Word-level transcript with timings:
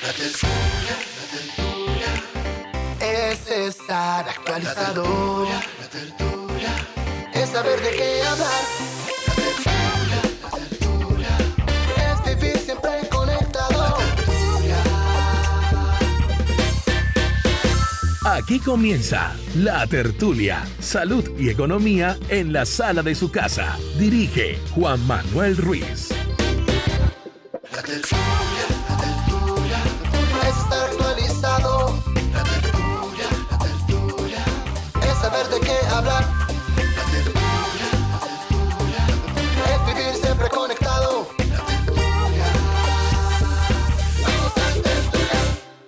La 0.00 0.12
tertulia, 0.12 0.94
la 1.18 1.24
tertulia 1.34 2.12
es 3.00 3.50
estar 3.50 4.28
actualizado. 4.28 5.48
La 5.80 5.88
tertulia 5.88 6.70
es 7.34 7.48
saber 7.48 7.80
de 7.80 7.90
qué 7.90 8.22
hablar. 8.22 8.62
La 9.26 9.34
tertulia, 9.34 10.22
la 10.44 10.50
tertulia 10.68 11.36
es 11.96 12.40
vivir 12.40 12.58
siempre 12.58 13.08
conectado. 13.10 13.96
Aquí 18.24 18.60
comienza 18.60 19.34
La 19.56 19.84
Tertulia, 19.88 20.64
Salud 20.80 21.28
y 21.40 21.48
Economía 21.48 22.16
en 22.28 22.52
la 22.52 22.66
sala 22.66 23.02
de 23.02 23.16
su 23.16 23.32
casa. 23.32 23.76
Dirige 23.98 24.60
Juan 24.76 25.04
Manuel 25.08 25.56
Ruiz. 25.56 26.10
La 27.72 27.82
tertulia, 27.82 28.64
la 28.88 28.97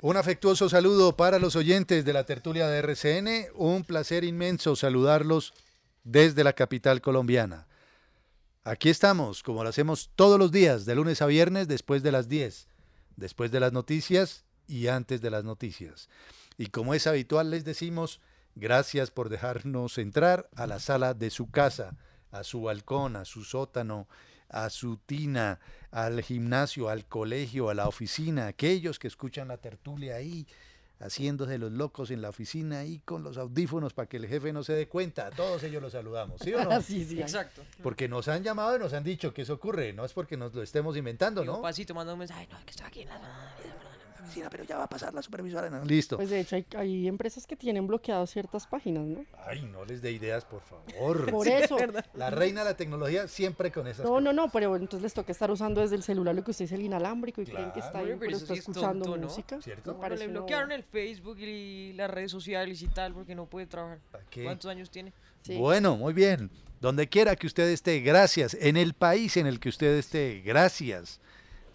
Un 0.02 0.16
afectuoso 0.16 0.68
saludo 0.68 1.16
para 1.16 1.38
los 1.38 1.56
oyentes 1.56 2.04
de 2.04 2.12
la 2.12 2.24
tertulia 2.24 2.68
de 2.68 2.78
RCN. 2.78 3.52
Un 3.54 3.84
placer 3.84 4.24
inmenso 4.24 4.76
saludarlos 4.76 5.52
desde 6.04 6.42
la 6.42 6.52
capital 6.52 7.00
colombiana. 7.00 7.66
Aquí 8.64 8.88
estamos, 8.88 9.42
como 9.42 9.62
lo 9.62 9.70
hacemos 9.70 10.10
todos 10.16 10.38
los 10.38 10.52
días, 10.52 10.84
de 10.84 10.94
lunes 10.94 11.22
a 11.22 11.26
viernes, 11.26 11.68
después 11.68 12.02
de 12.02 12.12
las 12.12 12.28
10, 12.28 12.68
después 13.16 13.50
de 13.50 13.60
las 13.60 13.72
noticias 13.72 14.44
y 14.66 14.86
antes 14.88 15.20
de 15.20 15.30
las 15.30 15.44
noticias. 15.44 16.08
Y 16.56 16.66
como 16.66 16.94
es 16.94 17.06
habitual, 17.06 17.50
les 17.50 17.64
decimos 17.64 18.20
gracias 18.54 19.10
por 19.10 19.28
dejarnos 19.28 19.98
entrar 19.98 20.48
a 20.56 20.66
la 20.66 20.78
sala 20.78 21.14
de 21.14 21.30
su 21.30 21.50
casa, 21.50 21.96
a 22.30 22.44
su 22.44 22.62
balcón, 22.62 23.16
a 23.16 23.24
su 23.24 23.44
sótano, 23.44 24.08
a 24.48 24.68
su 24.70 24.96
tina, 24.98 25.60
al 25.90 26.22
gimnasio, 26.22 26.88
al 26.88 27.06
colegio, 27.06 27.70
a 27.70 27.74
la 27.74 27.88
oficina, 27.88 28.46
aquellos 28.46 28.98
que 28.98 29.08
escuchan 29.08 29.48
la 29.48 29.58
tertulia 29.58 30.16
ahí, 30.16 30.46
haciéndose 30.98 31.56
los 31.56 31.72
locos 31.72 32.10
en 32.10 32.20
la 32.20 32.28
oficina 32.28 32.80
ahí 32.80 33.00
con 33.04 33.22
los 33.22 33.38
audífonos 33.38 33.94
para 33.94 34.06
que 34.08 34.18
el 34.18 34.26
jefe 34.26 34.52
no 34.52 34.62
se 34.62 34.74
dé 34.74 34.86
cuenta. 34.86 35.28
A 35.28 35.30
todos 35.30 35.62
ellos 35.62 35.80
los 35.80 35.92
saludamos, 35.92 36.40
¿sí 36.42 36.52
o 36.52 36.62
no? 36.62 36.82
sí, 36.82 37.04
sí. 37.06 37.20
Exacto. 37.20 37.62
Porque 37.82 38.06
nos 38.06 38.28
han 38.28 38.42
llamado 38.42 38.76
y 38.76 38.78
nos 38.78 38.92
han 38.92 39.02
dicho 39.02 39.32
que 39.32 39.42
eso 39.42 39.54
ocurre, 39.54 39.92
no 39.94 40.04
es 40.04 40.12
porque 40.12 40.36
nos 40.36 40.52
lo 40.54 40.62
estemos 40.62 40.96
inventando, 40.96 41.42
Y 41.42 41.48
un 41.48 41.54
¿no? 41.56 41.62
pasito 41.62 41.94
manda 41.94 42.12
un 42.12 42.18
mensaje, 42.18 42.46
no, 42.50 42.58
que 42.64 42.70
estoy 42.70 42.86
aquí 42.86 43.00
en 43.02 43.08
la 43.08 43.18
oficina, 44.20 44.48
pero 44.50 44.64
ya 44.64 44.76
va 44.78 44.84
a 44.84 44.88
pasar 44.88 45.12
la 45.14 45.22
supervisora. 45.22 45.68
No, 45.70 45.84
Listo. 45.84 46.16
Pues 46.16 46.30
de 46.30 46.40
hecho 46.40 46.56
hay, 46.56 46.66
hay 46.76 47.08
empresas 47.08 47.46
que 47.46 47.56
tienen 47.56 47.86
bloqueadas 47.86 48.30
ciertas 48.30 48.66
páginas, 48.66 49.04
¿no? 49.06 49.24
Ay, 49.46 49.62
no 49.62 49.84
les 49.84 50.02
dé 50.02 50.12
ideas, 50.12 50.44
por 50.44 50.62
favor. 50.62 51.30
Por 51.30 51.48
eso. 51.48 51.76
La 52.14 52.30
reina 52.30 52.62
de 52.64 52.70
la 52.70 52.76
tecnología 52.76 53.26
siempre 53.28 53.70
con 53.72 53.86
esas 53.86 54.04
No, 54.04 54.20
no, 54.20 54.32
no, 54.32 54.50
pero 54.50 54.76
entonces 54.76 55.02
les 55.02 55.14
toca 55.14 55.32
estar 55.32 55.50
usando 55.50 55.80
desde 55.80 55.96
el 55.96 56.02
celular 56.02 56.34
lo 56.34 56.44
que 56.44 56.50
usted 56.52 56.66
es 56.66 56.72
el 56.72 56.82
inalámbrico 56.82 57.42
y 57.42 57.46
creen 57.46 57.72
que 57.72 57.80
está 57.80 57.90
Claro. 57.92 58.06
bien, 58.06 58.18
Pero 58.18 58.30
pero 58.30 58.36
está 58.38 58.54
sí 58.54 58.58
es 58.60 58.68
escuchando 58.68 59.04
tonto, 59.04 59.16
¿no? 59.20 59.26
música. 59.28 59.60
¿Cierto? 59.62 59.94
Bueno, 59.94 60.16
le 60.16 60.28
bloquearon 60.28 60.68
bobada. 60.68 60.74
el 60.76 60.84
Facebook 60.84 61.38
y 61.40 61.92
las 61.94 62.10
redes 62.10 62.30
sociales 62.30 62.80
y 62.82 62.88
tal 62.88 63.12
porque 63.14 63.34
no 63.34 63.46
puede 63.46 63.66
trabajar. 63.66 63.98
¿Para 64.10 64.24
qué? 64.24 64.44
¿Cuántos 64.44 64.70
años 64.70 64.90
tiene? 64.90 65.12
Sí. 65.42 65.56
Bueno, 65.56 65.96
muy 65.96 66.12
bien. 66.12 66.50
Donde 66.80 67.08
quiera 67.08 67.36
que 67.36 67.46
usted 67.46 67.68
esté, 67.68 68.00
gracias. 68.00 68.54
En 68.60 68.76
el 68.76 68.94
país 68.94 69.36
en 69.36 69.46
el 69.46 69.60
que 69.60 69.68
usted 69.68 69.96
esté, 69.98 70.40
gracias. 70.44 71.20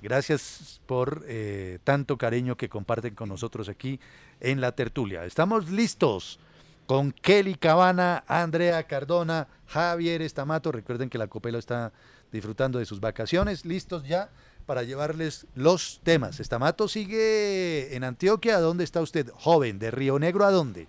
Gracias 0.09 0.81
por 0.85 1.23
eh, 1.27 1.79
tanto 1.83 2.15
cariño 2.19 2.55
que 2.57 2.69
comparten 2.69 3.15
con 3.15 3.27
nosotros 3.27 3.69
aquí 3.69 3.99
en 4.39 4.61
la 4.61 4.71
tertulia. 4.73 5.25
Estamos 5.25 5.71
listos 5.71 6.39
con 6.85 7.11
Kelly 7.11 7.55
Cabana, 7.55 8.23
Andrea 8.27 8.83
Cardona, 8.83 9.47
Javier 9.65 10.21
Estamato. 10.21 10.71
Recuerden 10.71 11.09
que 11.09 11.17
la 11.17 11.25
Copela 11.25 11.57
está 11.57 11.91
disfrutando 12.31 12.77
de 12.77 12.85
sus 12.85 12.99
vacaciones. 12.99 13.65
Listos 13.65 14.03
ya 14.03 14.29
para 14.67 14.83
llevarles 14.83 15.47
los 15.55 15.99
temas. 16.03 16.39
Estamato 16.39 16.87
sigue 16.87 17.95
en 17.95 18.03
Antioquia. 18.03 18.57
¿A 18.57 18.61
dónde 18.61 18.83
está 18.83 19.01
usted? 19.01 19.31
Joven, 19.33 19.79
de 19.79 19.89
Río 19.89 20.19
Negro, 20.19 20.45
¿a 20.45 20.51
dónde? 20.51 20.85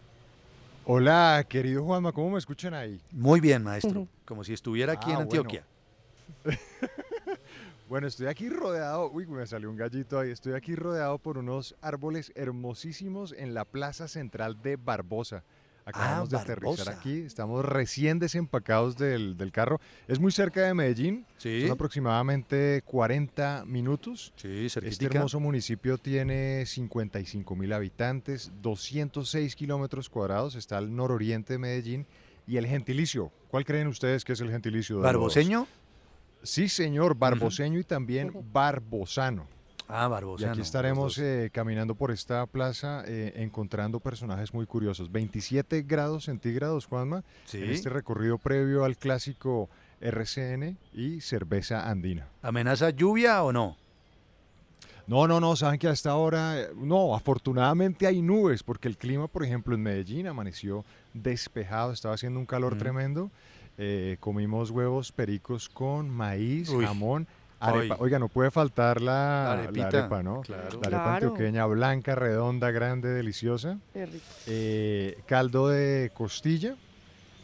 Hola, 0.84 1.46
querido 1.48 1.82
Juanma, 1.84 2.12
¿cómo 2.12 2.32
me 2.32 2.38
escuchan 2.38 2.74
ahí? 2.74 3.00
Muy 3.12 3.40
bien, 3.40 3.62
maestro. 3.64 4.08
Como 4.26 4.44
si 4.44 4.52
estuviera 4.52 4.92
aquí 4.92 5.08
Ah, 5.10 5.14
en. 5.14 5.20
Antioquia. 5.22 5.64
Bueno, 6.44 6.58
estoy 8.06 8.26
aquí 8.26 8.48
rodeado, 8.48 9.10
uy, 9.10 9.26
me 9.26 9.46
salió 9.46 9.70
un 9.70 9.76
gallito 9.76 10.18
ahí, 10.18 10.30
estoy 10.30 10.54
aquí 10.54 10.74
rodeado 10.74 11.18
por 11.18 11.38
unos 11.38 11.74
árboles 11.80 12.32
hermosísimos 12.34 13.32
en 13.36 13.54
la 13.54 13.64
plaza 13.64 14.08
central 14.08 14.60
de 14.62 14.76
Barbosa. 14.76 15.44
Acabamos 15.88 16.30
de 16.30 16.36
aterrizar 16.36 16.88
Ah, 16.88 16.96
aquí, 16.98 17.20
estamos 17.20 17.64
recién 17.64 18.18
desempacados 18.18 18.96
del, 18.96 19.36
del 19.36 19.52
carro. 19.52 19.80
Es 20.08 20.18
muy 20.18 20.32
cerca 20.32 20.62
de 20.62 20.74
Medellín, 20.74 21.24
Sí, 21.38 21.62
son 21.62 21.70
aproximadamente 21.70 22.82
40 22.84 23.62
minutos. 23.66 24.32
sí, 24.34 24.66
Este 24.66 25.06
hermoso 25.06 25.38
municipio 25.38 25.96
tiene 25.96 26.66
55 26.66 27.54
mil 27.54 27.72
habitantes, 27.72 28.50
206 28.62 29.54
kilómetros 29.54 30.10
cuadrados, 30.10 30.56
está 30.56 30.78
al 30.78 30.94
nororiente 30.94 31.52
de 31.52 31.58
Medellín. 31.60 32.06
Y 32.48 32.56
el 32.56 32.66
gentilicio, 32.66 33.30
¿cuál 33.48 33.64
creen 33.64 33.86
ustedes 33.86 34.24
que 34.24 34.32
es 34.32 34.40
el 34.40 34.50
gentilicio? 34.50 34.96
de 34.96 35.02
los- 35.02 35.06
¿Barboseño? 35.12 35.68
Sí, 36.46 36.68
señor, 36.68 37.14
barboseño 37.16 37.78
y 37.78 37.84
también 37.84 38.32
barbosano. 38.52 39.46
Ah, 39.88 40.06
Y 40.06 40.10
Barbosano. 40.10 40.50
aquí 40.50 40.58
los 40.58 40.66
estaremos 40.66 41.16
eh, 41.18 41.50
caminando 41.52 41.94
por 41.94 42.10
esta 42.10 42.44
plaza 42.46 43.04
eh, 43.06 43.34
encontrando 43.36 44.00
personajes 44.00 44.52
muy 44.52 44.66
curiosos. 44.66 45.12
27 45.12 45.82
grados 45.82 46.24
centígrados, 46.24 46.86
Juanma, 46.86 47.22
Sí. 47.44 47.58
en 47.58 47.70
este 47.70 47.88
recorrido 47.88 48.36
previo 48.38 48.84
al 48.84 48.96
clásico 48.96 49.68
RCN 50.00 50.76
y 50.92 51.20
cerveza 51.20 51.88
andina. 51.88 52.26
¿Amenaza 52.42 52.90
lluvia 52.90 53.42
o 53.44 53.52
no? 53.52 53.76
No, 55.06 55.28
no, 55.28 55.38
no, 55.38 55.54
saben 55.54 55.78
que 55.78 55.86
hasta 55.86 56.10
ahora, 56.10 56.60
eh, 56.60 56.68
no, 56.74 57.14
afortunadamente 57.14 58.08
hay 58.08 58.20
nubes, 58.22 58.64
porque 58.64 58.88
el 58.88 58.98
clima, 58.98 59.28
por 59.28 59.44
ejemplo, 59.44 59.76
en 59.76 59.82
Medellín 59.82 60.26
amaneció 60.26 60.84
despejado, 61.14 61.92
estaba 61.92 62.14
haciendo 62.16 62.40
un 62.40 62.46
calor 62.46 62.76
tremendo. 62.76 63.30
Eh, 63.78 64.16
comimos 64.20 64.70
huevos 64.70 65.12
pericos 65.12 65.68
con 65.68 66.08
maíz, 66.10 66.68
Uy. 66.70 66.84
jamón, 66.84 67.26
arepa. 67.60 67.94
Ay. 67.94 68.00
Oiga, 68.02 68.18
no 68.18 68.28
puede 68.28 68.50
faltar 68.50 69.00
la, 69.00 69.68
La 69.72 69.86
arepa, 69.88 70.22
¿no? 70.22 70.40
claro. 70.42 70.62
La 70.62 70.68
arepa 70.68 70.88
Claro. 70.88 71.10
antioqueña 71.28 71.66
blanca, 71.66 72.14
redonda, 72.14 72.70
grande, 72.70 73.08
deliciosa. 73.10 73.78
Qué 73.92 74.06
rico. 74.06 74.24
Eh, 74.46 75.18
caldo 75.26 75.68
de 75.68 76.10
costilla. 76.14 76.76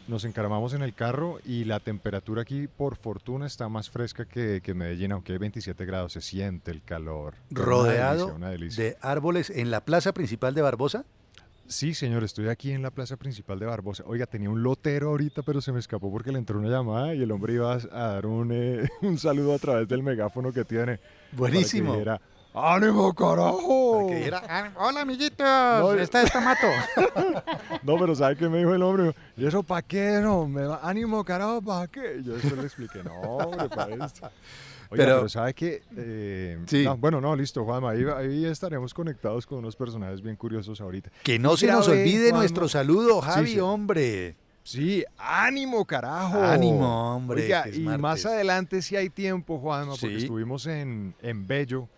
Nos 0.08 0.24
encaramamos 0.24 0.74
en 0.74 0.82
el 0.82 0.94
carro 0.94 1.38
y 1.44 1.64
la 1.64 1.78
temperatura 1.78 2.42
aquí, 2.42 2.66
por 2.66 2.96
fortuna, 2.96 3.46
está 3.46 3.68
más 3.68 3.88
fresca 3.88 4.24
que, 4.24 4.60
que 4.60 4.74
Medellín, 4.74 5.12
aunque 5.12 5.30
hay 5.32 5.38
27 5.38 5.84
grados, 5.86 6.12
se 6.14 6.20
siente 6.20 6.72
el 6.72 6.82
calor. 6.82 7.34
Una 7.52 7.60
Rodeado 7.64 8.16
delicia, 8.18 8.34
una 8.36 8.50
delicia. 8.50 8.84
de 8.84 8.96
árboles 9.00 9.48
en 9.50 9.70
la 9.70 9.84
plaza 9.84 10.12
principal 10.12 10.54
de 10.54 10.62
Barbosa. 10.62 11.04
Sí, 11.66 11.94
señor, 11.94 12.22
estoy 12.24 12.48
aquí 12.48 12.72
en 12.72 12.82
la 12.82 12.90
plaza 12.90 13.16
principal 13.16 13.58
de 13.58 13.66
Barbosa. 13.66 14.02
Oiga, 14.06 14.26
tenía 14.26 14.50
un 14.50 14.62
lotero 14.62 15.10
ahorita, 15.10 15.42
pero 15.42 15.60
se 15.62 15.72
me 15.72 15.78
escapó 15.78 16.10
porque 16.10 16.30
le 16.32 16.38
entró 16.38 16.58
una 16.58 16.68
llamada 16.68 17.14
y 17.14 17.22
el 17.22 17.30
hombre 17.30 17.54
iba 17.54 17.72
a, 17.74 17.78
dar 17.88 18.26
un, 18.26 18.50
eh, 18.52 18.88
un 19.02 19.16
saludo 19.18 19.54
a 19.54 19.58
través 19.58 19.88
del 19.88 20.02
megáfono 20.02 20.52
que 20.52 20.64
tiene. 20.64 20.98
para 20.98 21.00
que 21.30 21.36
Buenísimo. 21.36 21.92
dijera, 21.92 22.20
¡Ánimo, 22.54 23.14
carajo! 23.14 24.06
Que 24.08 24.16
dijera, 24.16 24.42
"Ah, 24.46 24.70
hola 24.76 25.00
amiguitos, 25.00 25.38
No, 25.46 25.94
está 25.94 26.22
esta 26.22 26.38
mato. 26.40 26.66
No, 27.82 27.96
pero 27.98 28.14
¿sabe 28.14 28.36
qué 28.36 28.46
me 28.50 28.58
dijo 28.58 28.74
el 28.74 28.82
hombre? 28.82 29.14
¿Y 29.38 29.46
eso 29.46 29.62
para 29.62 29.80
qué? 29.80 30.20
No, 30.22 30.46
me 30.46 30.66
va, 30.66 30.80
ánimo, 30.82 31.24
carajo, 31.24 31.62
¿para 31.62 31.86
qué? 31.86 32.18
Y 32.20 32.24
yo 32.24 32.34
después 32.34 32.58
le 32.58 32.64
expliqué, 32.64 33.02
no, 33.02 33.12
hombre, 33.14 33.68
para 33.70 34.04
esto. 34.04 34.30
Oiga, 34.92 35.04
Pero- 35.04 35.16
pero, 35.16 35.28
¿sabe 35.28 35.54
qué? 35.54 35.82
Eh, 35.96 36.58
Sí. 36.66 36.84
no, 36.84 36.96
bueno, 36.98 37.20
no, 37.20 37.34
listo, 37.34 37.64
Juanma, 37.64 37.90
ahí, 37.92 38.04
ahí 38.16 38.44
estaremos 38.44 38.92
conectados 38.92 39.46
con 39.46 39.58
unos 39.58 39.74
personajes 39.74 40.20
bien 40.20 40.36
curiosos 40.36 40.80
ahorita. 40.80 41.10
Que 41.22 41.38
no 41.38 41.56
se 41.56 41.66
nos 41.68 41.88
olvide 41.88 42.24
Juanma. 42.28 42.38
nuestro 42.40 42.68
saludo, 42.68 43.20
Javi, 43.22 43.46
Sí, 43.46 43.52
sí. 43.54 43.60
hombre. 43.60 44.36
Sí, 44.64 45.04
ánimo, 45.18 45.84
carajo. 45.86 46.40
Ánimo, 46.42 47.16
hombre, 47.16 47.42
Oiga, 47.42 47.64
que 47.64 47.76
y 47.76 47.80
martes. 47.80 48.00
más 48.00 48.26
adelante 48.26 48.80
si 48.82 48.94
hay 48.94 49.08
tiempo, 49.10 49.58
Juanma, 49.58 49.92
porque 49.98 50.18
Sí. 50.18 50.24
estuvimos 50.24 50.66
en, 50.66 51.14
en 51.22 51.46
Bello 51.46 51.88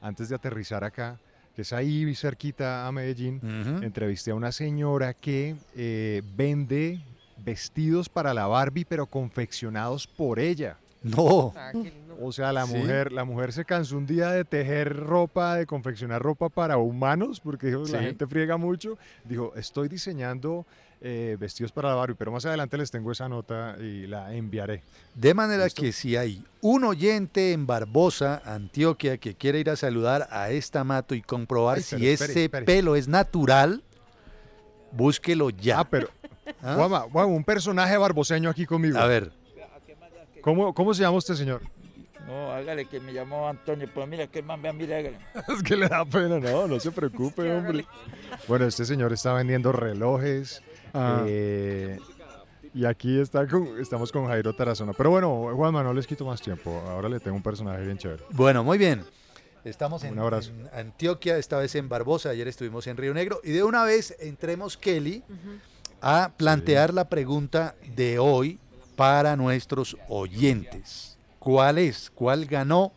antes 0.00 0.28
de 0.28 0.34
aterrizar 0.36 0.84
acá, 0.84 1.18
que 1.56 1.62
es 1.62 1.72
ahí 1.72 2.14
cerquita 2.14 2.86
a 2.86 2.92
Medellín. 2.92 3.40
Entrevisté 3.82 4.30
a 4.30 4.34
una 4.34 4.52
señora 4.52 5.14
que 5.14 5.56
eh, 5.74 6.22
vende 6.36 7.00
vestidos 7.44 8.08
para 8.08 8.32
la 8.34 8.46
Barbie, 8.46 8.84
pero 8.84 9.06
confeccionados 9.06 10.06
por 10.06 10.38
ella. 10.38 10.76
No. 11.02 11.52
Ah, 11.56 11.70
qué 11.72 11.78
lindo. 11.78 12.01
O 12.22 12.32
sea, 12.32 12.52
la 12.52 12.66
¿Sí? 12.66 12.74
mujer, 12.76 13.12
la 13.12 13.24
mujer 13.24 13.52
se 13.52 13.64
cansó 13.64 13.96
un 13.96 14.06
día 14.06 14.30
de 14.30 14.44
tejer 14.44 14.96
ropa, 14.96 15.56
de 15.56 15.66
confeccionar 15.66 16.22
ropa 16.22 16.48
para 16.48 16.76
humanos, 16.76 17.40
porque 17.40 17.68
dijo, 17.68 17.84
la 17.86 18.00
gente 18.02 18.26
friega 18.26 18.56
mucho. 18.56 18.96
Dijo, 19.24 19.52
estoy 19.56 19.88
diseñando 19.88 20.64
eh, 21.00 21.36
vestidos 21.38 21.72
para 21.72 21.88
la 21.88 21.96
Barbie, 21.96 22.14
pero 22.16 22.30
más 22.30 22.46
adelante 22.46 22.78
les 22.78 22.90
tengo 22.90 23.10
esa 23.10 23.28
nota 23.28 23.76
y 23.80 24.06
la 24.06 24.32
enviaré. 24.34 24.82
De 25.14 25.34
manera 25.34 25.64
¿Listo? 25.64 25.82
que 25.82 25.90
si 25.92 26.16
hay 26.16 26.44
un 26.60 26.84
oyente 26.84 27.52
en 27.52 27.66
Barbosa, 27.66 28.40
Antioquia, 28.44 29.18
que 29.18 29.34
quiere 29.34 29.58
ir 29.58 29.68
a 29.70 29.76
saludar 29.76 30.28
a 30.30 30.50
esta 30.50 30.84
mato 30.84 31.14
y 31.16 31.22
comprobar 31.22 31.78
Ay, 31.78 31.82
si 31.82 32.08
espere, 32.08 32.32
ese 32.32 32.44
espere. 32.44 32.64
pelo 32.66 32.94
es 32.94 33.08
natural, 33.08 33.82
búsquelo 34.92 35.50
ya. 35.50 35.80
Ah, 35.80 35.90
pero, 35.90 36.08
¿Ah? 36.62 36.74
Juanma, 36.76 37.26
un 37.26 37.42
personaje 37.42 37.96
barboseño 37.96 38.48
aquí 38.48 38.64
conmigo. 38.66 38.98
A 38.98 39.06
ver, 39.06 39.32
¿Cómo, 40.40 40.74
¿Cómo 40.74 40.92
se 40.92 41.02
llama 41.02 41.16
usted, 41.18 41.34
señor? 41.34 41.62
No, 42.26 42.52
hágale 42.52 42.86
que 42.86 43.00
me 43.00 43.12
llamó 43.12 43.48
Antonio, 43.48 43.88
pero 43.92 44.06
mira 44.06 44.26
que 44.26 44.38
el 44.40 44.44
man, 44.44 44.62
vea, 44.62 44.72
mira, 44.72 44.96
hágale. 44.98 45.18
es 45.56 45.62
que 45.62 45.76
le 45.76 45.88
da 45.88 46.04
pena, 46.04 46.38
no, 46.38 46.66
no 46.68 46.78
se 46.80 46.90
preocupe, 46.92 47.50
hombre. 47.52 47.84
Bueno, 48.48 48.66
este 48.66 48.84
señor 48.84 49.12
está 49.12 49.32
vendiendo 49.34 49.72
relojes. 49.72 50.62
Ah. 50.94 51.24
eh, 51.26 51.98
y 52.74 52.84
aquí 52.86 53.20
está 53.20 53.46
con- 53.46 53.78
estamos 53.80 54.10
con 54.12 54.26
Jairo 54.28 54.54
Tarazona. 54.54 54.92
Pero 54.94 55.10
bueno, 55.10 55.50
Juanma, 55.54 55.82
no 55.82 55.92
les 55.92 56.06
quito 56.06 56.24
más 56.24 56.40
tiempo. 56.40 56.82
Ahora 56.88 57.08
le 57.08 57.20
tengo 57.20 57.36
un 57.36 57.42
personaje 57.42 57.84
bien 57.84 57.98
chévere. 57.98 58.22
bueno, 58.30 58.62
muy 58.64 58.78
bien. 58.78 59.04
Estamos 59.64 60.02
en 60.02 60.18
Antioquia, 60.74 61.36
esta 61.38 61.56
vez 61.58 61.74
en 61.76 61.88
Barbosa, 61.88 62.30
ayer 62.30 62.48
estuvimos 62.48 62.86
en 62.88 62.96
Río 62.96 63.14
Negro. 63.14 63.40
Y 63.44 63.50
de 63.52 63.62
una 63.62 63.84
vez 63.84 64.16
entremos, 64.20 64.76
Kelly, 64.76 65.22
a 66.00 66.32
plantear 66.36 66.92
la 66.92 67.08
pregunta 67.08 67.76
de 67.94 68.18
hoy 68.18 68.58
para 68.96 69.36
nuestros 69.36 69.96
oyentes. 70.08 71.11
¿Cuál 71.42 71.78
es? 71.78 72.08
¿Cuál 72.08 72.44
ganó 72.46 72.92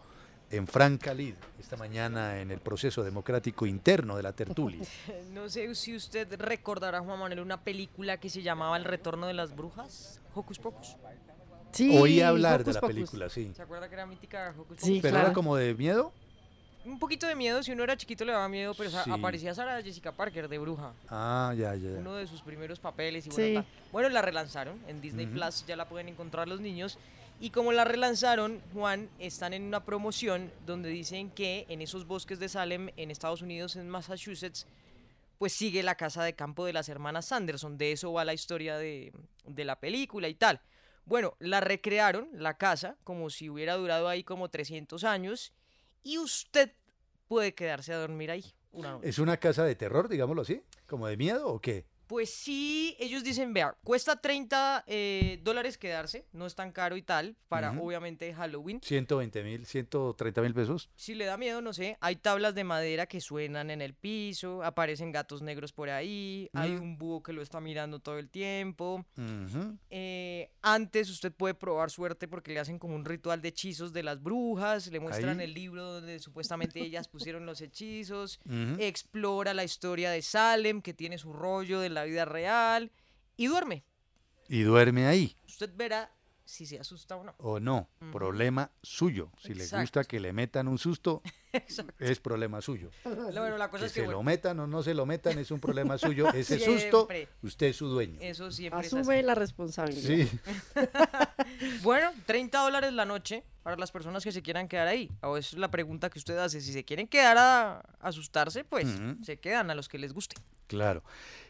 en 0.51 0.67
Franca 0.67 1.15
Lid 1.15 1.33
esta 1.59 1.77
mañana 1.77 2.39
en 2.41 2.51
el 2.51 2.59
proceso 2.59 3.01
democrático 3.03 3.65
interno 3.65 4.15
de 4.17 4.21
la 4.21 4.33
tertulia? 4.33 4.85
No 5.33 5.49
sé 5.49 5.73
si 5.73 5.95
usted 5.95 6.31
recordará, 6.39 6.99
Juan 6.99 7.17
Manuel, 7.17 7.39
una 7.39 7.59
película 7.63 8.17
que 8.19 8.29
se 8.29 8.43
llamaba 8.43 8.77
El 8.77 8.83
retorno 8.83 9.25
de 9.25 9.33
las 9.33 9.55
brujas, 9.55 10.21
Hocus 10.35 10.59
Pocus. 10.59 10.95
Sí, 11.71 11.97
Oí 11.97 12.21
hablar 12.21 12.59
de 12.63 12.69
Hocus 12.69 12.75
la 12.75 12.81
Pocus. 12.81 12.95
película, 12.95 13.29
sí. 13.29 13.51
¿Se 13.55 13.63
acuerda 13.63 13.89
que 13.89 13.95
era 13.95 14.05
mítica 14.05 14.53
Hocus 14.55 14.77
Sí, 14.79 14.89
Pocus? 14.89 15.01
¿Pero 15.01 15.11
claro. 15.13 15.25
era 15.25 15.33
como 15.33 15.55
de 15.55 15.73
miedo? 15.73 16.13
Un 16.85 16.99
poquito 16.99 17.25
de 17.25 17.33
miedo, 17.33 17.63
si 17.63 17.71
uno 17.71 17.83
era 17.83 17.97
chiquito 17.97 18.25
le 18.25 18.31
daba 18.33 18.47
miedo, 18.47 18.75
pero 18.77 18.91
Sí. 18.91 19.09
aparecía 19.09 19.55
Sara 19.55 19.81
Jessica 19.81 20.11
Parker 20.11 20.47
de 20.47 20.59
bruja. 20.59 20.93
Ah, 21.09 21.51
ya, 21.57 21.73
ya, 21.73 21.93
ya. 21.93 21.97
Uno 21.97 22.13
de 22.13 22.27
sus 22.27 22.43
primeros 22.43 22.79
papeles 22.79 23.25
y 23.25 23.31
Sí. 23.31 23.35
bueno, 23.41 23.61
tal. 23.63 23.65
Bueno, 23.91 24.09
la 24.09 24.21
relanzaron 24.21 24.79
en 24.87 25.01
Disney 25.01 25.25
Ujú. 25.25 25.33
Plus, 25.33 25.65
ya 25.65 25.75
la 25.75 25.89
pueden 25.89 26.09
encontrar 26.09 26.47
los 26.47 26.61
niños. 26.61 26.99
Y 27.39 27.49
como 27.49 27.73
la 27.73 27.83
relanzaron, 27.83 28.61
Juan, 28.73 29.09
están 29.19 29.53
en 29.53 29.63
una 29.63 29.83
promoción 29.83 30.51
donde 30.65 30.89
dicen 30.89 31.29
que 31.31 31.65
en 31.69 31.81
esos 31.81 32.07
bosques 32.07 32.39
de 32.39 32.47
Salem, 32.47 32.89
en 32.95 33.11
Estados 33.11 33.41
Unidos, 33.41 33.75
en 33.75 33.89
Massachusetts, 33.89 34.65
pues 35.37 35.53
sigue 35.53 35.83
la 35.83 35.95
casa 35.95 36.23
de 36.23 36.33
campo 36.33 36.65
de 36.65 36.73
las 36.73 36.87
hermanas 36.87 37.25
Sanderson. 37.25 37.77
De 37.77 37.91
eso 37.91 38.13
va 38.13 38.23
la 38.23 38.33
historia 38.33 38.77
de, 38.77 39.11
de 39.45 39.65
la 39.65 39.79
película 39.79 40.29
y 40.29 40.35
tal. 40.35 40.61
Bueno, 41.03 41.35
la 41.39 41.59
recrearon, 41.59 42.29
la 42.33 42.57
casa, 42.57 42.97
como 43.03 43.29
si 43.29 43.49
hubiera 43.49 43.75
durado 43.75 44.07
ahí 44.07 44.23
como 44.23 44.49
300 44.49 45.03
años. 45.03 45.53
Y 46.03 46.17
usted 46.17 46.71
puede 47.27 47.53
quedarse 47.53 47.93
a 47.93 47.97
dormir 47.97 48.31
ahí 48.31 48.45
una 48.71 48.91
noche. 48.91 49.09
¿Es 49.09 49.19
una 49.19 49.37
casa 49.37 49.63
de 49.65 49.75
terror, 49.75 50.07
digámoslo 50.07 50.43
así? 50.43 50.63
¿Como 50.87 51.07
de 51.07 51.17
miedo 51.17 51.47
o 51.47 51.59
qué? 51.59 51.85
Pues 52.07 52.29
sí, 52.29 52.95
ellos 52.99 53.23
dicen, 53.23 53.53
vea, 53.53 53.75
cuesta 53.83 54.15
30 54.21 54.83
eh, 54.85 55.39
dólares 55.41 55.77
quedarse, 55.77 56.27
no 56.33 56.45
es 56.45 56.53
tan 56.53 56.71
caro 56.71 56.97
y 56.97 57.01
tal, 57.01 57.35
para 57.47 57.71
obviamente 57.71 58.31
Halloween. 58.33 58.79
120 58.83 59.43
mil, 59.43 59.65
130 59.65 60.41
mil 60.41 60.53
pesos. 60.53 60.89
Si 60.95 61.15
le 61.15 61.25
da 61.25 61.37
miedo, 61.37 61.61
no 61.61 61.73
sé, 61.73 61.97
hay 62.01 62.17
tablas 62.17 62.53
de 62.53 62.63
madera 62.63 63.07
que 63.07 63.21
suenan 63.21 63.71
en 63.71 63.81
el 63.81 63.93
piso, 63.95 64.63
aparecen 64.63 65.11
gatos 65.11 65.41
negros 65.41 65.73
por 65.73 65.89
ahí, 65.89 66.49
hay 66.53 66.71
un 66.71 66.97
búho 66.97 67.23
que 67.23 67.33
lo 67.33 67.41
está 67.41 67.59
mirando 67.59 67.99
todo 67.99 68.19
el 68.19 68.29
tiempo. 68.29 69.05
Eh, 69.89 70.51
antes 70.61 71.09
usted 71.09 71.31
puede 71.31 71.55
probar 71.55 71.89
suerte 71.89 72.27
porque 72.27 72.53
le 72.53 72.59
hacen 72.59 72.77
como 72.77 72.95
un 72.95 73.05
ritual 73.05 73.41
de 73.41 73.49
hechizos 73.49 73.93
de 73.93 74.03
las 74.03 74.21
brujas, 74.21 74.87
le 74.87 74.99
muestran 74.99 75.39
Ahí. 75.39 75.45
el 75.45 75.53
libro 75.53 75.83
donde 75.93 76.19
supuestamente 76.19 76.79
ellas 76.81 77.07
pusieron 77.07 77.45
los 77.45 77.61
hechizos, 77.61 78.39
explora 78.77 79.53
la 79.53 79.63
historia 79.63 80.11
de 80.11 80.21
Salem, 80.21 80.81
que 80.81 80.93
tiene 80.93 81.17
su 81.17 81.33
rollo 81.33 81.79
de 81.79 81.89
la 81.95 82.03
vida 82.03 82.25
real, 82.25 82.91
y 83.37 83.47
duerme. 83.47 83.83
Y 84.47 84.61
duerme 84.61 85.07
ahí. 85.07 85.35
Usted 85.47 85.71
verá 85.75 86.11
si 86.43 86.67
se 86.67 86.79
asusta 86.79 87.15
o 87.15 87.23
no. 87.23 87.33
O 87.39 87.59
no, 87.59 87.89
problema 88.11 88.69
suyo. 88.83 89.31
Si 89.41 89.55
le 89.55 89.63
gusta 89.63 89.81
Exacto. 89.81 90.07
que 90.09 90.19
le 90.19 90.31
metan 90.31 90.67
un 90.67 90.77
susto, 90.77 91.23
Exacto. 91.51 91.95
es 91.97 92.19
problema 92.19 92.61
suyo. 92.61 92.91
Bueno, 93.03 93.57
la 93.57 93.71
cosa 93.71 93.81
Que 93.81 93.87
es 93.87 93.93
que 93.93 94.01
se 94.01 94.05
bueno, 94.05 94.19
lo 94.19 94.23
metan 94.23 94.59
o 94.59 94.67
no 94.67 94.83
se 94.83 94.93
lo 94.93 95.07
metan 95.07 95.39
es 95.39 95.49
un 95.49 95.59
problema 95.59 95.97
suyo. 95.97 96.31
Ese 96.31 96.59
susto, 96.59 97.07
usted 97.41 97.67
es 97.67 97.75
su 97.77 97.87
dueño. 97.87 98.19
eso 98.21 98.51
siempre 98.51 98.81
es 98.81 98.93
Asume 98.93 99.15
así. 99.17 99.25
la 99.25 99.33
responsabilidad. 99.33 100.07
Sí, 100.27 100.29
Bueno, 101.81 102.11
30 102.25 102.59
dólares 102.59 102.93
la 102.93 103.05
noche 103.05 103.43
para 103.63 103.77
las 103.77 103.91
personas 103.91 104.23
que 104.23 104.31
se 104.31 104.41
quieran 104.41 104.67
quedar 104.67 104.87
ahí. 104.87 105.09
O 105.21 105.37
es 105.37 105.53
la 105.53 105.69
pregunta 105.69 106.09
que 106.09 106.19
usted 106.19 106.37
hace. 106.37 106.61
Si 106.61 106.71
se 106.71 106.83
quieren 106.83 107.07
quedar 107.07 107.37
a 107.37 107.79
asustarse, 107.99 108.63
pues 108.63 108.87
se 109.23 109.37
quedan 109.37 109.69
a 109.71 109.75
los 109.75 109.89
que 109.89 109.97
les 109.97 110.13
guste. 110.13 110.35
claro. 110.67 111.03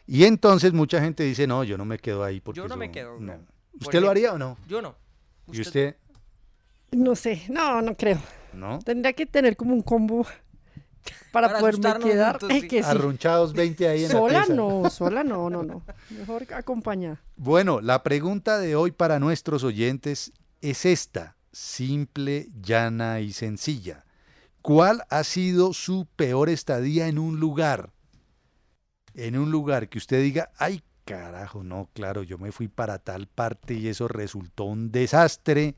Y 0.06 0.24
entonces 0.24 0.72
mucha 0.72 1.00
gente 1.00 1.24
dice, 1.24 1.46
no, 1.46 1.64
yo 1.64 1.76
no 1.76 1.84
me 1.84 1.98
quedo 1.98 2.22
ahí 2.22 2.40
porque 2.40 2.58
Yo 2.58 2.68
no 2.68 2.76
me 2.76 2.92
quedo, 2.92 3.18
no. 3.18 3.38
¿Usted 3.80 4.00
lo 4.00 4.08
haría 4.08 4.32
o 4.32 4.38
no? 4.38 4.56
Yo 4.68 4.80
no. 4.80 4.96
¿Y 5.52 5.60
usted? 5.60 5.96
No 6.92 7.14
sé, 7.16 7.42
no, 7.48 7.82
no 7.82 7.96
creo. 7.96 8.18
¿No? 8.52 8.78
Tendría 8.78 9.12
que 9.12 9.26
tener 9.26 9.56
como 9.56 9.74
un 9.74 9.82
combo 9.82 10.26
para, 11.32 11.48
Para 11.48 11.60
poderme 11.60 12.04
quedar. 12.04 12.38
juntos, 12.38 12.58
sí. 12.60 12.68
que 12.68 12.82
sí. 12.82 12.88
Arrunchados 12.88 13.52
20 13.52 13.88
ahí 13.88 14.04
en 14.04 14.08
la 14.08 14.12
Sola 14.12 14.46
no, 14.48 14.90
sola 14.90 15.24
no, 15.24 15.50
no, 15.50 15.62
no. 15.62 15.82
Mejor 16.10 16.46
acompañada. 16.54 17.20
Bueno, 17.36 17.80
la 17.80 18.02
pregunta 18.02 18.58
de 18.58 18.76
hoy 18.76 18.92
para 18.92 19.18
nuestros 19.18 19.64
oyentes 19.64 20.32
es 20.60 20.84
esta, 20.84 21.36
simple, 21.52 22.48
llana 22.60 23.20
y 23.20 23.32
sencilla. 23.32 24.04
¿Cuál 24.62 25.04
ha 25.10 25.22
sido 25.24 25.72
su 25.72 26.06
peor 26.16 26.48
estadía 26.48 27.08
en 27.08 27.18
un 27.18 27.38
lugar? 27.38 27.90
En 29.14 29.38
un 29.38 29.50
lugar 29.50 29.88
que 29.88 29.98
usted 29.98 30.20
diga, 30.22 30.50
ay 30.58 30.82
carajo, 31.06 31.62
no, 31.62 31.88
claro, 31.94 32.24
yo 32.24 32.36
me 32.36 32.52
fui 32.52 32.68
para 32.68 32.98
tal 32.98 33.28
parte 33.28 33.74
y 33.74 33.88
eso 33.88 34.08
resultó 34.08 34.64
un 34.64 34.90
desastre. 34.90 35.76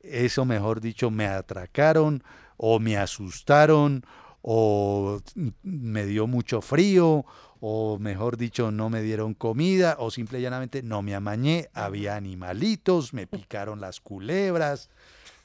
Eso, 0.00 0.44
mejor 0.44 0.80
dicho, 0.80 1.10
me 1.10 1.26
atracaron 1.26 2.22
o 2.56 2.80
me 2.80 2.98
asustaron 2.98 4.04
o 4.50 5.20
me 5.62 6.06
dio 6.06 6.26
mucho 6.26 6.62
frío 6.62 7.26
o 7.60 7.98
mejor 7.98 8.38
dicho, 8.38 8.70
no 8.70 8.88
me 8.88 9.02
dieron 9.02 9.34
comida, 9.34 9.96
o 9.98 10.10
simple 10.10 10.38
y 10.38 10.42
llanamente 10.42 10.82
no 10.82 11.02
me 11.02 11.14
amañé, 11.14 11.68
había 11.74 12.16
animalitos, 12.16 13.12
me 13.12 13.26
picaron 13.26 13.78
las 13.78 14.00
culebras. 14.00 14.88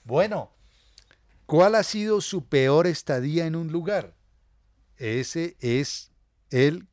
Bueno, 0.06 0.52
¿cuál 1.46 1.76
ha 1.76 1.84
sido 1.84 2.22
su 2.22 2.46
peor 2.46 2.88
estadía 2.88 3.46
en 3.46 3.58
un 3.58 3.74
lugar? 3.74 4.16
Ese 4.96 5.58
es 5.60 6.14
el 6.50 6.88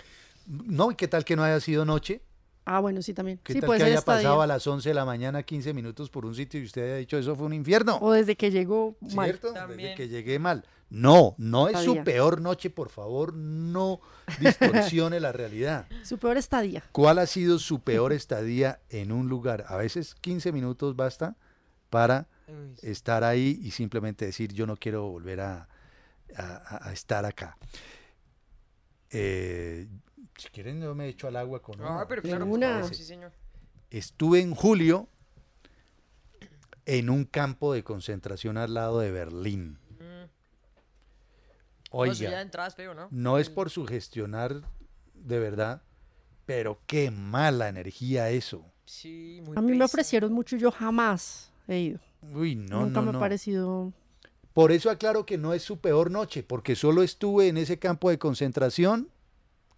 No, 0.46 0.90
¿y 0.90 0.94
qué 0.94 1.06
tal 1.06 1.22
que 1.24 1.36
no 1.36 1.44
haya 1.44 1.60
sido 1.60 1.84
noche? 1.84 2.22
Ah, 2.64 2.80
bueno, 2.80 3.02
sí, 3.02 3.14
también. 3.14 3.38
¿Qué 3.44 3.52
sí, 3.54 3.60
tal 3.60 3.76
que 3.76 3.84
haya 3.84 4.02
pasado 4.02 4.42
a 4.42 4.46
las 4.46 4.66
11 4.66 4.88
de 4.88 4.94
la 4.94 5.04
mañana 5.04 5.42
15 5.42 5.72
minutos 5.72 6.10
por 6.10 6.26
un 6.26 6.34
sitio 6.34 6.60
y 6.60 6.64
usted 6.64 6.84
haya 6.84 6.96
dicho 6.96 7.16
eso 7.18 7.36
fue 7.36 7.46
un 7.46 7.54
infierno? 7.54 7.98
O 8.00 8.12
desde 8.12 8.36
que 8.36 8.50
llegó 8.50 8.96
mal. 9.14 9.26
¿Cierto? 9.26 9.52
Desde 9.52 9.94
que 9.94 10.08
llegué 10.08 10.38
mal. 10.38 10.64
No, 10.90 11.34
no 11.38 11.68
es 11.68 11.80
su 11.80 12.02
peor 12.02 12.40
noche, 12.40 12.70
por 12.70 12.88
favor, 12.88 13.34
no 13.34 14.00
distorsione 14.40 15.20
la 15.20 15.32
realidad. 15.32 15.86
Su 16.02 16.16
peor 16.18 16.38
estadía. 16.38 16.82
¿Cuál 16.92 17.18
ha 17.18 17.26
sido 17.26 17.58
su 17.58 17.80
peor 17.80 18.12
estadía 18.14 18.80
en 18.88 19.12
un 19.12 19.28
lugar? 19.28 19.64
A 19.68 19.76
veces 19.76 20.14
15 20.14 20.50
minutos 20.52 20.96
basta 20.96 21.36
para 21.90 22.26
estar 22.82 23.22
ahí 23.24 23.58
y 23.62 23.72
simplemente 23.72 24.24
decir 24.24 24.52
yo 24.54 24.66
no 24.66 24.76
quiero 24.76 25.08
volver 25.10 25.40
a, 25.42 25.68
a- 26.36 26.42
a- 26.76 26.88
a 26.88 26.92
estar 26.94 27.26
acá. 27.26 27.58
Eh, 29.10 29.88
si 30.38 30.48
quieren 30.48 30.80
yo 30.80 30.94
me 30.94 31.08
echo 31.08 31.28
al 31.28 31.36
agua 31.36 31.60
con 31.60 31.80
Ah, 31.82 31.96
una. 31.96 32.08
pero 32.08 32.22
claro, 32.22 32.46
una. 32.46 32.82
sí, 32.84 33.04
señor. 33.04 33.32
Estuve 33.90 34.40
en 34.40 34.54
julio 34.54 35.08
en 36.86 37.10
un 37.10 37.24
campo 37.24 37.72
de 37.74 37.84
concentración 37.84 38.56
al 38.56 38.72
lado 38.74 39.00
de 39.00 39.10
Berlín. 39.10 39.78
Mm. 39.98 40.08
No, 40.08 40.24
eso 40.24 40.36
ya 41.68 41.77
de 41.77 41.77
Oiga, 41.90 42.44
¿no? 42.94 43.08
no 43.10 43.38
es 43.38 43.48
por 43.50 43.70
sugestionar 43.70 44.62
de 45.14 45.38
verdad, 45.38 45.82
pero 46.46 46.80
qué 46.86 47.10
mala 47.10 47.68
energía 47.68 48.30
eso. 48.30 48.64
Sí, 48.84 49.40
muy 49.44 49.56
A 49.56 49.60
mí 49.60 49.74
me 49.76 49.84
ofrecieron 49.84 50.32
mucho 50.32 50.56
y 50.56 50.60
yo 50.60 50.70
jamás 50.70 51.50
he 51.66 51.78
ido. 51.78 52.00
Uy, 52.34 52.54
no, 52.56 52.80
Nunca 52.80 53.00
no, 53.00 53.06
me 53.06 53.12
no. 53.12 53.18
ha 53.18 53.20
parecido. 53.20 53.92
Por 54.52 54.72
eso 54.72 54.90
aclaro 54.90 55.24
que 55.24 55.38
no 55.38 55.54
es 55.54 55.62
su 55.62 55.78
peor 55.78 56.10
noche, 56.10 56.42
porque 56.42 56.74
solo 56.74 57.02
estuve 57.02 57.48
en 57.48 57.58
ese 57.58 57.78
campo 57.78 58.10
de 58.10 58.18
concentración 58.18 59.08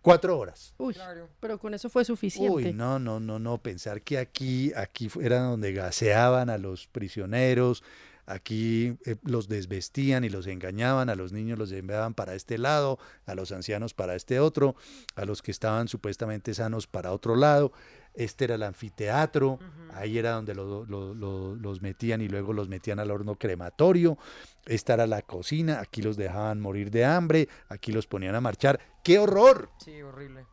cuatro 0.01 0.39
horas. 0.39 0.75
Uy, 0.79 0.95
Claro. 0.95 1.29
pero 1.41 1.59
con 1.59 1.75
eso 1.75 1.91
fue 1.91 2.05
suficiente. 2.05 2.51
Uy, 2.69 2.73
no, 2.73 2.99
no, 2.99 3.21
no, 3.21 3.39
no, 3.39 3.59
pensar 3.59 4.01
que 4.03 4.17
aquí, 4.19 4.73
aquí 4.75 5.11
era 5.21 5.41
donde 5.43 5.73
gaseaban 5.73 6.49
a 6.51 6.57
los 6.57 6.87
prisioneros, 6.87 7.83
aquí 8.33 8.97
eh, 9.05 9.17
los 9.25 9.49
desvestían 9.49 10.25
y 10.25 10.29
los 10.29 10.47
engañaban, 10.47 11.09
a 11.11 11.15
los 11.15 11.33
niños 11.33 11.59
los 11.59 11.73
enviaban 11.73 12.15
para 12.15 12.35
este 12.35 12.59
lado, 12.59 12.99
a 13.27 13.35
los 13.35 13.53
ancianos 13.53 13.95
para 13.95 14.15
este 14.15 14.41
otro, 14.41 14.77
a 15.17 15.25
los 15.25 15.43
que 15.43 15.51
estaban 15.51 15.89
supuestamente 15.89 16.55
sanos 16.55 16.87
para 16.87 17.13
otro 17.13 17.37
lado. 17.37 17.73
Este 18.15 18.45
era 18.45 18.57
el 18.57 18.65
anfiteatro, 18.65 19.61
ahí 19.95 20.19
era 20.19 20.33
donde 20.33 20.55
lo- 20.55 20.85
lo- 20.85 21.15
lo- 21.15 21.55
los 21.55 21.81
metían 21.81 22.21
y 22.21 22.29
luego 22.29 22.53
los 22.53 22.69
metían 22.69 22.99
al 22.99 23.11
horno 23.13 23.37
crematorio. 23.37 24.19
Esta 24.67 24.95
era 24.95 25.07
la 25.07 25.23
cocina, 25.23 25.81
aquí 25.81 26.03
los 26.03 26.17
dejaban 26.17 26.61
morir 26.61 26.91
de 26.91 27.05
hambre, 27.05 27.49
aquí 27.69 27.93
los 27.93 28.07
ponían 28.09 28.35
a 28.35 28.41
marchar. 28.41 28.81
¡Qué 29.05 29.19
horror! 29.21 29.71
Sí, 29.79 30.03
horrible. 30.03 30.45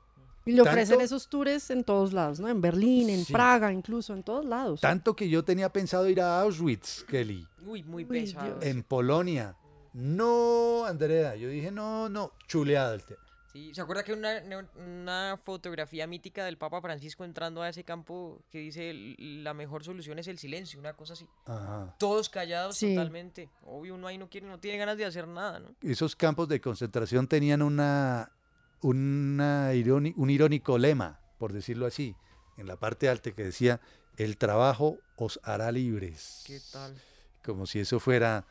Y 0.47 0.53
le 0.53 0.61
ofrecen 0.61 0.97
tanto- 0.97 1.03
esos 1.05 1.27
tours 1.29 1.69
en 1.69 1.83
todos 1.83 2.13
lados, 2.13 2.39
¿no? 2.39 2.47
En 2.49 2.61
Berlín, 2.61 3.09
en 3.09 3.25
Sí. 3.25 3.33
Praga, 3.33 3.71
incluso, 3.71 4.13
en 4.13 4.23
todos 4.23 4.45
lados. 4.45 4.81
Tanto 4.81 5.15
que 5.15 5.29
yo 5.29 5.43
tenía 5.43 5.71
pensado 5.71 6.07
ir 6.09 6.21
a 6.21 6.41
Auschwitz, 6.41 7.03
Kelly. 7.03 7.47
Uy, 7.65 7.83
muy 7.83 8.03
Uy, 8.03 8.09
pesado. 8.09 8.45
Dios. 8.45 8.65
en 8.65 8.83
Polonia. 8.83 9.55
No, 9.93 10.85
Andrea, 10.85 11.35
yo 11.35 11.49
dije, 11.49 11.71
no, 11.71 12.07
no, 12.07 12.31
chuleado 12.47 12.93
el 12.93 13.03
tema. 13.03 13.19
Sí, 13.51 13.73
¿se 13.73 13.81
acuerda 13.81 14.03
que 14.03 14.13
una, 14.13 14.43
una- 14.75 15.39
fotografía 15.43 16.05
mítica 16.05 16.45
del 16.45 16.57
Papa 16.57 16.79
Francisco 16.81 17.23
entrando 17.25 17.63
a 17.63 17.69
ese 17.69 17.83
campo 17.83 18.43
que 18.51 18.59
dice 18.59 18.91
"L- 18.91 19.15
la 19.41 19.55
mejor 19.55 19.83
solución 19.83 20.19
es 20.19 20.27
el 20.27 20.37
silencio, 20.37 20.79
una 20.79 20.93
cosa 20.93 21.13
así? 21.13 21.25
Ajá. 21.45 21.95
Todos 21.97 22.29
callados 22.29 22.77
Sí. 22.77 22.93
totalmente. 22.93 23.49
Obvio, 23.65 23.95
uno 23.95 24.05
ahí 24.05 24.17
no 24.19 24.29
quiere, 24.29 24.45
no 24.47 24.59
tiene 24.59 24.77
ganas 24.77 24.97
de 24.97 25.05
hacer 25.05 25.27
nada, 25.27 25.59
¿no? 25.59 25.73
Esos 25.81 26.15
campos 26.15 26.47
de 26.49 26.61
concentración 26.61 27.25
tenían 27.27 27.63
una, 27.63 28.31
una 28.81 29.73
iróni- 29.73 30.13
un 30.15 30.29
irónico 30.29 30.77
lema, 30.77 31.19
por 31.37 31.53
decirlo 31.53 31.85
así, 31.85 32.15
en 32.57 32.67
la 32.67 32.75
parte 32.77 33.09
alta 33.09 33.31
que 33.31 33.43
decía, 33.43 33.79
el 34.17 34.37
trabajo 34.37 34.97
os 35.15 35.39
hará 35.43 35.71
libres. 35.71 36.43
¿Qué 36.45 36.59
tal? 36.71 36.95
Como 37.43 37.65
si 37.65 37.79
eso 37.79 37.99
fuera 37.99 38.45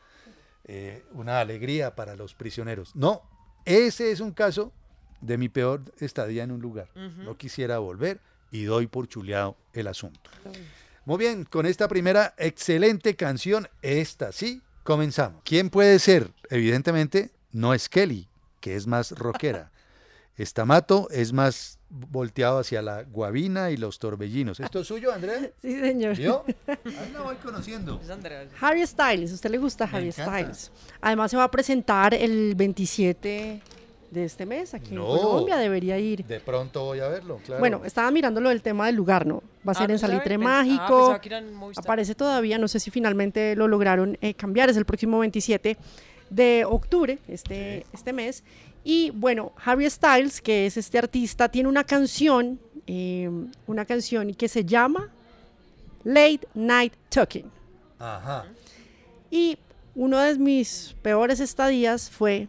eh, 0.65 1.03
una 1.13 1.39
alegría 1.39 1.95
para 1.95 2.15
los 2.15 2.33
prisioneros. 2.33 2.95
No, 2.95 3.21
ese 3.65 4.11
es 4.11 4.19
un 4.19 4.31
caso 4.31 4.71
de 5.21 5.37
mi 5.37 5.49
peor 5.49 5.81
estadía 5.99 6.43
en 6.43 6.51
un 6.51 6.61
lugar. 6.61 6.89
No 6.95 7.37
quisiera 7.37 7.79
volver 7.79 8.19
y 8.51 8.63
doy 8.63 8.87
por 8.87 9.07
chuleado 9.07 9.57
el 9.73 9.87
asunto. 9.87 10.29
Muy 11.05 11.17
bien, 11.17 11.43
con 11.45 11.65
esta 11.65 11.87
primera 11.87 12.33
excelente 12.37 13.15
canción, 13.15 13.67
esta 13.81 14.31
sí, 14.31 14.61
comenzamos. 14.83 15.41
¿Quién 15.45 15.69
puede 15.69 15.99
ser? 15.99 16.31
Evidentemente 16.49 17.31
no 17.51 17.73
es 17.73 17.87
Kelly, 17.89 18.27
que 18.59 18.75
es 18.75 18.87
más 18.87 19.11
rockera. 19.11 19.71
Estamato 20.37 21.07
es 21.09 21.33
más 21.33 21.79
volteado 21.89 22.59
hacia 22.59 22.81
la 22.81 23.03
guabina 23.03 23.71
y 23.71 23.77
los 23.77 23.97
torbellinos. 23.97 24.59
¿Esto 24.59 24.81
es 24.81 24.87
suyo, 24.87 25.11
Andrea? 25.11 25.49
Sí, 25.61 25.79
señor. 25.79 26.15
¿Yo? 26.17 26.43
Ahí 26.67 27.11
la 27.13 27.21
voy 27.21 27.35
conociendo. 27.37 27.99
Es 28.03 28.09
Andrea. 28.09 28.45
Harry 28.61 28.85
Styles, 28.85 29.31
¿a 29.31 29.35
usted 29.35 29.49
le 29.49 29.57
gusta 29.57 29.85
Harry. 29.91 30.11
Styles? 30.11 30.71
Además 31.01 31.31
se 31.31 31.37
va 31.37 31.43
a 31.45 31.51
presentar 31.51 32.13
el 32.13 32.53
27 32.55 33.61
de 34.11 34.23
este 34.23 34.45
mes 34.45 34.73
aquí 34.73 34.93
No. 34.93 35.15
en 35.15 35.21
Colombia, 35.21 35.57
debería 35.57 35.97
ir. 35.97 36.23
De 36.25 36.39
pronto 36.39 36.85
voy 36.85 36.99
a 36.99 37.07
verlo, 37.07 37.39
claro. 37.45 37.59
Bueno, 37.59 37.81
estaba 37.83 38.09
mirando 38.11 38.39
lo 38.39 38.49
del 38.49 38.61
tema 38.61 38.85
del 38.85 38.95
lugar, 38.95 39.25
¿no? 39.25 39.41
Va 39.67 39.71
a 39.71 39.75
ser 39.75 39.83
Ah, 39.83 39.85
en 39.85 39.91
¿no 39.93 39.97
sabe? 39.97 40.13
Salitre 40.13 40.35
ah, 40.35 40.37
Mágico. 40.37 41.19
en 41.23 41.53
Movistar. 41.53 41.83
Aparece 41.83 42.15
todavía, 42.15 42.57
no 42.57 42.67
sé 42.67 42.79
si 42.79 42.91
finalmente 42.91 43.55
lo 43.55 43.67
lograron 43.67 44.17
eh, 44.21 44.33
cambiar, 44.33 44.69
es 44.69 44.77
el 44.77 44.85
próximo 44.85 45.19
27 45.19 45.77
de 46.29 46.65
octubre, 46.65 47.19
este, 47.27 47.85
este 47.93 48.13
mes. 48.13 48.43
Y 48.89 49.09
bueno, 49.09 49.51
Harry 49.65 49.89
Styles, 49.89 50.39
que 50.39 50.65
es 50.65 50.77
este 50.77 50.97
artista, 50.97 51.49
tiene 51.49 51.67
una 51.67 51.83
canción, 51.83 52.57
eh, 52.87 53.29
una 53.65 53.83
canción 53.83 54.33
que 54.33 54.47
se 54.47 54.63
llama 54.63 55.09
Late 56.05 56.47
Night 56.53 56.93
Talking. 57.09 57.51
Ajá. 57.99 58.45
Y 59.29 59.57
uno 59.93 60.19
de 60.19 60.39
mis 60.39 60.95
peores 61.01 61.41
estadías 61.41 62.09
fue, 62.09 62.47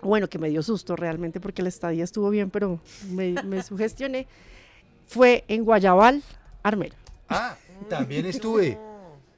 bueno, 0.00 0.30
que 0.30 0.38
me 0.38 0.48
dio 0.48 0.62
susto 0.62 0.96
realmente 0.96 1.40
porque 1.40 1.62
la 1.62 1.68
estadía 1.68 2.04
estuvo 2.04 2.30
bien, 2.30 2.48
pero 2.48 2.80
me, 3.10 3.34
me 3.42 3.62
sugestioné, 3.62 4.26
fue 5.06 5.44
en 5.46 5.62
Guayabal, 5.62 6.22
Armero. 6.62 6.96
Ah, 7.28 7.54
también 7.90 8.24
estuve. 8.24 8.78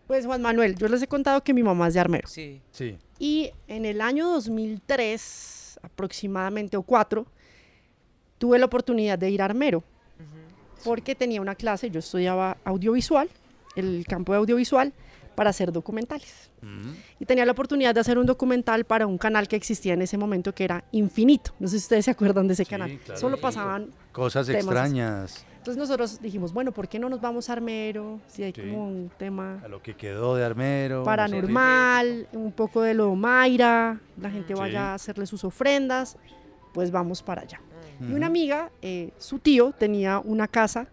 Pues 0.06 0.24
Juan 0.24 0.40
Manuel, 0.40 0.76
yo 0.76 0.86
les 0.86 1.02
he 1.02 1.08
contado 1.08 1.42
que 1.42 1.52
mi 1.52 1.64
mamá 1.64 1.88
es 1.88 1.94
de 1.94 2.00
Armero. 2.00 2.28
Sí. 2.28 2.62
Sí. 2.70 2.96
Y 3.18 3.50
en 3.66 3.84
el 3.84 4.00
año 4.00 4.28
2003, 4.28 5.57
aproximadamente, 5.82 6.76
o 6.76 6.82
4, 6.82 7.26
tuve 8.38 8.58
la 8.58 8.66
oportunidad 8.66 9.18
de 9.18 9.30
ir 9.30 9.42
a 9.42 9.46
Armero, 9.46 9.82
porque 10.84 11.14
tenía 11.14 11.40
una 11.40 11.54
clase, 11.54 11.90
yo 11.90 11.98
estudiaba 11.98 12.56
audiovisual, 12.64 13.28
el 13.74 14.04
campo 14.08 14.32
de 14.32 14.38
audiovisual, 14.38 14.92
para 15.34 15.50
hacer 15.50 15.70
documentales. 15.72 16.50
Mm. 16.62 16.90
Y 17.20 17.24
tenía 17.24 17.44
la 17.46 17.52
oportunidad 17.52 17.94
de 17.94 18.00
hacer 18.00 18.18
un 18.18 18.26
documental 18.26 18.84
para 18.84 19.06
un 19.06 19.18
canal 19.18 19.46
que 19.46 19.54
existía 19.54 19.94
en 19.94 20.02
ese 20.02 20.18
momento 20.18 20.52
que 20.52 20.64
era 20.64 20.82
Infinito. 20.90 21.52
No 21.60 21.68
sé 21.68 21.78
si 21.78 21.84
ustedes 21.84 22.04
se 22.06 22.10
acuerdan 22.10 22.48
de 22.48 22.54
ese 22.54 22.64
Sí, 22.64 22.70
canal. 22.70 22.98
claro. 23.04 23.20
Solo 23.20 23.40
pasaban. 23.40 23.92
Cosas 24.10 24.48
extrañas. 24.48 25.44
Entonces 25.58 25.76
nosotros 25.76 26.20
dijimos, 26.22 26.52
bueno, 26.52 26.72
¿por 26.72 26.88
qué 26.88 26.98
no 26.98 27.08
nos 27.08 27.20
vamos 27.20 27.50
a 27.50 27.52
Armero? 27.52 28.20
Si 28.26 28.42
hay 28.42 28.52
Sí. 28.54 28.62
como 28.62 28.88
un 28.88 29.10
tema 29.18 29.60
A 29.64 29.68
lo 29.68 29.82
que 29.82 29.94
quedó 29.94 30.34
de 30.36 30.44
Armero. 30.44 31.04
paranormal, 31.04 32.28
un 32.32 32.52
poco 32.52 32.82
de 32.82 32.94
lo 32.94 33.14
Mayra, 33.14 34.00
la 34.20 34.30
gente 34.30 34.54
Sí. 34.54 34.58
vaya 34.58 34.92
a 34.92 34.94
hacerle 34.94 35.26
sus 35.26 35.44
ofrendas, 35.44 36.16
pues 36.72 36.90
vamos 36.90 37.22
para 37.22 37.42
allá. 37.42 37.60
Y 38.00 38.12
una 38.12 38.26
amiga, 38.26 38.70
eh, 38.80 39.10
su 39.18 39.40
tío, 39.40 39.72
tenía 39.72 40.20
una 40.20 40.46
casa 40.46 40.86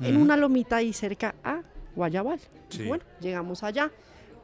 en 0.00 0.16
Ujú. 0.16 0.24
una 0.24 0.36
lomita 0.36 0.76
ahí 0.76 0.92
cerca 0.92 1.34
a 1.44 1.62
Guayabal. 1.94 2.40
Y 2.70 2.74
Sí. 2.76 2.82
Bueno, 2.88 3.04
llegamos 3.20 3.62
allá. 3.62 3.90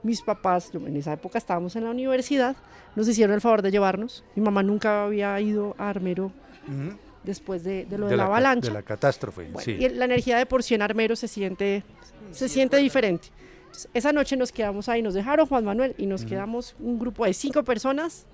Mis 0.05 0.23
papás, 0.23 0.71
en 0.73 0.97
esa 0.97 1.13
época 1.13 1.37
estábamos 1.39 1.75
en 1.77 1.85
la 1.85 1.91
universidad, 1.91 2.57
nos 2.97 3.09
hicieron 3.09 3.35
el 3.35 3.41
favor 3.41 3.61
de 3.61 3.71
llevarnos. 3.73 4.25
Mi 4.37 4.43
mamá 4.43 4.63
nunca 4.63 5.05
había 5.05 5.39
ido 5.41 5.75
a 5.77 5.91
Armero 5.91 6.27
Ujú. 6.69 6.97
Después 7.25 7.65
de, 7.65 7.85
de 7.87 7.99
lo 7.99 8.07
de, 8.07 8.13
De 8.13 8.17
la, 8.17 8.23
ca- 8.25 8.27
avalancha. 8.29 8.69
De 8.69 8.75
la 8.75 8.83
catástrofe. 8.83 9.43
Bueno, 9.45 9.61
sí. 9.61 9.73
Y 9.73 9.89
la 9.91 10.05
energía 10.07 10.39
de 10.39 10.47
por 10.47 10.63
sí 10.63 10.75
en 10.75 10.83
Armero 10.83 11.17
se 11.17 11.29
siente, 11.29 11.83
se 12.31 12.49
sí, 12.49 12.55
siente 12.55 12.77
diferente. 12.79 13.29
Entonces, 13.67 13.89
esa 13.95 14.13
noche 14.13 14.37
nos 14.37 14.53
quedamos 14.53 14.89
ahí, 14.89 15.03
nos 15.03 15.15
dejaron 15.15 15.47
Juan 15.47 15.65
Manuel 15.65 15.95
y 15.99 16.07
nos 16.07 16.23
Ujú. 16.23 16.31
quedamos 16.31 16.75
un 16.81 16.99
grupo 16.99 17.25
de 17.25 17.35
cinco 17.35 17.63
personas 17.63 18.27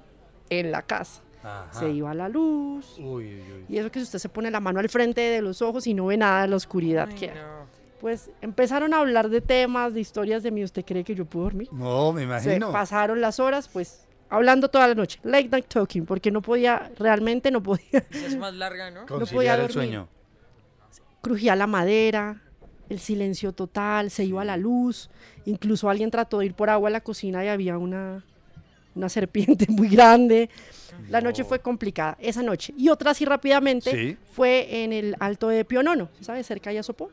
en 0.51 0.71
la 0.71 0.83
casa. 0.83 1.21
Ajá. 1.43 1.79
Se 1.79 1.91
iba 1.91 2.13
la 2.15 2.29
luz. 2.29 2.97
Uy, 2.99 3.05
uy, 3.05 3.35
uy. 3.41 3.65
Y 3.69 3.79
eso 3.79 3.91
que 3.91 4.01
si 4.01 4.05
usted 4.05 4.19
se 4.19 4.29
pone 4.29 4.51
la 4.51 4.61
mano 4.61 4.81
al 4.81 4.89
frente 4.89 5.21
de 5.21 5.43
los 5.43 5.63
ojos 5.63 5.87
y 5.87 5.95
no 5.95 6.07
ve 6.07 6.17
nada 6.17 6.43
de 6.43 6.49
la 6.49 6.57
oscuridad 6.57 7.09
Ay, 7.11 7.15
que 7.19 7.31
hay. 7.31 7.37
no. 7.37 7.67
Pues 8.01 8.31
empezaron 8.43 8.93
a 8.95 8.99
hablar 8.99 9.29
de 9.31 9.41
temas, 9.41 9.95
de 9.95 10.01
historias 10.01 10.43
de 10.43 10.51
mí. 10.51 10.63
¿Usted 10.65 10.85
cree 10.85 11.03
que 11.05 11.15
yo 11.15 11.25
puedo 11.25 11.45
dormir? 11.45 11.69
No, 11.73 12.13
me 12.13 12.21
Se 12.21 12.25
imagino. 12.27 12.71
pasaron 12.73 13.21
las 13.21 13.41
horas, 13.41 13.69
pues, 13.73 14.06
hablando 14.29 14.69
toda 14.69 14.89
la 14.89 14.95
noche. 14.95 15.19
Late 15.23 15.49
night 15.49 15.67
talking, 15.69 16.05
porque 16.07 16.31
no 16.31 16.43
podía, 16.43 16.91
realmente 16.99 17.51
no 17.51 17.63
podía. 17.63 18.05
Esa 18.11 18.27
es 18.27 18.37
más 18.37 18.55
larga, 18.55 18.91
¿no? 18.91 19.07
podía 19.07 19.19
Conciliar 19.19 19.55
el 19.61 19.67
dormir. 19.69 19.73
sueño. 19.73 20.09
Crujía 21.23 21.57
la 21.57 21.67
madera, 21.67 22.41
el 22.89 23.01
silencio 23.01 23.53
total, 23.53 24.11
se 24.11 24.25
iba 24.25 24.45
la 24.45 24.57
luz. 24.57 25.11
Incluso 25.45 25.91
alguien 25.91 26.11
trató 26.11 26.39
de 26.39 26.47
ir 26.47 26.55
por 26.55 26.71
agua 26.71 26.89
a 26.89 26.93
la 26.93 27.01
cocina 27.01 27.45
y 27.45 27.49
había 27.49 27.79
una, 27.79 28.25
una 28.95 29.09
serpiente 29.09 29.67
muy 29.71 29.89
grande. 29.89 30.49
La 31.11 31.21
noche 31.21 31.45
fue 31.45 31.59
complicada, 31.59 32.17
esa 32.21 32.43
noche. 32.43 32.73
Y 32.77 32.89
otra 32.89 33.11
así 33.11 33.25
rápidamente 33.25 33.91
Sí. 33.91 34.17
fue 34.33 34.83
en 34.85 34.93
el 34.93 35.17
Alto 35.21 35.49
de 35.49 35.65
Pionono, 35.65 36.09
¿sabes? 36.21 36.47
Cerca 36.47 36.71
de 36.71 36.77
Yasopó. 36.77 37.11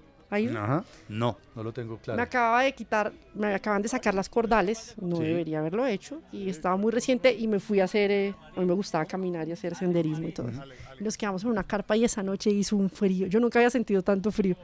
Ajá. 0.57 0.83
No, 1.09 1.37
no 1.55 1.63
lo 1.63 1.71
tengo 1.73 1.97
claro. 1.97 2.17
me 2.17 2.23
acababa 2.23 2.63
de 2.63 2.73
quitar, 2.73 3.11
me 3.35 3.53
acaban 3.53 3.81
de 3.81 3.87
sacar 3.87 4.13
las 4.13 4.29
cordales, 4.29 4.95
no 5.01 5.17
Sí. 5.17 5.23
debería 5.23 5.59
haberlo 5.59 5.85
hecho, 5.85 6.21
y 6.31 6.49
estaba 6.49 6.75
muy 6.77 6.91
reciente 6.91 7.33
y 7.33 7.47
me 7.47 7.59
fui 7.59 7.79
a 7.79 7.85
hacer, 7.85 8.11
eh, 8.11 8.33
a 8.55 8.59
mí 8.59 8.65
me 8.65 8.73
gustaba 8.73 9.05
caminar 9.05 9.47
y 9.47 9.51
hacer 9.51 9.75
senderismo 9.75 10.27
y 10.27 10.31
todo. 10.31 10.49
eso. 10.49 10.61
Y 10.99 11.03
nos 11.03 11.17
quedamos 11.17 11.43
en 11.43 11.49
una 11.49 11.63
carpa 11.63 11.95
y 11.97 12.03
esa 12.05 12.23
noche 12.23 12.49
hizo 12.49 12.75
un 12.75 12.89
frío, 12.89 13.27
yo 13.27 13.39
nunca 13.39 13.59
había 13.59 13.69
sentido 13.69 14.01
tanto 14.01 14.31
frío. 14.31 14.55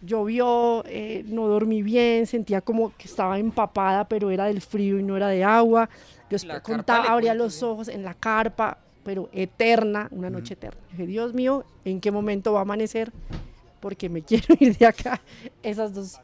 Llovió, 0.00 0.82
eh, 0.86 1.24
no 1.28 1.46
dormí 1.46 1.82
bien, 1.82 2.26
sentía 2.26 2.60
como 2.60 2.92
que 2.96 3.06
estaba 3.06 3.38
empapada, 3.38 4.08
pero 4.08 4.30
era 4.30 4.46
del 4.46 4.60
frío 4.60 4.98
y 4.98 5.02
no 5.02 5.16
era 5.16 5.28
de 5.28 5.44
agua. 5.44 5.88
Yo 6.28 6.38
contaba, 6.62 7.04
abría 7.12 7.30
cuento 7.32 7.44
los 7.44 7.62
ojos 7.62 7.88
en 7.88 8.02
la 8.02 8.14
carpa, 8.14 8.78
pero 9.04 9.28
eterna, 9.32 10.08
una 10.10 10.30
noche 10.30 10.54
eterna. 10.54 10.80
Dije, 10.90 11.06
Dios 11.06 11.34
mío, 11.34 11.64
¿en 11.84 12.00
qué 12.00 12.10
momento 12.10 12.52
va 12.52 12.60
a 12.60 12.62
amanecer? 12.62 13.12
Porque 13.82 14.08
me 14.08 14.22
quiero 14.28 14.54
ir 14.58 14.78
de 14.78 14.86
acá. 14.86 15.20
Esas 15.62 15.92
dos 15.92 16.18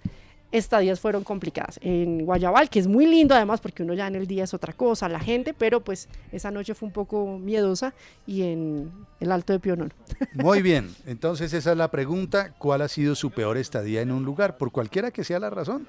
estadías 0.50 1.00
fueron 1.00 1.25
complicadas. 1.25 1.79
En 1.83 2.25
Guayabal, 2.25 2.71
que 2.71 2.79
es 2.79 2.87
muy 2.87 3.07
lindo 3.07 3.35
además, 3.35 3.61
porque 3.61 3.83
uno 3.83 3.95
ya 3.95 4.07
en 4.07 4.15
el 4.15 4.27
día 4.27 4.45
es 4.45 4.55
otra 4.55 4.73
cosa, 4.73 5.09
la 5.09 5.21
gente, 5.21 5.53
pero 5.53 5.83
pues 5.83 6.09
esa 6.33 6.50
noche 6.50 6.75
fue 6.75 6.87
un 6.87 6.93
poco 6.93 7.38
miedosa 7.38 7.93
y 8.27 8.43
en 8.43 8.91
el 9.21 9.33
Alto 9.33 9.53
de 9.53 9.59
Pionono. 9.59 9.91
Muy 10.33 10.62
bien, 10.62 10.95
entonces 11.07 11.53
esa 11.53 11.73
es 11.73 11.77
la 11.77 11.91
pregunta, 11.91 12.55
¿cuál 12.57 12.83
ha 12.83 12.88
sido 12.88 13.15
su 13.15 13.31
peor 13.31 13.59
estadía 13.59 14.00
en 14.00 14.11
un 14.11 14.25
lugar? 14.25 14.57
Por 14.57 14.73
cualquiera 14.73 15.11
que 15.11 15.25
sea 15.25 15.38
la 15.38 15.50
razón. 15.50 15.87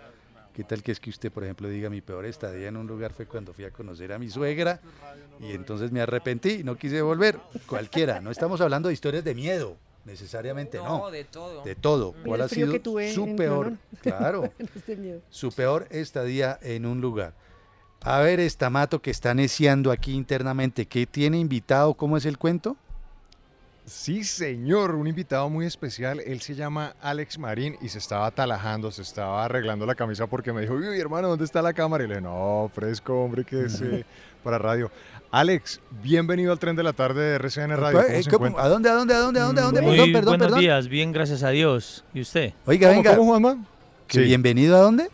¿Qué 0.53 0.65
tal 0.65 0.83
que 0.83 0.91
es 0.91 0.99
que 0.99 1.09
usted, 1.09 1.31
por 1.31 1.45
ejemplo, 1.45 1.69
diga 1.69 1.89
mi 1.89 2.01
peor 2.01 2.25
estadía 2.25 2.67
en 2.67 2.75
un 2.75 2.85
lugar 2.85 3.13
fue 3.13 3.25
cuando 3.25 3.53
fui 3.53 3.63
a 3.63 3.71
conocer 3.71 4.11
a 4.11 4.19
mi 4.19 4.29
suegra 4.29 4.81
y 5.39 5.53
entonces 5.53 5.91
me 5.91 6.01
arrepentí 6.01 6.49
y 6.49 6.63
no 6.65 6.75
quise 6.75 7.01
volver? 7.01 7.39
Cualquiera, 7.65 8.19
no 8.19 8.29
estamos 8.29 8.59
hablando 8.59 8.89
de 8.89 8.93
historias 8.93 9.23
de 9.23 9.35
miedo, 9.35 9.77
necesariamente 10.05 10.77
no. 10.77 10.99
No, 10.99 11.11
de 11.11 11.23
todo. 11.23 11.63
De 11.63 11.75
todo. 11.75 12.13
Mira 12.13 12.25
¿Cuál 12.25 12.41
ha 12.41 12.49
sido 12.49 12.71
que 12.71 12.79
tuve 12.79 13.13
su 13.13 13.23
en 13.25 13.35
peor? 13.35 13.73
Claro, 14.01 14.51
miedo. 14.97 15.21
su 15.29 15.51
peor 15.51 15.87
estadía 15.89 16.57
en 16.61 16.85
un 16.85 17.01
lugar. 17.01 17.33
A 18.01 18.19
ver, 18.19 18.39
Estamato, 18.39 19.01
que 19.01 19.11
está 19.11 19.33
neciando 19.33 19.91
aquí 19.91 20.13
internamente, 20.13 20.85
¿qué 20.85 21.05
tiene 21.05 21.37
invitado? 21.37 21.93
¿Cómo 21.95 22.15
es 22.15 22.25
el 22.25 22.37
cuento? 22.37 22.77
Sí, 23.89 24.23
señor, 24.23 24.93
un 24.93 25.07
invitado 25.07 25.49
muy 25.49 25.65
especial. 25.65 26.19
Él 26.19 26.41
se 26.41 26.53
llama 26.53 26.95
Alex 27.01 27.39
Marín 27.39 27.75
y 27.81 27.89
se 27.89 27.97
estaba 27.97 28.27
atalajando, 28.27 28.91
se 28.91 29.01
estaba 29.01 29.43
arreglando 29.43 29.85
la 29.87 29.95
camisa 29.95 30.27
porque 30.27 30.53
me 30.53 30.61
dijo, 30.61 30.75
uy, 30.75 30.99
hermano, 30.99 31.27
¿dónde 31.27 31.43
está 31.43 31.61
la 31.63 31.73
cámara? 31.73 32.03
Y 32.03 32.07
le 32.07 32.15
dije, 32.15 32.21
no, 32.21 32.69
fresco, 32.73 33.23
hombre, 33.23 33.43
que 33.43 33.65
es 33.65 33.81
eh, 33.81 34.05
para 34.43 34.59
radio. 34.59 34.91
Alex, 35.31 35.79
bienvenido 36.01 36.51
al 36.51 36.57
tren 36.57 36.75
de 36.75 36.81
la 36.81 36.91
tarde 36.93 37.21
de 37.21 37.35
RCN 37.35 37.77
Radio. 37.77 38.01
¿Cómo 38.31 38.47
Eh. 38.47 38.53
¿A 38.57 38.67
dónde, 38.67 38.89
a 38.89 38.93
dónde, 38.93 39.13
a 39.13 39.19
dónde, 39.19 39.39
a 39.39 39.43
dónde, 39.43 39.61
a 39.61 39.63
dónde? 39.65 39.81
Muy 39.81 39.91
Perdón, 39.97 40.11
perdón, 40.13 40.25
buenos 40.31 40.45
perdón. 40.47 40.59
días, 40.59 40.87
bien, 40.87 41.11
gracias 41.11 41.43
a 41.43 41.49
Dios. 41.49 42.03
¿Y 42.15 42.21
usted? 42.21 42.53
Oiga, 42.65 42.87
¿Cómo, 42.89 43.01
venga, 43.03 43.15
cómo, 43.15 43.29
Juanma? 43.31 43.57
que 44.07 44.17
Sí. 44.17 44.23
bienvenido 44.23 44.75
a 44.75 44.79
dónde? 44.79 45.07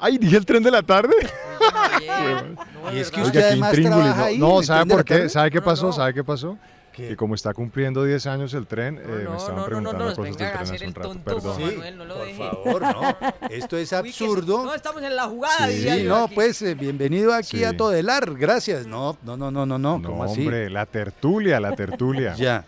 Ay, 0.00 0.18
dije 0.18 0.36
el 0.36 0.44
tren 0.44 0.62
de 0.62 0.72
la 0.72 0.82
tarde. 0.82 1.14
Bien. 2.00 2.56
No, 2.82 2.92
Y 2.92 2.98
es 2.98 3.10
que 3.12 3.20
usted 3.20 3.38
qué 3.40 3.44
además 3.46 3.72
trabaja 3.74 4.16
no. 4.16 4.24
ahí 4.24 4.38
No, 4.38 4.62
¿sabe 4.62 4.86
por 4.90 5.04
qué? 5.04 5.28
¿Sabe 5.28 5.50
qué 5.52 5.58
No, 5.58 5.64
pasó? 5.64 5.86
no. 5.86 5.92
¿Sabe 5.92 6.14
qué 6.14 6.24
pasó? 6.24 6.58
¿Qué? 6.92 7.08
Que 7.08 7.16
como 7.16 7.34
está 7.36 7.54
cumpliendo 7.54 8.04
10 8.04 8.26
años 8.26 8.52
el 8.54 8.66
tren, 8.66 8.98
eh, 8.98 9.02
No, 9.06 9.14
me 9.16 9.22
no, 9.24 9.36
estaban 9.36 9.56
no, 9.56 9.64
preguntando 9.64 9.98
no 10.00 10.04
nos 10.06 10.14
cosas 10.18 10.36
del 10.36 10.48
tren 10.48 10.56
hace 10.60 10.86
un 10.88 10.94
rato. 10.94 11.16
Perdón. 11.24 11.62
Manuel, 11.62 11.98
no 11.98 12.04
lo 12.04 12.14
por 12.16 12.26
deje. 12.26 12.38
favor, 12.50 12.82
no. 12.82 13.16
Esto 13.50 13.76
es 13.76 13.92
Uy, 13.92 13.98
que- 14.02 14.08
absurdo. 14.08 14.64
No, 14.64 14.74
estamos 14.74 15.02
en 15.02 15.14
la 15.16 15.24
jugada, 15.24 15.68
Sí, 15.68 15.74
diría 15.74 15.96
yo 15.98 16.08
no, 16.08 16.24
aquí. 16.24 16.34
pues 16.34 16.60
eh, 16.62 16.74
bienvenido 16.74 17.32
aquí 17.32 17.58
Sí. 17.58 17.64
a 17.64 17.76
Todelar, 17.76 18.34
gracias. 18.34 18.86
No, 18.86 19.16
no, 19.22 19.36
no, 19.36 19.50
no, 19.52 19.64
no, 19.66 19.78
no, 19.78 19.98
No, 19.98 20.08
¿cómo 20.08 20.24
así? 20.24 20.40
hombre, 20.40 20.68
la 20.68 20.84
tertulia, 20.86 21.60
la 21.60 21.76
tertulia. 21.76 22.34
Ya. 22.34 22.64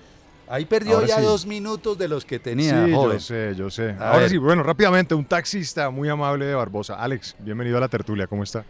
Ahí 0.48 0.66
perdió 0.66 0.96
Ahora 0.96 1.06
ya 1.06 1.16
sí. 1.16 1.22
dos 1.24 1.46
minutos 1.46 1.96
de 1.98 2.08
los 2.08 2.24
que 2.24 2.38
tenía, 2.38 2.84
sí, 2.86 2.92
joven. 2.92 3.12
yo 3.18 3.20
sé, 3.20 3.54
yo 3.56 3.70
sé. 3.70 3.90
A 3.98 4.08
Ahora 4.08 4.18
ver. 4.20 4.30
sí, 4.30 4.36
bueno, 4.36 4.62
rápidamente, 4.62 5.14
un 5.14 5.24
taxista 5.24 5.88
muy 5.90 6.08
amable 6.08 6.44
de 6.44 6.54
Barbosa. 6.54 6.94
Alex, 6.94 7.34
bienvenido 7.38 7.78
a 7.78 7.80
la 7.80 7.88
tertulia, 7.88 8.26
¿cómo 8.26 8.42
está? 8.42 8.64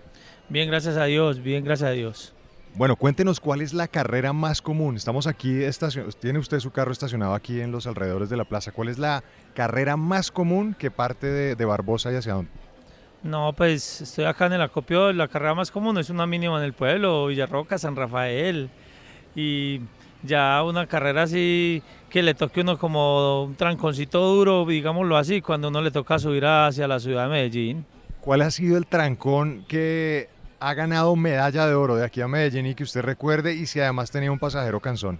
Bien, 0.48 0.68
gracias 0.68 0.96
a 0.96 1.04
Dios, 1.04 1.42
bien, 1.42 1.64
gracias 1.64 1.88
a 1.88 1.92
Dios. 1.92 2.32
Bueno, 2.74 2.96
cuéntenos 2.96 3.38
cuál 3.38 3.60
es 3.60 3.74
la 3.74 3.86
carrera 3.86 4.32
más 4.32 4.62
común. 4.62 4.96
Estamos 4.96 5.26
aquí, 5.26 5.62
estacion... 5.62 6.08
tiene 6.18 6.38
usted 6.38 6.58
su 6.58 6.70
carro 6.70 6.90
estacionado 6.90 7.34
aquí 7.34 7.60
en 7.60 7.70
los 7.70 7.86
alrededores 7.86 8.30
de 8.30 8.38
la 8.38 8.44
plaza. 8.44 8.72
¿Cuál 8.72 8.88
es 8.88 8.98
la 8.98 9.22
carrera 9.54 9.98
más 9.98 10.30
común 10.30 10.74
que 10.78 10.90
parte 10.90 11.26
de, 11.26 11.54
de 11.54 11.64
Barbosa 11.66 12.10
y 12.10 12.16
hacia 12.16 12.32
dónde? 12.32 12.50
No, 13.22 13.52
pues 13.52 14.00
estoy 14.00 14.24
acá 14.24 14.46
en 14.46 14.54
el 14.54 14.62
acopio, 14.62 15.12
la 15.12 15.28
carrera 15.28 15.54
más 15.54 15.70
común 15.70 15.98
es 15.98 16.08
una 16.08 16.26
mínima 16.26 16.58
en 16.58 16.64
el 16.64 16.72
pueblo, 16.72 17.26
Villarroca, 17.26 17.76
San 17.76 17.94
Rafael. 17.94 18.70
Y 19.36 19.82
ya 20.22 20.62
una 20.64 20.86
carrera 20.86 21.24
así 21.24 21.82
que 22.08 22.22
le 22.22 22.34
toque 22.34 22.62
uno 22.62 22.78
como 22.78 23.44
un 23.44 23.54
tranconcito 23.54 24.18
duro, 24.20 24.64
digámoslo 24.64 25.18
así, 25.18 25.42
cuando 25.42 25.68
uno 25.68 25.82
le 25.82 25.90
toca 25.90 26.18
subir 26.18 26.46
hacia 26.46 26.88
la 26.88 26.98
ciudad 26.98 27.24
de 27.24 27.30
Medellín. 27.30 27.86
¿Cuál 28.22 28.42
ha 28.42 28.50
sido 28.50 28.76
el 28.78 28.86
trancón 28.86 29.64
que 29.68 30.28
ha 30.62 30.74
ganado 30.74 31.16
medalla 31.16 31.66
de 31.66 31.74
oro 31.74 31.96
de 31.96 32.04
aquí 32.04 32.20
a 32.20 32.28
Medellín 32.28 32.66
y 32.66 32.74
que 32.74 32.84
usted 32.84 33.02
recuerde 33.02 33.52
y 33.52 33.66
si 33.66 33.80
además 33.80 34.12
tenía 34.12 34.30
un 34.30 34.38
pasajero 34.38 34.78
cansón? 34.78 35.18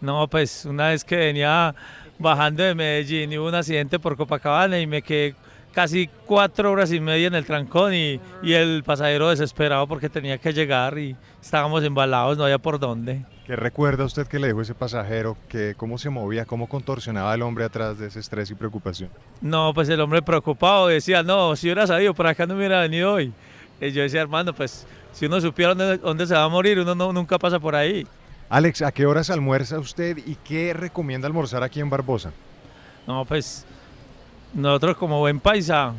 No, 0.00 0.26
pues 0.28 0.64
una 0.64 0.88
vez 0.88 1.04
que 1.04 1.16
venía 1.16 1.74
bajando 2.18 2.64
de 2.64 2.74
Medellín 2.74 3.32
y 3.32 3.38
hubo 3.38 3.48
un 3.48 3.54
accidente 3.54 4.00
por 4.00 4.16
Copacabana 4.16 4.80
y 4.80 4.86
me 4.86 5.00
quedé 5.00 5.36
casi 5.72 6.10
cuatro 6.26 6.72
horas 6.72 6.92
y 6.92 6.98
media 6.98 7.28
en 7.28 7.36
el 7.36 7.46
trancón 7.46 7.94
y, 7.94 8.20
y 8.42 8.52
el 8.52 8.82
pasajero 8.84 9.30
desesperado 9.30 9.86
porque 9.86 10.08
tenía 10.08 10.38
que 10.38 10.52
llegar 10.52 10.98
y 10.98 11.16
estábamos 11.40 11.84
embalados, 11.84 12.36
no 12.36 12.44
había 12.44 12.58
por 12.58 12.80
dónde. 12.80 13.24
¿Qué 13.46 13.54
recuerda 13.54 14.04
usted 14.04 14.26
que 14.26 14.40
le 14.40 14.48
dijo 14.48 14.62
ese 14.62 14.74
pasajero? 14.74 15.36
Que 15.48 15.74
¿Cómo 15.76 15.98
se 15.98 16.10
movía? 16.10 16.46
¿Cómo 16.46 16.68
contorsionaba 16.68 17.32
el 17.34 17.42
hombre 17.42 17.64
atrás 17.64 17.98
de 17.98 18.08
ese 18.08 18.18
estrés 18.18 18.50
y 18.50 18.54
preocupación? 18.54 19.10
No, 19.40 19.72
pues 19.72 19.88
el 19.88 20.00
hombre 20.00 20.22
preocupado 20.22 20.88
decía, 20.88 21.22
no, 21.22 21.54
si 21.54 21.68
hubiera 21.68 21.86
sabido, 21.86 22.12
por 22.14 22.26
acá 22.26 22.46
no 22.46 22.56
hubiera 22.56 22.80
venido 22.80 23.12
hoy. 23.12 23.32
Y 23.80 23.90
yo 23.92 24.02
decía, 24.02 24.20
hermano, 24.22 24.52
pues 24.54 24.86
si 25.12 25.26
uno 25.26 25.40
supiera 25.40 25.74
dónde, 25.74 25.98
dónde 25.98 26.26
se 26.26 26.34
va 26.34 26.44
a 26.44 26.48
morir, 26.48 26.78
uno 26.78 26.94
no- 26.94 27.12
nunca 27.12 27.38
pasa 27.38 27.58
por 27.58 27.74
ahí. 27.74 28.06
Alex, 28.48 28.82
¿a 28.82 28.92
qué 28.92 29.06
horas 29.06 29.30
almuerza 29.30 29.78
usted 29.78 30.18
y 30.18 30.36
qué 30.36 30.72
recomienda 30.74 31.26
almorzar 31.26 31.62
aquí 31.62 31.80
en 31.80 31.90
Barbosa? 31.90 32.32
No, 33.06 33.24
pues 33.24 33.64
nosotros 34.52 34.96
como 34.96 35.18
buen 35.18 35.40
paisa, 35.40 35.92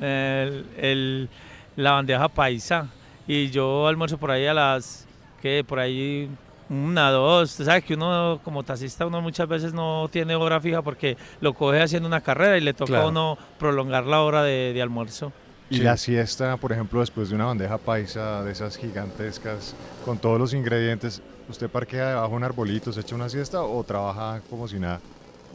el- 0.00 0.66
el- 0.78 1.28
la 1.76 1.92
bandeja 1.92 2.28
paisa, 2.28 2.88
y 3.26 3.50
yo 3.50 3.86
almuerzo 3.86 4.18
por 4.18 4.30
ahí 4.30 4.46
a 4.46 4.54
las, 4.54 5.06
que 5.40 5.62
por 5.64 5.78
ahí 5.78 6.28
una, 6.68 7.10
dos, 7.10 7.50
usted 7.50 7.64
sabe 7.64 7.82
que 7.82 7.94
uno 7.94 8.40
como 8.44 8.62
taxista 8.62 9.06
uno 9.06 9.20
muchas 9.20 9.48
veces 9.48 9.72
no 9.72 10.08
tiene 10.10 10.34
hora 10.36 10.60
fija 10.60 10.82
porque 10.82 11.16
lo 11.40 11.52
coge 11.54 11.80
haciendo 11.82 12.06
una 12.08 12.20
carrera 12.20 12.56
y 12.58 12.60
le 12.60 12.74
toca 12.74 12.90
Claro. 12.92 13.06
a 13.06 13.08
uno 13.08 13.38
prolongar 13.58 14.04
la 14.06 14.20
hora 14.22 14.42
de, 14.42 14.72
de 14.72 14.82
almuerzo. 14.82 15.32
Y 15.70 15.76
Sí. 15.76 15.82
la 15.82 15.96
siesta, 15.96 16.56
por 16.56 16.72
ejemplo, 16.72 16.98
después 17.00 17.28
de 17.28 17.36
una 17.36 17.44
bandeja 17.46 17.78
paisa 17.78 18.42
de 18.42 18.50
esas 18.52 18.76
gigantescas, 18.76 19.74
con 20.04 20.18
todos 20.18 20.38
los 20.38 20.52
ingredientes, 20.52 21.22
¿usted 21.48 21.70
parquea 21.70 22.08
debajo 22.08 22.30
de 22.30 22.34
un 22.36 22.44
arbolito, 22.44 22.92
se 22.92 23.00
echa 23.00 23.14
una 23.14 23.28
siesta 23.28 23.62
o 23.62 23.82
trabaja 23.84 24.40
como 24.50 24.66
si 24.66 24.78
nada? 24.80 25.00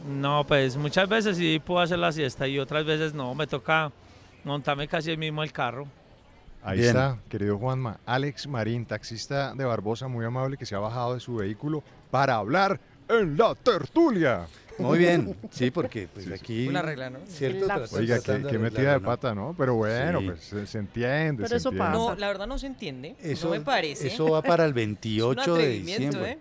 No, 0.08 0.44
pues 0.46 0.76
muchas 0.76 1.08
veces 1.08 1.36
sí 1.36 1.60
puedo 1.64 1.80
hacer 1.80 1.98
la 1.98 2.12
siesta 2.12 2.48
y 2.48 2.58
otras 2.58 2.84
veces 2.86 3.12
no, 3.12 3.34
me 3.34 3.46
toca 3.46 3.92
montarme 4.44 4.88
casi 4.88 5.10
ahí 5.10 5.16
mismo 5.18 5.42
el 5.42 5.52
carro. 5.52 5.86
Ahí 6.62 6.78
Bien. 6.78 6.88
está, 6.88 7.18
querido 7.28 7.58
Juanma. 7.58 7.98
Alex 8.06 8.46
Marín, 8.46 8.86
taxista 8.86 9.54
de 9.54 9.64
Barbosa, 9.64 10.08
muy 10.08 10.24
amable, 10.24 10.56
que 10.56 10.66
se 10.66 10.74
ha 10.74 10.78
bajado 10.78 11.14
de 11.14 11.20
su 11.20 11.36
vehículo 11.36 11.82
para 12.10 12.36
hablar 12.36 12.80
en 13.08 13.36
la 13.36 13.54
tertulia. 13.54 14.46
Muy 14.78 14.98
bien, 14.98 15.36
sí, 15.50 15.70
porque 15.70 16.08
pues 16.12 16.30
aquí... 16.30 16.68
Una 16.68 16.82
regla, 16.82 17.10
¿no? 17.10 17.18
Cierto, 17.26 17.66
La- 17.66 17.76
tras- 17.76 17.92
Oiga, 17.94 18.18
qué 18.20 18.32
de 18.38 18.58
metida 18.58 18.92
de 18.92 19.00
pata, 19.00 19.34
¿no? 19.34 19.54
Pero 19.56 19.74
bueno, 19.74 20.20
Sí. 20.20 20.26
pues 20.26 20.40
se, 20.44 20.66
se 20.66 20.78
entiende. 20.78 21.36
Pero 21.44 21.48
se 21.48 21.56
eso 21.56 21.68
entiende. 21.70 21.92
pasa. 21.92 21.98
No, 21.98 22.14
la 22.14 22.26
verdad 22.28 22.46
no 22.46 22.58
se 22.58 22.66
entiende. 22.66 23.16
Eso, 23.22 23.46
no 23.48 23.54
me 23.54 23.60
parece. 23.60 24.08
eso 24.08 24.30
va 24.30 24.42
para 24.42 24.64
el 24.64 24.70
Es 24.76 24.76
un 24.76 24.76
28 24.76 25.54
de 25.54 25.68
diciembre. 25.68 26.30
¿eh? 26.32 26.38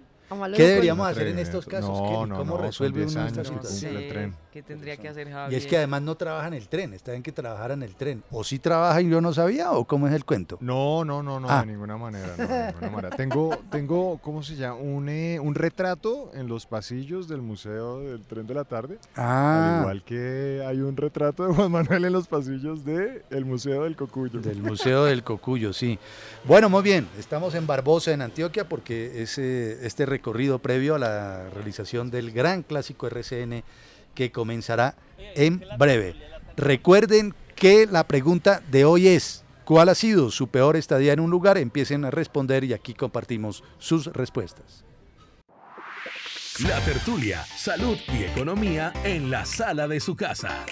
¿Qué 0.56 0.64
deberíamos 0.68 1.08
hacer 1.08 1.28
en 1.28 1.40
estos 1.40 1.66
casos? 1.66 1.90
No, 1.90 2.04
¿Qué- 2.24 2.28
no, 2.30 2.38
¿Cómo 2.38 2.58
no, 2.58 2.64
resuelve 2.64 3.02
10 3.06 3.16
uno 3.16 4.45
qué 4.56 4.64
tendría 4.64 4.96
que 4.96 5.10
hacer 5.10 5.30
Javier. 5.30 5.52
Y 5.52 5.62
es 5.62 5.68
que 5.70 5.76
además 5.76 6.02
no 6.02 6.16
trabaja 6.16 6.48
en 6.48 6.54
el 6.54 6.70
tren, 6.70 6.94
está 6.94 7.12
bien 7.12 7.22
que 7.22 7.34
trabajara 7.34 7.74
en 7.74 7.84
el 7.84 7.94
tren. 7.94 8.24
¿O 8.32 8.42
sí 8.42 8.58
trabaja 8.58 9.02
y 9.02 9.10
yo 9.10 9.20
no 9.20 9.34
sabía 9.34 9.74
o 9.74 9.84
cómo 9.84 10.08
es 10.08 10.14
el 10.14 10.24
cuento? 10.24 10.58
No, 10.62 11.04
no, 11.04 11.22
no, 11.22 11.42
no, 11.42 11.50
Ah. 11.50 11.60
de 11.60 11.74
ninguna 11.74 11.98
manera. 11.98 12.36
no, 12.38 12.48
de 12.48 12.66
ninguna 12.72 12.90
manera. 12.90 13.10
Tengo, 13.18 13.58
tengo, 13.70 14.18
¿cómo 14.20 14.44
se 14.44 14.56
llama? 14.56 14.76
Un, 14.78 15.10
eh, 15.10 15.42
un 15.42 15.56
retrato 15.56 16.32
en 16.34 16.48
los 16.48 16.66
pasillos 16.68 17.28
del 17.28 17.42
Museo 17.42 18.00
del 18.00 18.22
Tren 18.22 18.48
de 18.48 18.54
la 18.54 18.64
Tarde. 18.64 18.98
Al 19.16 19.26
Ah, 19.26 19.78
igual 19.82 20.04
que 20.06 20.64
hay 20.66 20.80
un 20.80 20.96
retrato 20.96 21.46
de 21.48 21.54
Juan 21.54 21.70
Manuel 21.70 22.06
en 22.06 22.14
los 22.14 22.28
pasillos 22.30 22.86
del 22.86 23.24
el 23.32 23.44
Museo 23.44 23.84
del 23.84 23.98
Cocuyo. 23.98 24.40
del 24.40 24.62
Museo 24.62 25.04
del 25.04 25.22
Cocuyo, 25.26 25.74
sí. 25.74 26.00
Bueno, 26.46 26.70
muy 26.70 26.82
bien, 26.82 27.10
estamos 27.20 27.56
en 27.56 27.68
Barbosa, 27.68 28.14
en 28.14 28.22
Antioquia, 28.22 28.70
porque 28.70 29.22
es 29.22 29.38
eh, 29.38 29.86
este 29.86 30.06
recorrido 30.06 30.60
previo 30.60 30.96
a 30.96 31.00
la 31.00 31.50
realización 31.50 32.10
del 32.10 32.32
gran 32.32 32.64
clásico 32.64 33.08
RCN 33.08 33.64
que 34.16 34.32
comenzará 34.32 34.96
en 35.36 35.64
breve. 35.78 36.16
Recuerden 36.58 37.36
que 37.56 37.86
la 37.86 38.08
pregunta 38.08 38.62
de 38.72 38.86
hoy 38.86 39.08
es, 39.10 39.46
¿Cuál 39.66 39.90
ha 39.90 39.96
sido 39.96 40.30
su 40.30 40.48
peor 40.48 40.76
estadía 40.76 41.14
en 41.14 41.20
un 41.20 41.32
lugar? 41.32 41.58
Empiecen 41.58 42.06
a 42.06 42.12
responder 42.12 42.64
y 42.64 42.74
aquí 42.74 42.94
compartimos 42.94 43.64
sus 43.80 44.06
respuestas. 44.06 44.86
La 46.60 46.80
tertulia, 46.82 47.44
salud 47.44 47.98
y 48.14 48.24
economía 48.24 48.94
en 49.04 49.32
la 49.32 49.44
sala 49.44 49.88
de 49.88 50.00
su 50.00 50.16
casa. 50.16 50.66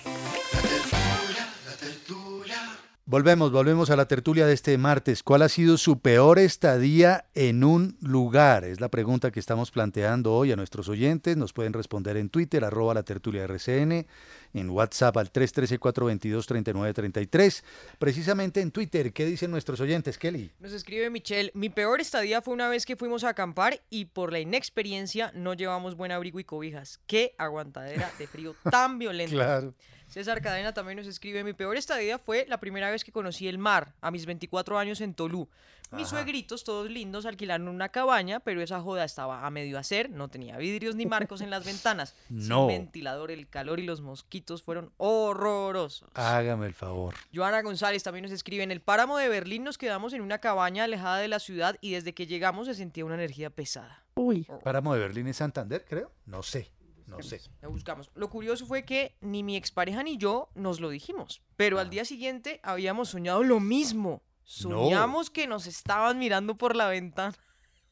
Volvemos, 3.13 3.51
volvemos 3.51 3.91
a 3.91 3.95
la 3.95 4.07
tertulia 4.07 4.47
de 4.47 4.55
este 4.55 4.75
martes. 4.79 5.21
¿Cuál 5.21 5.43
ha 5.43 5.49
sido 5.49 5.77
su 5.77 5.99
peor 5.99 6.39
estadía 6.39 7.25
en 7.35 7.63
un 7.63 7.95
lugar? 8.01 8.63
Es 8.63 8.81
la 8.81 8.89
pregunta 8.89 9.29
que 9.29 9.39
estamos 9.39 9.69
planteando 9.69 10.33
hoy 10.33 10.51
a 10.51 10.55
nuestros 10.55 10.89
oyentes. 10.89 11.37
Nos 11.37 11.53
pueden 11.53 11.73
responder 11.73 12.17
en 12.17 12.29
Twitter, 12.29 12.65
arroba 12.65 12.95
la 12.95 13.03
tertulia 13.03 13.43
RCN, 13.43 14.07
en 14.55 14.69
WhatsApp 14.71 15.15
al 15.17 15.31
313-422-3933. 15.31 17.63
Precisamente 17.99 18.61
en 18.61 18.71
Twitter, 18.71 19.13
¿qué 19.13 19.27
dicen 19.27 19.51
nuestros 19.51 19.79
oyentes, 19.79 20.17
Kelly? 20.17 20.49
Nos 20.59 20.73
escribe 20.73 21.11
Michelle, 21.11 21.51
mi 21.53 21.69
peor 21.69 22.01
estadía 22.01 22.41
fue 22.41 22.55
una 22.55 22.67
vez 22.67 22.87
que 22.87 22.95
fuimos 22.95 23.23
a 23.23 23.29
acampar 23.29 23.79
y 23.91 24.05
por 24.05 24.31
la 24.31 24.39
inexperiencia 24.39 25.31
no 25.35 25.53
llevamos 25.53 25.95
buen 25.95 26.11
abrigo 26.11 26.39
y 26.39 26.45
cobijas. 26.45 26.99
Qué 27.05 27.35
aguantadera 27.37 28.11
de 28.17 28.25
frío 28.25 28.55
tan 28.71 28.97
violenta. 28.97 29.35
Claro. 29.43 29.75
César 30.13 30.43
Cadena 30.43 30.75
también 30.75 30.99
nos 30.99 31.07
escribe, 31.07 31.43
mi 31.43 31.53
peor 31.53 31.75
estadía 31.75 32.19
fue 32.19 32.45
la 32.47 32.59
primera 32.59 32.91
vez 32.91 33.03
que 33.03 33.11
conocí 33.11 33.47
el 33.47 33.57
mar, 33.57 33.95
a 33.99 34.11
mis 34.11 34.27
24 34.27 34.77
años 34.77 35.01
en 35.01 35.15
Tolú. 35.15 35.49
Mis 35.91 36.05
Ajá. 36.05 36.17
suegritos, 36.17 36.63
todos 36.63 36.87
lindos, 36.87 37.25
alquilaron 37.25 37.67
una 37.67 37.89
cabaña, 37.89 38.39
pero 38.39 38.61
esa 38.61 38.79
joda 38.79 39.05
estaba 39.05 39.43
a 39.43 39.49
medio 39.49 39.79
hacer, 39.79 40.11
no 40.11 40.27
tenía 40.27 40.57
vidrios 40.57 40.95
ni 40.95 41.07
marcos 41.07 41.41
en 41.41 41.49
las 41.49 41.65
ventanas. 41.65 42.15
No. 42.29 42.67
Sin 42.67 42.79
ventilador, 42.79 43.31
el 43.31 43.49
calor 43.49 43.79
y 43.79 43.85
los 43.85 44.01
mosquitos 44.01 44.61
fueron 44.61 44.91
horrorosos. 44.97 46.11
Hágame 46.13 46.67
el 46.67 46.75
favor. 46.75 47.15
Joana 47.33 47.63
González 47.63 48.03
también 48.03 48.21
nos 48.21 48.31
escribe, 48.31 48.61
en 48.61 48.69
el 48.69 48.81
páramo 48.81 49.17
de 49.17 49.29
Berlín 49.29 49.63
nos 49.63 49.79
quedamos 49.79 50.13
en 50.13 50.21
una 50.21 50.37
cabaña 50.37 50.83
alejada 50.83 51.17
de 51.17 51.27
la 51.27 51.39
ciudad 51.39 51.77
y 51.81 51.93
desde 51.93 52.13
que 52.13 52.27
llegamos 52.27 52.67
se 52.67 52.75
sentía 52.75 53.03
una 53.03 53.15
energía 53.15 53.49
pesada. 53.49 54.03
Uy. 54.13 54.45
Páramo 54.63 54.93
de 54.93 54.99
Berlín 54.99 55.25
en 55.25 55.33
Santander, 55.33 55.83
creo. 55.89 56.11
No 56.27 56.43
sé, 56.43 56.69
no 57.17 57.23
sé. 57.23 57.41
La 57.61 57.67
buscamos. 57.67 58.11
Lo 58.15 58.29
curioso 58.29 58.65
fue 58.65 58.83
que 58.83 59.15
ni 59.21 59.43
mi 59.43 59.55
expareja 59.55 60.03
ni 60.03 60.17
yo 60.17 60.49
nos 60.55 60.79
lo 60.79 60.89
dijimos, 60.89 61.41
pero 61.55 61.77
Ah. 61.77 61.81
al 61.81 61.89
día 61.89 62.05
siguiente 62.05 62.59
habíamos 62.63 63.09
soñado 63.09 63.43
lo 63.43 63.59
mismo. 63.59 64.21
Soñamos 64.43 65.29
que 65.29 65.47
nos 65.47 65.67
estaban 65.67 66.19
mirando 66.19 66.55
por 66.57 66.75
la 66.75 66.89
ventana. 66.89 67.33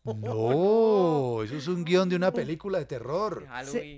No, 0.04 0.14
eso 1.44 1.56
es 1.56 1.68
un 1.68 1.86
guion 1.86 2.10
de 2.10 2.16
una 2.16 2.32
película 2.34 2.80
de 2.80 2.86
terror. 2.86 3.48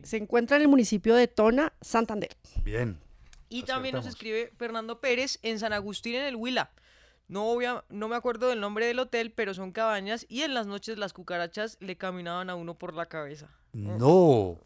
Se, 0.03 0.17
encuentra 0.17 0.57
en 0.57 0.63
el 0.63 0.67
municipio 0.67 1.15
de 1.15 1.27
Tona, 1.27 1.73
Santander. 1.81 2.29
Bien. 2.63 2.99
Y 3.49 3.63
también 3.63 3.95
nos 3.95 4.05
escribe 4.07 4.51
Fernando 4.57 4.99
Pérez 4.99 5.39
en 5.43 5.59
San 5.59 5.73
Agustín 5.73 6.15
en 6.15 6.23
el 6.25 6.36
Huila. 6.36 6.71
No, 7.27 7.45
obvia- 7.51 7.86
no 7.89 8.07
me 8.07 8.15
acuerdo 8.15 8.49
del 8.49 8.59
nombre 8.59 8.86
del 8.86 8.99
hotel, 8.99 9.31
pero 9.31 9.53
son 9.53 9.71
cabañas 9.71 10.25
y 10.27 10.41
en 10.41 10.53
las 10.53 10.67
noches 10.67 10.97
las 10.97 11.13
cucarachas 11.13 11.77
le 11.79 11.95
caminaban 11.97 12.49
a 12.49 12.55
uno 12.55 12.77
por 12.77 12.93
la 12.93 13.05
cabeza. 13.07 13.49
No. 13.71 14.57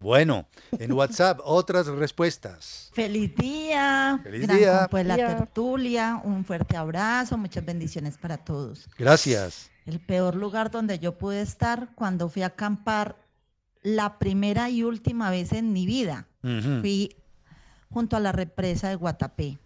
Bueno, 0.00 0.46
en 0.72 0.92
WhatsApp 0.92 1.40
otras 1.44 1.86
respuestas. 1.86 2.90
Feliz 2.92 3.34
día. 3.34 4.20
Feliz 4.22 4.42
gran 4.42 4.56
día. 4.56 4.88
de 4.90 5.04
la 5.04 5.16
tertulia. 5.16 6.20
Un 6.22 6.44
fuerte 6.44 6.76
abrazo. 6.76 7.36
Muchas 7.36 7.64
bendiciones 7.64 8.16
para 8.16 8.36
todos. 8.38 8.88
Gracias. 8.96 9.70
El 9.86 9.98
peor 9.98 10.36
lugar 10.36 10.70
donde 10.70 10.98
yo 10.98 11.18
pude 11.18 11.40
estar 11.40 11.88
cuando 11.94 12.28
fui 12.28 12.42
a 12.42 12.46
acampar 12.46 13.16
la 13.82 14.18
primera 14.18 14.70
y 14.70 14.84
última 14.84 15.30
vez 15.30 15.52
en 15.52 15.72
mi 15.72 15.86
vida. 15.86 16.26
Fui 16.80 17.16
junto 17.90 18.16
a 18.16 18.20
la 18.20 18.32
represa 18.32 18.88
de 18.88 18.94
Guatapé. 18.94 19.58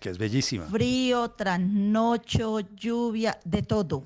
Que 0.00 0.10
es 0.10 0.18
bellísima. 0.18 0.66
Frío, 0.66 1.30
trasnocho, 1.32 2.60
lluvia, 2.60 3.38
de 3.44 3.62
todo. 3.62 4.04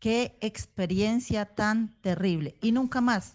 Qué 0.00 0.36
experiencia 0.40 1.44
tan 1.44 1.94
terrible. 2.00 2.56
Y 2.62 2.72
nunca 2.72 3.00
más. 3.00 3.34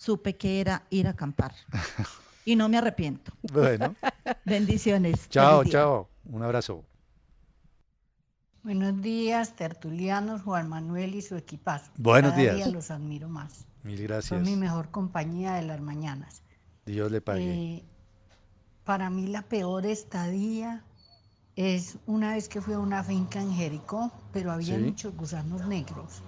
Supe 0.00 0.34
que 0.34 0.62
era 0.62 0.82
ir 0.88 1.06
a 1.06 1.10
acampar. 1.10 1.54
Y 2.46 2.56
no 2.56 2.70
me 2.70 2.78
arrepiento. 2.78 3.32
Bueno, 3.52 3.94
Bendiciones. 4.46 5.28
chao, 5.28 5.62
chao. 5.62 6.08
Un 6.24 6.42
abrazo. 6.42 6.82
Buenos 8.62 9.00
días, 9.02 9.54
tertulianos, 9.56 10.40
Juan 10.42 10.66
Manuel 10.70 11.14
y 11.14 11.20
su 11.22 11.36
equipazo. 11.36 11.90
Buenos 11.98 12.30
Cada 12.32 12.42
días. 12.42 12.56
día 12.56 12.66
los 12.68 12.90
admiro 12.90 13.28
más. 13.28 13.66
Mil 13.82 13.98
Son 13.98 14.06
gracias. 14.06 14.40
mi 14.42 14.56
mejor 14.56 14.90
compañía 14.90 15.52
de 15.52 15.62
las 15.62 15.82
mañanas. 15.82 16.42
Dios 16.86 17.12
le 17.12 17.20
pague. 17.20 17.44
Eh, 17.76 17.84
para 18.84 19.10
mí 19.10 19.26
la 19.26 19.42
peor 19.42 19.84
estadía 19.84 20.82
es 21.56 21.98
una 22.06 22.32
vez 22.34 22.48
que 22.48 22.62
fui 22.62 22.72
a 22.72 22.78
una 22.78 23.04
finca 23.04 23.40
en 23.40 23.52
Jericó, 23.52 24.10
pero 24.32 24.50
había 24.50 24.76
Sí. 24.76 24.82
muchos 24.82 25.14
gusanos 25.14 25.66
negros. 25.68 26.22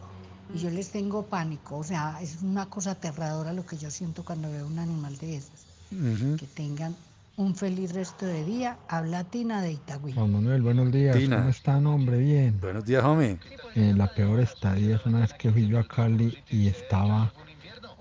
Y 0.54 0.58
yo 0.58 0.70
les 0.70 0.90
tengo 0.90 1.24
pánico, 1.26 1.78
o 1.78 1.84
sea, 1.84 2.18
es 2.20 2.42
una 2.42 2.66
cosa 2.66 2.92
aterradora 2.92 3.52
lo 3.52 3.64
que 3.64 3.76
yo 3.78 3.90
siento 3.90 4.24
cuando 4.24 4.50
veo 4.50 4.66
un 4.66 4.78
animal 4.78 5.16
de 5.18 5.36
esos. 5.36 5.66
Que 6.38 6.46
tengan 6.46 6.94
un 7.36 7.54
feliz 7.54 7.92
resto 7.92 8.26
de 8.26 8.44
día. 8.44 8.78
Habla 8.88 9.24
Tina 9.24 9.62
de 9.62 9.72
Itagüí. 9.72 10.12
Juan 10.12 10.32
Manuel, 10.32 10.62
buenos 10.62 10.92
días. 10.92 11.16
Tina. 11.16 11.38
¿Cómo 11.38 11.48
están, 11.50 11.86
hombre? 11.86 12.18
Bien. 12.18 12.58
Buenos 12.60 12.84
días, 12.84 13.04
homie. 13.04 13.38
Eh, 13.74 13.94
la 13.96 14.12
peor 14.14 14.40
estadía 14.40 14.96
es 14.96 15.06
una 15.06 15.20
vez 15.20 15.32
que 15.34 15.50
fui 15.50 15.66
yo 15.66 15.78
a 15.78 15.86
Cali 15.86 16.36
y 16.50 16.68
estaba 16.68 17.32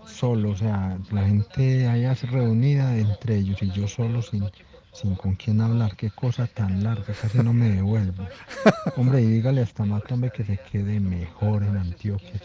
solo, 0.05 0.51
o 0.51 0.57
sea, 0.57 0.97
la 1.11 1.25
gente 1.25 1.87
allá 1.87 2.15
se 2.15 2.27
reunida 2.27 2.97
entre 2.97 3.37
ellos 3.37 3.61
y 3.61 3.71
yo 3.71 3.87
solo 3.87 4.21
sin, 4.21 4.49
sin 4.93 5.15
con 5.15 5.35
quién 5.35 5.61
hablar. 5.61 5.95
Qué 5.95 6.09
cosa 6.11 6.47
tan 6.47 6.83
larga, 6.83 7.13
casi 7.19 7.37
no 7.39 7.53
me 7.53 7.69
devuelvo. 7.69 8.27
Hombre, 8.97 9.21
y 9.21 9.25
dígale 9.27 9.61
hasta 9.61 9.85
Mato, 9.85 10.13
hombre, 10.13 10.31
que 10.31 10.43
se 10.43 10.57
quede 10.71 10.99
mejor 10.99 11.63
en 11.63 11.77
Antioquia. 11.77 12.39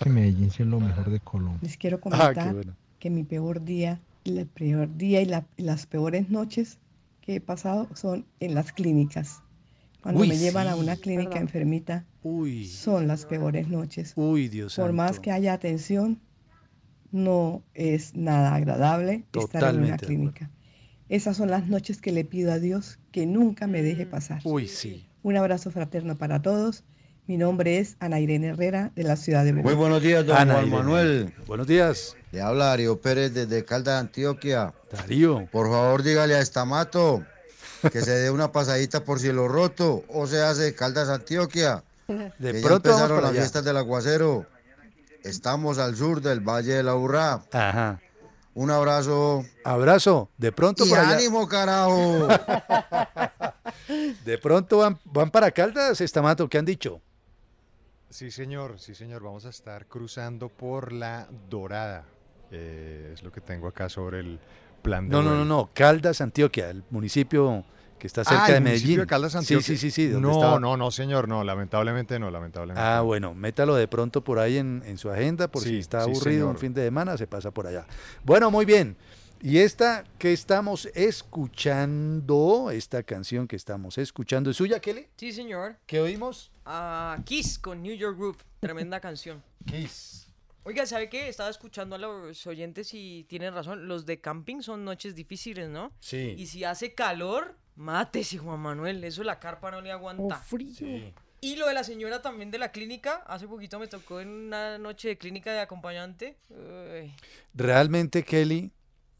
Que 0.00 0.08
Medellín 0.10 0.50
sí 0.50 0.62
es 0.62 0.68
lo 0.68 0.80
mejor 0.80 1.10
de 1.10 1.20
Colombia. 1.20 1.58
Les 1.62 1.76
quiero 1.76 1.96
Ah, 1.98 2.00
comentar 2.00 2.54
bueno. 2.54 2.74
que 2.98 3.10
mi 3.10 3.22
peor 3.24 3.64
día, 3.64 4.00
el 4.24 4.46
peor 4.46 4.96
día 4.96 5.20
y 5.20 5.26
la- 5.26 5.44
las 5.56 5.86
peores 5.86 6.30
noches 6.30 6.78
que 7.20 7.36
he 7.36 7.40
pasado 7.40 7.88
son 7.94 8.24
en 8.40 8.54
las 8.54 8.72
clínicas. 8.72 9.42
Cuando 10.02 10.20
Uy, 10.22 10.28
me 10.28 10.36
llevan 10.38 10.68
a 10.68 10.76
una 10.76 10.96
clínica 10.96 11.30
¿Verdad? 11.30 11.42
enfermita, 11.42 12.04
Uy, 12.22 12.66
son 12.66 13.06
las 13.06 13.24
peores 13.26 13.68
noches. 13.68 14.12
uy, 14.16 14.48
Dios 14.48 14.76
Por 14.76 14.92
más 14.92 15.20
que 15.20 15.30
haya 15.32 15.52
atención, 15.54 16.18
no 17.12 17.62
es 17.74 18.14
nada 18.14 18.54
agradable 18.54 19.24
estar 19.34 19.74
en 19.74 19.82
una 19.84 19.96
clínica. 19.96 20.50
Esas 21.08 21.36
son 21.36 21.50
las 21.50 21.66
noches 21.66 22.00
que 22.00 22.12
le 22.12 22.24
pido 22.24 22.52
a 22.52 22.58
Dios 22.58 22.98
que 23.12 23.26
nunca 23.26 23.66
me 23.66 23.82
deje 23.82 24.06
pasar. 24.06 24.40
Uy, 24.44 24.68
sí. 24.68 25.06
Un 25.22 25.36
abrazo 25.36 25.70
fraterno 25.70 26.16
para 26.16 26.40
todos. 26.42 26.82
Mi 27.26 27.36
nombre 27.38 27.78
es 27.78 27.96
Ana 28.00 28.20
Irene 28.20 28.48
Herrera 28.48 28.90
de 28.94 29.02
la 29.02 29.16
ciudad 29.16 29.44
de 29.44 29.52
Muy 29.54 29.62
Bogotá. 29.62 29.78
buenos 29.78 30.02
días, 30.02 30.26
don 30.26 30.36
Ana 30.36 30.54
Juan 30.54 30.66
Irene. 30.66 30.82
Manuel. 30.82 31.34
Buenos 31.46 31.66
días, 31.66 32.16
Le 32.32 32.42
habla 32.42 32.66
Darío 32.66 33.00
Pérez 33.00 33.32
desde 33.32 33.64
Caldas, 33.64 34.00
Antioquia. 34.00 34.74
Darío. 34.92 35.46
Por 35.50 35.68
favor, 35.70 36.02
dígale 36.02 36.34
a 36.34 36.40
Estamato 36.40 37.24
que 37.90 38.00
se 38.02 38.10
dé 38.12 38.30
una 38.30 38.50
pasadita 38.52 39.04
por 39.04 39.20
cielo 39.20 39.46
roto, 39.48 40.04
o 40.08 40.26
se 40.26 40.40
hace 40.42 40.74
Caldas, 40.74 41.08
Antioquia. 41.08 41.82
De 42.38 42.52
que 42.52 42.60
ya 42.60 42.66
pronto 42.68 42.90
vamos 42.90 43.02
empezaron 43.02 43.08
para 43.16 43.20
las 43.22 43.30
allá. 43.32 43.40
fiestas 43.40 43.64
del 43.64 43.76
aguacero. 43.78 44.46
Estamos 45.22 45.78
al 45.78 45.96
sur 45.96 46.20
del 46.20 46.40
Valle 46.40 46.74
de 46.74 46.82
la 46.82 46.94
Urrá. 46.94 47.42
Ajá. 47.52 48.00
Un 48.54 48.70
abrazo. 48.70 49.44
Abrazo. 49.64 50.30
De 50.38 50.52
pronto 50.52 50.84
Y 50.86 50.88
por 50.88 50.98
allá. 50.98 51.16
ánimo, 51.16 51.48
carajo. 51.48 52.28
De 54.24 54.38
pronto 54.38 54.78
van, 54.78 54.98
van 55.04 55.30
para 55.30 55.50
Caldas, 55.50 56.00
Estamato, 56.00 56.48
¿qué 56.48 56.58
han 56.58 56.64
dicho? 56.64 57.00
Sí, 58.10 58.30
señor, 58.30 58.78
sí, 58.78 58.94
señor. 58.94 59.22
Vamos 59.22 59.44
a 59.44 59.48
estar 59.48 59.86
cruzando 59.86 60.48
por 60.48 60.92
la 60.92 61.28
Dorada. 61.50 62.04
Eh, 62.50 63.10
es 63.12 63.22
lo 63.22 63.32
que 63.32 63.40
tengo 63.40 63.66
acá 63.66 63.88
sobre 63.88 64.20
el 64.20 64.38
plan 64.82 65.08
de 65.08 65.12
No, 65.16 65.22
no, 65.22 65.34
no, 65.34 65.44
no, 65.44 65.70
Caldas, 65.74 66.20
Antioquia, 66.20 66.70
el 66.70 66.84
municipio 66.90 67.64
que 68.04 68.08
está 68.08 68.22
cerca 68.22 68.44
Ah, 68.44 68.52
de 68.52 68.60
municipio 68.60 68.80
Medellín. 68.82 69.00
de 69.00 69.06
Caldas, 69.06 69.32
Sí, 69.32 69.38
Antioquia. 69.38 69.76
sí, 69.78 69.90
sí, 69.90 70.08
No, 70.08 70.32
estaba- 70.32 70.60
no, 70.60 70.76
no, 70.76 70.90
señor, 70.90 71.26
no, 71.26 71.42
lamentablemente 71.42 72.18
no, 72.18 72.30
lamentablemente. 72.30 72.78
Ah, 72.86 72.96
no. 72.98 73.06
bueno, 73.06 73.32
métalo 73.32 73.74
de 73.76 73.88
pronto 73.88 74.22
por 74.22 74.38
ahí 74.38 74.58
en, 74.58 74.82
en 74.84 74.98
su 74.98 75.08
agenda, 75.10 75.48
por 75.48 75.62
si 75.62 75.78
está 75.78 76.04
sí, 76.04 76.10
aburrido 76.10 76.50
un 76.50 76.58
fin 76.58 76.74
de 76.74 76.84
semana, 76.84 77.16
se 77.16 77.26
pasa 77.26 77.50
por 77.50 77.66
allá. 77.66 77.86
Bueno, 78.22 78.50
muy 78.50 78.66
bien. 78.66 78.94
Y 79.40 79.56
esta 79.56 80.04
que 80.18 80.34
estamos 80.34 80.86
escuchando, 80.94 82.70
esta 82.70 83.02
canción 83.04 83.48
que 83.48 83.56
estamos 83.56 83.96
escuchando, 83.96 84.50
¿es 84.50 84.56
suya, 84.58 84.80
Kelly? 84.80 85.06
Sí, 85.16 85.32
señor. 85.32 85.76
¿Qué 85.86 86.00
oímos? 86.00 86.50
Ah, 86.66 87.16
Kiss 87.24 87.58
con 87.58 87.82
New 87.82 87.94
York 87.96 88.18
Groove. 88.18 88.36
Tremenda 88.60 89.00
canción. 89.00 89.42
Kiss. 89.66 90.28
Oiga, 90.66 90.86
¿sabe 90.86 91.10
qué? 91.10 91.28
Estaba 91.28 91.50
escuchando 91.50 91.94
a 91.96 91.98
los 91.98 92.46
oyentes 92.46 92.90
y 92.94 93.24
tienen 93.28 93.52
razón. 93.52 93.86
Los 93.86 94.06
de 94.06 94.20
camping 94.20 94.60
son 94.62 94.84
noches 94.84 95.14
difíciles, 95.14 95.68
¿no? 95.68 95.92
Sí. 96.00 96.34
Y 96.38 96.46
si 96.46 96.64
hace 96.64 96.94
calor, 96.94 97.54
mátese, 97.76 98.38
Juan 98.38 98.60
Manuel. 98.60 99.02
Eso 99.04 99.22
la 99.24 99.38
carpa 99.38 99.70
no 99.70 99.80
le 99.80 99.92
aguanta. 99.92 100.36
frío. 100.36 101.12
Y 101.40 101.56
lo 101.56 101.66
de 101.66 101.74
la 101.74 101.84
señora 101.84 102.22
también 102.22 102.50
de 102.50 102.58
la 102.58 102.72
clínica. 102.72 103.22
Hace 103.26 103.46
poquito 103.46 103.78
me 103.78 103.86
tocó 103.86 104.20
en 104.20 104.28
una 104.28 104.78
noche 104.78 105.08
de 105.08 105.18
clínica 105.18 105.52
de 105.52 105.60
acompañante. 105.60 106.38
Uy. 106.48 107.12
Realmente, 107.52 108.24
Kelly, 108.24 108.72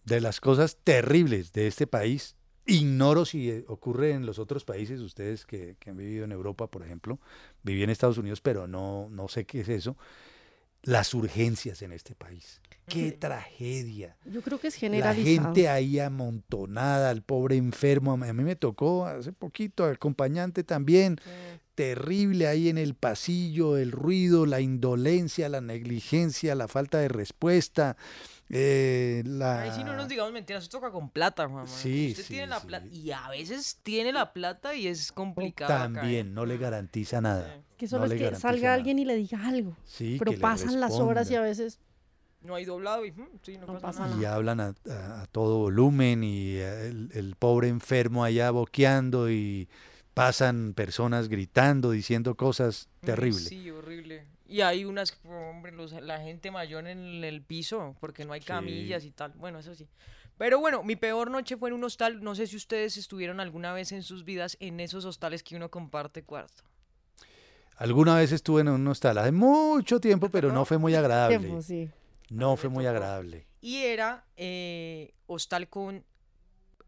de 0.04 0.20
las 0.20 0.40
cosas 0.40 0.78
terribles 0.82 1.52
de 1.52 1.66
este 1.66 1.86
país, 1.86 2.36
ignoro 2.66 3.24
si 3.24 3.64
ocurre 3.68 4.12
en 4.12 4.24
los 4.24 4.38
otros 4.38 4.64
países, 4.64 5.00
ustedes 5.00 5.44
que, 5.44 5.76
que 5.78 5.90
han 5.90 5.96
vivido 5.96 6.24
en 6.24 6.32
Europa, 6.32 6.66
por 6.66 6.82
ejemplo, 6.82 7.20
viví 7.62 7.82
en 7.82 7.90
Estados 7.90 8.18
Unidos, 8.18 8.40
pero 8.40 8.66
no, 8.66 9.08
no 9.10 9.28
sé 9.28 9.44
qué 9.44 9.60
es 9.60 9.68
eso, 9.68 9.96
las 10.82 11.12
urgencias 11.14 11.82
en 11.82 11.92
este 11.92 12.14
país. 12.14 12.60
Qué 12.86 13.12
tragedia. 13.12 14.16
Yo 14.24 14.42
creo 14.42 14.58
que 14.60 14.68
es 14.68 14.74
La 14.74 14.80
generalizado. 14.80 15.24
gente 15.46 15.68
ahí 15.68 15.98
amontonada, 15.98 17.10
el 17.10 17.22
pobre 17.22 17.56
enfermo. 17.56 18.12
A 18.12 18.16
mí 18.16 18.44
me 18.44 18.56
tocó 18.56 19.06
hace 19.06 19.32
poquito, 19.32 19.84
acompañante 19.84 20.64
también. 20.64 21.18
Terrible 21.74 22.46
ahí 22.46 22.68
en 22.68 22.78
el 22.78 22.94
pasillo, 22.94 23.76
el 23.76 23.90
ruido, 23.90 24.46
la 24.46 24.60
indolencia, 24.60 25.48
la 25.48 25.60
negligencia, 25.60 26.54
la 26.54 26.68
falta 26.68 26.98
de 26.98 27.08
respuesta. 27.08 27.96
eh, 28.48 29.22
la... 29.26 29.62
Ay, 29.62 29.72
si 29.74 29.82
no 29.82 29.96
nos 29.96 30.06
digamos 30.06 30.32
mentiras, 30.32 30.62
eso 30.62 30.70
toca 30.70 30.92
con 30.92 31.08
plata, 31.10 31.44
Juan 31.48 31.64
Manuel. 31.64 31.74
Sí, 31.76 32.10
Usted 32.12 32.22
sí, 32.22 32.28
tiene 32.34 32.46
la 32.46 32.60
sí. 32.60 32.66
plata. 32.68 32.86
Y 32.92 33.10
a 33.10 33.28
veces 33.28 33.80
tiene 33.82 34.12
la 34.12 34.32
plata 34.32 34.74
y 34.76 34.86
es 34.86 35.10
complicado. 35.10 35.72
acá, 35.74 35.86
¿eh? 35.86 35.94
También 35.94 36.32
no 36.34 36.46
le 36.46 36.58
garantiza 36.58 37.20
nada. 37.20 37.58
Que 37.76 37.88
solo 37.88 38.06
No 38.06 38.12
es 38.12 38.20
que 38.20 38.36
salga 38.36 38.62
nada. 38.68 38.74
alguien 38.74 38.98
y 39.00 39.04
le 39.04 39.16
diga 39.16 39.44
algo. 39.44 39.76
Sí, 39.84 40.14
pero 40.18 40.30
que 40.30 40.36
le 40.36 40.42
pasan 40.42 40.78
las 40.80 40.92
horas 40.92 41.28
y 41.30 41.34
a 41.34 41.40
veces 41.40 41.80
No 42.44 42.54
hay 42.54 42.64
doblado 42.66 43.04
y 43.04 43.10
mm, 43.12 43.28
sí, 43.42 43.56
no, 43.58 43.66
pasa, 43.66 44.06
nada. 44.06 44.20
Y 44.20 44.24
hablan 44.26 44.60
a, 44.60 44.74
a- 44.90 45.22
a 45.22 45.26
todo 45.26 45.58
volumen 45.58 46.22
y 46.22 46.56
eh, 46.56 46.88
el, 46.88 47.10
el 47.14 47.36
pobre 47.36 47.68
enfermo 47.68 48.22
allá 48.22 48.50
boqueando 48.50 49.30
y 49.30 49.68
pasan 50.12 50.74
personas 50.74 51.28
gritando, 51.28 51.90
diciendo 51.90 52.34
cosas 52.36 52.88
terribles. 53.00 53.44
Sí, 53.44 53.70
horrible. 53.70 54.26
Y 54.46 54.60
hay 54.60 54.84
unas, 54.84 55.18
hombre, 55.24 55.72
los- 55.72 55.92
la 55.92 56.20
gente 56.20 56.50
mayor 56.50 56.86
en 56.86 57.24
el 57.24 57.42
piso, 57.42 57.96
porque 57.98 58.24
no 58.26 58.34
hay 58.34 58.40
camillas 58.42 59.04
y 59.04 59.10
tal. 59.10 59.32
Bueno, 59.32 59.58
eso 59.58 59.74
sí. 59.74 59.88
Pero 60.36 60.58
bueno, 60.60 60.82
mi 60.82 60.96
peor 60.96 61.30
noche 61.30 61.56
fue 61.56 61.70
en 61.70 61.76
un 61.76 61.84
hostal. 61.84 62.22
No 62.22 62.34
sé 62.34 62.46
si 62.46 62.56
ustedes 62.56 62.96
estuvieron 62.98 63.40
alguna 63.40 63.72
vez 63.72 63.90
en 63.92 64.02
sus 64.02 64.24
vidas 64.24 64.56
en 64.60 64.80
esos 64.80 65.04
hostales 65.06 65.42
que 65.42 65.56
uno 65.56 65.70
comparte 65.70 66.22
cuarto. 66.24 66.62
Alguna 67.76 68.16
vez 68.16 68.30
estuve 68.32 68.60
en 68.60 68.68
un 68.68 68.86
hostal 68.86 69.18
hace 69.18 69.32
mucho 69.32 69.98
tiempo, 70.00 70.28
pero 70.32 70.52
no 70.52 70.64
fue 70.64 70.78
muy 70.78 70.94
agradable. 70.94 71.38
tiempo, 71.38 71.62
sí. 71.62 71.88
No 72.34 72.56
fue 72.56 72.68
muy 72.68 72.84
agradable. 72.84 73.46
Y 73.60 73.84
era 73.84 74.24
eh, 74.36 75.14
hostal 75.26 75.68
con... 75.68 76.04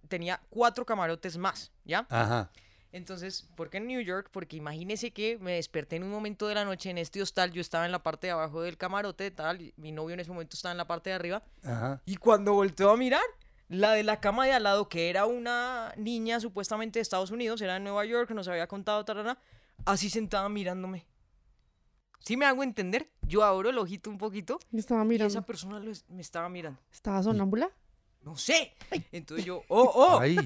Tenía 0.09 0.40
cuatro 0.50 0.85
camarotes 0.85 1.37
más, 1.37 1.72
¿ya? 1.85 2.06
Ajá. 2.11 2.50
Entonces, 2.90 3.48
¿por 3.54 3.70
qué 3.70 3.76
en 3.76 3.87
New 3.87 4.00
York? 4.00 4.28
Porque 4.32 4.56
imagínese 4.56 5.12
que 5.12 5.38
me 5.38 5.52
desperté 5.52 5.96
en 5.96 6.02
un 6.04 6.11
momento 6.11 6.48
de 6.48 6.54
la 6.54 6.64
noche 6.64 6.90
en 6.90 6.98
este 6.98 7.22
hostal, 7.22 7.52
yo 7.52 7.61
estaba 7.61 7.87
en 7.87 7.92
la 7.92 8.02
parte 8.02 8.26
de 8.26 8.32
abajo 8.32 8.62
del 8.62 8.76
camarote, 8.76 9.30
tal, 9.30 9.72
mi 9.76 9.92
novio 9.92 10.14
en 10.14 10.20
ese 10.20 10.30
momento 10.30 10.56
estaba 10.56 10.72
en 10.72 10.78
la 10.78 10.87
parte 10.87 11.11
de 11.11 11.16
arriba, 11.16 11.42
Ajá. 11.64 12.00
y 12.06 12.16
cuando 12.16 12.54
volteó 12.54 12.90
a 12.90 12.96
mirar, 12.96 13.20
la 13.68 13.92
de 13.92 14.02
la 14.02 14.20
cama 14.20 14.46
de 14.46 14.52
al 14.52 14.62
lado, 14.62 14.88
que 14.88 15.11
era 15.11 15.26
una 15.26 15.92
niña 15.96 16.40
supuestamente 16.40 16.98
de 16.98 17.02
Estados 17.02 17.30
Unidos, 17.30 17.61
era 17.61 17.74
de 17.74 17.80
Nueva 17.80 18.04
York, 18.04 18.30
nos 18.30 18.48
había 18.48 18.66
contado, 18.66 19.04
tarara, 19.04 19.38
así 19.85 20.09
sentada 20.09 20.48
mirándome. 20.48 21.06
¿Sí 22.20 22.37
me 22.37 22.44
hago 22.46 22.62
entender? 22.62 23.09
Yo 23.22 23.44
abro 23.44 23.70
el 23.70 23.79
ojito 23.79 24.11
un 24.11 24.18
poquito 24.18 24.59
Me 24.70 24.81
estaba 24.81 25.05
y 25.05 25.09
mirando. 25.09 25.31
esa 25.31 25.42
persona 25.46 25.79
lo 25.81 25.90
es- 25.90 26.05
me 26.09 26.22
estaba 26.22 26.48
mirando. 26.48 26.81
¿Estaba 26.92 27.22
sonámbula? 27.22 27.70
No 28.22 28.37
sé. 28.37 28.72
Entonces 29.12 29.46
yo, 29.46 29.62
oh, 29.68 29.90
oh. 29.94 30.18
Ay, 30.20 30.37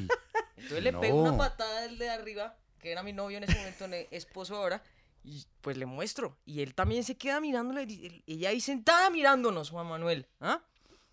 Entonces 0.56 0.82
le 0.82 0.92
pego 0.92 1.20
una 1.22 1.30
no. 1.32 1.38
patada 1.38 1.84
al 1.84 1.96
de 1.98 2.10
arriba, 2.10 2.56
que 2.78 2.92
era 2.92 3.02
mi 3.02 3.12
novio 3.12 3.38
en 3.38 3.44
ese 3.44 3.56
momento, 3.56 3.88
ne- 3.88 4.08
esposo 4.10 4.56
ahora, 4.56 4.82
y 5.24 5.44
pues 5.62 5.76
le 5.78 5.86
muestro. 5.86 6.36
Y 6.44 6.60
él 6.60 6.74
también 6.74 7.04
se 7.04 7.16
queda 7.16 7.40
mirándole, 7.40 7.84
y 7.88 8.06
él- 8.06 8.22
ella 8.26 8.50
ahí 8.50 8.60
sentada 8.60 9.08
mirándonos, 9.10 9.70
Juan 9.70 9.86
Manuel. 9.86 10.26
¿Ah? 10.40 10.62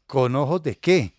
¿Con 0.06 0.36
ojos 0.36 0.62
de 0.64 0.78
qué? 0.78 1.14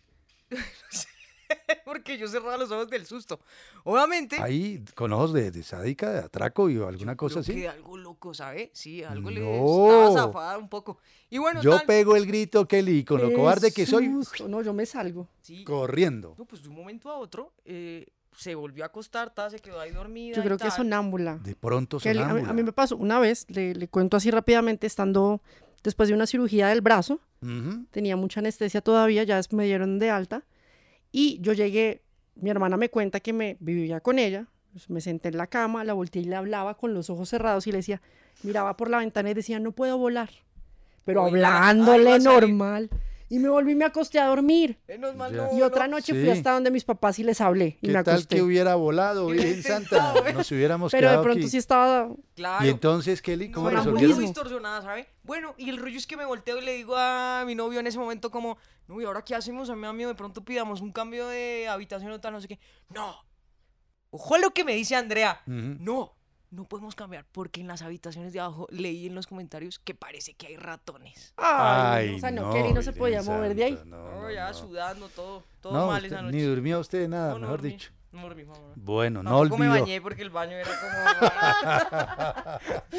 Porque 1.85 2.19
yo 2.19 2.29
cerraba 2.29 2.57
los 2.57 2.71
ojos 2.71 2.89
del 2.91 3.07
susto. 3.07 3.41
Obviamente. 3.85 4.37
Ahí, 4.41 4.85
con 4.95 5.13
ojos 5.13 5.33
de, 5.33 5.51
de 5.51 5.63
sádica, 5.63 6.11
de 6.11 6.19
atraco 6.19 6.69
y 6.71 6.77
alguna 6.77 7.17
cosa 7.17 7.35
creo 7.35 7.43
así. 7.43 7.55
que 7.55 7.69
algo 7.69 7.97
loco, 7.97 8.35
¿sabe? 8.35 8.71
Sí, 8.75 9.03
algo 9.03 9.31
le 9.31 9.41
No. 9.41 9.87
estaba 10.07 10.27
zafada 10.27 10.59
un 10.59 10.69
poco. 10.69 10.99
Y 11.31 11.39
bueno, 11.39 11.63
Yo 11.63 11.77
tal. 11.77 11.87
pego 11.87 12.17
el 12.17 12.27
grito, 12.27 12.67
Kelly, 12.69 13.05
con 13.05 13.21
lo 13.23 13.33
cobarde 13.33 13.73
que 13.73 13.87
soy, 13.87 14.07
susto. 14.11 14.49
No, 14.49 14.63
yo 14.63 14.73
me 14.73 14.87
salgo. 14.87 15.29
Sí. 15.43 15.65
corriendo. 15.65 16.35
No, 16.39 16.45
pues 16.45 16.63
de 16.63 16.69
un 16.69 16.75
momento 16.77 17.11
a 17.11 17.17
otro 17.17 17.53
eh, 17.65 18.07
se 18.37 18.55
volvió 18.55 18.85
a 18.85 18.89
acostar, 18.89 19.33
ta, 19.35 19.49
se 19.51 19.59
quedó 19.59 19.81
ahí 19.81 19.91
dormida. 19.91 20.37
Yo 20.37 20.43
y 20.43 20.45
creo 20.45 20.57
que 20.59 20.65
tal. 20.69 20.73
sonámbula. 20.73 21.39
De 21.39 21.55
pronto 21.57 21.99
Que 21.99 22.13
le- 22.15 22.21
a, 22.21 22.25
mí, 22.25 22.29
a 22.29 22.33
sonámbula. 22.33 22.53
mí 22.53 22.63
me 22.63 22.73
pasó 22.73 22.97
una 22.97 23.19
vez, 23.19 23.47
le, 23.49 23.75
le 23.75 23.89
cuento 23.89 24.17
así 24.17 24.31
rápidamente, 24.31 24.87
estando 24.87 25.41
después 25.83 26.09
de 26.09 26.15
una 26.15 26.27
cirugía 26.27 26.69
del 26.69 26.81
brazo, 26.83 27.21
tenía 27.93 28.17
mucha 28.17 28.41
anestesia 28.41 28.81
todavía, 28.81 29.23
ya 29.25 29.41
me 29.53 29.65
dieron 29.65 29.99
de 30.01 30.11
alta, 30.11 30.45
y 31.13 31.41
yo 31.41 31.53
llegué, 31.53 32.03
mi 32.37 32.51
hermana 32.51 32.77
me 32.77 32.89
cuenta 32.89 33.21
que 33.21 33.33
me 33.33 33.57
vivía 33.61 34.01
con 34.01 34.19
ella, 34.19 34.47
pues, 34.73 34.91
me 34.91 35.01
senté 35.01 35.29
en 35.31 35.37
la 35.39 35.47
cama, 35.47 35.83
la 35.85 35.93
volteé 35.93 36.23
y 36.23 36.25
le 36.27 36.37
hablaba 36.37 36.77
con 36.77 36.95
los 36.95 37.11
ojos 37.11 37.29
cerrados 37.31 37.67
y 37.67 37.73
le 37.73 37.79
decía, 37.79 38.01
miraba 38.43 38.77
por 38.77 38.91
la 38.91 38.99
ventana 38.99 39.31
y 39.31 39.35
decía, 39.35 39.59
no 39.59 39.73
puedo 39.73 39.99
volar, 39.99 40.31
pero 41.05 41.23
hablándole 41.25 42.21
salir. 42.21 42.91
Y 43.31 43.39
me 43.39 43.49
volví 43.49 43.73
y 43.73 43.75
me 43.75 43.85
acosté 43.85 44.19
a 44.19 44.27
dormir. 44.27 44.79
Menos 44.89 45.15
mal, 45.17 45.33
Ya. 45.35 45.43
no, 45.51 45.59
Y 45.59 45.63
otra 45.63 45.87
no. 45.87 45.97
noche 45.97 46.13
Sí. 46.15 46.21
fui 46.21 46.31
hasta 46.31 46.53
donde 46.53 46.71
mis 46.71 46.85
papás 46.85 47.19
y 47.19 47.25
les 47.25 47.41
hablé 47.41 47.79
y 47.83 47.89
¿Qué 47.89 47.93
me 47.93 48.03
tal 48.05 48.27
que 48.27 48.41
hubiera 48.43 48.75
volado, 48.75 49.27
Virgen 49.27 49.63
Santa? 49.63 50.15
Nos 50.35 50.51
hubiéramos 50.51 50.91
Pero 50.93 51.11
de 51.11 51.19
pronto 51.23 51.41
aquí. 51.41 51.49
sí 51.49 51.57
estaba 51.59 52.09
Claro. 52.35 52.65
Y 52.65 52.69
entonces, 52.69 53.21
Kelly, 53.23 53.51
¿cómo 53.51 53.71
No, 53.71 53.81
era 53.83 53.91
muy 53.91 54.05
distorsionada, 54.07 54.83
¿sabe? 54.83 55.09
Bueno, 55.25 55.55
y 55.59 55.69
el 55.69 55.77
rollo 55.79 55.99
es 55.99 56.07
que 56.07 56.17
me 56.17 56.25
volteo 56.25 56.59
y 56.59 56.65
le 56.65 56.73
digo 56.73 56.95
a 56.97 57.43
mi 57.47 57.55
novio 57.55 57.81
en 57.81 57.87
ese 57.87 57.99
momento 57.99 58.31
como, 58.31 58.57
no, 58.87 59.01
¿y 59.01 59.05
ahora 59.05 59.23
qué 59.23 59.35
hacemos? 59.35 59.69
A 59.71 59.77
mí, 59.77 59.87
a 59.87 59.93
mí 59.93 60.05
de 60.05 60.15
pronto 60.15 60.45
pidamos 60.45 60.81
un 60.81 60.93
cambio 60.93 61.27
de 61.27 61.69
habitación 61.69 62.11
o 62.13 62.21
tal, 62.21 62.33
no 62.33 62.41
sé 62.41 62.49
qué. 62.49 62.59
No. 62.95 63.15
Ojo 64.11 64.37
a 64.37 64.39
lo 64.39 64.51
que 64.53 64.65
me 64.65 64.75
dice 64.75 64.97
Andrea. 64.97 65.43
No, 65.47 66.17
no 66.51 66.65
podemos 66.65 66.95
cambiar 66.95 67.27
porque 67.31 67.61
en 67.61 67.69
las 67.69 67.83
habitaciones 67.83 68.33
de 68.33 68.41
abajo 68.41 68.67
leí 68.71 69.07
en 69.07 69.15
los 69.15 69.27
comentarios 69.27 69.79
que 69.79 69.95
parece 69.95 70.35
que 70.35 70.47
hay 70.47 70.57
ratones. 70.57 71.35
Ay, 71.37 72.15
o 72.15 72.19
sea, 72.19 72.31
no, 72.31 72.43
no, 72.49 72.53
Kelly 72.55 72.73
no 72.73 72.83
se 72.83 72.93
podía 72.93 73.23
mover 73.23 73.55
de 73.55 73.65
ahí. 73.65 73.79
No, 73.85 73.97
No, 73.97 74.23
no, 74.23 74.31
ya 74.31 74.49
no. 74.49 74.55
sudando, 74.55 75.09
todo, 75.11 75.45
todo 75.61 75.73
No, 75.75 75.87
mal 75.89 75.97
usted 76.03 76.07
esa 76.13 76.23
noche. 76.23 76.37
ni 76.37 76.43
durmió 76.43 76.81
usted 76.81 77.09
nada, 77.09 77.35
mejor 77.35 77.59
dormí, 77.59 77.71
dicho. 77.73 77.91
No 78.13 78.23
dormí, 78.23 78.45
mamá. 78.45 78.59
Bueno, 78.77 79.23
no 79.23 79.31
Tampoco 79.41 79.59
me 79.59 79.69
olvidó. 79.69 79.83
bañé 79.85 80.01
porque 80.01 80.23
el 80.23 80.31
baño 80.31 80.57
era 80.57 80.71
como... 80.81 82.79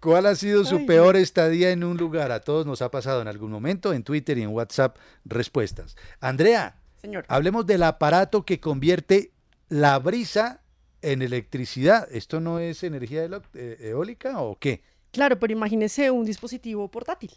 ¿Cuál 0.00 0.26
ha 0.26 0.34
sido 0.34 0.64
su 0.64 0.76
Ay, 0.76 0.86
peor 0.86 1.16
estadía 1.16 1.70
en 1.72 1.84
un 1.84 1.98
lugar? 1.98 2.32
A 2.32 2.40
todos 2.40 2.64
nos 2.64 2.80
ha 2.80 2.90
pasado 2.90 3.20
en 3.20 3.28
algún 3.28 3.50
momento, 3.50 3.92
en 3.92 4.02
Twitter 4.02 4.38
y 4.38 4.42
en 4.42 4.48
WhatsApp, 4.50 4.96
respuestas. 5.26 5.94
Andrea, 6.20 6.76
Señor. 7.02 7.26
hablemos 7.28 7.66
del 7.66 7.82
aparato 7.82 8.46
que 8.46 8.60
convierte 8.60 9.32
la 9.68 9.98
brisa 9.98 10.59
en 11.02 11.22
electricidad. 11.22 12.08
¿Esto 12.10 12.40
no 12.40 12.58
es 12.58 12.82
energía 12.82 13.28
eh, 13.54 13.76
eólica 13.80 14.40
o 14.40 14.58
qué? 14.58 14.82
Claro, 15.10 15.38
pero 15.38 15.52
imagínese 15.52 16.10
un 16.10 16.24
dispositivo 16.24 16.88
portátil. 16.88 17.32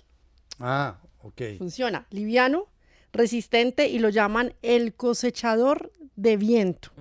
Ah, 0.60 1.00
ok. 1.22 1.42
Funciona 1.58 2.06
liviano, 2.12 2.68
resistente 3.12 3.88
y 3.88 4.00
lo 4.00 4.10
llaman 4.10 4.54
el 4.62 4.94
cosechador 4.94 5.92
de 6.16 6.38
viento. 6.38 6.92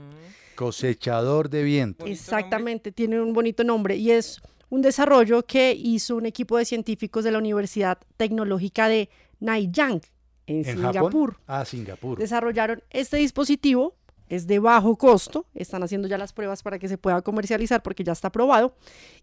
Cosechador 0.55 1.51
de 1.51 1.63
viento. 1.63 2.07
Exactamente, 2.07 2.93
tiene 2.93 3.21
un 3.21 3.33
bonito 3.33 3.65
nombre 3.65 3.97
y 3.97 4.11
es 4.11 4.41
un 4.69 4.81
desarrollo 4.81 5.45
que 5.45 5.73
hizo 5.73 6.17
un 6.17 6.27
equipo 6.27 6.57
de 6.57 6.65
científicos 6.65 7.25
de 7.25 7.31
la 7.31 7.39
Universidad 7.39 7.99
Tecnológica 8.17 8.89
de 8.89 9.11
Nanyang 9.41 10.01
en, 10.47 10.57
¿En 10.59 10.65
Singapur. 10.65 11.33
Japón? 11.33 11.45
Ah, 11.47 11.65
Singapur. 11.65 12.19
Desarrollaron 12.19 12.83
este 12.91 13.19
dispositivo 13.19 13.97
es 14.29 14.47
de 14.47 14.59
bajo 14.59 14.97
costo, 14.97 15.47
están 15.55 15.83
haciendo 15.83 16.09
ya 16.09 16.19
las 16.19 16.33
pruebas 16.33 16.63
para 16.63 16.79
que 16.79 16.89
se 16.89 16.99
pueda 16.99 17.23
comercializar 17.23 17.83
porque 17.83 18.05
ya 18.05 18.13
está 18.13 18.29
aprobado, 18.29 18.75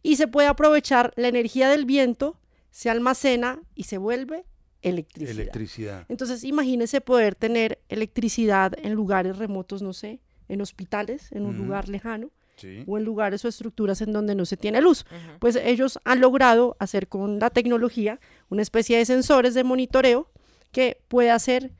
y 0.03 0.15
se 0.17 0.27
puede 0.27 0.47
aprovechar 0.47 1.13
la 1.15 1.27
energía 1.27 1.69
del 1.69 1.85
viento, 1.85 2.38
se 2.71 2.89
almacena 2.89 3.59
y 3.75 3.83
se 3.83 3.97
vuelve 3.97 4.45
electricidad. 4.81 5.31
Electricidad. 5.39 6.05
Entonces, 6.09 6.43
imagínese 6.43 7.01
poder 7.01 7.35
tener 7.35 7.79
electricidad 7.89 8.73
en 8.77 8.93
lugares 8.93 9.38
remotos, 9.38 9.81
no 9.81 9.93
sé, 9.93 10.19
en 10.47 10.62
hospitales, 10.62 11.31
en 11.31 11.45
un 11.45 11.57
lugar 11.57 11.89
lejano, 11.89 12.31
Sí. 12.55 12.83
o 12.88 12.97
en 12.97 13.05
lugares 13.05 13.45
o 13.45 13.47
estructuras 13.47 14.01
en 14.01 14.12
donde 14.12 14.35
no 14.35 14.45
se 14.45 14.57
tiene 14.57 14.81
luz. 14.81 15.05
Pues 15.39 15.55
ellos 15.55 15.97
han 16.03 16.19
logrado 16.19 16.75
hacer 16.79 17.07
con 17.07 17.39
la 17.39 17.49
tecnología 17.51 18.19
una 18.49 18.62
especie 18.62 18.97
de 18.97 19.05
sensores 19.05 19.53
de 19.53 19.63
monitoreo 19.63 20.29
que 20.73 21.01
puede 21.07 21.31
hacer 21.31 21.71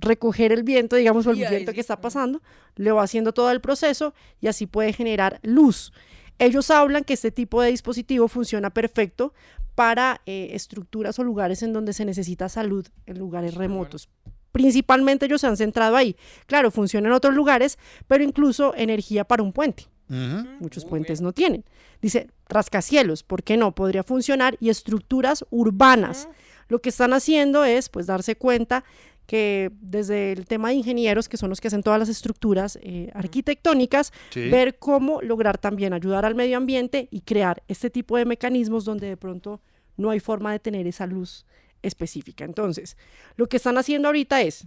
recoger 0.00 0.52
el 0.52 0.62
viento, 0.62 0.96
digamos, 0.96 1.26
o 1.26 1.30
el 1.30 1.36
viento 1.36 1.70
sí. 1.70 1.74
que 1.74 1.80
está 1.80 2.00
pasando, 2.00 2.42
le 2.76 2.92
va 2.92 3.02
haciendo 3.02 3.32
todo 3.32 3.50
el 3.50 3.60
proceso 3.60 4.14
y 4.40 4.46
así 4.46 4.66
puede 4.66 4.92
generar 4.92 5.40
luz. 5.42 5.92
Ellos 6.38 6.70
hablan 6.70 7.04
que 7.04 7.14
este 7.14 7.30
tipo 7.30 7.62
de 7.62 7.70
dispositivo 7.70 8.28
funciona 8.28 8.70
perfecto 8.70 9.34
para 9.74 10.22
eh, 10.26 10.50
estructuras 10.52 11.18
o 11.18 11.24
lugares 11.24 11.62
en 11.62 11.72
donde 11.72 11.92
se 11.92 12.04
necesita 12.04 12.48
salud, 12.48 12.86
en 13.06 13.18
lugares 13.18 13.54
remotos. 13.54 14.08
Principalmente 14.52 15.26
ellos 15.26 15.40
se 15.40 15.46
han 15.46 15.56
centrado 15.56 15.96
ahí. 15.96 16.16
Claro, 16.46 16.70
funciona 16.70 17.08
en 17.08 17.12
otros 17.12 17.34
lugares, 17.34 17.78
pero 18.06 18.24
incluso 18.24 18.74
energía 18.76 19.24
para 19.24 19.42
un 19.42 19.52
puente. 19.52 19.86
Muchos 20.08 20.86
puentes 20.86 21.20
no 21.20 21.32
tienen. 21.32 21.64
Dice, 22.00 22.30
rascacielos, 22.48 23.22
¿por 23.22 23.42
qué 23.42 23.56
no? 23.56 23.74
Podría 23.74 24.02
funcionar 24.02 24.56
y 24.58 24.70
estructuras 24.70 25.44
urbanas. 25.50 26.28
Lo 26.68 26.80
que 26.80 26.88
están 26.88 27.12
haciendo 27.12 27.64
es, 27.64 27.88
pues, 27.88 28.06
darse 28.06 28.36
cuenta 28.36 28.84
que 29.28 29.70
desde 29.82 30.32
el 30.32 30.46
tema 30.46 30.70
de 30.70 30.76
ingenieros, 30.76 31.28
que 31.28 31.36
son 31.36 31.50
los 31.50 31.60
que 31.60 31.68
hacen 31.68 31.82
todas 31.82 31.98
las 32.00 32.08
estructuras 32.08 32.78
eh, 32.80 33.10
arquitectónicas, 33.12 34.10
Sí. 34.30 34.48
ver 34.48 34.78
cómo 34.78 35.20
lograr 35.20 35.58
también 35.58 35.92
ayudar 35.92 36.24
al 36.24 36.34
medio 36.34 36.56
ambiente 36.56 37.08
y 37.10 37.20
crear 37.20 37.62
este 37.68 37.90
tipo 37.90 38.16
de 38.16 38.24
mecanismos 38.24 38.86
donde 38.86 39.06
de 39.06 39.18
pronto 39.18 39.60
no 39.98 40.08
hay 40.08 40.18
forma 40.18 40.50
de 40.50 40.60
tener 40.60 40.86
esa 40.86 41.06
luz 41.06 41.44
específica. 41.82 42.46
Entonces, 42.46 42.96
lo 43.36 43.48
que 43.50 43.58
están 43.58 43.76
haciendo 43.76 44.08
ahorita 44.08 44.40
es 44.40 44.66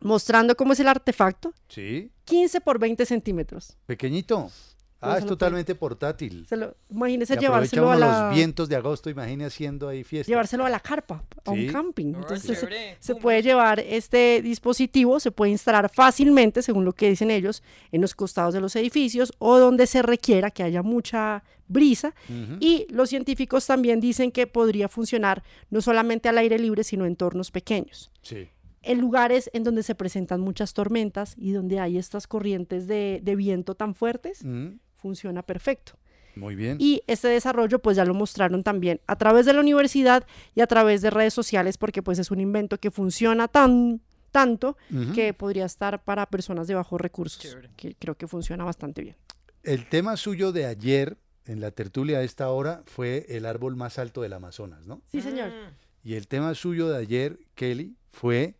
mostrando 0.00 0.56
cómo 0.56 0.72
es 0.72 0.80
el 0.80 0.88
artefacto, 0.88 1.54
Sí. 1.68 2.10
15 2.24 2.60
por 2.60 2.80
20 2.80 3.06
centímetros. 3.06 3.76
Pequeñito. 3.86 4.50
Ah, 5.02 5.18
es 5.18 5.26
totalmente 5.26 5.74
portátil. 5.74 6.46
Se 6.48 6.56
lo, 6.56 6.76
imagínese 6.88 7.36
llevárselo 7.36 7.90
a 7.90 7.96
la, 7.96 8.26
los 8.28 8.34
vientos 8.36 8.68
de 8.68 8.76
agosto, 8.76 9.10
imagine 9.10 9.44
haciendo 9.44 9.88
ahí 9.88 10.04
fiesta. 10.04 10.30
llevárselo 10.30 10.64
a 10.64 10.70
la 10.70 10.78
carpa, 10.78 11.24
a 11.44 11.50
un 11.50 11.66
camping. 11.66 12.14
Entonces 12.14 12.64
se, 13.00 13.14
puede 13.16 13.42
llevar 13.42 13.80
este 13.80 14.40
dispositivo, 14.42 15.18
se 15.18 15.32
puede 15.32 15.50
instalar 15.50 15.90
fácilmente, 15.92 16.62
según 16.62 16.84
lo 16.84 16.92
que 16.92 17.08
dicen 17.08 17.30
ellos, 17.30 17.62
en 17.90 18.00
los 18.00 18.14
costados 18.14 18.54
de 18.54 18.60
los 18.60 18.76
edificios 18.76 19.32
o 19.38 19.58
donde 19.58 19.86
se 19.86 20.02
requiera 20.02 20.50
que 20.50 20.62
haya 20.62 20.82
mucha 20.82 21.42
brisa. 21.66 22.14
Ujú. 22.28 22.58
Y 22.60 22.86
los 22.90 23.08
científicos 23.08 23.66
también 23.66 23.98
dicen 24.00 24.30
que 24.30 24.46
podría 24.46 24.88
funcionar 24.88 25.42
no 25.70 25.80
solamente 25.80 26.28
al 26.28 26.38
aire 26.38 26.58
libre, 26.58 26.84
sino 26.84 27.04
en 27.04 27.12
entornos 27.12 27.50
pequeños. 27.50 28.10
Sí. 28.22 28.48
En 28.84 29.00
lugares 29.00 29.48
en 29.52 29.62
donde 29.62 29.82
se 29.84 29.94
presentan 29.94 30.40
muchas 30.40 30.74
tormentas 30.74 31.34
y 31.38 31.52
donde 31.52 31.78
hay 31.78 31.98
estas 31.98 32.26
corrientes 32.26 32.86
de, 32.88 33.20
de 33.22 33.36
viento 33.36 33.74
tan 33.74 33.94
fuertes, 33.94 34.44
Mm, 34.44 34.78
funciona 35.02 35.42
perfecto. 35.42 35.92
Muy 36.34 36.54
bien. 36.54 36.78
Y 36.80 37.02
este 37.06 37.28
desarrollo 37.28 37.80
pues 37.80 37.96
ya 37.96 38.04
lo 38.04 38.14
mostraron 38.14 38.62
también 38.62 39.00
a 39.06 39.16
través 39.16 39.44
de 39.44 39.52
la 39.52 39.60
universidad 39.60 40.26
y 40.54 40.62
a 40.62 40.66
través 40.66 41.02
de 41.02 41.10
redes 41.10 41.34
sociales 41.34 41.76
porque 41.76 42.02
pues 42.02 42.18
es 42.18 42.30
un 42.30 42.40
invento 42.40 42.78
que 42.78 42.90
funciona 42.90 43.48
tan 43.48 44.00
tanto 44.30 44.78
que 45.14 45.34
podría 45.34 45.66
estar 45.66 46.02
para 46.02 46.24
personas 46.24 46.66
de 46.66 46.74
bajos 46.74 46.98
recursos, 46.98 47.54
que 47.76 47.94
creo 47.96 48.14
que 48.14 48.26
funciona 48.26 48.64
bastante 48.64 49.02
bien. 49.02 49.16
El 49.62 49.86
tema 49.90 50.16
suyo 50.16 50.52
de 50.52 50.64
ayer 50.64 51.18
en 51.44 51.60
la 51.60 51.70
tertulia 51.70 52.18
a 52.18 52.22
esta 52.22 52.48
hora 52.48 52.82
fue 52.86 53.26
el 53.28 53.44
árbol 53.44 53.76
más 53.76 53.98
alto 53.98 54.22
del 54.22 54.32
Amazonas, 54.32 54.86
¿no? 54.86 55.02
Sí, 55.10 55.20
señor. 55.20 55.52
Y 56.02 56.14
el 56.14 56.28
tema 56.28 56.54
suyo 56.54 56.88
de 56.88 56.96
ayer, 56.96 57.40
Kelly, 57.54 57.94
fue 58.08 58.56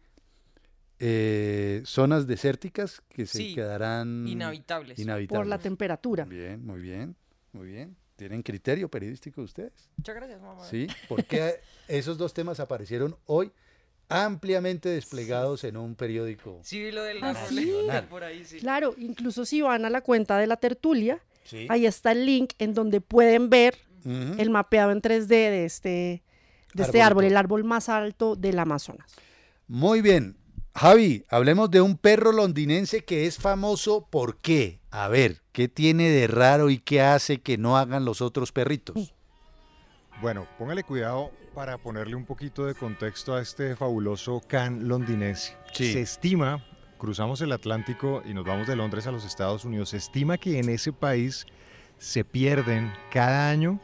eh, 1.04 1.82
zonas 1.84 2.28
desérticas 2.28 3.02
que 3.08 3.26
se 3.26 3.38
Sí, 3.38 3.54
quedarán 3.56 4.24
inhabitables. 4.28 4.98
inhabitables. 5.00 5.38
Por 5.40 5.46
la 5.48 5.58
temperatura. 5.58 6.24
Bien, 6.24 6.64
muy 6.64 6.80
bien, 6.80 7.16
muy 7.52 7.66
bien. 7.66 7.96
¿Tienen 8.14 8.42
criterio 8.44 8.88
periodístico 8.88 9.42
ustedes? 9.42 9.90
Muchas 9.96 10.14
gracias, 10.14 10.40
mamá. 10.40 10.64
Sí, 10.64 10.86
porque 11.08 11.56
esos 11.88 12.18
dos 12.18 12.32
temas 12.32 12.60
aparecieron 12.60 13.16
hoy 13.26 13.50
ampliamente 14.08 14.90
desplegados 14.90 15.64
en 15.64 15.76
un 15.76 15.96
periódico. 15.96 16.60
Sí, 16.62 16.92
lo 16.92 17.02
del 17.02 17.22
Ah, 17.24 17.30
árbol 17.30 17.48
sí. 17.48 17.64
de 17.90 18.02
por 18.08 18.22
ahí, 18.22 18.44
sí. 18.44 18.58
Claro, 18.60 18.94
incluso 18.98 19.44
si 19.44 19.60
van 19.60 19.84
a 19.84 19.90
la 19.90 20.02
cuenta 20.02 20.38
de 20.38 20.46
la 20.46 20.56
tertulia, 20.56 21.18
Sí. 21.44 21.66
ahí 21.68 21.84
está 21.86 22.12
el 22.12 22.26
link 22.26 22.52
en 22.60 22.74
donde 22.74 23.00
pueden 23.00 23.50
ver 23.50 23.76
el 24.04 24.50
mapeado 24.50 24.90
en 24.92 25.00
3D 25.00 25.28
de 25.50 25.64
este, 25.64 26.22
de 26.74 26.82
este 26.82 27.02
árbol, 27.02 27.24
el 27.24 27.36
árbol 27.36 27.64
más 27.64 27.88
alto 27.88 28.36
del 28.36 28.58
Amazonas. 28.58 29.12
Muy 29.68 30.00
bien. 30.02 30.36
Javi, 30.74 31.24
hablemos 31.28 31.70
de 31.70 31.80
un 31.80 31.96
perro 31.96 32.32
londinense 32.32 33.04
que 33.04 33.26
es 33.26 33.36
famoso. 33.38 34.06
¿Por 34.08 34.38
qué? 34.38 34.80
A 34.90 35.08
ver, 35.08 35.42
¿qué 35.52 35.68
tiene 35.68 36.08
de 36.08 36.26
raro 36.26 36.70
y 36.70 36.78
qué 36.78 37.02
hace 37.02 37.40
que 37.40 37.58
no 37.58 37.76
hagan 37.76 38.04
los 38.04 38.22
otros 38.22 38.52
perritos? 38.52 39.14
Bueno, 40.20 40.46
póngale 40.58 40.82
cuidado 40.82 41.30
para 41.54 41.78
ponerle 41.78 42.16
un 42.16 42.24
poquito 42.24 42.64
de 42.64 42.74
contexto 42.74 43.34
a 43.34 43.42
este 43.42 43.76
fabuloso 43.76 44.40
can 44.46 44.88
londinense. 44.88 45.56
Sí. 45.72 45.92
Se 45.92 46.00
estima, 46.00 46.64
cruzamos 46.96 47.40
el 47.42 47.52
Atlántico 47.52 48.22
y 48.24 48.32
nos 48.32 48.44
vamos 48.44 48.66
de 48.66 48.76
Londres 48.76 49.06
a 49.06 49.12
los 49.12 49.24
Estados 49.24 49.64
Unidos, 49.64 49.90
se 49.90 49.98
estima 49.98 50.38
que 50.38 50.58
en 50.58 50.68
ese 50.68 50.92
país 50.92 51.46
se 51.98 52.24
pierden 52.24 52.92
cada 53.10 53.50
año 53.50 53.80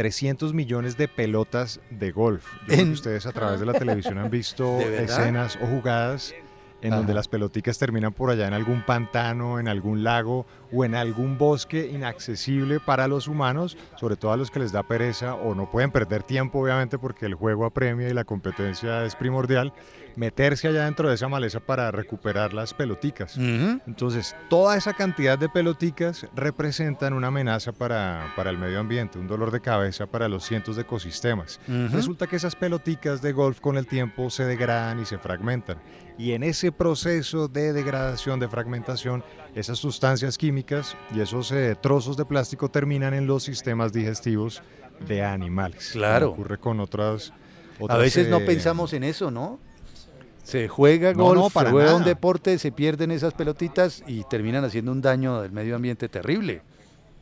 300 0.00 0.54
millones 0.54 0.96
de 0.96 1.08
pelotas 1.08 1.78
de 1.90 2.10
golf. 2.10 2.46
Yo 2.62 2.68
creo 2.68 2.86
que 2.86 2.92
ustedes 2.92 3.26
a 3.26 3.32
través 3.32 3.60
de 3.60 3.66
la 3.66 3.74
televisión 3.74 4.16
han 4.16 4.30
visto 4.30 4.80
escenas 4.80 5.58
o 5.62 5.66
jugadas 5.66 6.34
en 6.80 6.92
donde 6.92 7.12
las 7.12 7.28
peloticas 7.28 7.78
terminan 7.78 8.14
por 8.14 8.30
allá 8.30 8.48
en 8.48 8.54
algún 8.54 8.80
pantano, 8.80 9.60
en 9.60 9.68
algún 9.68 10.02
lago 10.02 10.46
o 10.72 10.86
en 10.86 10.94
algún 10.94 11.36
bosque 11.36 11.90
inaccesible 11.92 12.80
para 12.80 13.08
los 13.08 13.28
humanos, 13.28 13.76
sobre 13.96 14.16
todo 14.16 14.32
a 14.32 14.38
los 14.38 14.50
que 14.50 14.60
les 14.60 14.72
da 14.72 14.82
pereza 14.84 15.34
o 15.34 15.54
no 15.54 15.70
pueden 15.70 15.90
perder 15.90 16.22
tiempo, 16.22 16.60
obviamente, 16.60 16.96
porque 16.98 17.26
el 17.26 17.34
juego 17.34 17.66
apremia 17.66 18.08
y 18.08 18.14
la 18.14 18.24
competencia 18.24 19.04
es 19.04 19.14
primordial, 19.16 19.74
meterse 20.16 20.68
allá 20.68 20.84
dentro 20.84 21.08
de 21.08 21.14
esa 21.14 21.28
maleza 21.28 21.60
para 21.60 21.90
recuperar 21.90 22.52
las 22.52 22.74
peloticas. 22.74 23.36
Entonces, 23.36 24.36
toda 24.48 24.76
esa 24.76 24.92
cantidad 24.94 25.38
de 25.38 25.48
peloticas 25.48 26.26
representan 26.34 27.12
una 27.12 27.28
amenaza 27.28 27.72
para, 27.72 28.32
para 28.36 28.50
el 28.50 28.58
medio 28.58 28.80
ambiente, 28.80 29.18
un 29.18 29.26
dolor 29.26 29.50
de 29.50 29.60
cabeza 29.60 30.06
para 30.06 30.28
los 30.28 30.44
cientos 30.44 30.76
de 30.76 30.82
ecosistemas. 30.82 31.60
Resulta 31.92 32.26
que 32.26 32.36
esas 32.36 32.56
peloticas 32.56 33.22
de 33.22 33.32
golf 33.32 33.60
con 33.60 33.76
el 33.76 33.86
tiempo 33.86 34.30
se 34.30 34.44
degradan 34.44 35.00
y 35.00 35.04
se 35.04 35.18
fragmentan. 35.18 35.78
Y 36.18 36.32
en 36.32 36.42
ese 36.42 36.70
proceso 36.70 37.48
de 37.48 37.72
degradación, 37.72 38.40
de 38.40 38.48
fragmentación, 38.48 39.24
esas 39.54 39.78
sustancias 39.78 40.36
químicas 40.36 40.94
y 41.14 41.20
esos 41.20 41.50
eh, 41.50 41.76
trozos 41.80 42.18
de 42.18 42.26
plástico 42.26 42.68
terminan 42.68 43.14
en 43.14 43.26
los 43.26 43.42
sistemas 43.42 43.90
digestivos 43.90 44.62
de 45.08 45.24
animales. 45.24 45.90
como 45.92 46.04
Claro. 46.04 46.30
ocurre 46.30 46.58
con 46.58 46.80
otras... 46.80 47.30
A 47.30 47.84
otras, 47.84 48.00
veces 48.00 48.28
no 48.28 48.40
eh, 48.40 48.44
pensamos 48.44 48.92
en 48.92 49.04
eso, 49.04 49.30
¿no? 49.30 49.58
Se 50.42 50.68
juega 50.68 51.12
No, 51.12 51.24
golf, 51.24 51.40
no, 51.40 51.50
para 51.50 51.70
se 51.70 51.72
juega 51.72 51.94
un 51.94 52.04
deporte, 52.04 52.58
se 52.58 52.72
pierden 52.72 53.10
esas 53.10 53.34
pelotitas 53.34 54.02
y 54.06 54.24
terminan 54.24 54.64
haciendo 54.64 54.92
un 54.92 55.00
daño 55.00 55.42
del 55.42 55.52
medio 55.52 55.76
ambiente 55.76 56.08
terrible. 56.08 56.62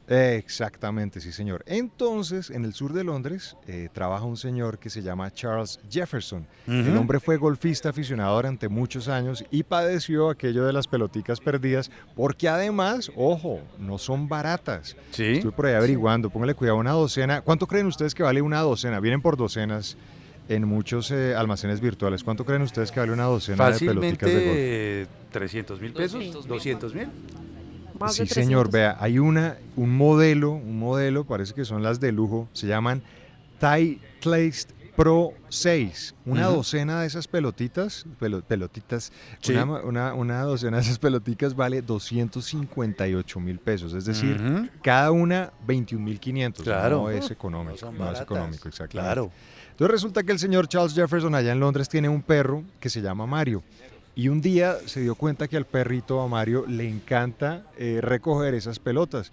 Exactamente, 0.09 1.21
sí 1.21 1.33
señor. 1.33 1.63
Entonces, 1.67 2.49
en 2.49 2.65
el 2.65 2.73
sur 2.73 2.95
de 2.95 3.05
Londres 3.05 3.57
eh, 3.67 3.91
trabaja 3.93 4.25
un 4.25 4.39
señor 4.39 4.79
que 4.79 4.89
se 4.89 5.03
llama 5.03 5.31
Charles 5.31 5.79
Jefferson. 5.91 6.47
El 6.67 6.97
hombre 6.97 7.21
fue 7.21 7.37
golfista 7.37 7.91
aficionado 7.91 8.35
durante 8.37 8.69
muchos 8.69 9.09
años 9.09 9.45
y 9.51 9.65
padeció 9.65 10.31
aquello 10.31 10.65
de 10.65 10.73
las 10.73 10.89
peloticas 10.89 11.41
perdidas 11.41 11.91
porque 12.17 12.49
además, 12.49 13.13
ojo, 13.17 13.61
no 13.79 13.99
son 13.99 14.29
baratas. 14.29 14.97
Sí. 15.11 15.25
Estuve 15.25 15.53
por 15.53 15.67
ahí 15.67 15.75
averiguando, 15.75 16.31
póngale 16.31 16.55
cuidado, 16.55 16.79
una 16.79 16.93
docena. 16.93 17.43
¿Cuánto 17.43 17.67
creen 17.67 17.87
ustedes 17.87 18.15
que 18.15 18.23
vale 18.23 18.41
una 18.41 18.61
docena? 18.61 19.01
Vienen 19.01 19.21
por 19.21 19.37
docenas 19.37 19.99
en 20.49 20.65
muchos 20.67 21.11
eh, 21.11 21.35
almacenes 21.35 21.81
virtuales. 21.81 22.25
¿Cuánto 22.25 22.45
creen 22.45 22.63
ustedes 22.63 22.91
que 22.91 23.01
vale 23.01 23.13
una 23.13 23.25
docena 23.25 23.71
de 23.71 23.79
peloticas 23.79 24.29
de 24.29 24.35
golf? 24.35 24.47
Fácilmente 24.49 25.07
300 25.33 25.81
mil 25.81 25.93
pesos, 25.93 26.47
200 26.49 26.95
mil. 26.95 27.09
Sí, 28.09 28.27
señor, 28.27 28.69
300. 28.69 28.71
vea, 28.71 28.97
hay 29.01 29.19
una, 29.19 29.57
un 29.77 29.97
modelo, 29.97 30.53
un 30.53 30.79
modelo, 30.79 31.25
parece 31.25 31.53
que 31.53 31.65
son 31.65 31.83
las 31.83 31.99
de 32.01 32.13
lujo, 32.13 32.49
se 32.53 32.67
llaman 32.69 33.03
Thai 33.59 34.01
Taste 34.21 34.73
Pro 34.95 35.33
6. 35.49 36.15
Una 36.25 36.47
docena 36.47 37.01
de 37.01 37.07
esas 37.09 37.27
pelotitas, 37.29 38.05
pelo- 38.21 38.43
pelotitas, 38.43 39.13
Sí. 39.41 39.53
una, 39.53 39.65
una- 39.65 40.15
una 40.15 40.43
docena 40.43 40.77
de 40.79 40.83
esas 40.85 40.99
peloticas 40.99 41.55
vale 41.57 41.83
258 41.83 43.41
mil 43.41 43.59
pesos, 43.59 43.93
es 43.95 44.05
decir, 44.05 44.71
cada 44.83 45.11
una 45.11 45.53
21 45.67 46.05
mil 46.05 46.19
500. 46.21 46.65
Claro. 46.65 47.03
No 47.03 47.11
es 47.11 47.31
económico, 47.31 47.93
no 47.93 48.13
es 48.13 48.21
económico, 48.21 48.69
exactamente. 48.69 48.93
Claro. 49.07 49.31
Entonces 49.79 49.93
resulta 49.93 50.25
que 50.25 50.33
el 50.33 50.41
señor 50.41 50.67
Charles 50.67 50.93
Jefferson 50.93 51.37
allá 51.37 51.53
en 51.53 51.61
Londres 51.61 51.89
tiene 51.89 52.09
un 52.09 52.21
perro 52.21 52.65
que 52.81 52.91
se 52.91 53.01
llama 53.01 53.27
Mario. 53.29 53.63
Y 54.17 54.27
un 54.27 54.41
día 54.41 54.75
se 54.87 55.01
dio 55.03 55.15
cuenta 55.15 55.47
que 55.47 55.57
al 55.57 55.67
perrito, 55.67 56.21
a 56.21 56.27
Mario, 56.27 56.65
le 56.67 56.89
encanta 56.89 57.63
eh, 57.77 58.01
recoger 58.03 58.55
esas 58.55 58.81
pelotas. 58.81 59.31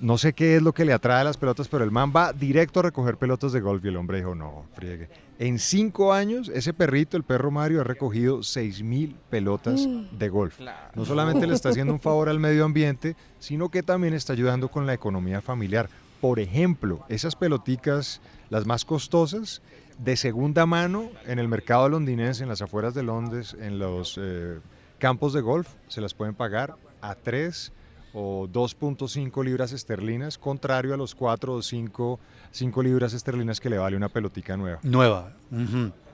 No 0.00 0.18
sé 0.18 0.32
qué 0.32 0.56
es 0.56 0.62
lo 0.62 0.72
que 0.74 0.84
le 0.84 0.92
atrae 0.92 1.20
a 1.20 1.24
las 1.24 1.36
pelotas, 1.36 1.68
pero 1.68 1.84
el 1.84 1.92
man 1.92 2.12
va 2.14 2.32
directo 2.32 2.80
a 2.80 2.82
recoger 2.82 3.16
pelotas 3.16 3.52
de 3.52 3.60
golf 3.60 3.84
y 3.84 3.88
el 3.88 3.96
hombre 3.96 4.18
dijo, 4.18 4.34
no, 4.34 4.64
friegue. 4.74 5.08
En 5.38 5.60
cinco 5.60 6.12
años, 6.12 6.50
ese 6.52 6.74
perrito, 6.74 7.16
el 7.16 7.22
perro 7.22 7.52
Mario, 7.52 7.80
ha 7.82 7.84
recogido 7.84 8.42
seis 8.42 8.82
mil 8.82 9.14
pelotas 9.30 9.86
Mm. 9.86 10.18
de 10.18 10.28
golf. 10.28 10.58
No 10.96 11.04
solamente 11.04 11.46
le 11.46 11.54
está 11.54 11.68
haciendo 11.68 11.92
un 11.92 12.00
favor 12.00 12.28
al 12.28 12.40
medio 12.40 12.64
ambiente, 12.64 13.14
sino 13.38 13.68
que 13.68 13.84
también 13.84 14.14
está 14.14 14.32
ayudando 14.32 14.66
con 14.68 14.84
la 14.84 14.94
economía 14.94 15.40
familiar. 15.40 15.88
Por 16.20 16.40
ejemplo, 16.40 17.04
esas 17.08 17.36
peloticas, 17.36 18.20
las 18.50 18.66
más 18.66 18.84
costosas, 18.84 19.62
de 19.98 20.16
segunda 20.16 20.66
mano 20.66 21.10
en 21.26 21.38
el 21.38 21.48
mercado 21.48 21.88
londinense, 21.88 22.42
en 22.42 22.48
las 22.48 22.62
afueras 22.62 22.94
de 22.94 23.02
Londres, 23.02 23.56
en 23.60 23.78
los 23.78 24.18
eh, 24.20 24.58
campos 24.98 25.32
de 25.32 25.40
golf, 25.40 25.68
se 25.88 26.00
las 26.00 26.14
pueden 26.14 26.34
pagar 26.34 26.74
a 27.00 27.14
3 27.14 27.72
o 28.14 28.46
2.5 28.48 29.44
libras 29.44 29.72
esterlinas, 29.72 30.38
contrario 30.38 30.94
a 30.94 30.96
los 30.96 31.14
4 31.14 31.54
o 31.54 31.62
5, 31.62 32.18
5 32.50 32.82
libras 32.82 33.12
esterlinas 33.12 33.60
que 33.60 33.68
le 33.70 33.78
vale 33.78 33.96
una 33.96 34.08
pelotica 34.08 34.56
nueva. 34.56 34.78
Nueva. 34.82 35.32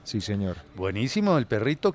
Sí, 0.05 0.21
señor. 0.21 0.57
Buenísimo, 0.75 1.39
el 1.39 1.47
perrito. 1.47 1.95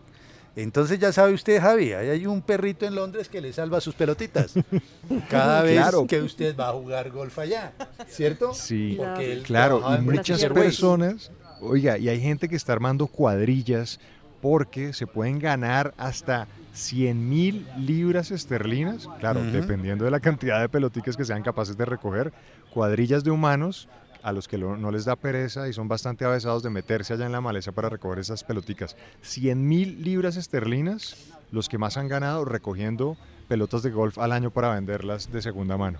Entonces 0.56 0.98
ya 0.98 1.12
sabe 1.12 1.34
usted, 1.34 1.62
Javi, 1.62 1.94
ahí 1.94 2.10
hay 2.10 2.26
un 2.26 2.42
perrito 2.42 2.86
en 2.88 2.96
Londres 2.96 3.30
que 3.30 3.42
le 3.42 3.54
salva 3.54 3.80
sus 3.80 3.94
pelotitas. 3.96 4.54
Cada 5.30 5.62
vez 5.62 5.76
Claro. 5.78 6.08
que 6.08 6.22
usted 6.22 6.56
va 6.58 6.70
a 6.70 6.74
jugar 6.74 7.12
golf 7.12 7.38
allá, 7.38 7.74
¿cierto? 8.08 8.54
Sí, 8.56 8.96
Porque 8.98 9.44
claro, 9.44 9.84
y 9.96 10.02
muchas 10.02 10.44
personas, 10.46 11.32
oiga, 11.62 11.98
y 11.98 12.10
hay 12.10 12.22
gente 12.22 12.50
que 12.50 12.56
está 12.56 12.74
armando 12.74 13.08
cuadrillas 13.08 14.00
porque 14.42 14.94
se 14.94 15.08
pueden 15.08 15.40
ganar 15.40 15.94
hasta 15.98 16.48
100 16.74 17.30
mil 17.30 17.68
libras 17.78 18.32
esterlinas, 18.32 19.10
claro, 19.20 19.44
dependiendo 19.44 20.06
de 20.06 20.12
la 20.12 20.20
cantidad 20.20 20.62
de 20.62 20.70
peloticas 20.70 21.18
que 21.18 21.26
sean 21.26 21.42
capaces 21.42 21.76
de 21.76 21.86
recoger, 21.86 22.32
cuadrillas 22.72 23.24
de 23.24 23.32
humanos 23.32 23.88
a 24.22 24.32
los 24.32 24.48
que 24.48 24.58
no 24.58 24.92
les 24.92 25.06
da 25.06 25.16
pereza 25.16 25.68
y 25.68 25.74
son 25.74 25.88
bastante 25.88 26.26
avesados 26.26 26.62
de 26.62 26.70
meterse 26.70 27.14
allá 27.14 27.26
en 27.26 27.32
la 27.32 27.42
maleza 27.42 27.72
para 27.72 27.90
recoger 27.90 28.20
esas 28.20 28.44
peloticas. 28.44 28.96
100 29.22 29.68
mil 29.68 30.04
libras 30.04 30.38
esterlinas, 30.38 31.32
los 31.52 31.70
que 31.70 31.78
más 31.78 31.98
han 31.98 32.08
ganado 32.08 32.46
recogiendo 32.46 33.18
pelotas 33.48 33.84
de 33.84 33.90
golf 33.90 34.18
al 34.20 34.34
año 34.34 34.52
para 34.52 34.74
venderlas 34.74 35.32
de 35.32 35.42
segunda 35.42 35.78
mano. 35.78 36.00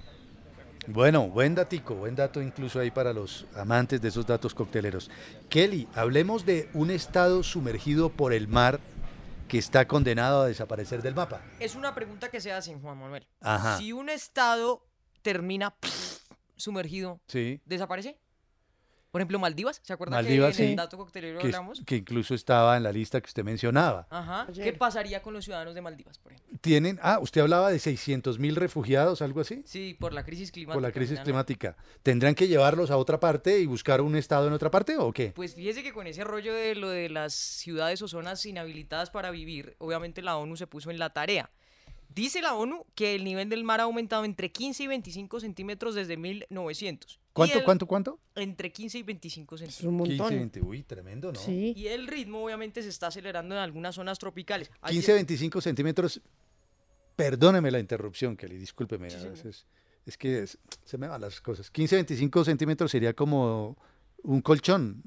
Bueno, 0.88 1.28
buen 1.28 1.54
datico, 1.54 1.96
buen 1.96 2.16
dato 2.16 2.42
incluso 2.42 2.80
ahí 2.80 2.92
para 2.92 3.12
los 3.12 3.46
amantes 3.56 4.02
de 4.02 4.08
esos 4.08 4.26
datos 4.26 4.54
cocteleros. 4.54 5.12
Kelly, 5.50 5.88
hablemos 5.94 6.46
de 6.46 6.70
un 6.74 6.92
estado 6.92 7.44
sumergido 7.44 8.10
por 8.10 8.32
el 8.32 8.48
mar 8.48 8.80
que 9.50 9.58
está 9.58 9.86
condenado 9.86 10.42
a 10.42 10.48
desaparecer 10.48 11.02
del 11.02 11.14
mapa. 11.14 11.42
Es 11.60 11.76
una 11.76 11.94
pregunta 11.94 12.30
que 12.30 12.40
se 12.40 12.52
hacen, 12.54 12.82
Juan 12.82 12.98
Manuel. 12.98 13.28
Ajá. 13.42 13.78
Si 13.78 13.92
un 13.92 14.10
estado 14.10 14.86
termina 15.22 15.76
sumergido, 16.56 17.20
Sí. 17.28 17.62
¿desaparece? 17.66 18.18
Por 19.12 19.22
ejemplo, 19.22 19.40
Maldivas, 19.40 19.80
¿se 19.84 19.94
acuerda 19.94 20.18
Maldivas, 20.18 20.56
que 20.58 20.64
en 20.64 20.68
sí. 20.68 20.72
el 20.72 20.78
dato 20.78 20.98
coctelero 20.98 21.40
Que, 21.40 21.48
hablamos? 21.48 21.82
que 21.86 21.96
incluso 21.96 22.36
estaba 22.36 22.76
en 22.78 22.84
la 22.84 22.92
lista 22.92 23.22
que 23.22 23.28
usted 23.28 23.44
mencionaba. 23.44 24.06
Ajá. 24.10 24.48
¿Qué 24.54 24.74
pasaría 24.74 25.22
con 25.22 25.34
los 25.34 25.46
ciudadanos 25.46 25.74
de 25.76 25.82
Maldivas, 25.82 26.18
por 26.20 26.34
ejemplo? 26.34 26.58
Tienen, 26.62 27.00
ah, 27.02 27.20
usted 27.22 27.42
hablaba 27.42 27.72
de 27.72 27.80
600 27.80 28.38
mil 28.40 28.56
refugiados, 28.56 29.22
algo 29.22 29.42
así. 29.42 29.64
Sí, 29.66 29.96
por 30.00 30.14
la 30.14 30.24
crisis 30.24 30.52
climática. 30.52 30.74
Por 30.74 30.84
la 30.84 30.92
crisis 30.92 31.20
climática. 31.22 31.78
¿Tendrán 32.04 32.36
que 32.36 32.48
llevarlos 32.48 32.92
a 32.92 32.98
otra 32.98 33.20
parte 33.20 33.60
y 33.60 33.66
buscar 33.66 34.02
un 34.02 34.16
estado 34.16 34.48
en 34.48 34.54
otra 34.54 34.70
parte 34.70 34.98
o 34.98 35.14
qué? 35.14 35.32
Pues 35.36 35.56
fíjese 35.56 35.84
que 35.84 35.94
con 35.94 36.06
ese 36.08 36.24
rollo 36.24 36.54
de 36.54 36.76
lo 36.76 36.90
de 36.90 37.10
las 37.10 37.34
ciudades 37.34 38.02
o 38.02 38.08
zonas 38.08 38.46
inhabilitadas 38.46 39.10
para 39.10 39.32
vivir, 39.32 39.76
obviamente 39.80 40.22
la 40.22 40.38
ONU 40.38 40.58
se 40.58 40.68
puso 40.68 40.92
en 40.92 41.00
la 41.00 41.12
tarea. 41.12 41.50
Dice 42.10 42.42
la 42.42 42.56
ONU 42.56 42.86
que 42.96 43.16
el 43.16 43.24
nivel 43.24 43.50
del 43.50 43.64
mar 43.64 43.80
ha 43.80 43.84
aumentado 43.84 44.26
entre 44.26 44.52
15 44.52 44.84
y 44.84 44.88
25 44.88 45.40
centímetros 45.40 45.94
desde 45.96 46.18
1900. 46.18 47.14
Y 47.16 47.20
¿Cuánto, 47.34 47.60
el- 47.60 47.64
cuánto, 47.66 47.86
cuánto? 47.86 48.20
Entre 48.36 48.72
15 48.72 48.98
y 48.98 49.04
25 49.04 49.58
centímetros. 49.58 50.08
15, 50.08 50.36
20, 50.36 50.62
uy, 50.62 50.84
tremendo, 50.84 51.32
¿no? 51.32 51.40
Y 51.48 51.88
el 51.88 52.08
ritmo 52.08 52.44
obviamente 52.44 52.82
se 52.82 52.90
está 52.90 53.08
acelerando 53.08 53.54
en 53.56 53.62
algunas 53.62 53.94
zonas 53.96 54.18
tropicales. 54.18 54.72
Ayer- 54.82 54.96
15, 55.02 55.14
25 55.14 55.62
centímetros. 55.62 56.22
Perdóneme 57.16 57.72
la 57.72 57.80
interrupción, 57.80 58.36
Kelly, 58.38 58.58
discúlpeme. 58.58 59.08
a 59.14 59.24
veces 59.30 59.66
es 60.06 60.18
que 60.18 60.44
es- 60.44 60.58
se 60.86 60.98
me 60.98 61.08
van 61.08 61.22
las 61.22 61.42
cosas. 61.42 61.70
15, 61.70 61.96
25 61.96 62.44
centímetros 62.46 62.90
sería 62.92 63.14
como 63.14 63.78
un 64.24 64.42
colchón. 64.42 65.04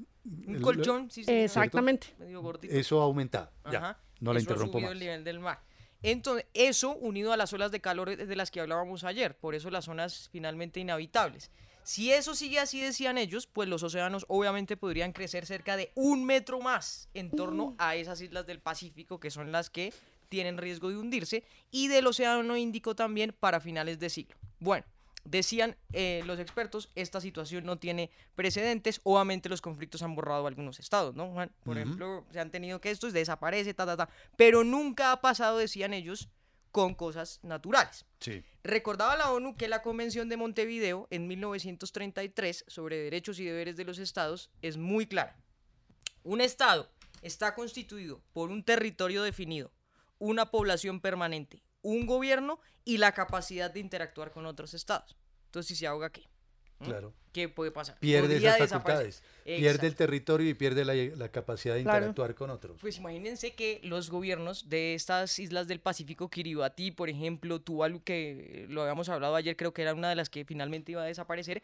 Un 0.47 0.57
El- 0.57 0.61
colchón, 0.63 1.11
sí, 1.11 1.25
sí. 1.25 1.33
Exactamente. 1.33 2.09
Medio 2.19 2.43
gordito. 2.43 2.73
Eso 2.75 3.01
ha 3.01 3.05
aumentado. 3.05 3.51
Ya, 3.73 3.79
Ajá. 3.79 4.01
no 4.21 4.33
la 4.33 4.39
Eso 4.39 4.51
ha 4.51 4.53
interrumpo 4.53 4.73
subido 4.79 4.89
más. 4.89 4.93
el 4.93 4.99
nivel 5.01 5.25
del 5.25 5.41
mar. 5.41 5.61
Entonces, 6.03 6.47
eso 6.55 6.97
unido 6.97 7.33
a 7.33 7.37
las 7.37 7.53
olas 7.53 7.71
de 7.71 7.81
calor 7.81 8.17
de 8.17 8.37
las 8.37 8.51
que 8.51 8.61
hablábamos 8.61 9.05
ayer, 9.05 9.37
por 9.37 9.55
eso 9.55 9.71
las 9.71 9.85
zonas 9.85 10.29
finalmente 10.33 10.81
inhabitables. 10.81 11.51
Si 11.83 12.13
eso 12.13 12.35
sigue 12.35 12.59
así, 12.59 12.81
decían 12.81 13.19
ellos, 13.19 13.47
pues 13.47 13.69
los 13.69 13.83
océanos 13.83 14.25
obviamente 14.29 14.77
podrían 14.77 15.13
crecer 15.13 15.47
cerca 15.47 15.77
de 15.77 15.91
un 15.95 16.25
metro 16.25 16.61
más 16.61 17.09
en 17.15 17.31
torno 17.31 17.75
a 17.79 17.97
esas 17.97 18.21
islas 18.21 18.47
del 18.47 18.61
Pacífico, 18.61 19.19
que 19.19 19.31
son 19.31 19.51
las 19.51 19.71
que 19.71 19.93
tienen 20.29 20.59
riesgo 20.59 20.91
de 20.91 20.97
hundirse, 20.97 21.43
y 21.71 21.89
del 21.89 22.07
Océano 22.07 22.57
Índico 22.57 22.95
también 22.95 23.35
para 23.39 23.61
finales 23.61 23.99
de 23.99 24.11
siglo. 24.11 24.37
Bueno, 24.61 24.85
decían 25.25 25.77
eh, 25.93 26.23
los 26.27 26.39
expertos, 26.39 26.91
esta 26.95 27.21
situación 27.21 27.65
no 27.65 27.79
tiene 27.79 28.11
precedentes, 28.35 29.01
obviamente 29.05 29.49
los 29.49 29.61
conflictos 29.61 30.03
han 30.03 30.15
borrado 30.15 30.47
algunos 30.47 30.81
estados, 30.81 31.15
¿no, 31.15 31.31
Juan? 31.33 31.53
Por 31.65 31.79
ejemplo, 31.79 32.25
se 32.33 32.41
han 32.41 32.51
tenido 32.51 32.81
que 32.81 32.91
esto 32.91 33.11
desaparece, 33.11 33.75
ta, 33.75 33.87
ta, 33.87 33.97
ta, 33.97 34.09
pero 34.37 34.65
nunca 34.65 35.13
ha 35.13 35.21
pasado, 35.21 35.59
decían 35.59 35.93
ellos, 35.95 36.29
con 36.71 36.95
cosas 36.95 37.41
naturales. 37.43 38.07
Sí. 38.21 38.45
Recordaba 38.63 39.17
la 39.17 39.33
ONU 39.33 39.57
que 39.57 39.69
la 39.69 39.83
Convención 39.83 40.29
de 40.29 40.37
Montevideo 40.37 41.09
en 41.11 41.27
1933 41.27 42.65
sobre 42.69 42.99
derechos 42.99 43.41
y 43.41 43.45
deberes 43.45 43.77
de 43.77 43.85
los 43.85 43.99
estados 43.99 44.51
es 44.63 44.77
muy 44.77 45.07
clara. 45.07 45.37
Un 46.23 46.41
estado 46.41 46.91
está 47.23 47.55
constituido 47.55 48.23
por 48.33 48.51
un 48.51 48.63
territorio 48.63 49.23
definido, 49.23 49.73
una 50.19 50.51
población 50.51 51.01
permanente, 51.01 51.63
un 51.83 52.07
gobierno 52.07 52.61
y 52.85 52.99
la 52.99 53.13
capacidad 53.13 53.71
de 53.71 53.81
interactuar 53.81 54.31
con 54.33 54.47
otros 54.47 54.75
estados. 54.75 55.17
Entonces, 55.47 55.69
si 55.69 55.77
se 55.77 55.87
ahoga, 55.87 56.11
¿qué? 56.11 56.29
¿Mm? 56.79 56.85
Claro. 56.85 57.13
¿Qué 57.33 57.49
puede 57.49 57.71
pasar? 57.71 57.99
Pierde 58.01 58.35
Podría 58.35 58.57
esas 58.57 58.71
facultades. 58.71 59.23
Pierde 59.45 59.87
el 59.87 59.95
territorio 59.95 60.49
y 60.49 60.55
pierde 60.55 60.85
la, 60.85 60.95
la 60.95 61.31
capacidad 61.31 61.75
de 61.75 61.83
Claro. 61.83 61.99
interactuar 61.99 62.35
con 62.35 62.51
otros. 62.51 62.79
Pues 62.81 62.97
imagínense 62.99 63.55
que 63.55 63.81
los 63.85 64.11
gobiernos 64.11 64.69
de 64.69 64.95
estas 64.95 65.39
islas 65.39 65.69
del 65.69 65.81
Pacífico, 65.81 66.29
Kiribati, 66.29 66.91
por 66.91 67.09
ejemplo, 67.09 67.61
Tuvalu, 67.61 68.03
que 68.03 68.67
lo 68.69 68.83
habíamos 68.83 69.09
hablado 69.09 69.37
ayer, 69.37 69.57
creo 69.57 69.73
que 69.73 69.83
era 69.83 69.95
una 69.95 70.09
de 70.09 70.17
las 70.17 70.29
que 70.29 70.45
finalmente 70.45 70.93
iba 70.93 71.03
a 71.03 71.07
desaparecer, 71.07 71.63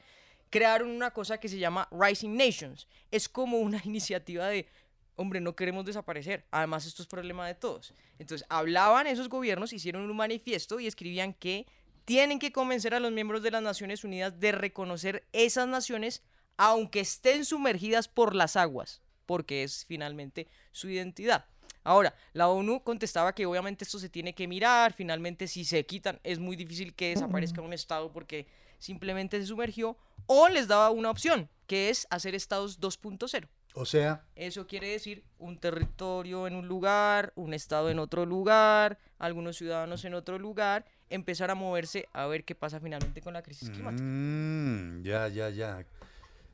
crearon 0.50 0.90
una 0.90 1.10
cosa 1.10 1.38
que 1.38 1.48
se 1.48 1.58
llama 1.58 1.88
Rising 1.90 2.36
Nations. 2.36 2.86
Es 3.10 3.28
como 3.28 3.58
una 3.58 3.80
iniciativa 3.84 4.46
de, 4.46 4.68
hombre, 5.16 5.40
no 5.40 5.56
queremos 5.56 5.84
desaparecer. 5.84 6.46
Además, 6.50 6.86
esto 6.86 7.02
es 7.02 7.08
problema 7.08 7.46
de 7.46 7.54
todos. 7.54 7.94
Entonces, 8.18 8.46
hablaban 8.48 9.06
esos 9.06 9.28
gobiernos, 9.28 9.72
hicieron 9.72 10.08
un 10.08 10.16
manifiesto 10.16 10.78
y 10.78 10.86
escribían 10.86 11.34
que 11.34 11.66
tienen 12.04 12.38
que 12.38 12.52
convencer 12.52 12.94
a 12.94 13.00
los 13.00 13.12
miembros 13.12 13.42
de 13.42 13.50
las 13.50 13.62
Naciones 13.62 14.04
Unidas 14.04 14.38
de 14.38 14.52
reconocer 14.52 15.26
esas 15.32 15.66
naciones 15.66 16.22
aunque 16.56 17.00
estén 17.00 17.44
sumergidas 17.44 18.08
por 18.08 18.34
las 18.34 18.56
aguas, 18.56 19.02
porque 19.26 19.62
es 19.62 19.84
finalmente 19.86 20.48
su 20.72 20.88
identidad. 20.88 21.46
Ahora, 21.84 22.14
la 22.32 22.48
ONU 22.48 22.82
contestaba 22.82 23.34
que 23.34 23.46
obviamente 23.46 23.84
esto 23.84 23.98
se 23.98 24.08
tiene 24.08 24.34
que 24.34 24.48
mirar, 24.48 24.92
finalmente 24.92 25.46
si 25.46 25.64
se 25.64 25.84
quitan 25.86 26.18
es 26.24 26.38
muy 26.38 26.56
difícil 26.56 26.94
que 26.94 27.10
desaparezca 27.10 27.60
un 27.60 27.72
estado 27.72 28.12
porque 28.12 28.46
simplemente 28.78 29.38
se 29.38 29.46
sumergió, 29.46 29.96
o 30.26 30.48
les 30.48 30.66
daba 30.66 30.90
una 30.90 31.10
opción, 31.10 31.48
que 31.66 31.90
es 31.90 32.06
hacer 32.10 32.34
estados 32.34 32.80
2.0. 32.80 33.48
O 33.78 33.84
sea, 33.84 34.24
Eso 34.36 34.66
quiere 34.66 34.88
decir 34.88 35.22
un 35.38 35.58
territorio 35.58 36.46
en 36.46 36.54
un 36.56 36.66
lugar, 36.66 37.34
un 37.36 37.52
estado 37.52 37.90
en 37.90 37.98
otro 37.98 38.24
lugar, 38.24 38.98
algunos 39.18 39.58
ciudadanos 39.58 40.02
en 40.06 40.14
otro 40.14 40.38
lugar, 40.38 40.86
empezar 41.10 41.50
a 41.50 41.54
moverse 41.54 42.08
a 42.14 42.26
ver 42.26 42.44
qué 42.44 42.54
pasa 42.54 42.80
finalmente 42.80 43.20
con 43.20 43.34
la 43.34 43.42
crisis 43.42 43.68
climática. 43.68 44.02
Mm, 44.02 45.02
ya, 45.02 45.28
ya, 45.28 45.50
ya. 45.50 45.84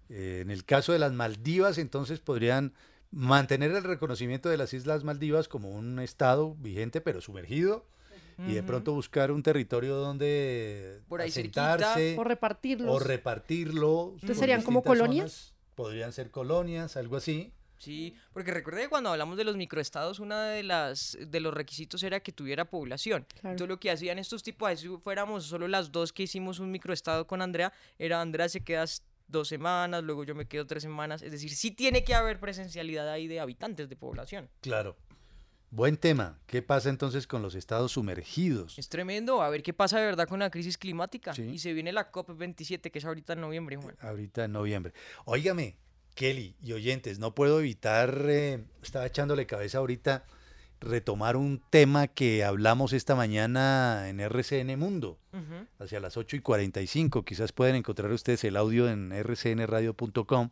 Eh, 0.09 0.41
en 0.43 0.51
el 0.51 0.65
caso 0.65 0.93
de 0.93 0.99
las 0.99 1.13
Maldivas, 1.13 1.79
entonces 1.79 2.19
podrían 2.19 2.75
mantener 3.13 3.71
el 3.71 3.85
reconocimiento 3.85 4.49
de 4.49 4.57
las 4.57 4.75
Islas 4.75 5.05
Maldivas 5.05 5.47
como 5.47 5.71
un 5.71 6.01
estado 6.01 6.57
vigente 6.57 7.01
pero 7.01 7.21
sumergido 7.21 7.87
y 8.49 8.55
de 8.55 8.63
pronto 8.65 8.93
buscar 8.95 9.31
un 9.31 9.45
territorio 9.45 9.95
donde 9.95 11.01
Por 11.09 11.21
ahí 11.21 11.31
cerquita. 11.31 11.75
asentarse 11.75 12.17
O 12.19 12.25
repartirlos. 12.25 12.91
o 12.91 12.99
repartirlo. 12.99 14.11
Entonces 14.15 14.39
serían 14.39 14.63
como 14.63 14.83
colonias. 14.83 15.31
zonas. 15.33 15.52
Podrían 15.75 16.13
ser 16.13 16.31
colonias, 16.31 16.97
algo 16.97 17.17
así. 17.17 17.53
Sí, 17.79 18.15
porque 18.33 18.53
recuerde 18.53 18.83
que 18.83 18.89
cuando 18.89 19.11
hablamos 19.11 19.37
de 19.37 19.43
los 19.43 19.57
microestados, 19.57 20.21
una 20.21 20.45
de 20.45 20.63
las 20.63 21.19
de 21.21 21.41
los 21.41 21.53
requisitos 21.53 22.03
era 22.05 22.21
que 22.21 22.31
tuviera 22.31 22.65
población. 22.65 23.27
Claro. 23.29 23.51
Entonces 23.51 23.69
lo 23.69 23.81
que 23.81 23.91
hacían 23.91 24.21
estos 24.21 24.45
tipos, 24.45 24.79
si 24.79 24.89
fuéramos 24.99 25.47
solo 25.47 25.67
las 25.67 25.91
dos 25.91 26.13
que 26.13 26.23
hicimos 26.23 26.61
un 26.61 26.71
microestado 26.71 27.27
con 27.27 27.43
Andrea, 27.43 27.73
era 27.99 28.21
Andrea 28.21 28.49
se 28.49 28.63
queda 28.63 28.85
dos 29.27 29.49
semanas, 29.49 30.05
luego 30.05 30.23
yo 30.23 30.37
me 30.37 30.47
quedo 30.47 30.65
tres 30.65 30.85
semanas. 30.85 31.23
Es 31.23 31.33
decir, 31.33 31.51
sí 31.51 31.73
tiene 31.73 32.05
que 32.05 32.15
haber 32.15 32.39
presencialidad 32.39 33.09
ahí 33.09 33.27
de 33.27 33.41
habitantes 33.41 33.89
de 33.89 33.97
población. 33.97 34.49
Claro. 34.61 34.97
Buen 35.75 35.97
tema. 35.97 36.39
¿Qué 36.47 36.61
pasa 36.61 36.91
entonces 36.91 37.27
con 37.27 37.41
los 37.41 37.55
estados 37.55 37.93
sumergidos? 37.93 38.79
Es 38.79 38.91
tremendo, 38.91 39.41
a 39.41 39.49
ver 39.49 39.63
qué 39.63 39.73
pasa 39.73 39.99
de 39.99 40.05
verdad 40.05 40.29
con 40.29 40.41
la 40.41 40.51
crisis 40.51 40.77
climática. 40.77 41.33
Y 41.39 41.61
se 41.61 41.73
viene 41.73 41.93
la 41.93 42.13
COP27, 42.13 42.91
que 42.91 42.99
es 42.99 43.05
ahorita 43.07 43.33
en 43.33 43.41
noviembre, 43.41 43.77
Juan. 43.77 43.97
Ahorita 44.03 44.45
en 44.45 44.53
noviembre. 44.53 44.93
Óigame, 45.25 45.79
Kelly 46.15 46.57
y 46.61 46.75
oyentes, 46.75 47.19
no 47.19 47.35
puedo 47.35 47.59
evitar, 47.59 48.27
eh, 48.29 48.63
estaba 48.83 49.07
echándole 49.07 49.47
cabeza 49.47 49.79
ahorita, 49.79 50.27
retomar 50.79 51.39
un 51.39 51.63
tema 51.71 52.07
que 52.07 52.45
hablamos 52.45 52.93
esta 52.93 53.15
mañana 53.15 54.11
en 54.11 54.21
RCN 54.21 54.79
Mundo, 54.79 55.19
hacia 55.79 56.01
las 56.01 56.19
8 56.19 56.37
y 56.37 56.41
45. 56.41 57.25
Quizás 57.25 57.53
pueden 57.53 57.77
encontrar 57.77 58.13
ustedes 58.13 58.45
el 58.45 58.59
audio 58.59 58.91
en 58.91 59.11
rcnradio.com. 59.11 60.51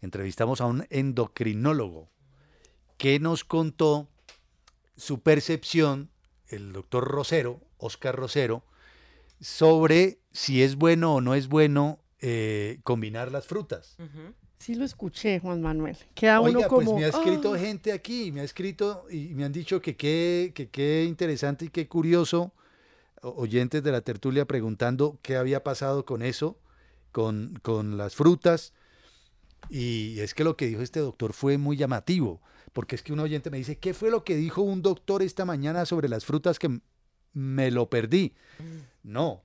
Entrevistamos 0.00 0.60
a 0.60 0.66
un 0.66 0.86
endocrinólogo 0.90 2.08
que 2.98 3.18
nos 3.18 3.42
contó 3.42 4.08
su 4.98 5.20
percepción, 5.20 6.10
el 6.48 6.72
doctor 6.74 7.04
Rosero, 7.08 7.62
Oscar 7.78 8.14
Rosero, 8.14 8.62
sobre 9.40 10.18
si 10.32 10.62
es 10.62 10.76
bueno 10.76 11.14
o 11.14 11.20
no 11.20 11.34
es 11.34 11.48
bueno 11.48 12.00
eh, 12.20 12.80
combinar 12.82 13.32
las 13.32 13.46
frutas. 13.46 13.96
Sí 14.58 14.74
lo 14.74 14.84
escuché, 14.84 15.38
Juan 15.38 15.62
Manuel. 15.62 15.96
Queda 16.14 16.40
Oiga, 16.40 16.58
uno 16.58 16.68
como... 16.68 16.90
pues 16.90 16.98
me 17.00 17.04
ha 17.04 17.08
escrito 17.08 17.54
"Ah". 17.54 17.58
gente 17.58 17.92
aquí, 17.92 18.32
me 18.32 18.40
ha 18.40 18.44
escrito 18.44 19.06
y 19.08 19.28
me 19.34 19.44
han 19.44 19.52
dicho 19.52 19.80
que 19.80 19.96
qué, 19.96 20.50
que 20.54 20.68
qué 20.68 21.04
interesante 21.04 21.66
y 21.66 21.68
qué 21.68 21.86
curioso, 21.86 22.52
oyentes 23.22 23.82
de 23.84 23.92
la 23.92 24.00
tertulia 24.00 24.46
preguntando 24.46 25.18
qué 25.22 25.36
había 25.36 25.62
pasado 25.62 26.04
con 26.04 26.22
eso, 26.22 26.58
con, 27.12 27.58
con 27.62 27.96
las 27.96 28.16
frutas. 28.16 28.72
Y 29.70 30.18
es 30.20 30.34
que 30.34 30.44
lo 30.44 30.56
que 30.56 30.66
dijo 30.66 30.82
este 30.82 31.00
doctor 31.00 31.32
fue 31.32 31.56
muy 31.58 31.76
llamativo, 31.76 32.40
porque 32.72 32.96
es 32.96 33.02
que 33.02 33.12
un 33.12 33.20
oyente 33.20 33.50
me 33.50 33.58
dice, 33.58 33.78
¿qué 33.78 33.94
fue 33.94 34.10
lo 34.10 34.24
que 34.24 34.36
dijo 34.36 34.62
un 34.62 34.82
doctor 34.82 35.22
esta 35.22 35.44
mañana 35.44 35.86
sobre 35.86 36.08
las 36.08 36.24
frutas 36.24 36.58
que 36.58 36.80
me 37.32 37.70
lo 37.70 37.88
perdí? 37.88 38.34
No. 39.02 39.42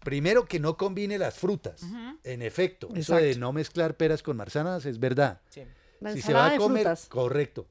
Primero 0.00 0.46
que 0.46 0.60
no 0.60 0.76
combine 0.76 1.18
las 1.18 1.38
frutas. 1.38 1.82
En 2.24 2.42
efecto, 2.42 2.88
eso 2.94 3.16
de 3.16 3.36
no 3.36 3.52
mezclar 3.52 3.96
peras 3.96 4.22
con 4.22 4.36
manzanas 4.36 4.86
es 4.86 4.98
verdad. 4.98 5.40
La 6.00 6.12
si 6.14 6.22
se 6.22 6.32
va 6.32 6.46
ensalada 6.46 6.46
a 6.46 6.52
de 6.52 6.58
comer, 6.58 6.82
frutas. 6.82 7.06
correcto. 7.08 7.66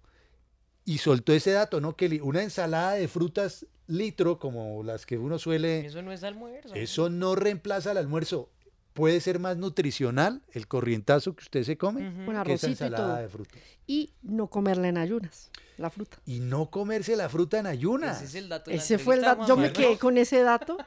Y 0.86 1.00
soltó 1.00 1.34
ese 1.34 1.52
dato, 1.52 1.82
¿no, 1.82 1.96
Kelly? 1.96 2.20
Una 2.20 2.44
ensalada 2.44 2.94
de 2.94 3.08
frutas 3.08 3.66
litro, 3.88 4.38
como 4.38 4.84
las 4.84 5.06
que 5.06 5.18
uno 5.18 5.40
suele... 5.40 5.86
Eso 5.86 6.02
no 6.02 6.12
es 6.12 6.24
almuerzo. 6.24 6.74
Eso 6.76 7.10
no 7.10 7.36
reemplaza 7.36 7.92
el 7.92 7.98
almuerzo. 7.98 8.50
Puede 8.94 9.22
ser 9.22 9.40
más 9.40 9.58
nutricional 9.58 10.42
el 10.52 10.68
corrientazo 10.68 11.36
que 11.36 11.44
usted 11.44 11.64
se 11.64 11.78
come 11.78 12.02
Con 12.26 12.26
que 12.26 12.32
esa 12.32 12.42
arrocito 12.42 12.68
y 12.68 12.72
ensalada 12.72 13.08
todo. 13.08 13.18
de 13.22 13.30
fruta. 13.30 13.60
Y 13.88 14.14
no 14.22 14.48
comerla 14.48 14.88
en 14.88 14.98
ayunas, 14.98 15.52
la 15.78 15.90
fruta. 15.90 16.18
Y 16.26 16.40
no 16.40 16.70
comerse 16.70 17.16
la 17.16 17.30
fruta 17.30 17.60
en 17.60 17.68
ayunas. 17.68 18.18
Ese 18.18 18.26
es 18.26 18.36
el 18.36 18.50
dato 18.50 18.72
Ese 18.72 18.98
fue 18.98 19.16
el 19.16 19.22
dato. 19.22 19.48
Yo 19.48 19.56
me 19.58 19.72
quedé 19.72 19.98
con 19.98 20.18
ese 20.18 20.42
dato. 20.42 20.78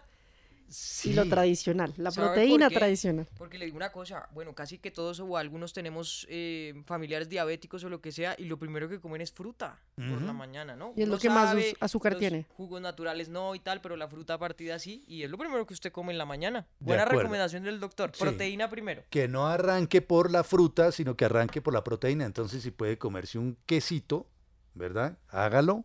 Y 1.05 1.13
lo 1.13 1.25
Sí. 1.25 1.29
tradicional, 1.31 1.93
la 1.97 2.11
¿Sabe 2.11 2.27
por 2.29 2.35
proteína 2.35 2.71
tradicional. 2.71 3.29
Porque 3.37 3.59
le 3.59 3.67
digo 3.67 3.77
una 3.77 3.93
cosa, 3.93 4.29
bueno, 4.33 4.55
casi 4.55 4.79
que 4.79 4.91
todos 4.91 5.21
o 5.21 5.37
algunos 5.37 5.73
tenemos 5.73 6.27
eh, 6.31 6.75
familiares 6.87 7.29
diabéticos 7.29 7.85
o 7.85 7.89
lo 7.89 8.01
que 8.01 8.13
sea, 8.13 8.35
y 8.39 8.45
lo 8.45 8.59
primero 8.59 8.89
que 8.89 9.01
comen 9.01 9.21
es 9.21 9.33
fruta 9.33 9.79
por 9.97 10.23
la 10.23 10.33
mañana, 10.33 10.75
¿no? 10.77 10.93
Y 10.97 11.03
es 11.03 11.09
lo 11.09 11.19
que 11.19 11.29
más 11.31 11.55
azúcar 11.81 12.13
los 12.13 12.21
tiene. 12.21 12.47
Jugos 12.57 12.81
naturales 12.81 13.29
no 13.29 13.55
y 13.55 13.61
tal, 13.61 13.81
pero 13.81 13.97
la 13.97 14.09
fruta 14.09 14.39
partida 14.39 14.79
sí, 14.79 15.05
y 15.07 15.23
es 15.23 15.31
lo 15.31 15.39
primero 15.39 15.67
que 15.67 15.75
usted 15.75 15.93
come 15.93 16.13
en 16.13 16.19
la 16.19 16.25
mañana. 16.27 16.67
Buena 16.81 17.03
acuerdo. 17.03 17.21
recomendación 17.21 17.63
del 17.65 17.79
doctor, 17.81 18.11
Sí. 18.15 18.21
proteína 18.23 18.69
primero. 18.71 19.03
Que 19.11 19.29
no 19.29 19.47
arranque 19.49 20.01
por 20.03 20.31
la 20.31 20.43
fruta, 20.45 20.93
sino 20.93 21.17
que 21.17 21.25
arranque 21.27 21.61
por 21.61 21.75
la 21.75 21.85
proteína. 21.85 22.25
Entonces, 22.25 22.63
si 22.63 22.71
puede 22.71 22.99
comerse 22.99 23.39
un 23.39 23.57
quesito, 23.67 24.27
¿verdad? 24.75 25.19
Hágalo. 25.29 25.85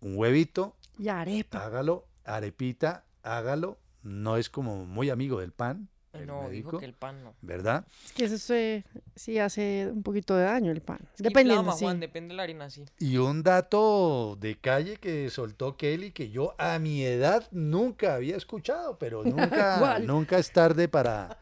Un 0.00 0.16
huevito, 0.18 0.76
Y 0.98 1.08
arepa. 1.08 1.64
hágalo. 1.64 2.06
Arepita, 2.24 3.04
hágalo. 3.22 3.78
No 4.02 4.36
es 4.36 4.50
como 4.50 4.84
muy 4.86 5.10
amigo 5.10 5.40
del 5.40 5.52
pan. 5.52 5.88
el 6.12 6.26
No, 6.26 6.40
dijo 6.40 6.48
médico, 6.50 6.78
que 6.78 6.84
el 6.84 6.92
pan 6.92 7.24
no. 7.24 7.34
¿Verdad? 7.40 7.86
Es 8.04 8.12
que 8.12 8.24
eso 8.24 8.36
se- 8.36 8.84
sí 9.16 9.38
hace 9.38 9.88
un 9.90 10.02
poquito 10.02 10.36
de 10.36 10.44
daño 10.44 10.70
el 10.70 10.82
pan. 10.82 10.98
Es 11.14 11.22
que 11.22 11.22
Dependiendo, 11.28 11.62
inflama, 11.62 11.78
sí. 11.78 11.84
Juan, 11.86 12.00
depende 12.00 12.32
de 12.32 12.36
la 12.36 12.42
harina, 12.42 12.68
sí. 12.68 12.84
Y 12.98 13.16
un 13.16 13.42
dato 13.42 14.36
de 14.38 14.58
calle 14.58 14.96
que 14.98 15.30
soltó 15.30 15.78
Kelly 15.78 16.10
que 16.12 16.28
yo 16.28 16.54
a 16.58 16.78
mi 16.78 17.02
edad 17.02 17.48
nunca 17.50 18.14
había 18.14 18.36
escuchado, 18.36 18.98
pero 18.98 19.22
nunca, 20.06 20.38
es 20.38 20.52
tarde 20.52 20.86
para, 20.88 21.38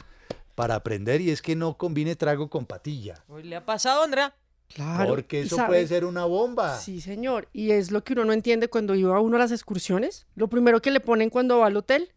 para 0.54 0.76
aprender 0.76 1.20
y 1.20 1.30
es 1.30 1.42
que 1.42 1.56
no 1.56 1.76
combine 1.76 2.14
trago 2.14 2.48
con 2.48 2.64
patilla. 2.64 3.24
Uy, 3.28 3.42
¿Le 3.42 3.56
ha 3.56 3.66
pasado, 3.66 4.04
Andrea? 4.04 4.34
Claro. 4.72 5.08
Porque 5.08 5.40
¿y 5.40 5.46
eso 5.46 5.56
sabe? 5.56 5.66
puede 5.68 5.86
ser 5.88 6.04
una 6.04 6.26
bomba. 6.26 6.78
Sí, 6.78 7.00
señor. 7.00 7.48
Y 7.52 7.72
es 7.72 7.90
lo 7.90 8.04
que 8.04 8.12
uno 8.12 8.24
no 8.24 8.32
entiende 8.32 8.68
cuando 8.68 8.94
iba 8.94 9.18
uno 9.20 9.34
a 9.34 9.40
las 9.40 9.50
excursiones. 9.50 10.28
Lo 10.36 10.46
primero 10.46 10.80
que 10.80 10.92
le 10.92 11.00
ponen 11.00 11.28
cuando 11.28 11.58
va 11.58 11.66
al 11.66 11.76
hotel, 11.76 12.12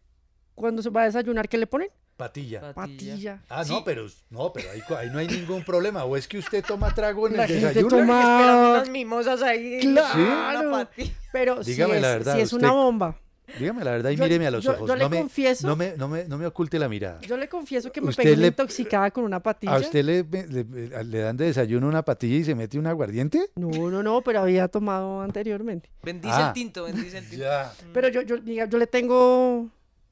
cuando 0.54 0.82
se 0.82 0.90
va 0.90 1.02
a 1.02 1.04
desayunar, 1.06 1.48
¿qué 1.48 1.58
le 1.58 1.66
ponen? 1.66 1.88
Patilla. 2.16 2.72
Patilla. 2.74 3.42
Ah, 3.48 3.64
no, 3.68 3.82
pero, 3.82 4.06
no, 4.30 4.52
pero 4.52 4.70
ahí, 4.70 4.80
ahí 4.96 5.10
no 5.10 5.18
hay 5.18 5.26
ningún 5.26 5.64
problema. 5.64 6.04
O 6.04 6.16
es 6.16 6.28
que 6.28 6.38
usted 6.38 6.64
toma 6.64 6.94
trago 6.94 7.26
en 7.26 7.36
La 7.36 7.42
el 7.44 7.48
gente 7.48 7.66
desayuno. 7.66 7.88
toma- 7.96 8.20
Esperando 8.20 8.70
unas 8.70 8.88
mimosas 8.90 9.42
ahí. 9.42 9.80
Claro. 9.80 10.70
patilla. 10.70 11.12
Pero 11.32 11.64
sí 11.64 11.72
Dígame 11.72 11.96
es, 11.96 12.02
la 12.02 12.08
verdad, 12.08 12.34
sí 12.36 12.40
es 12.40 12.52
una 12.52 12.70
bomba. 12.70 13.18
Dígame 13.58 13.84
la 13.84 13.90
verdad 13.90 14.10
y 14.10 14.16
Yo- 14.16 14.22
míreme 14.24 14.46
a 14.46 14.50
los 14.52 14.64
yo- 14.64 14.72
ojos. 14.72 14.88
yo 14.88 14.94
le 14.96 15.02
no, 15.04 15.10
me, 15.10 15.18
confieso- 15.18 15.66
no, 15.66 15.76
me, 15.76 15.96
no, 15.96 16.08
me, 16.08 16.24
no 16.24 16.38
me 16.38 16.46
oculte 16.46 16.78
la 16.78 16.88
mirada. 16.88 17.20
Yo 17.20 17.36
le 17.36 17.48
confieso 17.48 17.90
que 17.92 18.00
me 18.00 18.12
pegué 18.12 18.36
le- 18.36 18.46
intoxicada 18.46 19.10
con 19.10 19.24
una 19.24 19.40
patilla. 19.40 19.74
¿A 19.74 19.78
usted 19.80 20.02
le, 20.04 20.22
le- 20.22 21.04
le 21.04 21.18
dan 21.18 21.36
de 21.36 21.46
desayuno 21.46 21.86
una 21.88 22.02
patilla 22.04 22.36
y 22.36 22.44
se 22.44 22.54
mete 22.54 22.78
un 22.78 22.86
aguardiente? 22.86 23.50
No, 23.56 23.68
no, 23.90 24.02
no, 24.04 24.22
pero 24.22 24.40
había 24.40 24.68
tomado 24.68 25.20
anteriormente. 25.20 25.90
Bendice 26.02 26.32
Ah. 26.34 26.46
el 26.48 26.52
tinto, 26.54 26.84
bendice 26.84 27.18
el 27.18 27.28
tinto. 27.28 27.44
Ya. 27.44 27.72
Pero 27.92 28.08
yo, 28.08 28.22
yo, 28.22 28.36
yo 28.36 28.78
le 28.78 28.86
tengo 28.86 29.68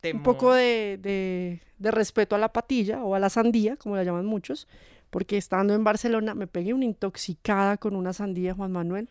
un 0.08 0.18
Temor. 0.18 0.22
poco 0.24 0.52
de, 0.54 0.98
de- 1.00 1.60
de 1.78 1.90
respeto 1.90 2.34
a 2.36 2.38
la 2.38 2.52
patilla 2.52 3.02
o 3.04 3.14
a 3.14 3.18
la 3.18 3.28
sandía, 3.30 3.76
como 3.76 3.96
la 3.96 4.04
llaman 4.04 4.26
muchos, 4.26 4.68
porque 5.10 5.36
estando 5.36 5.74
en 5.74 5.84
Barcelona 5.84 6.34
me 6.34 6.46
pegué 6.46 6.74
una 6.74 6.84
intoxicada 6.84 7.76
con 7.76 7.96
una 7.96 8.12
sandía, 8.12 8.54
Juan 8.54 8.72
Manuel, 8.72 9.10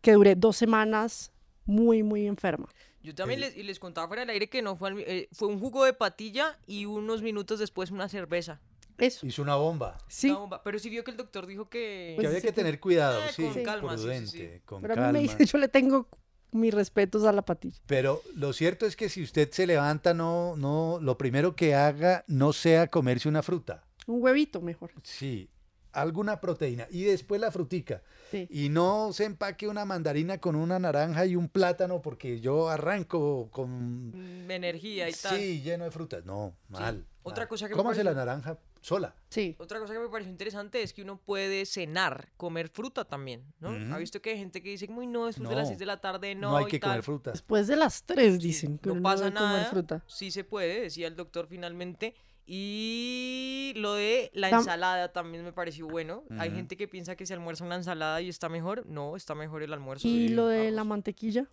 que 0.00 0.12
duré 0.12 0.34
dos 0.36 0.56
semanas 0.56 1.32
muy, 1.64 2.02
muy 2.02 2.26
enferma. 2.26 2.68
Yo 3.02 3.14
también 3.14 3.40
les, 3.40 3.56
y 3.56 3.64
les 3.64 3.78
contaba 3.80 4.06
fuera 4.06 4.22
del 4.22 4.30
aire 4.30 4.48
que 4.48 4.62
no 4.62 4.76
fue, 4.76 4.92
eh, 4.98 5.28
fue 5.32 5.48
un 5.48 5.58
jugo 5.58 5.84
de 5.84 5.92
patilla 5.92 6.58
y 6.66 6.86
unos 6.86 7.22
minutos 7.22 7.58
después 7.58 7.90
una 7.90 8.08
cerveza. 8.08 8.60
Eso. 8.98 9.26
Hizo 9.26 9.42
una 9.42 9.56
bomba. 9.56 9.98
Sí. 10.06 10.30
Una 10.30 10.38
bomba. 10.38 10.62
Pero 10.62 10.78
sí 10.78 10.88
vio 10.88 11.02
que 11.02 11.10
el 11.10 11.16
doctor 11.16 11.46
dijo 11.46 11.68
que... 11.68 12.16
Que 12.20 12.26
había 12.26 12.40
que 12.40 12.52
tener 12.52 12.78
cuidado, 12.78 13.20
Eh, 13.24 13.32
sí, 13.34 13.42
con 13.42 13.62
calma, 13.64 13.92
sí, 13.92 13.98
sí, 13.98 14.02
prudente, 14.04 14.30
sí. 14.58 14.62
con 14.64 14.82
Pero 14.82 14.94
a 14.94 15.06
mí 15.08 15.12
me 15.14 15.18
dice, 15.20 15.44
yo 15.46 15.58
le 15.58 15.66
tengo 15.66 16.06
mis 16.52 16.72
respetos 16.72 17.24
a 17.24 17.32
la 17.32 17.42
patilla. 17.42 17.80
Pero 17.86 18.22
lo 18.34 18.52
cierto 18.52 18.86
es 18.86 18.96
que 18.96 19.08
si 19.08 19.22
usted 19.22 19.50
se 19.50 19.66
levanta, 19.66 20.14
no, 20.14 20.56
no, 20.56 20.98
lo 21.00 21.18
primero 21.18 21.56
que 21.56 21.74
haga 21.74 22.24
no 22.28 22.52
sea 22.52 22.86
comerse 22.88 23.28
una 23.28 23.42
fruta. 23.42 23.84
Un 24.06 24.22
huevito 24.22 24.60
mejor. 24.60 24.90
Sí, 25.02 25.48
alguna 25.92 26.40
proteína 26.40 26.86
y 26.90 27.04
después 27.04 27.40
la 27.40 27.50
frutica. 27.50 28.02
Sí. 28.30 28.46
Y 28.50 28.68
no 28.70 29.12
se 29.12 29.24
empaque 29.24 29.68
una 29.68 29.84
mandarina 29.84 30.38
con 30.38 30.56
una 30.56 30.78
naranja 30.78 31.26
y 31.26 31.36
un 31.36 31.48
plátano 31.48 32.00
porque 32.02 32.40
yo 32.40 32.68
arranco 32.68 33.48
con 33.50 34.08
Mm, 34.46 34.50
energía 34.50 35.08
y 35.08 35.12
tal. 35.12 35.36
sí 35.38 35.60
lleno 35.62 35.84
de 35.84 35.90
frutas. 35.90 36.24
No, 36.24 36.56
mal. 36.68 37.06
Otra 37.22 37.42
mal. 37.42 37.48
cosa 37.48 37.68
que 37.68 37.74
Cómase 37.74 38.02
la 38.02 38.10
pareció- 38.12 38.26
naranja 38.26 38.58
sola. 38.80 39.14
Sí. 39.28 39.54
Otra 39.60 39.78
cosa 39.78 39.92
que 39.92 40.00
me 40.00 40.08
pareció 40.08 40.32
interesante 40.32 40.82
es 40.82 40.92
que 40.92 41.02
uno 41.02 41.16
puede 41.18 41.66
cenar, 41.66 42.30
comer 42.36 42.68
fruta 42.68 43.04
también, 43.04 43.44
¿no? 43.60 43.70
Ujú. 43.70 43.94
¿Ha 43.94 43.98
visto 43.98 44.20
que 44.20 44.30
hay 44.30 44.38
gente 44.38 44.60
que 44.62 44.70
dice, 44.70 44.88
muy 44.88 45.06
no, 45.06 45.26
después 45.26 45.48
de 45.48 45.54
las 45.54 45.64
No, 45.64 45.68
6 45.68 45.78
de 45.78 45.86
la 45.86 46.00
tarde 46.00 46.34
no, 46.34 46.50
No 46.50 46.56
hay 46.56 46.64
y 46.64 46.68
que 46.68 46.80
tal"? 46.80 46.90
comer 46.90 47.02
fruta. 47.04 47.30
Después 47.30 47.66
de 47.68 47.76
las 47.76 48.02
tres 48.02 48.40
dicen 48.40 48.78
que 48.78 48.88
No 48.88 48.94
uno 48.94 49.02
pasa 49.02 49.24
debe 49.26 49.36
comer 49.36 49.52
nada, 49.52 49.64
fruta. 49.70 50.02
sí 50.08 50.30
se 50.32 50.42
puede, 50.42 50.80
decía 50.80 51.06
el 51.06 51.14
doctor 51.14 51.46
finalmente. 51.48 52.14
Y 52.46 53.72
lo 53.76 53.94
de 53.94 54.30
la 54.34 54.50
ensalada 54.50 55.12
también 55.12 55.44
me 55.44 55.52
pareció 55.52 55.86
bueno. 55.86 56.24
Hay 56.38 56.50
gente 56.50 56.76
que 56.76 56.88
piensa 56.88 57.16
que 57.16 57.26
se 57.26 57.34
almuerza 57.34 57.64
una 57.64 57.76
ensalada 57.76 58.20
y 58.20 58.28
está 58.28 58.48
mejor. 58.48 58.84
No, 58.86 59.16
está 59.16 59.34
mejor 59.34 59.62
el 59.62 59.72
almuerzo. 59.72 60.06
Y 60.06 60.28
lo 60.28 60.46
de 60.46 60.70
la 60.70 60.84
mantequilla. 60.84 61.46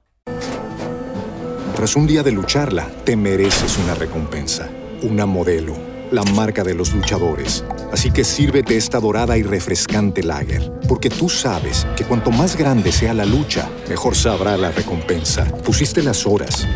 Tras 1.76 1.96
un 1.96 2.08
día 2.08 2.24
de 2.24 2.32
lucharla, 2.32 2.90
te 3.06 3.16
mereces 3.16 3.78
una 3.78 3.96
recompensa, 3.96 4.70
una 5.02 5.26
modelo, 5.26 5.74
la 6.12 6.24
marca 6.24 6.64
de 6.64 6.74
los 6.74 6.94
luchadores. 6.94 7.64
Así 7.94 8.12
que 8.12 8.26
sírvete 8.26 8.76
esta 8.76 9.00
dorada 9.00 9.38
y 9.38 9.44
refrescante 9.44 10.22
lager, 10.22 10.74
porque 10.90 11.10
tú 11.10 11.30
sabes 11.30 11.88
que 11.96 12.04
cuanto 12.04 12.32
más 12.32 12.58
grande 12.58 12.92
sea 12.92 13.14
la 13.14 13.26
lucha, 13.26 13.70
mejor 13.88 14.16
sabrá 14.16 14.58
la 14.58 14.72
recompensa. 14.72 15.46
Pusiste 15.64 16.04
las 16.04 16.28
horas, 16.28 16.68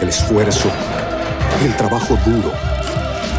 el 0.00 0.08
esfuerzo, 0.08 0.70
el 1.62 1.76
trabajo 1.76 2.16
duro. 2.24 2.52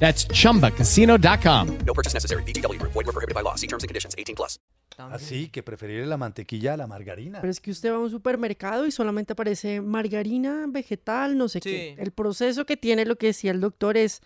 That's 0.00 0.26
chumbacasino.com. 0.28 1.78
No 1.86 1.94
purchase 1.94 2.14
necessary. 2.14 2.42
VGW 2.42 2.78
Group. 2.78 2.92
Void 2.92 3.06
were 3.06 3.12
prohibited 3.12 3.34
by 3.34 3.42
law. 3.42 3.54
See 3.56 3.68
terms 3.68 3.84
and 3.84 3.88
conditions. 3.88 4.14
18 4.18 4.34
plus. 4.34 4.58
Así 4.98 5.48
que 5.48 5.62
preferir 5.62 6.06
la 6.06 6.16
mantequilla 6.16 6.74
a 6.74 6.76
la 6.76 6.86
margarina. 6.86 7.40
Pero 7.40 7.50
es 7.50 7.60
que 7.60 7.70
usted 7.70 7.90
va 7.90 7.96
a 7.96 8.00
un 8.00 8.10
supermercado 8.10 8.86
y 8.86 8.90
solamente 8.90 9.32
aparece 9.32 9.80
margarina, 9.80 10.66
vegetal, 10.68 11.38
no 11.38 11.48
sé 11.48 11.60
qué. 11.60 11.94
El 11.98 12.10
proceso 12.10 12.66
que 12.66 12.76
tiene, 12.76 13.06
lo 13.06 13.16
que 13.16 13.28
decía 13.28 13.50
el 13.50 13.60
doctor, 13.60 13.96
es 13.96 14.20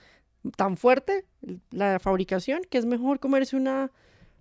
tan 0.57 0.77
fuerte, 0.77 1.27
la 1.70 1.99
fabricación, 2.01 2.62
que 2.68 2.79
es 2.79 2.87
mejor 2.87 3.20
comerse 3.20 3.57
una 3.57 3.91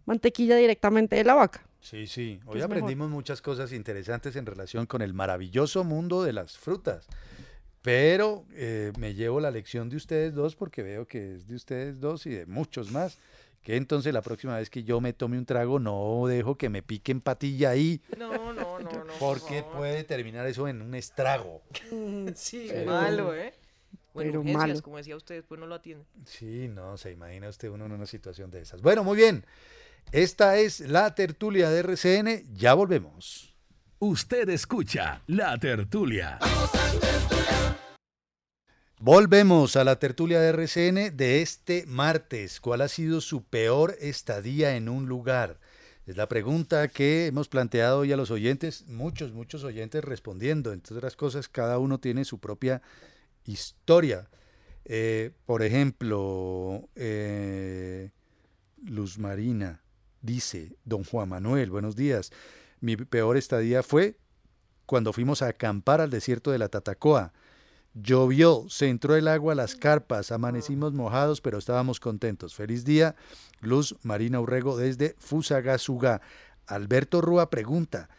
mantequilla 0.06 0.56
directamente 0.56 1.16
de 1.16 1.24
la 1.24 1.36
vaca. 1.36 1.68
Sí, 1.82 2.08
sí. 2.08 2.40
Hoy 2.46 2.56
mejor. 2.56 2.72
aprendimos 2.72 3.10
muchas 3.10 3.42
cosas 3.42 3.72
interesantes 3.74 4.36
en 4.36 4.46
relación 4.46 4.86
con 4.86 5.02
el 5.02 5.14
maravilloso 5.14 5.84
mundo 5.84 6.24
de 6.24 6.34
las 6.34 6.58
frutas. 6.58 7.08
Pero 7.84 8.46
eh, 8.54 8.92
me 8.98 9.14
llevo 9.14 9.40
la 9.40 9.52
lección 9.52 9.90
de 9.90 9.98
ustedes 9.98 10.34
dos 10.34 10.56
porque 10.56 10.82
veo 10.82 11.06
que 11.06 11.36
es 11.36 11.48
de 11.48 11.56
ustedes 11.56 12.00
dos 12.00 12.26
y 12.26 12.32
de 12.32 12.46
muchos 12.48 12.92
más. 12.92 13.20
Que 13.62 13.76
entonces 13.78 14.14
la 14.14 14.22
próxima 14.22 14.58
vez 14.58 14.70
que 14.70 14.84
yo 14.84 15.00
me 15.00 15.14
tome 15.14 15.38
un 15.38 15.46
trago 15.46 15.80
no 15.80 16.26
dejo 16.28 16.58
que 16.58 16.70
me 16.70 16.82
piquen 16.82 17.22
patilla 17.22 17.70
ahí. 17.70 18.02
No, 18.18 18.54
no, 18.54 18.80
no, 18.80 18.80
no. 18.80 19.14
Porque 19.20 19.64
puede 19.64 20.04
terminar 20.04 20.48
eso 20.48 20.68
en 20.68 20.82
un 20.82 20.96
estrago. 20.96 21.62
Sí, 22.36 22.68
Pero- 22.70 22.90
malo, 22.92 23.36
¿eh? 23.36 23.54
Bueno, 24.14 24.44
pero 24.44 24.58
malo. 24.58 24.82
como 24.82 24.98
decía 24.98 25.16
usted, 25.16 25.36
después 25.36 25.60
no 25.60 25.66
lo 25.66 25.76
atienden. 25.76 26.06
Sí, 26.26 26.68
no, 26.68 26.98
se 26.98 27.12
imagina 27.12 27.50
usted 27.50 27.70
uno 27.70 27.86
en 27.88 27.94
una 27.94 28.06
situación 28.06 28.52
de 28.52 28.62
esas. 28.62 28.82
Bueno, 28.82 29.04
muy 29.04 29.18
bien. 29.18 29.44
Esta 30.12 30.58
es 30.58 30.82
la 30.82 31.16
tertulia 31.16 31.70
de 31.72 31.80
RCN. 31.80 32.54
Ya 32.54 32.76
volvemos. 32.76 33.56
Usted 33.98 34.48
escucha 34.50 35.22
La 35.28 35.58
Tertulia. 35.58 36.38
Volvemos 39.06 39.76
a 39.76 39.84
la 39.84 40.00
tertulia 40.00 40.40
de 40.40 40.48
RCN 40.48 41.18
de 41.18 41.42
este 41.42 41.86
martes. 41.88 42.62
¿Cuál 42.62 42.80
ha 42.80 42.88
sido 42.88 43.20
su 43.20 43.44
peor 43.44 43.98
estadía 44.00 44.78
en 44.78 44.88
un 44.88 45.08
lugar? 45.08 45.60
Es 46.06 46.16
la 46.16 46.30
pregunta 46.30 46.88
que 46.88 47.28
hemos 47.28 47.50
planteado 47.50 48.00
hoy 48.00 48.14
a 48.14 48.16
los 48.16 48.32
oyentes, 48.32 48.88
muchos, 48.88 49.34
muchos 49.34 49.66
oyentes 49.66 50.06
respondiendo. 50.06 50.72
Entre 50.72 50.96
otras 50.96 51.18
cosas, 51.18 51.50
cada 51.50 51.80
uno 51.80 52.00
tiene 52.00 52.24
su 52.24 52.40
propia 52.40 52.82
historia. 53.44 54.30
Eh, 54.86 55.32
por 55.46 55.64
ejemplo, 55.64 56.88
eh, 56.96 58.12
Luz 58.86 59.20
Marina 59.20 59.84
dice, 60.22 60.78
don 60.86 61.04
Juan 61.04 61.28
Manuel, 61.28 61.72
buenos 61.72 61.98
días. 61.98 62.32
Mi 62.80 62.96
peor 62.96 63.36
estadía 63.36 63.84
fue 63.84 64.16
cuando 64.86 65.12
fuimos 65.12 65.42
a 65.42 65.50
acampar 65.50 66.00
al 66.00 66.10
desierto 66.10 66.52
de 66.52 66.60
la 66.60 66.70
Tatacoa. 66.70 67.34
Llovió, 67.94 68.66
se 68.70 68.90
entró 68.90 69.16
el 69.16 69.28
agua 69.28 69.54
a 69.54 69.56
las 69.56 69.76
carpas, 69.76 70.32
amanecimos 70.32 70.94
mojados, 70.94 71.42
pero 71.42 71.60
estábamos 71.60 72.00
contentos. 72.00 72.56
Feliz 72.56 72.86
día, 72.86 73.16
Luz 73.62 73.96
Marina 74.02 74.40
Urrego 74.40 74.78
desde 74.78 75.16
Fusagasugá. 75.20 76.22
Alberto 76.66 77.22
Rúa 77.22 77.50
pregunta, 77.50 78.10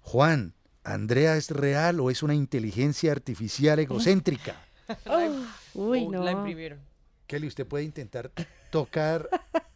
Juan, 0.00 0.54
¿Andrea 0.84 1.36
es 1.36 1.50
real 1.50 2.00
o 2.00 2.10
es 2.10 2.22
una 2.22 2.34
inteligencia 2.34 3.12
artificial 3.12 3.78
egocéntrica? 3.78 4.56
Uy, 5.74 6.04
Oh, 6.06 6.10
no. 6.10 6.22
La 6.24 6.32
imprimieron. 6.32 6.80
Kelly, 7.26 7.46
usted 7.46 7.66
puede 7.66 7.84
intentar 7.84 8.30
tocar 8.70 9.28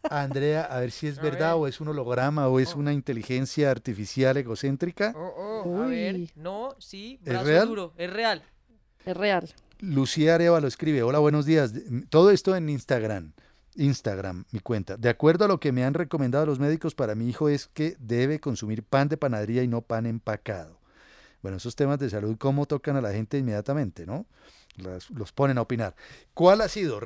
a 0.09 0.21
Andrea 0.23 0.63
a 0.63 0.79
ver 0.79 0.89
si 0.89 1.05
es 1.05 1.19
A 1.19 1.21
verdad 1.21 1.49
ver. 1.53 1.61
o 1.61 1.67
es 1.67 1.79
un 1.79 1.89
holograma 1.89 2.47
o 2.47 2.59
es 2.59 2.73
una 2.75 2.91
inteligencia 2.93 3.69
artificial 3.69 4.35
egocéntrica. 4.37 5.13
Oh, 5.15 5.63
oh, 5.67 5.81
a 5.83 5.85
ver, 5.85 6.31
no, 6.35 6.73
sí, 6.79 7.19
¿Es 7.21 7.29
brazo 7.29 7.45
real? 7.45 7.67
duro, 7.67 7.93
es 7.97 8.11
real. 8.11 8.41
Es 9.05 9.17
real. 9.17 9.49
Lucía 9.79 10.35
Arevalo 10.35 10.67
escribe, 10.67 11.03
hola, 11.03 11.19
buenos 11.19 11.45
días. 11.45 11.73
Todo 12.09 12.31
esto 12.31 12.55
en 12.55 12.69
Instagram. 12.69 13.33
Instagram, 13.75 14.45
mi 14.51 14.59
cuenta. 14.59 14.97
De 14.97 15.09
acuerdo 15.09 15.45
a 15.45 15.47
lo 15.47 15.59
que 15.59 15.71
me 15.71 15.83
han 15.83 15.93
recomendado 15.93 16.45
los 16.45 16.59
médicos 16.59 16.95
para 16.95 17.15
mi 17.15 17.27
hijo 17.27 17.49
es 17.49 17.67
que 17.67 17.97
debe 17.99 18.39
consumir 18.39 18.83
pan 18.83 19.09
de 19.09 19.17
panadería 19.17 19.63
y 19.63 19.67
no 19.67 19.81
pan 19.81 20.05
empacado. 20.05 20.79
Bueno, 21.41 21.57
esos 21.57 21.75
temas 21.75 21.99
de 21.99 22.09
salud, 22.09 22.37
¿cómo 22.37 22.65
tocan 22.65 22.95
a 22.95 23.01
la 23.01 23.11
gente 23.11 23.37
inmediatamente, 23.37 24.05
no? 24.05 24.25
Los 24.77 25.33
ponen 25.33 25.57
a 25.57 25.61
opinar. 25.61 25.95
¿Cuál 26.33 26.61
ha 26.61 26.69
sido? 26.69 27.01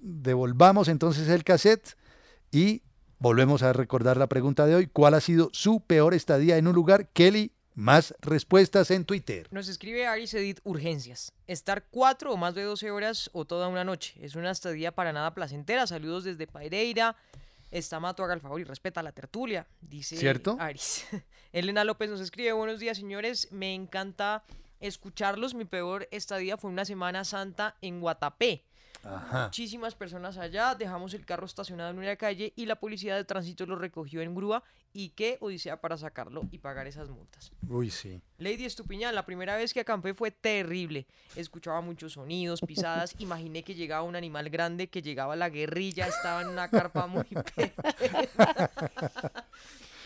Devolvamos 0.00 0.88
entonces 0.88 1.28
el 1.28 1.44
cassette 1.44 1.96
y 2.50 2.82
volvemos 3.18 3.62
a 3.62 3.74
recordar 3.74 4.16
la 4.16 4.28
pregunta 4.28 4.64
de 4.64 4.76
hoy. 4.76 4.86
¿Cuál 4.86 5.14
ha 5.14 5.20
sido 5.20 5.50
su 5.52 5.80
peor 5.80 6.14
estadía 6.14 6.56
en 6.56 6.66
un 6.66 6.74
lugar? 6.74 7.08
Kelly, 7.08 7.52
más 7.74 8.14
respuestas 8.20 8.90
en 8.90 9.04
Twitter. 9.04 9.48
Nos 9.50 9.68
escribe 9.68 10.06
Aris 10.06 10.34
Edith 10.34 10.60
Urgencias. 10.64 11.32
Estar 11.46 11.84
cuatro 11.90 12.32
o 12.32 12.36
más 12.36 12.54
de 12.54 12.62
12 12.62 12.90
horas 12.90 13.30
o 13.32 13.44
toda 13.44 13.68
una 13.68 13.84
noche. 13.84 14.14
Es 14.20 14.34
una 14.34 14.50
estadía 14.50 14.92
para 14.92 15.12
nada 15.12 15.34
placentera. 15.34 15.86
Saludos 15.86 16.24
desde 16.24 16.46
Paireira. 16.46 17.16
Estamato, 17.70 18.24
haga 18.24 18.34
el 18.34 18.40
favor 18.40 18.60
y 18.60 18.64
respeta 18.64 19.02
la 19.02 19.12
tertulia, 19.12 19.66
dice 19.80 20.16
¿Cierto? 20.16 20.56
Aris. 20.58 21.06
Elena 21.52 21.84
López 21.84 22.10
nos 22.10 22.20
escribe, 22.20 22.52
buenos 22.52 22.80
días 22.80 22.96
señores, 22.96 23.46
me 23.52 23.74
encanta 23.74 24.42
escucharlos. 24.80 25.54
Mi 25.54 25.64
peor 25.64 26.08
estadía 26.10 26.56
fue 26.56 26.70
una 26.70 26.84
Semana 26.84 27.24
Santa 27.24 27.76
en 27.80 28.00
Guatapé. 28.00 28.64
Ajá. 29.02 29.44
Muchísimas 29.44 29.94
personas 29.94 30.36
allá, 30.36 30.74
dejamos 30.74 31.14
el 31.14 31.24
carro 31.24 31.46
estacionado 31.46 31.90
en 31.90 31.98
una 31.98 32.16
calle 32.16 32.52
y 32.54 32.66
la 32.66 32.76
policía 32.76 33.16
de 33.16 33.24
tránsito 33.24 33.64
lo 33.64 33.76
recogió 33.76 34.20
en 34.20 34.34
grúa 34.34 34.62
y 34.92 35.10
qué 35.10 35.38
odisea 35.40 35.80
para 35.80 35.96
sacarlo 35.96 36.42
y 36.50 36.58
pagar 36.58 36.86
esas 36.86 37.08
multas. 37.08 37.52
Uy, 37.68 37.90
sí. 37.90 38.20
Lady 38.38 38.64
Estupiñán, 38.64 39.14
la 39.14 39.24
primera 39.24 39.56
vez 39.56 39.72
que 39.72 39.80
acampé 39.80 40.12
fue 40.14 40.30
terrible. 40.30 41.06
Escuchaba 41.34 41.80
muchos 41.80 42.12
sonidos, 42.14 42.60
pisadas. 42.60 43.14
Imaginé 43.18 43.62
que 43.62 43.74
llegaba 43.74 44.02
un 44.02 44.16
animal 44.16 44.50
grande, 44.50 44.88
que 44.88 45.00
llegaba 45.02 45.34
la 45.36 45.48
guerrilla, 45.48 46.06
estaba 46.06 46.42
en 46.42 46.48
una 46.48 46.68
carpa 46.70 47.06
muy 47.06 47.24
pequeña. 47.24 47.72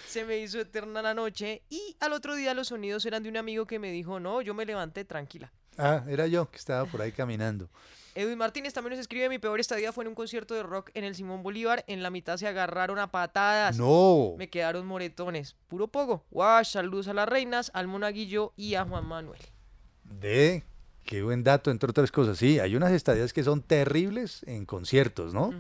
Se 0.07 0.25
me 0.25 0.39
hizo 0.39 0.61
eterna 0.61 1.03
la 1.03 1.13
noche 1.13 1.63
y 1.69 1.97
al 1.99 2.13
otro 2.13 2.37
día 2.37 2.55
los 2.55 2.69
sonidos 2.69 3.05
eran 3.05 3.25
de 3.25 3.29
un 3.29 3.37
amigo 3.37 3.67
que 3.67 3.81
me 3.81 3.91
dijo, 3.91 4.21
no, 4.21 4.43
yo 4.43 4.55
me 4.55 4.65
levanté 4.65 5.05
tranquila. 5.05 5.53
Ah, 5.77 6.05
era 6.07 6.29
yo 6.29 6.49
que 6.49 6.59
estaba 6.59 6.87
por 6.87 7.03
ahí 7.03 7.11
caminando. 7.11 7.69
Edwin 8.15 8.39
Martínez 8.39 8.73
también 8.73 8.93
nos 8.93 9.01
escribe, 9.01 9.29
mi 9.29 9.39
peor 9.39 9.59
estadía 9.59 9.93
fue 9.93 10.05
en 10.05 10.09
un 10.09 10.15
concierto 10.15 10.55
de 10.55 10.63
rock 10.63 10.91
en 10.95 11.03
el 11.03 11.17
Simón 11.17 11.43
Bolívar. 11.43 11.85
En 11.89 12.03
la 12.03 12.11
mitad 12.11 12.37
se 12.37 12.47
agarraron 12.47 12.99
a 13.01 13.11
patadas. 13.11 13.77
No. 13.77 14.35
Me 14.39 14.49
quedaron 14.49 14.87
moretones. 14.87 15.57
Puro 15.69 15.89
poco. 15.89 16.25
Wash, 16.31 16.69
saludos 16.69 17.09
a 17.09 17.15
las 17.15 17.29
reinas, 17.29 17.73
al 17.75 17.89
monaguillo 17.89 18.53
y 18.57 18.77
a 18.77 18.85
Juan 18.85 19.07
Manuel. 19.07 19.41
De, 20.05 20.63
qué 21.05 21.23
buen 21.23 21.43
dato, 21.43 21.73
entre 21.73 21.91
otras 21.91 22.13
cosas. 22.13 22.39
Sí, 22.39 22.61
hay 22.61 22.77
unas 22.77 22.93
estadías 22.93 23.33
que 23.33 23.43
son 23.43 23.63
terribles 23.63 24.45
en 24.47 24.65
conciertos, 24.65 25.35
¿no? 25.35 25.53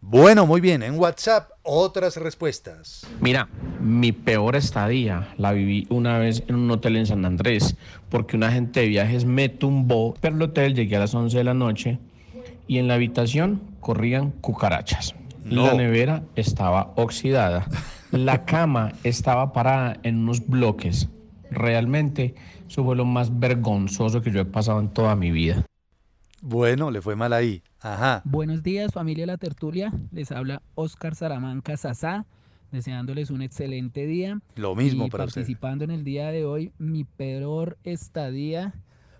Bueno, 0.00 0.46
muy 0.46 0.62
bien. 0.62 0.82
En 0.82 0.98
WhatsApp, 0.98 1.50
otras 1.62 2.16
respuestas. 2.16 3.06
Mira, 3.20 3.48
mi 3.78 4.12
peor 4.12 4.56
estadía 4.56 5.34
la 5.36 5.52
viví 5.52 5.86
una 5.90 6.18
vez 6.18 6.44
en 6.48 6.54
un 6.54 6.70
hotel 6.70 6.96
en 6.96 7.06
San 7.06 7.26
Andrés, 7.26 7.76
porque 8.08 8.36
un 8.36 8.44
agente 8.44 8.80
de 8.80 8.88
viajes 8.88 9.26
me 9.26 9.50
tumbó, 9.50 10.14
pero 10.20 10.36
el 10.36 10.42
hotel 10.42 10.74
llegué 10.74 10.96
a 10.96 11.00
las 11.00 11.14
11 11.14 11.36
de 11.36 11.44
la 11.44 11.52
noche 11.52 11.98
y 12.66 12.78
en 12.78 12.88
la 12.88 12.94
habitación 12.94 13.60
corrían 13.80 14.30
cucarachas. 14.30 15.14
La 15.44 15.74
nevera 15.74 16.22
estaba 16.36 16.92
oxidada, 16.96 17.66
la 18.10 18.44
cama 18.46 18.92
estaba 19.04 19.52
parada 19.52 19.98
en 20.04 20.18
unos 20.18 20.46
bloques. 20.46 21.08
Realmente, 21.50 22.34
eso 22.66 22.84
fue 22.84 22.96
lo 22.96 23.04
más 23.04 23.38
vergonzoso 23.38 24.22
que 24.22 24.30
yo 24.30 24.40
he 24.40 24.44
pasado 24.44 24.80
en 24.80 24.88
toda 24.88 25.16
mi 25.16 25.30
vida. 25.30 25.64
Bueno, 26.40 26.90
le 26.90 27.00
fue 27.00 27.16
mal 27.16 27.32
ahí. 27.32 27.62
Ajá. 27.80 28.22
Buenos 28.24 28.62
días, 28.62 28.92
familia 28.92 29.26
La 29.26 29.38
Tertulia. 29.38 29.92
Les 30.12 30.30
habla 30.30 30.62
Oscar 30.76 31.16
Salamanca 31.16 31.76
Sasá, 31.76 32.26
deseándoles 32.70 33.30
un 33.30 33.42
excelente 33.42 34.06
día. 34.06 34.40
Lo 34.54 34.76
mismo 34.76 35.06
y 35.06 35.10
para 35.10 35.24
usted. 35.24 35.40
participando 35.40 35.84
en 35.84 35.90
el 35.90 36.04
día 36.04 36.30
de 36.30 36.44
hoy, 36.44 36.72
mi 36.78 37.02
peor 37.04 37.76
estadía 37.82 38.72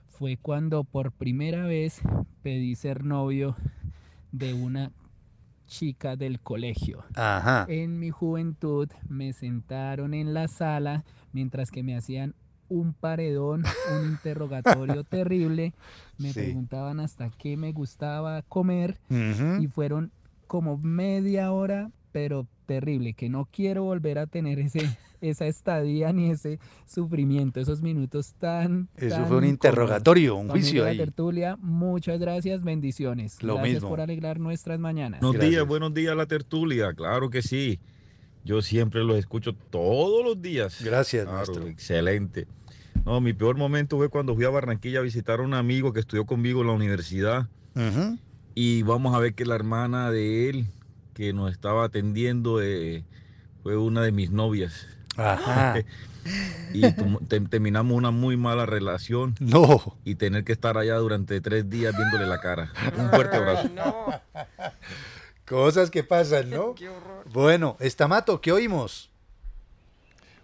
fue 0.07 0.37
cuando 0.37 0.85
por 0.85 1.11
primera 1.11 1.67
vez 1.67 2.01
pedí 2.43 2.77
ser 2.77 3.05
novio 3.05 3.57
de 4.31 4.55
una 4.55 4.93
chica 5.67 6.15
del 6.15 6.41
colegio. 6.41 7.05
Ajá. 7.15 7.67
En 7.69 7.99
mi 7.99 8.11
juventud 8.11 8.89
me 9.09 9.33
sentaron 9.33 10.15
en 10.15 10.35
la 10.35 10.47
sala 10.47 11.05
mientras 11.33 11.71
que 11.71 11.83
me 11.83 11.97
hacían 11.97 12.35
un 12.69 12.93
paredón, 12.93 13.65
un 13.99 14.09
interrogatorio 14.11 15.05
terrible. 15.09 15.73
Me 16.19 16.33
Sí. 16.33 16.41
preguntaban 16.41 17.01
hasta 17.01 17.31
qué 17.31 17.57
me 17.57 17.73
gustaba 17.73 18.43
comer 18.43 18.99
y 19.61 19.67
fueron 19.69 20.11
como 20.47 20.79
media 20.79 21.53
hora, 21.53 21.91
pero 22.13 22.47
terrible, 22.67 23.15
que 23.15 23.29
no 23.29 23.49
quiero 23.51 23.85
volver 23.85 24.19
a 24.19 24.27
tener 24.27 24.59
ese, 24.59 24.81
esa 25.23 25.47
estadía 25.47 26.13
ni 26.13 26.31
ese 26.31 26.59
sufrimiento, 26.87 27.61
esos 27.61 27.81
minutos 27.83 28.35
tan... 28.39 28.89
Eso 28.97 29.17
tan 29.17 29.27
fue 29.27 29.37
un 29.39 29.45
interrogatorio, 29.45 30.37
un 30.37 30.49
juicio 30.49 30.85
La 30.85 30.91
ahí. 30.91 30.97
tertulia, 30.99 31.57
muchas 31.61 32.19
gracias, 32.21 32.63
bendiciones. 32.63 33.43
Lo 33.43 33.55
gracias 33.55 33.75
mismo. 33.77 33.89
por 33.89 34.01
alegrar 34.01 34.39
nuestras 34.41 34.79
mañanas. 34.79 35.21
Buenos 35.21 35.41
días, 35.41 35.67
buenos 35.67 35.95
días 35.95 36.15
la 36.17 36.27
tertulia, 36.27 36.93
claro 36.93 37.31
que 37.31 37.41
sí. 37.43 37.79
Yo 38.45 38.63
siempre 38.63 39.03
los 39.05 39.19
escucho 39.19 39.53
todos 39.55 40.25
los 40.25 40.41
días. 40.41 40.81
Gracias, 40.83 41.25
Claro, 41.25 41.37
maestro. 41.39 41.67
Excelente. 41.67 42.47
No, 43.05 43.21
mi 43.21 43.33
peor 43.33 43.57
momento 43.57 43.97
fue 43.97 44.09
cuando 44.09 44.35
fui 44.35 44.45
a 44.45 44.51
Barranquilla 44.51 44.99
a 44.99 45.03
visitar 45.03 45.41
a 45.41 45.43
un 45.43 45.55
amigo 45.55 45.93
que 45.93 46.01
estudió 46.01 46.27
conmigo 46.27 46.61
en 46.63 46.67
la 46.69 46.73
universidad. 46.73 47.49
Y 48.55 48.83
vamos 48.83 49.15
a 49.15 49.19
ver 49.21 49.35
que 49.35 49.45
la 49.47 49.55
hermana 49.55 50.11
de 50.11 50.49
él, 50.51 50.67
que 51.15 51.33
nos 51.33 51.53
estaba 51.53 51.85
atendiendo, 51.85 52.61
eh, 52.61 53.05
fue 53.63 53.77
una 53.77 54.03
de 54.03 54.11
mis 54.13 54.31
novias. 54.31 54.87
Ajá. 55.17 55.77
y 56.75 56.81
te- 57.29 57.41
terminamos 57.41 57.97
una 57.97 58.11
muy 58.11 58.37
mala 58.37 58.67
relación. 58.67 59.35
No. 59.41 59.97
Y 60.05 60.17
tener 60.17 60.45
que 60.45 60.53
estar 60.53 60.77
allá 60.77 60.97
durante 60.97 61.41
tres 61.41 61.71
días 61.71 61.97
viéndole 61.97 62.27
la 62.27 62.41
cara. 62.41 62.73
Un 62.99 63.11
fuerte 63.11 63.37
abrazo. 63.37 63.71
Cosas 65.49 65.91
que 65.91 66.05
pasan, 66.05 66.51
¿no? 66.51 66.75
Bueno, 67.33 67.77
Estamato, 67.81 68.41
¿qué 68.41 68.53
oímos? 68.53 69.11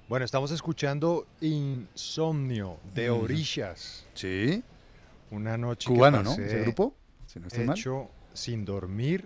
Bueno, 0.08 0.24
estamos 0.24 0.50
escuchando 0.50 1.26
Insomnio 1.40 2.78
de 2.94 3.10
Ujú. 3.10 3.24
Orishas. 3.24 4.04
Sí. 4.12 4.62
Una 5.30 5.56
noche 5.56 5.88
Cubano, 5.88 6.18
que 6.18 6.24
¿no? 6.24 6.30
pasé 6.30 6.46
Ese 6.46 6.60
grupo, 6.60 6.94
si 7.26 7.40
no 7.40 7.46
estoy 7.46 7.64
mal. 7.64 7.78
hecho 7.78 8.10
sin 8.34 8.64
dormir 8.66 9.24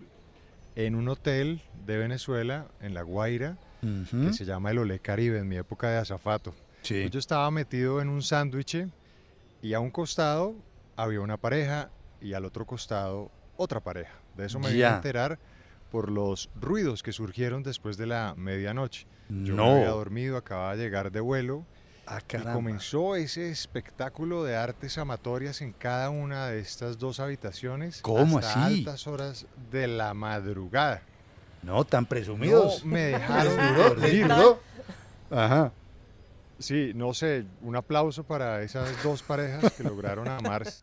en 0.76 0.94
un 0.94 1.08
hotel 1.08 1.62
de 1.84 1.98
Venezuela, 1.98 2.66
en 2.80 2.94
La 2.94 3.02
Guaira, 3.02 3.56
que 3.80 4.32
se 4.32 4.44
llama 4.44 4.70
el 4.70 4.78
Olé 4.78 5.00
Caribe, 5.00 5.38
en 5.38 5.48
mi 5.48 5.56
época 5.56 5.90
de 5.90 5.98
azafato. 5.98 6.54
Sí. 6.82 7.00
Pues 7.02 7.10
Yo 7.10 7.18
estaba 7.18 7.50
metido 7.50 8.00
en 8.00 8.08
un 8.08 8.22
sándwich 8.22 8.86
y 9.62 9.74
a 9.74 9.80
un 9.80 9.90
costado 9.90 10.54
había 10.96 11.20
una 11.20 11.36
pareja 11.36 11.90
y 12.20 12.34
al 12.34 12.44
otro 12.44 12.64
costado 12.66 13.30
otra 13.56 13.80
pareja. 13.80 14.14
De 14.36 14.46
eso 14.46 14.60
me 14.60 14.68
vine 14.72 14.84
a 14.84 14.96
enterar 14.96 15.38
por 15.90 16.10
los 16.10 16.50
ruidos 16.60 17.02
que 17.02 17.12
surgieron 17.12 17.62
después 17.62 17.96
de 17.96 18.06
la 18.06 18.34
medianoche. 18.36 19.06
Yo 19.28 19.54
No. 19.54 19.64
me 19.66 19.72
había 19.80 19.88
dormido, 19.90 20.36
acababa 20.36 20.76
de 20.76 20.82
llegar 20.84 21.10
de 21.12 21.20
vuelo 21.20 21.64
Ah, 22.10 22.22
y 22.32 22.36
comenzó 22.54 23.16
ese 23.16 23.50
espectáculo 23.50 24.42
de 24.42 24.56
artes 24.56 24.96
amatorias 24.96 25.60
en 25.60 25.74
cada 25.74 26.08
una 26.08 26.46
de 26.46 26.58
estas 26.60 26.96
dos 26.98 27.20
habitaciones. 27.20 28.00
¿Cómo 28.00 28.38
hasta 28.38 28.64
así? 28.64 28.78
altas 28.78 29.06
horas 29.06 29.46
de 29.70 29.88
la 29.88 30.14
madrugada. 30.14 31.02
No, 31.62 31.84
tan 31.84 32.06
presumidos. 32.06 32.82
No 32.82 32.92
me 32.92 33.00
dejaron 33.08 33.76
dormir. 33.76 34.22
duró. 34.26 34.58
Ajá. 35.30 35.70
Sí, 36.58 36.92
no 36.94 37.12
sé, 37.12 37.44
un 37.60 37.76
aplauso 37.76 38.24
para 38.24 38.62
esas 38.62 39.02
dos 39.02 39.22
parejas 39.22 39.70
que 39.74 39.82
lograron 39.84 40.26
amarse 40.28 40.82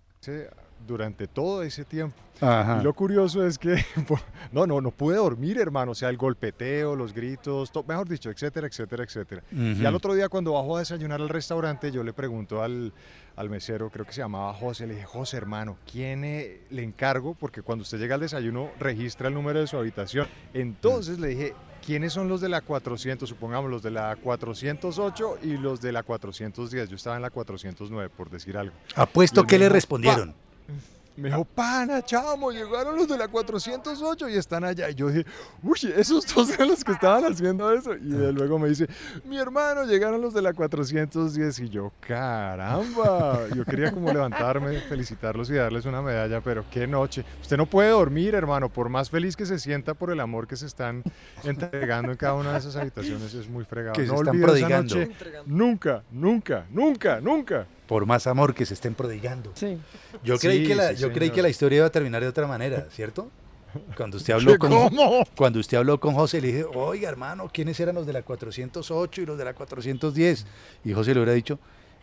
durante 0.86 1.28
todo 1.28 1.64
ese 1.64 1.84
tiempo. 1.86 2.16
Ajá. 2.42 2.80
Y 2.82 2.84
lo 2.84 2.94
curioso 2.94 3.46
es 3.48 3.58
que, 3.58 3.76
no, 4.52 4.68
no, 4.68 4.82
no 4.82 4.92
pude 4.92 5.16
dormir, 5.16 5.58
hermano, 5.58 5.92
o 5.92 5.96
sea, 5.96 6.10
el 6.10 6.18
golpeteo, 6.18 6.96
los 6.96 7.14
gritos, 7.14 7.72
to- 7.72 7.84
mejor 7.88 8.10
dicho, 8.10 8.30
etcétera, 8.30 8.68
etcétera, 8.68 9.04
etcétera. 9.06 9.42
Y 9.52 9.74
Ujú. 9.80 9.88
al 9.88 9.96
otro 9.96 10.14
día 10.14 10.28
cuando 10.28 10.54
bajo 10.54 10.76
a 10.76 10.80
desayunar 10.80 11.22
al 11.22 11.30
restaurante, 11.30 11.92
yo 11.92 12.04
le 12.04 12.12
pregunto 12.12 12.62
al, 12.62 12.92
al 13.38 13.50
mesero, 13.50 13.90
creo 13.90 14.06
que 14.06 14.12
se 14.12 14.20
llamaba 14.22 14.54
José, 14.54 14.86
le 14.86 14.96
dije, 14.96 15.06
José, 15.06 15.38
hermano, 15.38 15.78
¿quién 15.90 16.26
eh, 16.26 16.62
le 16.72 16.84
encargo? 16.84 17.36
Porque 17.36 17.62
cuando 17.62 17.84
usted 17.84 18.00
llega 18.00 18.16
al 18.16 18.22
desayuno, 18.22 18.70
registra 18.80 19.30
el 19.30 19.34
número 19.34 19.62
de 19.62 19.68
su 19.68 19.78
habitación. 19.78 20.28
Entonces 20.54 21.20
le 21.20 21.30
dije, 21.30 21.54
¿quiénes 21.86 22.12
son 22.12 22.28
los 22.28 22.42
de 22.42 22.50
la 22.50 22.60
400? 22.60 23.30
Supongamos 23.30 23.72
los 23.72 23.82
de 23.82 23.92
la 23.92 24.14
408 24.18 25.38
y 25.42 25.56
los 25.58 25.80
de 25.80 25.94
la 25.94 26.04
410. 26.04 26.90
Yo 26.90 26.98
estaba 26.98 27.16
en 27.16 27.22
la 27.22 27.30
409, 27.30 28.10
por 28.16 28.30
decir 28.30 28.58
algo. 28.58 28.76
Apuesto 28.96 29.44
Y 29.44 29.48
que 29.48 29.58
le 29.58 29.70
respondieron. 29.70 30.34
"Pa". 30.34 30.45
Me 31.18 31.30
dijo, 31.30 31.46
pana, 31.46 32.02
chamo, 32.02 32.52
llegaron 32.52 32.98
los 32.98 33.08
de 33.08 33.18
la 33.18 33.30
408 33.30 34.28
y 34.28 34.36
están 34.36 34.66
allá. 34.66 34.90
Y 34.90 34.96
yo 34.96 35.08
dije, 35.08 35.26
uy, 35.64 35.78
esos 35.96 36.26
dos 36.36 36.50
eran 36.50 36.68
los 36.68 36.84
que 36.84 36.92
estaban 36.92 37.24
haciendo 37.24 37.72
eso. 37.72 37.96
Y 37.96 38.10
de 38.10 38.34
luego 38.34 38.60
me 38.60 38.68
dice, 38.68 38.86
mi 39.24 39.38
hermano, 39.38 39.86
llegaron 39.86 40.20
los 40.22 40.34
de 40.34 40.42
la 40.42 40.52
410. 40.52 41.60
Y 41.60 41.70
yo, 41.70 41.94
caramba. 42.02 43.48
Yo 43.56 43.64
quería 43.64 43.94
como 43.94 44.12
levantarme, 44.12 44.78
felicitarlos 44.82 45.50
y 45.50 45.54
darles 45.54 45.86
una 45.86 46.02
medalla, 46.02 46.42
pero 46.42 46.66
qué 46.70 46.86
noche. 46.86 47.24
Usted 47.42 47.56
no 47.56 47.66
puede 47.66 47.92
dormir, 47.92 48.36
hermano, 48.36 48.68
por 48.68 48.90
más 48.90 49.10
feliz 49.10 49.38
que 49.38 49.46
se 49.46 49.58
sienta 49.58 49.94
por 49.94 50.12
el 50.12 50.20
amor 50.20 50.48
que 50.48 50.58
se 50.58 50.66
están 50.66 51.02
entregando 51.46 52.12
en 52.12 52.18
cada 52.18 52.34
una 52.34 52.52
de 52.52 52.58
esas 52.60 52.76
habitaciones. 52.76 53.34
Es 53.34 53.48
muy 53.48 53.64
fregado. 53.64 53.94
Que 53.94 54.02
se 54.06 54.08
no 54.08 54.16
están 54.16 54.36
olvide 54.36 54.44
esa 54.44 54.52
prodigando. 54.68 54.96
noche. 54.96 55.12
Nunca, 55.46 56.04
nunca, 56.12 56.66
nunca, 56.70 57.22
nunca. 57.22 57.68
Por 57.88 58.06
más 58.06 58.26
amor 58.28 58.54
que 58.56 58.66
se 58.66 58.74
estén 58.74 58.96
prodigando. 58.96 59.52
Sí. 59.56 59.78
Yo 60.24 60.38
creí, 60.40 60.62
Sí, 60.64 60.68
que, 60.68 60.76
la, 60.76 60.90
sí, 60.90 60.96
yo 60.98 61.12
creí 61.14 61.30
que 61.30 61.42
la 61.42 61.50
historia 61.50 61.78
iba 61.78 61.88
a 61.88 61.92
terminar 61.92 62.22
de 62.22 62.28
otra 62.28 62.48
manera, 62.48 62.88
¿cierto? 62.92 63.30
Cuando 63.98 64.18
usted 64.18 64.34
habló 64.34 64.54
¿Qué, 64.54 64.58
con 64.58 64.70
cómo? 64.72 65.24
cuando 65.36 65.60
usted 65.60 65.78
habló 65.78 66.00
con 66.00 66.14
José 66.16 66.40
le 66.40 66.48
dije, 66.48 66.66
oiga 66.74 67.10
hermano, 67.10 67.50
¿quiénes 67.54 67.78
eran 67.80 67.96
los 67.96 68.06
de 68.08 68.14
la 68.14 68.22
408 68.22 69.22
y 69.22 69.26
los 69.26 69.38
de 69.38 69.44
la 69.46 69.54
410? 69.54 70.46
Y 70.86 70.94
José 70.94 71.14
le 71.14 71.20
hubiera 71.20 71.34
dicho, 71.34 71.60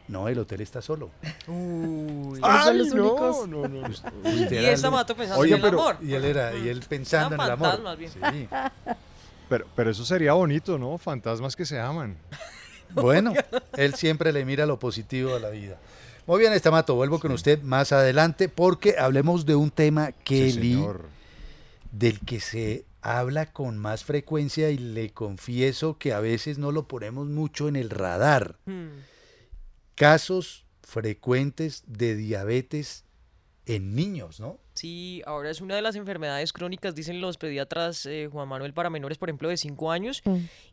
no, 0.06 0.28
el 0.28 0.38
hotel 0.38 0.60
está 0.60 0.82
solo. 0.82 1.10
Uy. 1.48 2.38
Ay, 2.42 2.64
son 2.64 2.78
los 2.78 2.88
no, 2.94 3.02
únicos. 3.12 3.48
no, 3.48 3.68
no, 3.68 3.80
no. 3.80 3.88
Usted 3.88 4.12
Y 4.24 4.82
de- 4.82 4.90
mato 4.90 5.16
pensando 5.16 5.44
en 5.44 5.52
el 5.54 5.60
pero- 5.62 5.80
amor. 5.80 5.96
Y 6.02 6.12
él 6.12 6.24
era, 6.26 6.54
y 6.54 6.68
él 6.68 6.82
pensando 6.86 7.34
en 7.36 7.40
el 7.40 7.50
amor. 7.50 7.68
fantasmas, 7.68 7.98
bien. 7.98 8.10
Sí. 8.12 8.48
Pero, 9.48 9.66
pero 9.74 9.90
eso 9.90 10.04
sería 10.04 10.34
bonito, 10.34 10.78
¿no? 10.78 10.98
Fantasmas 10.98 11.56
que 11.56 11.64
se 11.64 11.80
aman. 11.80 12.16
Bueno, 13.02 13.32
él 13.76 13.94
siempre 13.94 14.32
le 14.32 14.44
mira 14.44 14.66
lo 14.66 14.78
positivo 14.78 15.34
a 15.34 15.38
la 15.38 15.50
vida. 15.50 15.78
Muy 16.26 16.38
bien, 16.38 16.52
Estamato, 16.52 16.94
vuelvo 16.94 17.18
con 17.18 17.32
usted 17.32 17.62
más 17.62 17.92
adelante 17.92 18.48
porque 18.48 18.96
hablemos 18.98 19.44
de 19.44 19.56
un 19.56 19.70
tema, 19.70 20.08
Sí, 20.08 20.14
Kelly, 20.24 20.74
señor. 20.74 21.08
del 21.90 22.20
que 22.20 22.38
se 22.40 22.84
habla 23.00 23.52
con 23.52 23.76
más 23.78 24.04
frecuencia 24.04 24.70
y 24.70 24.78
le 24.78 25.10
confieso 25.10 25.98
que 25.98 26.12
a 26.12 26.20
veces 26.20 26.58
no 26.58 26.70
lo 26.70 26.86
ponemos 26.86 27.26
mucho 27.26 27.66
en 27.66 27.74
el 27.76 27.90
radar. 27.90 28.56
Hmm. 28.66 28.88
Casos 29.96 30.64
frecuentes 30.82 31.82
de 31.86 32.14
diabetes 32.14 33.04
en 33.66 33.94
niños, 33.94 34.38
¿no? 34.40 34.58
Sí, 34.82 35.22
ahora 35.26 35.48
es 35.48 35.60
una 35.60 35.76
de 35.76 35.82
las 35.82 35.94
enfermedades 35.94 36.52
crónicas, 36.52 36.96
dicen 36.96 37.20
los 37.20 37.38
pediatras 37.38 38.04
eh, 38.04 38.28
Juan 38.32 38.48
Manuel, 38.48 38.74
para 38.74 38.90
menores, 38.90 39.16
por 39.16 39.28
ejemplo, 39.28 39.48
de 39.48 39.56
5 39.56 39.92
años. 39.92 40.24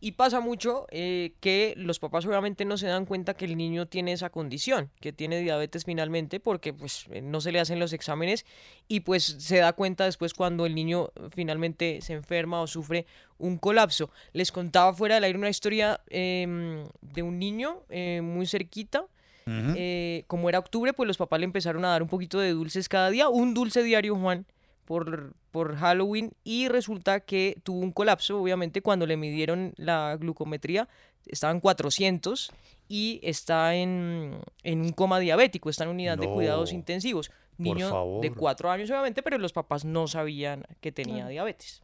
Y 0.01 0.13
pasa 0.13 0.39
mucho 0.39 0.87
eh, 0.89 1.33
que 1.41 1.75
los 1.77 1.99
papás 1.99 2.25
obviamente 2.25 2.65
no 2.65 2.79
se 2.79 2.87
dan 2.87 3.05
cuenta 3.05 3.35
que 3.35 3.45
el 3.45 3.55
niño 3.55 3.85
tiene 3.85 4.13
esa 4.13 4.31
condición, 4.31 4.89
que 4.99 5.13
tiene 5.13 5.41
diabetes 5.41 5.85
finalmente, 5.85 6.39
porque 6.39 6.73
pues 6.73 7.05
eh, 7.11 7.21
no 7.21 7.39
se 7.39 7.51
le 7.51 7.59
hacen 7.59 7.77
los 7.77 7.93
exámenes 7.93 8.47
y 8.87 9.01
pues 9.01 9.25
se 9.25 9.57
da 9.57 9.73
cuenta 9.73 10.05
después 10.05 10.33
cuando 10.33 10.65
el 10.65 10.73
niño 10.73 11.11
finalmente 11.29 11.99
se 12.01 12.13
enferma 12.13 12.61
o 12.61 12.65
sufre 12.65 13.05
un 13.37 13.59
colapso. 13.59 14.09
Les 14.33 14.51
contaba 14.51 14.91
fuera 14.95 15.13
del 15.13 15.25
aire 15.25 15.37
una 15.37 15.49
historia 15.49 16.01
em, 16.09 16.83
de 17.01 17.21
un 17.21 17.37
niño 17.37 17.83
eh, 17.89 18.21
muy 18.23 18.47
cerquita. 18.47 19.05
Eh, 19.45 20.25
como 20.27 20.47
era 20.49 20.59
octubre, 20.59 20.93
pues 20.93 21.07
los 21.07 21.17
papás 21.17 21.39
le 21.39 21.45
empezaron 21.45 21.83
a 21.85 21.89
dar 21.89 22.03
un 22.03 22.09
poquito 22.09 22.39
de 22.39 22.51
dulces 22.51 22.87
cada 22.87 23.09
día, 23.09 23.29
un 23.29 23.53
dulce 23.53 23.81
diario, 23.81 24.15
Juan, 24.15 24.45
por, 24.85 25.33
por 25.51 25.75
Halloween, 25.75 26.33
y 26.43 26.67
resulta 26.67 27.21
que 27.21 27.59
tuvo 27.63 27.79
un 27.79 27.91
colapso, 27.91 28.41
obviamente, 28.41 28.81
cuando 28.81 29.07
le 29.07 29.17
midieron 29.17 29.73
la 29.77 30.17
glucometría, 30.19 30.87
estaban 31.25 31.59
400 31.59 32.51
y 32.87 33.19
está 33.23 33.75
en, 33.75 34.39
en 34.63 34.81
un 34.81 34.91
coma 34.91 35.19
diabético, 35.19 35.69
está 35.69 35.83
en 35.83 35.91
unidad 35.91 36.17
de 36.17 36.27
cuidados 36.27 36.71
intensivos. 36.73 37.31
Niño 37.57 37.87
de 37.87 37.91
favor. 37.91 38.35
4 38.37 38.71
años, 38.71 38.89
obviamente, 38.89 39.21
pero 39.21 39.37
los 39.37 39.51
papás 39.51 39.83
no 39.83 40.07
sabían 40.07 40.65
que 40.79 40.91
tenía 40.91 41.27
diabetes. 41.27 41.83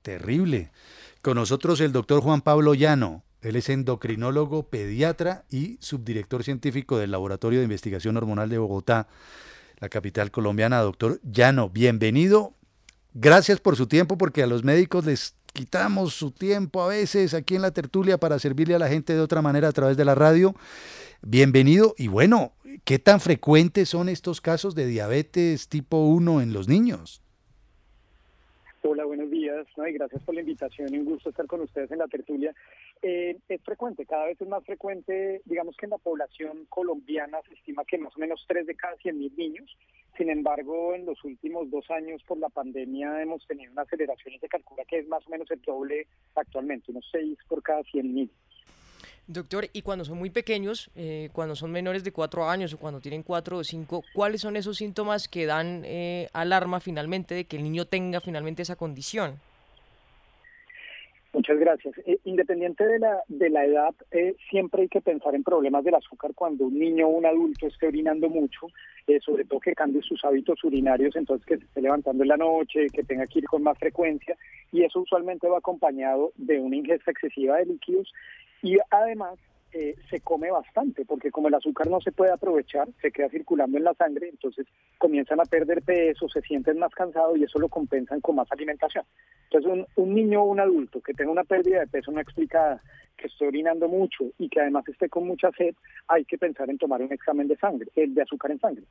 Terrible. 0.00 0.70
Con 1.20 1.34
nosotros 1.34 1.80
el 1.80 1.92
doctor 1.92 2.22
Juan 2.22 2.40
Pablo 2.40 2.74
Llano. 2.74 3.25
Él 3.46 3.54
es 3.54 3.68
endocrinólogo, 3.68 4.64
pediatra 4.64 5.44
y 5.48 5.76
subdirector 5.78 6.42
científico 6.42 6.98
del 6.98 7.12
Laboratorio 7.12 7.60
de 7.60 7.64
Investigación 7.64 8.16
Hormonal 8.16 8.48
de 8.48 8.58
Bogotá, 8.58 9.06
la 9.78 9.88
capital 9.88 10.32
colombiana. 10.32 10.80
Doctor 10.80 11.20
Llano, 11.22 11.70
bienvenido. 11.70 12.54
Gracias 13.14 13.60
por 13.60 13.76
su 13.76 13.86
tiempo, 13.86 14.18
porque 14.18 14.42
a 14.42 14.48
los 14.48 14.64
médicos 14.64 15.06
les 15.06 15.36
quitamos 15.52 16.12
su 16.14 16.32
tiempo 16.32 16.82
a 16.82 16.88
veces 16.88 17.34
aquí 17.34 17.54
en 17.54 17.62
la 17.62 17.70
tertulia 17.70 18.18
para 18.18 18.40
servirle 18.40 18.74
a 18.74 18.80
la 18.80 18.88
gente 18.88 19.14
de 19.14 19.20
otra 19.20 19.42
manera 19.42 19.68
a 19.68 19.72
través 19.72 19.96
de 19.96 20.04
la 20.04 20.16
radio. 20.16 20.56
Bienvenido. 21.22 21.94
Y 21.96 22.08
bueno, 22.08 22.52
¿qué 22.82 22.98
tan 22.98 23.20
frecuentes 23.20 23.88
son 23.88 24.08
estos 24.08 24.40
casos 24.40 24.74
de 24.74 24.86
diabetes 24.86 25.68
tipo 25.68 26.04
1 26.08 26.40
en 26.40 26.52
los 26.52 26.66
niños? 26.66 27.22
Hola, 28.88 29.04
buenos 29.04 29.28
días, 29.32 29.66
y 29.76 29.92
gracias 29.92 30.22
por 30.22 30.34
la 30.36 30.42
invitación 30.42 30.94
un 30.94 31.04
gusto 31.04 31.30
estar 31.30 31.46
con 31.46 31.60
ustedes 31.60 31.90
en 31.90 31.98
la 31.98 32.06
tertulia. 32.06 32.54
Eh, 33.02 33.36
es 33.48 33.62
frecuente, 33.62 34.06
cada 34.06 34.26
vez 34.26 34.40
es 34.40 34.48
más 34.48 34.64
frecuente, 34.64 35.42
digamos 35.44 35.76
que 35.76 35.86
en 35.86 35.90
la 35.90 35.98
población 35.98 36.64
colombiana 36.68 37.38
se 37.46 37.54
estima 37.54 37.84
que 37.84 37.98
más 37.98 38.16
o 38.16 38.20
menos 38.20 38.44
3 38.48 38.66
de 38.66 38.74
cada 38.74 38.96
100 38.96 39.18
mil 39.18 39.36
niños, 39.36 39.76
sin 40.16 40.30
embargo 40.30 40.94
en 40.94 41.04
los 41.04 41.22
últimos 41.22 41.70
dos 41.70 41.90
años 41.90 42.22
por 42.26 42.38
la 42.38 42.48
pandemia 42.48 43.20
hemos 43.22 43.46
tenido 43.46 43.70
una 43.72 43.82
aceleración 43.82 44.34
y 44.34 44.38
se 44.38 44.48
calcula 44.48 44.84
que 44.86 44.98
es 44.98 45.08
más 45.08 45.26
o 45.26 45.30
menos 45.30 45.50
el 45.50 45.60
doble 45.60 46.06
actualmente, 46.34 46.90
unos 46.90 47.06
6 47.12 47.38
por 47.48 47.62
cada 47.62 47.82
100 47.84 48.14
mil. 48.14 48.30
Doctor, 49.28 49.68
y 49.72 49.82
cuando 49.82 50.04
son 50.04 50.18
muy 50.18 50.30
pequeños, 50.30 50.88
eh, 50.94 51.30
cuando 51.32 51.56
son 51.56 51.72
menores 51.72 52.04
de 52.04 52.12
cuatro 52.12 52.48
años 52.48 52.72
o 52.72 52.78
cuando 52.78 53.00
tienen 53.00 53.24
cuatro 53.24 53.58
o 53.58 53.64
cinco, 53.64 54.04
¿cuáles 54.14 54.40
son 54.40 54.56
esos 54.56 54.76
síntomas 54.76 55.26
que 55.26 55.46
dan 55.46 55.82
eh, 55.84 56.28
alarma 56.32 56.78
finalmente 56.78 57.34
de 57.34 57.44
que 57.44 57.56
el 57.56 57.64
niño 57.64 57.86
tenga 57.86 58.20
finalmente 58.20 58.62
esa 58.62 58.76
condición? 58.76 59.40
Muchas 61.36 61.58
gracias. 61.58 61.94
Eh, 62.06 62.18
independiente 62.24 62.86
de 62.86 62.98
la, 62.98 63.22
de 63.28 63.50
la 63.50 63.66
edad, 63.66 63.94
siempre 64.48 64.82
hay 64.82 64.88
que 64.88 65.02
pensar 65.02 65.34
en 65.34 65.44
problemas 65.44 65.84
del 65.84 65.96
azúcar 65.96 66.32
cuando 66.34 66.64
un 66.64 66.78
niño 66.78 67.08
o 67.08 67.10
un 67.10 67.26
adulto 67.26 67.66
esté 67.66 67.88
orinando 67.88 68.30
mucho, 68.30 68.68
sobre 69.20 69.44
todo 69.44 69.60
que 69.60 69.74
cambie 69.74 70.00
sus 70.00 70.24
hábitos 70.24 70.64
urinarios, 70.64 71.14
entonces 71.14 71.44
que 71.44 71.58
se 71.58 71.64
esté 71.64 71.82
levantando 71.82 72.22
en 72.22 72.30
la 72.30 72.38
noche, 72.38 72.86
que 72.90 73.02
tenga 73.02 73.26
que 73.26 73.40
ir 73.40 73.44
con 73.44 73.62
más 73.62 73.78
frecuencia, 73.78 74.34
y 74.72 74.82
eso 74.82 75.00
usualmente 75.00 75.46
va 75.46 75.58
acompañado 75.58 76.32
de 76.36 76.58
una 76.58 76.76
ingesta 76.76 77.10
excesiva 77.10 77.58
de 77.58 77.66
líquidos 77.66 78.10
y 78.62 78.78
además 78.90 79.38
eh, 79.78 79.94
se 80.08 80.20
come 80.20 80.50
bastante, 80.50 81.04
porque 81.04 81.30
como 81.30 81.48
el 81.48 81.54
azúcar 81.54 81.88
no 81.88 82.00
se 82.00 82.10
puede 82.10 82.32
aprovechar, 82.32 82.88
se 83.02 83.12
queda 83.12 83.28
circulando 83.28 83.76
en 83.76 83.84
la 83.84 83.92
sangre, 83.92 84.30
entonces 84.30 84.66
comienzan 84.96 85.38
a 85.38 85.44
perder 85.44 85.82
peso, 85.82 86.30
se 86.30 86.40
sienten 86.40 86.78
más 86.78 86.94
cansados 86.94 87.36
y 87.36 87.44
eso 87.44 87.58
lo 87.58 87.68
compensan 87.68 88.22
con 88.22 88.36
más 88.36 88.50
alimentación. 88.50 89.04
Entonces 89.50 89.86
un, 89.96 90.14
niño 90.14 90.42
o 90.42 90.46
un 90.46 90.60
adulto 90.60 91.02
que 91.02 91.12
tenga 91.12 91.30
una 91.30 91.44
pérdida 91.44 91.80
de 91.80 91.88
peso 91.88 92.10
no 92.10 92.20
explicada, 92.20 92.80
que 93.18 93.26
esté 93.26 93.46
orinando 93.46 93.86
mucho 93.86 94.24
y 94.38 94.48
que 94.48 94.60
además 94.62 94.88
esté 94.88 95.10
con 95.10 95.26
mucha 95.26 95.50
sed, 95.52 95.74
hay 96.08 96.24
que 96.24 96.38
pensar 96.38 96.70
en 96.70 96.78
tomar 96.78 97.02
un 97.02 97.12
examen 97.12 97.46
de 97.46 97.58
sangre, 97.58 97.90
el 97.96 98.14
de 98.14 98.22
azúcar 98.22 98.52
en 98.52 98.60
sangre. 98.60 98.84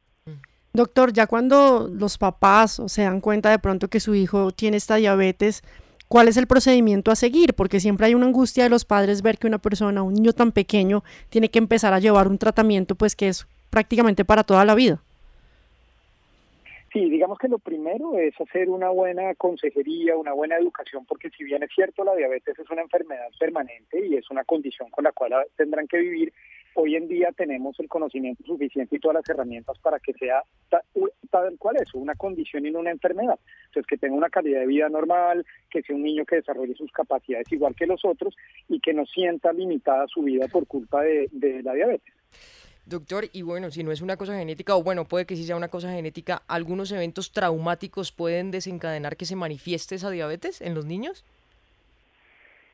Doctor, 0.71 1.13
ya 1.13 1.25
cuando 1.25 1.89
los 1.91 2.19
papás 2.19 2.79
se 2.85 3.01
dan 3.01 3.21
cuenta 3.21 3.49
de 3.49 3.57
pronto 3.57 3.87
que 3.87 3.99
su 3.99 4.13
hijo 4.13 4.51
tiene 4.51 4.77
esta 4.77 4.97
diabetes, 4.97 5.63
cuál 6.07 6.27
es 6.27 6.37
el 6.37 6.47
procedimiento 6.47 7.11
a 7.11 7.15
seguir, 7.15 7.53
porque 7.53 7.79
siempre 7.79 8.07
hay 8.07 8.15
una 8.15 8.27
angustia 8.27 8.63
de 8.63 8.69
los 8.69 8.85
padres 8.85 9.21
ver 9.21 9.37
que 9.37 9.47
una 9.47 9.57
persona, 9.57 10.03
un 10.03 10.13
niño 10.13 10.33
tan 10.33 10.51
pequeño, 10.51 11.03
tiene 11.29 11.49
que 11.49 11.59
empezar 11.59 11.93
a 11.93 11.99
llevar 11.99 12.27
un 12.27 12.37
tratamiento 12.37 12.95
pues 12.95 13.15
que 13.15 13.27
es 13.27 13.47
prácticamente 13.69 14.25
para 14.25 14.43
toda 14.43 14.65
la 14.65 14.75
vida. 14.75 15.01
Sí, 16.95 17.09
digamos 17.09 17.37
que 17.37 17.49
lo 17.49 17.59
primero 17.59 18.17
es 18.17 18.39
hacer 18.39 18.69
una 18.69 18.87
buena 18.87 19.35
consejería, 19.35 20.15
una 20.15 20.31
buena 20.31 20.55
educación, 20.55 21.05
porque 21.05 21.29
si 21.31 21.43
bien 21.43 21.61
es 21.61 21.69
cierto 21.75 22.05
la 22.05 22.15
diabetes 22.15 22.57
es 22.57 22.69
una 22.69 22.83
enfermedad 22.83 23.27
permanente 23.37 24.07
y 24.07 24.15
es 24.15 24.31
una 24.31 24.45
condición 24.45 24.89
con 24.91 25.03
la 25.03 25.11
cual 25.11 25.33
tendrán 25.57 25.89
que 25.89 25.97
vivir, 25.97 26.31
hoy 26.75 26.95
en 26.95 27.07
día 27.07 27.31
tenemos 27.35 27.79
el 27.79 27.87
conocimiento 27.87 28.43
suficiente 28.43 28.95
y 28.95 28.99
todas 28.99 29.15
las 29.15 29.29
herramientas 29.29 29.77
para 29.79 29.99
que 29.99 30.13
sea 30.13 30.43
tal 31.29 31.57
cual 31.57 31.77
es, 31.81 31.93
una 31.93 32.15
condición 32.15 32.65
y 32.65 32.71
no 32.71 32.79
una 32.79 32.91
enfermedad. 32.91 33.39
Entonces, 33.67 33.87
que 33.87 33.97
tenga 33.97 34.15
una 34.15 34.29
calidad 34.29 34.59
de 34.61 34.67
vida 34.67 34.89
normal, 34.89 35.45
que 35.69 35.81
sea 35.81 35.95
un 35.95 36.03
niño 36.03 36.25
que 36.25 36.37
desarrolle 36.37 36.75
sus 36.75 36.91
capacidades 36.91 37.51
igual 37.51 37.75
que 37.75 37.87
los 37.87 38.05
otros 38.05 38.35
y 38.69 38.79
que 38.79 38.93
no 38.93 39.05
sienta 39.05 39.51
limitada 39.51 40.05
su 40.07 40.21
vida 40.21 40.47
por 40.47 40.67
culpa 40.67 41.01
de, 41.01 41.27
de 41.31 41.63
la 41.63 41.73
diabetes. 41.73 42.13
Doctor, 42.85 43.25
y 43.33 43.41
bueno, 43.41 43.71
si 43.71 43.83
no 43.83 43.91
es 43.91 44.01
una 44.01 44.15
cosa 44.15 44.37
genética, 44.37 44.75
o 44.75 44.83
bueno, 44.83 45.05
puede 45.05 45.25
que 45.25 45.35
sí 45.35 45.43
sea 45.43 45.55
una 45.55 45.69
cosa 45.69 45.91
genética, 45.91 46.43
¿algunos 46.47 46.91
eventos 46.91 47.31
traumáticos 47.31 48.11
pueden 48.11 48.51
desencadenar 48.51 49.17
que 49.17 49.25
se 49.25 49.35
manifieste 49.35 49.95
esa 49.95 50.11
diabetes 50.11 50.61
en 50.61 50.75
los 50.75 50.85
niños? 50.85 51.25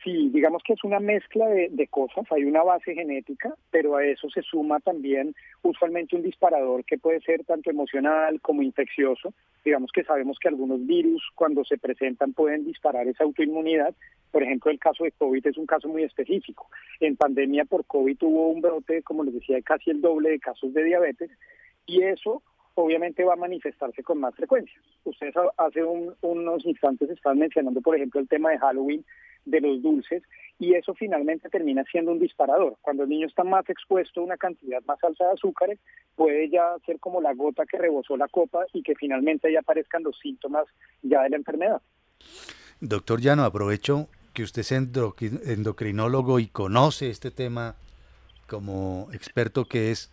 Sí, 0.04 0.30
digamos 0.34 0.64
que 0.64 0.74
es 0.74 0.84
una 0.84 1.00
mezcla 1.00 1.48
de, 1.48 1.88
cosas, 1.88 2.26
hay 2.32 2.44
una 2.44 2.64
base 2.64 2.96
genética, 2.96 3.54
pero 3.70 3.98
a 3.98 4.06
eso 4.06 4.30
se 4.32 4.42
suma 4.42 4.80
también 4.80 5.36
usualmente 5.62 6.16
un 6.16 6.24
disparador 6.24 6.84
que 6.86 6.98
puede 6.98 7.22
ser 7.22 7.44
tanto 7.44 7.70
emocional 7.70 8.42
como 8.42 8.64
infeccioso. 8.64 9.32
Digamos 9.64 9.92
que 9.92 10.04
sabemos 10.04 10.40
que 10.40 10.48
algunos 10.48 10.84
virus 10.88 11.22
cuando 11.36 11.64
se 11.64 11.78
presentan 11.78 12.34
pueden 12.34 12.66
disparar 12.66 13.08
esa 13.08 13.26
autoinmunidad. 13.26 13.94
Por 14.32 14.42
ejemplo, 14.42 14.72
el 14.72 14.80
caso 14.80 15.04
de 15.04 15.12
COVID 15.12 15.46
es 15.46 15.58
un 15.58 15.68
caso 15.68 15.88
muy 15.88 16.04
específico. 16.04 16.68
En 17.00 17.16
pandemia 17.16 17.66
por 17.66 17.86
COVID 17.86 18.18
hubo 18.22 18.48
un 18.48 18.62
brote, 18.62 19.04
como 19.04 19.24
les 19.24 19.36
decía, 19.36 19.58
de 19.58 19.64
casi 19.64 19.92
el 19.92 20.02
doble 20.02 20.32
de 20.32 20.40
casos 20.40 20.74
de 20.74 20.84
diabetes 20.84 21.30
y 21.86 22.02
eso 22.02 22.42
obviamente 22.74 23.24
va 23.24 23.34
a 23.34 23.38
manifestarse 23.38 24.02
con 24.02 24.20
más 24.20 24.34
frecuencia. 24.34 24.80
Ustedes 25.04 25.36
hace 25.58 25.84
unos 25.84 26.66
instantes 26.66 27.12
estaban 27.12 27.38
mencionando, 27.38 27.82
por 27.82 27.96
ejemplo, 27.96 28.20
el 28.20 28.28
tema 28.28 28.50
de 28.50 28.58
Halloween 28.58 29.06
de 29.46 29.62
los 29.62 29.82
dulces 29.82 30.24
y 30.60 30.76
eso 30.76 30.94
finalmente 30.94 31.50
termina 31.50 31.84
siendo 31.92 32.12
un 32.12 32.20
disparador. 32.20 32.78
Cuando 32.82 33.04
el 33.04 33.10
niño 33.10 33.28
está 33.28 33.44
más 33.44 33.68
expuesto 33.70 34.22
a 34.22 34.24
una 34.24 34.38
cantidad 34.38 34.84
más 34.86 35.04
alta 35.04 35.26
de 35.26 35.34
azúcares, 35.34 35.80
puede 36.16 36.50
ya 36.50 36.76
ser 36.86 37.00
como 37.00 37.20
la 37.20 37.34
gota 37.34 37.66
que 37.66 37.78
rebosó 37.78 38.16
la 38.16 38.28
copa 38.28 38.66
y 38.74 38.84
que 38.84 38.96
finalmente 38.96 39.52
ya 39.52 39.60
aparezcan 39.60 40.04
los 40.04 40.18
síntomas 40.20 40.66
ya 41.02 41.24
de 41.24 41.30
la 41.30 41.38
enfermedad. 41.38 41.82
Doctor 42.80 43.22
Llano, 43.22 43.44
aprovecho 43.44 44.08
que 44.34 44.44
usted 44.44 44.62
es 44.62 44.72
endocrinólogo 44.72 46.40
y 46.40 46.48
conoce 46.48 47.10
este 47.10 47.32
tema 47.32 47.76
como 48.48 49.10
experto 49.14 49.66
que 49.66 49.92
es 49.92 50.12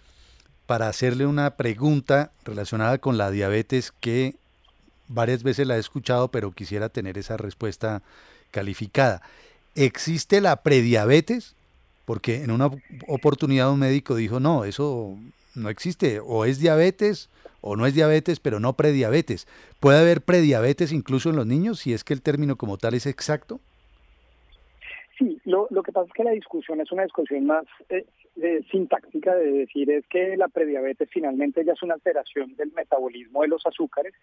para 0.67 0.89
hacerle 0.89 1.27
una 1.27 1.57
pregunta 1.57 2.33
relacionada 2.45 2.99
con 2.99 3.19
la 3.19 3.31
diabetes 3.31 3.93
que 3.93 4.37
varias 5.09 5.43
veces 5.43 5.67
la 5.67 5.77
he 5.77 5.81
escuchado, 5.81 6.29
pero 6.31 6.53
quisiera 6.53 6.89
tener 6.89 7.19
esa 7.19 7.37
respuesta 7.37 8.03
calificada. 8.51 9.23
¿Existe 9.75 10.41
la 10.41 10.63
prediabetes? 10.63 11.55
Porque 12.05 12.43
en 12.43 12.51
una 12.51 12.71
oportunidad 13.07 13.71
un 13.71 13.81
médico 13.81 14.17
dijo, 14.17 14.41
no, 14.41 14.65
eso 14.65 15.17
no 15.55 15.69
existe, 15.69 16.21
o 16.21 16.45
es 16.45 16.59
diabetes 16.59 17.29
o 17.61 17.77
no 17.77 17.87
es 17.87 17.95
diabetes, 17.95 18.41
pero 18.41 18.61
no 18.61 18.75
prediabetes. 18.75 19.47
¿Puede 19.81 19.99
haber 19.99 20.23
prediabetes 20.23 20.93
incluso 20.93 21.31
en 21.31 21.37
los 21.37 21.47
niños 21.47 21.81
si 21.81 21.93
es 21.93 22.05
que 22.05 22.15
el 22.15 22.23
término 22.23 22.57
como 22.57 22.79
tal 22.79 22.95
es 22.95 23.07
exacto? 23.07 23.61
Sí, 25.19 25.41
lo, 25.45 25.67
lo 25.71 25.83
que 25.83 25.93
pasa 25.93 26.07
es 26.07 26.13
que 26.13 26.25
la 26.25 26.31
discusión 26.31 26.81
es 26.81 26.93
una 26.93 27.03
discusión 27.03 27.47
más 27.47 27.65
eh, 27.89 28.07
sintáctica 28.71 29.35
de 29.35 29.53
decir 29.53 29.91
es 29.91 30.07
que 30.07 30.37
la 30.37 30.49
prediabetes 30.49 31.09
finalmente 31.11 31.65
ya 31.65 31.73
es 31.73 31.83
una 31.83 31.95
alteración 31.95 32.55
del 32.57 32.73
metabolismo 32.73 33.43
de 33.43 33.49
los 33.49 33.67
azúcares, 33.67 34.15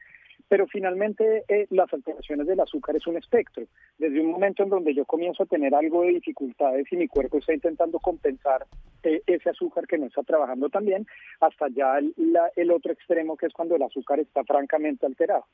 pero 0.48 0.68
finalmente 0.68 1.44
eh, 1.48 1.68
las 1.70 1.92
alteraciones 1.94 2.48
del 2.48 2.60
azúcar 2.60 2.96
es 2.96 3.08
un 3.08 3.18
espectro. 3.18 3.64
Desde 3.98 4.20
un 4.20 4.32
momento 4.32 4.64
en 4.64 4.70
donde 4.70 4.94
yo 4.94 5.06
comienzo 5.06 5.44
a 5.44 5.48
tener 5.48 5.74
algo 5.74 6.04
de 6.04 6.14
dificultades 6.14 6.86
y 6.92 6.96
mi 6.96 7.08
cuerpo 7.08 7.38
está 7.38 7.54
intentando 7.54 8.00
compensar 8.00 8.66
eh, 9.04 9.22
ese 9.26 9.50
azúcar 9.50 9.88
que 9.88 9.98
no 9.98 10.08
está 10.08 10.24
trabajando 10.24 10.70
tan 10.70 10.86
bien, 10.86 11.06
hasta 11.40 11.68
ya 11.70 12.00
el 12.00 12.72
otro 12.72 12.92
extremo 12.92 13.38
que 13.38 13.48
es 13.48 13.54
cuando 13.54 13.76
el 13.76 13.84
azúcar 13.84 14.20
está 14.20 14.44
francamente 14.44 15.06
alterado. 15.06 15.46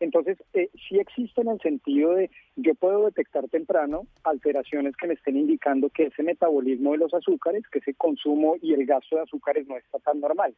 Entonces, 0.00 0.38
eh, 0.54 0.68
sí 0.88 0.98
existe 0.98 1.40
en 1.40 1.48
el 1.48 1.60
sentido 1.60 2.14
de 2.14 2.30
yo 2.56 2.74
puedo 2.74 3.06
detectar 3.06 3.48
temprano 3.48 4.06
alteraciones 4.24 4.96
que 4.96 5.06
me 5.06 5.14
estén 5.14 5.36
indicando 5.36 5.90
que 5.90 6.04
ese 6.04 6.22
metabolismo 6.22 6.92
de 6.92 6.98
los 6.98 7.14
azúcares, 7.14 7.66
que 7.68 7.78
ese 7.78 7.94
consumo 7.94 8.56
y 8.60 8.74
el 8.74 8.84
gasto 8.84 9.16
de 9.16 9.22
azúcares 9.22 9.66
no 9.66 9.76
está 9.76 9.98
tan 9.98 10.20
normal. 10.20 10.54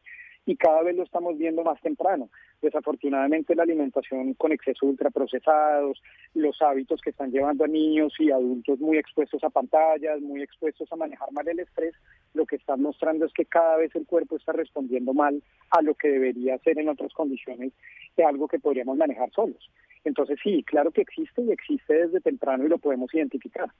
Y 0.47 0.57
cada 0.57 0.83
vez 0.83 0.95
lo 0.95 1.03
estamos 1.03 1.37
viendo 1.37 1.63
más 1.63 1.81
temprano. 1.81 2.29
Desafortunadamente 2.61 3.55
la 3.55 3.63
alimentación 3.63 4.33
con 4.35 4.51
exceso 4.51 4.85
de 4.85 4.91
ultraprocesados, 4.91 6.01
los 6.33 6.61
hábitos 6.61 7.01
que 7.01 7.09
están 7.09 7.31
llevando 7.31 7.63
a 7.63 7.67
niños 7.67 8.13
y 8.19 8.31
adultos 8.31 8.79
muy 8.79 8.97
expuestos 8.97 9.43
a 9.43 9.49
pantallas, 9.49 10.21
muy 10.21 10.41
expuestos 10.41 10.91
a 10.91 10.95
manejar 10.95 11.31
mal 11.31 11.47
el 11.47 11.59
estrés, 11.59 11.95
lo 12.33 12.45
que 12.45 12.57
están 12.57 12.81
mostrando 12.81 13.25
es 13.25 13.33
que 13.33 13.45
cada 13.45 13.77
vez 13.77 13.95
el 13.95 14.05
cuerpo 14.05 14.35
está 14.35 14.51
respondiendo 14.51 15.13
mal 15.13 15.41
a 15.71 15.81
lo 15.81 15.95
que 15.95 16.09
debería 16.09 16.57
ser 16.59 16.77
en 16.79 16.89
otras 16.89 17.13
condiciones 17.13 17.73
de 18.15 18.23
algo 18.23 18.47
que 18.47 18.59
podríamos 18.59 18.97
manejar 18.97 19.24
solos. 19.33 19.69
Entonces 20.03 20.37
sí, 20.43 20.63
claro 20.63 20.91
que 20.91 21.01
existe 21.01 21.41
y 21.41 21.51
existe 21.51 21.93
desde 21.93 22.21
temprano 22.21 22.65
y 22.65 22.69
lo 22.69 22.77
podemos 22.77 23.13
identificar. 23.13 23.71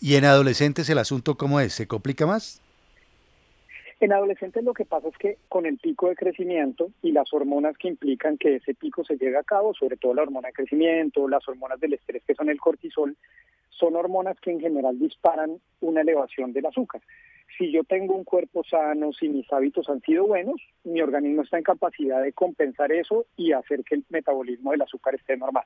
¿Y 0.00 0.14
en 0.14 0.24
adolescentes 0.24 0.88
el 0.88 0.98
asunto 0.98 1.36
cómo 1.36 1.60
es? 1.60 1.74
¿Se 1.74 1.86
complica 1.86 2.26
más? 2.26 2.62
En 4.00 4.12
adolescentes 4.12 4.62
lo 4.62 4.74
que 4.74 4.84
pasa 4.84 5.08
es 5.08 5.18
que 5.18 5.38
con 5.48 5.66
el 5.66 5.76
pico 5.78 6.08
de 6.08 6.14
crecimiento 6.14 6.90
y 7.02 7.10
las 7.10 7.32
hormonas 7.32 7.76
que 7.76 7.88
implican 7.88 8.38
que 8.38 8.56
ese 8.56 8.74
pico 8.74 9.02
se 9.04 9.16
llegue 9.16 9.36
a 9.36 9.42
cabo, 9.42 9.74
sobre 9.74 9.96
todo 9.96 10.14
la 10.14 10.22
hormona 10.22 10.48
de 10.48 10.52
crecimiento, 10.52 11.28
las 11.28 11.48
hormonas 11.48 11.80
del 11.80 11.94
estrés 11.94 12.22
que 12.24 12.34
son 12.36 12.48
el 12.48 12.60
cortisol, 12.60 13.16
son 13.70 13.96
hormonas 13.96 14.38
que 14.40 14.52
en 14.52 14.60
general 14.60 14.98
disparan 15.00 15.58
una 15.80 16.02
elevación 16.02 16.52
del 16.52 16.66
azúcar. 16.66 17.00
si 17.56 17.72
yo 17.72 17.82
tengo 17.82 18.14
un 18.14 18.22
cuerpo 18.22 18.62
sano, 18.62 19.12
si 19.12 19.28
mis 19.28 19.50
hábitos 19.52 19.88
han 19.88 20.00
sido 20.02 20.26
buenos, 20.26 20.60
mi 20.84 21.00
organismo 21.00 21.42
está 21.42 21.56
en 21.58 21.64
capacidad 21.64 22.22
de 22.22 22.32
compensar 22.32 22.92
eso 22.92 23.26
y 23.36 23.50
hacer 23.50 23.82
que 23.82 23.96
el 23.96 24.04
metabolismo 24.10 24.70
del 24.70 24.82
azúcar 24.82 25.16
esté 25.16 25.36
normal. 25.36 25.64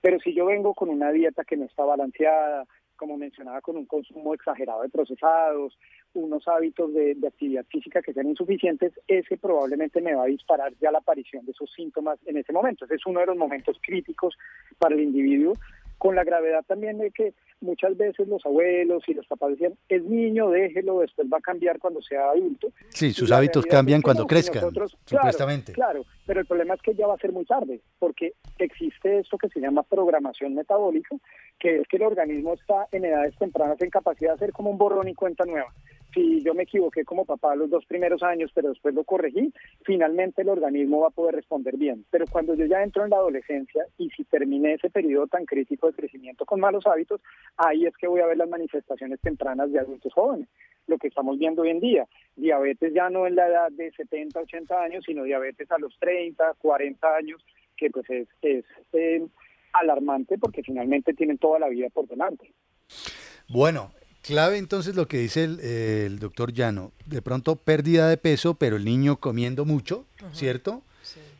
Pero 0.00 0.18
si 0.18 0.34
yo 0.34 0.46
vengo 0.46 0.74
con 0.74 0.88
una 0.88 1.12
dieta 1.12 1.44
que 1.44 1.56
no 1.56 1.66
está 1.66 1.84
balanceada, 1.84 2.66
como 2.96 3.16
mencionaba, 3.16 3.62
con 3.62 3.76
un 3.76 3.86
consumo 3.86 4.34
exagerado 4.34 4.82
de 4.82 4.90
procesados, 4.90 5.78
unos 6.14 6.46
hábitos 6.48 6.92
de, 6.94 7.16
actividad 7.26 7.64
física 7.66 8.02
que 8.02 8.12
sean 8.12 8.28
insuficientes, 8.28 8.92
ese 9.06 9.36
probablemente 9.36 10.00
me 10.00 10.14
va 10.14 10.24
a 10.24 10.26
disparar 10.26 10.72
ya 10.80 10.90
la 10.90 10.98
aparición 10.98 11.44
de 11.44 11.52
esos 11.52 11.70
síntomas 11.72 12.18
en 12.26 12.36
ese 12.36 12.52
momento. 12.52 12.84
Ese 12.84 12.96
es 12.96 13.06
uno 13.06 13.20
de 13.20 13.26
los 13.26 13.36
momentos 13.36 13.78
críticos 13.82 14.36
para 14.78 14.94
el 14.94 15.02
individuo, 15.02 15.54
con 15.98 16.14
la 16.14 16.24
gravedad 16.24 16.64
también 16.66 16.98
de 16.98 17.10
que 17.10 17.34
muchas 17.60 17.96
veces 17.96 18.28
los 18.28 18.44
abuelos 18.46 19.02
y 19.08 19.14
los 19.14 19.26
papás 19.26 19.50
decían, 19.50 19.74
es 19.88 20.04
niño, 20.04 20.48
déjelo, 20.50 21.00
después 21.00 21.28
va 21.32 21.38
a 21.38 21.40
cambiar 21.40 21.78
cuando 21.80 22.00
sea 22.00 22.30
adulto. 22.30 22.68
Sí, 22.90 23.12
sus 23.12 23.32
hábitos 23.32 23.66
cambian 23.66 24.00
cuando 24.00 24.26
crezcan, 24.26 24.70
supuestamente. 25.04 25.72
Claro, 25.72 26.04
pero 26.24 26.40
el 26.40 26.46
problema 26.46 26.74
es 26.74 26.82
que 26.82 26.94
ya 26.94 27.08
va 27.08 27.14
a 27.14 27.18
ser 27.18 27.32
muy 27.32 27.44
tarde, 27.44 27.80
porque 27.98 28.34
existe 28.58 29.18
esto 29.18 29.36
que 29.38 29.48
se 29.48 29.60
llama 29.60 29.82
programación 29.82 30.54
metabólica, 30.54 31.16
que 31.58 31.80
es 31.80 31.88
que 31.88 31.96
el 31.96 32.04
organismo 32.04 32.54
está 32.54 32.86
en 32.92 33.04
edades 33.04 33.36
tempranas 33.36 33.80
en 33.82 33.90
capacidad 33.90 34.30
de 34.30 34.36
hacer 34.36 34.52
como 34.52 34.70
un 34.70 34.78
borrón 34.78 35.08
y 35.08 35.14
cuenta 35.14 35.44
nueva 35.44 35.72
si 36.12 36.42
yo 36.42 36.54
me 36.54 36.62
equivoqué 36.62 37.04
como 37.04 37.24
papá 37.24 37.54
los 37.54 37.70
dos 37.70 37.84
primeros 37.86 38.22
años, 38.22 38.50
pero 38.54 38.70
después 38.70 38.94
lo 38.94 39.04
corregí, 39.04 39.52
finalmente 39.84 40.42
el 40.42 40.48
organismo 40.48 41.00
va 41.00 41.08
a 41.08 41.10
poder 41.10 41.34
responder 41.34 41.76
bien. 41.76 42.04
Pero 42.10 42.24
cuando 42.30 42.54
yo 42.54 42.64
ya 42.66 42.82
entro 42.82 43.04
en 43.04 43.10
la 43.10 43.16
adolescencia 43.16 43.84
y 43.98 44.10
si 44.10 44.24
terminé 44.24 44.74
ese 44.74 44.90
periodo 44.90 45.26
tan 45.26 45.44
crítico 45.44 45.86
de 45.86 45.94
crecimiento 45.94 46.44
con 46.44 46.60
malos 46.60 46.86
hábitos, 46.86 47.20
ahí 47.56 47.86
es 47.86 47.96
que 47.96 48.08
voy 48.08 48.20
a 48.20 48.26
ver 48.26 48.36
las 48.36 48.48
manifestaciones 48.48 49.20
tempranas 49.20 49.70
de 49.72 49.80
adultos 49.80 50.12
jóvenes. 50.12 50.48
Lo 50.86 50.98
que 50.98 51.08
estamos 51.08 51.38
viendo 51.38 51.62
hoy 51.62 51.70
en 51.70 51.80
día, 51.80 52.06
diabetes 52.36 52.94
ya 52.94 53.10
no 53.10 53.26
en 53.26 53.36
la 53.36 53.46
edad 53.46 53.68
de 53.70 53.90
70, 53.92 54.40
80 54.40 54.80
años, 54.80 55.04
sino 55.06 55.24
diabetes 55.24 55.70
a 55.70 55.78
los 55.78 55.96
30, 55.98 56.54
40 56.58 57.16
años, 57.16 57.44
que 57.76 57.90
pues 57.90 58.08
es, 58.08 58.28
es 58.42 58.64
eh, 58.92 59.26
alarmante 59.72 60.38
porque 60.38 60.62
finalmente 60.62 61.12
tienen 61.12 61.38
toda 61.38 61.58
la 61.58 61.68
vida 61.68 61.88
por 61.90 62.08
delante. 62.08 62.52
Bueno, 63.48 63.92
Clave 64.22 64.58
entonces 64.58 64.94
lo 64.94 65.08
que 65.08 65.18
dice 65.18 65.44
el, 65.44 66.18
doctor 66.18 66.52
Llano, 66.52 66.92
de 67.06 67.22
pronto 67.22 67.56
pérdida 67.56 68.08
de 68.08 68.16
peso, 68.16 68.54
pero 68.54 68.76
el 68.76 68.84
niño 68.84 69.16
comiendo 69.16 69.64
mucho, 69.64 70.04
¿cierto? 70.32 70.82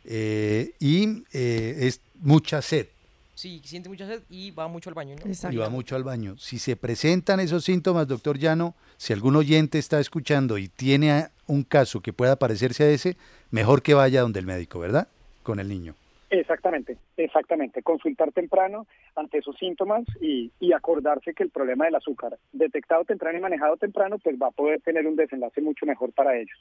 Eh, 0.05 0.73
y 0.79 1.25
eh, 1.33 1.77
es 1.81 2.01
mucha 2.21 2.63
sed. 2.63 2.87
Sí, 3.35 3.61
siente 3.65 3.89
mucha 3.89 4.07
sed 4.07 4.23
y 4.31 4.51
va 4.51 4.67
mucho 4.67 4.91
al 4.91 4.95
baño. 4.95 5.15
¿no? 5.15 5.53
Y 5.53 5.57
va 5.57 5.69
mucho 5.69 5.95
al 5.95 6.03
baño. 6.03 6.37
Si 6.39 6.59
se 6.59 6.75
presentan 6.77 7.41
esos 7.41 7.65
síntomas, 7.65 8.09
doctor 8.09 8.39
Llano, 8.39 8.75
si 8.97 9.13
algún 9.13 9.37
oyente 9.37 9.79
está 9.79 10.01
escuchando 10.01 10.59
y 10.59 10.69
tiene 10.69 11.29
un 11.47 11.63
caso 11.63 12.01
que 12.01 12.13
pueda 12.13 12.37
parecerse 12.37 12.85
a 12.85 12.91
ese, 12.91 13.17
mejor 13.51 13.83
que 13.83 13.95
vaya 13.95 14.23
donde 14.23 14.41
el 14.41 14.47
médico, 14.47 14.81
¿verdad? 14.81 15.09
Con 15.43 15.61
el 15.61 15.69
niño. 15.69 15.95
Exactamente, 16.31 16.97
exactamente. 17.25 17.83
Consultar 17.83 18.33
temprano 18.33 18.87
ante 19.17 19.39
esos 19.39 19.57
síntomas 19.57 20.05
y, 20.21 20.51
acordarse 20.73 21.35
que 21.35 21.43
el 21.43 21.51
problema 21.51 21.87
del 21.87 21.97
azúcar, 21.97 22.39
detectado 22.53 23.05
temprano 23.05 23.39
y 23.39 23.41
manejado 23.41 23.77
temprano, 23.77 24.19
pues 24.19 24.37
va 24.41 24.49
a 24.49 24.51
poder 24.51 24.81
tener 24.83 25.07
un 25.07 25.17
desenlace 25.17 25.61
mucho 25.61 25.87
mejor 25.87 26.13
para 26.13 26.37
ellos. 26.37 26.57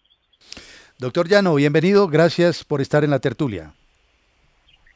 Doctor 0.98 1.28
Llano, 1.28 1.54
bienvenido. 1.56 2.08
Gracias 2.08 2.64
por 2.64 2.82
estar 2.82 3.04
en 3.04 3.12
la 3.12 3.20
tertulia. 3.20 3.74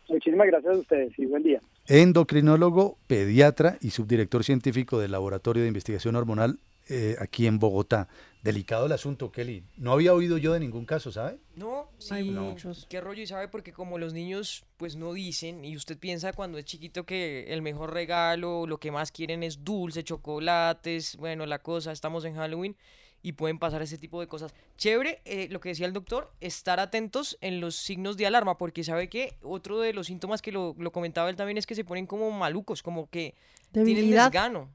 Muchísimas 0.09 0.47
gracias 0.47 0.75
a 0.75 0.79
ustedes 0.79 1.19
y 1.19 1.25
buen 1.25 1.43
día. 1.43 1.61
Endocrinólogo, 1.87 2.97
pediatra 3.07 3.77
y 3.81 3.91
subdirector 3.91 4.43
científico 4.43 4.99
del 4.99 5.11
Laboratorio 5.11 5.61
de 5.61 5.67
Investigación 5.67 6.15
Hormonal 6.15 6.57
eh, 6.89 7.15
aquí 7.19 7.47
en 7.47 7.59
Bogotá. 7.59 8.07
Delicado 8.41 8.87
el 8.87 8.91
asunto, 8.91 9.31
Kelly. 9.31 9.63
No 9.77 9.91
había 9.93 10.13
oído 10.13 10.37
yo 10.37 10.53
de 10.53 10.59
ningún 10.59 10.85
caso, 10.85 11.11
¿sabe? 11.11 11.37
No, 11.55 11.89
sí, 11.99 12.23
muchos. 12.23 12.87
Qué 12.89 12.99
rollo, 12.99 13.21
y 13.21 13.27
sabe, 13.27 13.47
porque 13.47 13.71
como 13.71 13.99
los 13.99 14.13
niños 14.13 14.65
pues 14.77 14.95
no 14.95 15.13
dicen, 15.13 15.63
y 15.63 15.75
usted 15.75 15.97
piensa 15.97 16.33
cuando 16.33 16.57
es 16.57 16.65
chiquito 16.65 17.05
que 17.05 17.53
el 17.53 17.61
mejor 17.61 17.93
regalo, 17.93 18.65
lo 18.65 18.79
que 18.79 18.91
más 18.91 19.11
quieren 19.11 19.43
es 19.43 19.63
dulce, 19.63 20.03
chocolates, 20.03 21.17
bueno, 21.17 21.45
la 21.45 21.59
cosa, 21.59 21.91
estamos 21.91 22.25
en 22.25 22.35
Halloween 22.35 22.75
y 23.21 23.33
pueden 23.33 23.59
pasar 23.59 23.81
ese 23.81 23.97
tipo 23.97 24.19
de 24.19 24.27
cosas. 24.27 24.53
Chévere, 24.77 25.21
eh, 25.25 25.47
lo 25.51 25.59
que 25.59 25.69
decía 25.69 25.85
el 25.85 25.93
doctor, 25.93 26.31
estar 26.41 26.79
atentos 26.79 27.37
en 27.41 27.59
los 27.61 27.75
signos 27.75 28.17
de 28.17 28.25
alarma, 28.25 28.57
porque 28.57 28.83
sabe 28.83 29.09
que 29.09 29.37
otro 29.43 29.79
de 29.79 29.93
los 29.93 30.07
síntomas 30.07 30.41
que 30.41 30.51
lo, 30.51 30.75
lo 30.77 30.91
comentaba 30.91 31.29
él 31.29 31.35
también 31.35 31.57
es 31.57 31.65
que 31.67 31.75
se 31.75 31.83
ponen 31.83 32.07
como 32.07 32.31
malucos, 32.31 32.81
como 32.83 33.09
que 33.09 33.35
Debilidad. 33.71 34.31
tienen 34.31 34.65
desgano, 34.65 34.69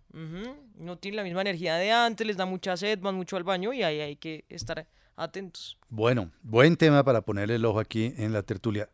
no 0.77 0.97
tienen 0.99 1.17
la 1.17 1.23
misma 1.25 1.41
energía 1.43 1.77
de 1.77 1.93
antes, 1.93 2.27
les 2.27 2.37
da 2.37 2.47
mucha 2.47 2.77
sed, 2.77 2.99
van 3.01 3.15
mucho 3.15 3.37
al 3.37 3.45
baño 3.45 3.73
y 3.73 3.83
ahí 3.83 4.01
hay 4.01 4.17
que 4.17 4.45
estar 4.49 4.87
atentos. 5.17 5.79
Bueno, 5.89 6.31
buen 6.43 6.77
tema 6.77 7.03
para 7.05 7.23
ponerle 7.23 7.57
el 7.57 7.65
ojo 7.65 7.79
aquí 7.81 8.15
en 8.17 8.33
la 8.33 8.43
tertulia. 8.43 8.89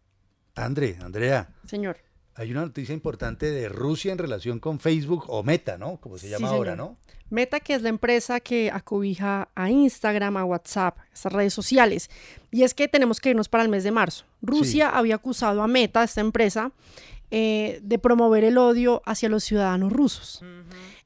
André, 0.54 0.98
Andrea. 1.00 1.48
Señor. 1.64 1.98
Hay 2.34 2.50
una 2.50 2.62
noticia 2.62 2.94
importante 2.94 3.50
de 3.50 3.68
Rusia 3.68 4.12
en 4.12 4.18
relación 4.18 4.58
con 4.58 4.80
Facebook 4.80 5.24
o 5.28 5.42
Meta, 5.42 5.76
¿no? 5.76 5.98
Como 5.98 6.16
se 6.16 6.30
llama 6.30 6.48
ahora, 6.48 6.74
¿no? 6.74 6.96
Meta, 7.28 7.60
que 7.60 7.74
es 7.74 7.82
la 7.82 7.88
empresa 7.88 8.40
que 8.40 8.70
acobija 8.70 9.48
a 9.54 9.70
Instagram, 9.70 10.36
a 10.36 10.44
WhatsApp, 10.44 10.98
estas 11.12 11.32
redes 11.32 11.54
sociales. 11.54 12.10
Y 12.50 12.62
es 12.62 12.74
que 12.74 12.88
tenemos 12.88 13.20
que 13.20 13.30
irnos 13.30 13.48
para 13.48 13.62
el 13.62 13.70
mes 13.70 13.84
de 13.84 13.90
marzo. 13.90 14.24
Rusia 14.42 14.90
había 14.90 15.14
acusado 15.14 15.62
a 15.62 15.66
Meta, 15.66 16.04
esta 16.04 16.20
empresa, 16.20 16.72
eh, 17.30 17.80
de 17.82 17.98
promover 17.98 18.44
el 18.44 18.58
odio 18.58 19.02
hacia 19.06 19.30
los 19.30 19.44
ciudadanos 19.44 19.92
rusos. 19.92 20.42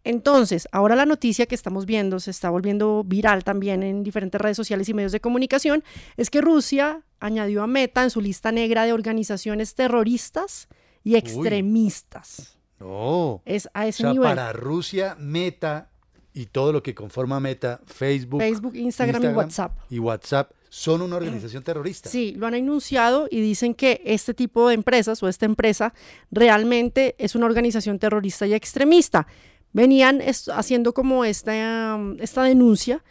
Entonces, 0.03 0.69
ahora 0.73 0.97
la 0.97 1.07
noticia 1.07 1.47
que 1.47 1.55
estamos 1.55 1.87
viendo, 1.87 2.19
se 2.19 2.33
está 2.33 2.51
volviendo 2.51 3.05
viral 3.05 3.45
también 3.45 3.83
en 3.83 4.03
diferentes 4.03 4.41
redes 4.41 4.57
sociales 4.57 4.89
y 4.89 4.95
medios 4.95 5.13
de 5.13 5.21
comunicación, 5.21 5.85
es 6.17 6.31
que 6.31 6.41
Rusia 6.41 7.03
añadió 7.21 7.63
a 7.63 7.67
Meta 7.67 8.03
en 8.03 8.11
su 8.11 8.21
lista 8.21 8.53
negra 8.53 8.85
de 8.85 8.93
organizaciones 8.93 9.75
terroristas 9.75 10.69
y 11.07 11.15
extremistas. 11.15 12.59
No. 12.81 13.41
Es 13.45 13.69
a 13.73 13.87
ese 13.87 14.03
o 14.03 14.07
sea, 14.07 14.13
nivel. 14.13 14.29
Para 14.29 14.53
Rusia, 14.53 15.17
Meta 15.21 15.89
y 16.35 16.47
todo 16.47 16.73
lo 16.73 16.83
que 16.83 16.97
conforma 16.97 17.39
Meta, 17.39 17.81
Facebook, 17.87 18.41
Facebook 18.41 18.75
Instagram, 18.75 19.23
y 19.23 19.27
WhatsApp. 19.29 19.79
Y 19.89 19.99
WhatsApp 20.01 20.51
son 20.69 21.03
una 21.03 21.15
organización 21.15 21.63
terrorista. 21.63 22.11
Sí, 22.11 22.35
lo 22.37 22.49
han 22.49 22.55
anunciado 22.55 23.29
y 23.31 23.41
dicen 23.41 23.75
que 23.75 24.03
este 24.05 24.35
tipo 24.35 24.67
de 24.67 24.75
empresas 24.75 25.23
o 25.23 25.29
esta 25.29 25.47
empresa 25.47 25.95
realmente 26.33 27.15
es 27.19 27.37
una 27.37 27.47
organización 27.47 28.01
terrorista 28.01 28.49
y 28.49 28.55
extremista. 28.55 29.29
Venían 29.73 30.21
haciendo 30.53 30.93
como 30.93 31.25
esta, 31.25 32.01
esta 32.19 32.43
denuncia 32.43 33.05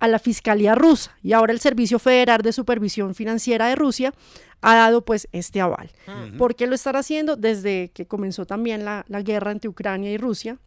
a 0.00 0.08
la 0.08 0.18
Fiscalía 0.18 0.74
rusa 0.74 1.16
y 1.22 1.32
ahora 1.32 1.52
el 1.52 1.60
Servicio 1.60 1.98
Federal 1.98 2.42
de 2.42 2.52
Supervisión 2.52 3.14
Financiera 3.14 3.68
de 3.68 3.74
Rusia 3.74 4.14
ha 4.60 4.74
dado 4.74 5.04
pues 5.04 5.28
este 5.32 5.60
aval. 5.60 5.90
¿Por 6.36 6.56
qué 6.56 6.66
lo 6.66 6.74
están 6.74 6.96
haciendo? 6.96 7.36
Desde 7.36 7.90
que 7.94 8.06
comenzó 8.06 8.46
también 8.46 8.84
la, 8.84 9.04
guerra 9.22 9.52
entre 9.52 9.68
Ucrania 9.68 10.10
y 10.10 10.16
Rusia, 10.16 10.58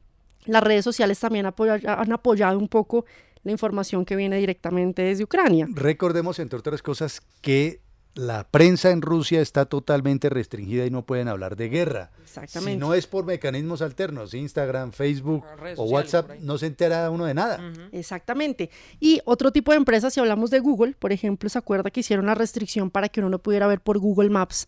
las 0.46 0.64
redes 0.64 0.84
sociales 0.84 1.20
también 1.20 1.46
han 1.46 2.12
apoyado 2.12 2.58
un 2.58 2.68
poco 2.68 3.06
la 3.44 3.52
información 3.52 4.06
que 4.06 4.16
viene 4.16 4.38
directamente 4.38 5.02
desde 5.02 5.24
Ucrania. 5.24 5.68
Recordemos, 5.70 6.40
entre 6.40 6.60
otras 6.60 6.82
cosas, 6.82 7.22
que 7.42 7.81
la 8.14 8.48
prensa 8.50 8.92
en 8.92 9.02
Rusia 9.02 9.42
está 9.42 9.66
totalmente 9.66 10.30
restringida 10.30 10.86
y 10.86 10.90
no 10.90 11.06
pueden 11.06 11.28
hablar 11.28 11.56
de 11.56 11.70
guerra. 11.70 12.12
Exactamente. 12.22 12.74
Si 12.74 12.78
no 12.78 12.94
es 12.94 13.08
por 13.08 13.26
mecanismos 13.26 13.82
alternos, 13.82 14.34
Instagram, 14.34 14.92
Facebook 14.92 15.44
o 15.78 15.84
WhatsApp, 15.86 16.32
no 16.40 16.58
se 16.58 16.68
entera 16.68 17.10
uno 17.10 17.26
de 17.26 17.34
nada. 17.34 17.60
Exactamente. 17.92 18.70
Y 19.00 19.22
otro 19.26 19.52
tipo 19.52 19.72
de 19.72 19.78
empresas, 19.78 20.14
si 20.14 20.20
hablamos 20.20 20.50
de 20.50 20.60
Google, 20.60 20.96
por 20.98 21.12
ejemplo, 21.12 21.50
se 21.50 21.58
acuerda 21.58 21.90
que 21.90 22.02
hicieron 22.02 22.26
la 22.26 22.36
restricción 22.36 22.90
para 22.90 23.10
que 23.10 23.20
uno 23.20 23.30
no 23.30 23.40
pudiera 23.40 23.68
ver 23.68 23.82
por 23.82 24.00
Google 24.00 24.30
Maps 24.30 24.68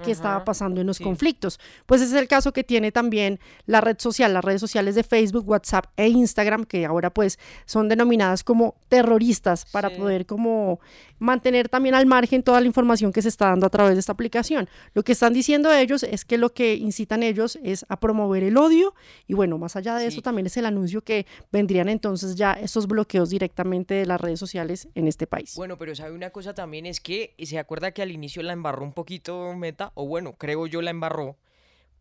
qué 0.00 0.10
estaba 0.10 0.44
pasando 0.44 0.80
en 0.80 0.86
los 0.86 0.98
conflictos. 0.98 1.60
Pues 1.86 2.00
ese 2.00 2.16
es 2.16 2.20
el 2.20 2.28
caso 2.28 2.52
que 2.52 2.64
tiene 2.64 2.92
también 2.92 3.40
la 3.66 3.80
red 3.80 3.96
social, 3.98 4.32
las 4.32 4.44
redes 4.44 4.60
sociales 4.60 4.94
de 4.94 5.02
Facebook, 5.02 5.48
WhatsApp 5.48 5.86
e 5.96 6.08
Instagram, 6.08 6.64
que 6.64 6.86
ahora 6.86 7.10
pues 7.10 7.38
son 7.66 7.88
denominadas 7.88 8.44
como 8.44 8.74
terroristas 8.88 9.66
para 9.70 9.90
poder 9.90 10.26
como 10.26 10.80
mantener 11.18 11.68
también 11.68 11.94
al 11.94 12.06
margen 12.06 12.42
toda 12.42 12.60
la 12.60 12.66
información 12.66 13.12
que 13.12 13.22
se 13.22 13.28
está 13.28 13.46
dando 13.46 13.66
a 13.66 13.70
través 13.70 13.94
de 13.94 14.00
esta 14.00 14.12
aplicación. 14.12 14.68
Lo 14.94 15.02
que 15.02 15.12
están 15.12 15.32
diciendo 15.32 15.72
ellos 15.72 16.02
es 16.02 16.24
que 16.24 16.38
lo 16.38 16.52
que 16.52 16.74
incitan 16.74 17.22
ellos 17.22 17.58
es 17.62 17.84
a 17.88 18.00
promover 18.00 18.42
el 18.42 18.56
odio 18.56 18.94
y 19.26 19.34
bueno, 19.34 19.58
más 19.58 19.76
allá 19.76 19.96
de 19.96 20.06
eso 20.06 20.22
también 20.22 20.46
es 20.46 20.56
el 20.56 20.66
anuncio 20.66 21.02
que 21.02 21.26
vendrían 21.52 21.88
entonces 21.88 22.34
ya 22.34 22.54
esos 22.54 22.86
bloqueos 22.86 23.30
directamente 23.30 23.94
de 23.94 24.06
las 24.06 24.20
redes 24.20 24.40
sociales 24.40 24.88
en 24.94 25.06
este 25.06 25.26
país. 25.26 25.54
Bueno, 25.56 25.76
pero 25.78 25.94
sabe 25.94 26.12
una 26.12 26.30
cosa 26.30 26.54
también 26.54 26.86
es 26.86 27.00
que 27.00 27.34
se 27.38 27.58
acuerda 27.58 27.92
que 27.92 28.02
al 28.02 28.10
inicio 28.10 28.42
la 28.42 28.52
embarró 28.52 28.84
un 28.84 28.92
poquito 28.92 29.54
Meta, 29.54 29.89
o 29.94 30.06
bueno, 30.06 30.34
creo 30.34 30.66
yo 30.66 30.82
la 30.82 30.90
embarró 30.90 31.36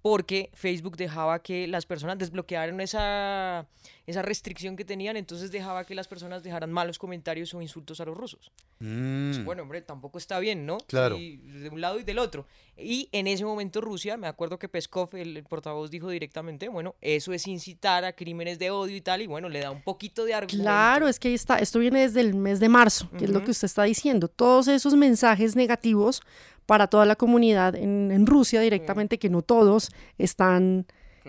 porque 0.02 0.50
Facebook 0.54 0.96
dejaba 0.98 1.42
que 1.42 1.68
las 1.68 1.86
personas 1.86 2.18
desbloquearan 2.18 2.80
esa, 2.82 3.68
esa 4.10 4.24
restricción 4.24 4.76
que 4.76 4.84
tenían, 4.84 5.18
entonces 5.18 5.52
dejaba 5.52 5.86
que 5.86 5.94
las 5.94 6.08
personas 6.08 6.42
dejaran 6.42 6.72
malos 6.72 6.98
comentarios 6.98 7.54
o 7.54 7.62
insultos 7.62 8.02
a 8.02 8.06
los 8.06 8.18
rusos. 8.18 8.52
Mm. 8.80 9.32
Pues, 9.32 9.46
bueno, 9.46 9.64
hombre, 9.64 9.82
tampoco 9.82 10.18
está 10.18 10.40
bien, 10.40 10.66
¿no? 10.66 10.80
Claro. 10.88 11.16
De 11.18 11.70
un 11.72 11.80
lado 11.80 12.00
y 12.00 12.04
del 12.04 12.18
otro. 12.18 12.48
Y 12.76 13.08
en 13.12 13.28
ese 13.28 13.46
momento 13.46 13.82
Rusia, 13.82 14.18
me 14.18 14.28
acuerdo 14.28 14.58
que 14.58 14.68
Peskov, 14.68 15.16
el, 15.16 15.38
el 15.38 15.44
portavoz, 15.44 15.92
dijo 15.92 16.10
directamente, 16.10 16.70
bueno, 16.70 16.96
eso 17.02 17.34
es 17.34 17.46
incitar 17.48 18.04
a 18.04 18.14
crímenes 18.14 18.58
de 18.58 18.72
odio 18.72 18.96
y 18.96 19.02
tal, 19.02 19.22
y 19.22 19.28
bueno, 19.28 19.48
le 19.48 19.60
da 19.60 19.70
un 19.70 19.84
poquito 19.84 20.26
de 20.26 20.34
argumento. 20.34 20.64
Claro, 20.64 21.08
es 21.08 21.20
que 21.20 21.28
ahí 21.28 21.36
está, 21.36 21.60
esto 21.60 21.78
viene 21.78 22.02
desde 22.02 22.22
el 22.22 22.34
mes 22.34 22.60
de 22.60 22.70
marzo, 22.70 23.10
que 23.18 23.26
es 23.26 23.32
lo 23.32 23.44
que 23.44 23.52
usted 23.52 23.66
está 23.66 23.84
diciendo. 23.84 24.28
Todos 24.28 24.68
esos 24.68 24.96
mensajes 24.96 25.56
negativos 25.56 26.22
para 26.66 26.88
toda 26.88 27.06
la 27.06 27.16
comunidad 27.16 27.76
en, 27.76 28.12
en 28.12 28.26
Rusia 28.26 28.62
directamente, 28.62 29.20
que 29.20 29.30
no 29.30 29.44
todos 29.44 29.92
están 30.18 30.88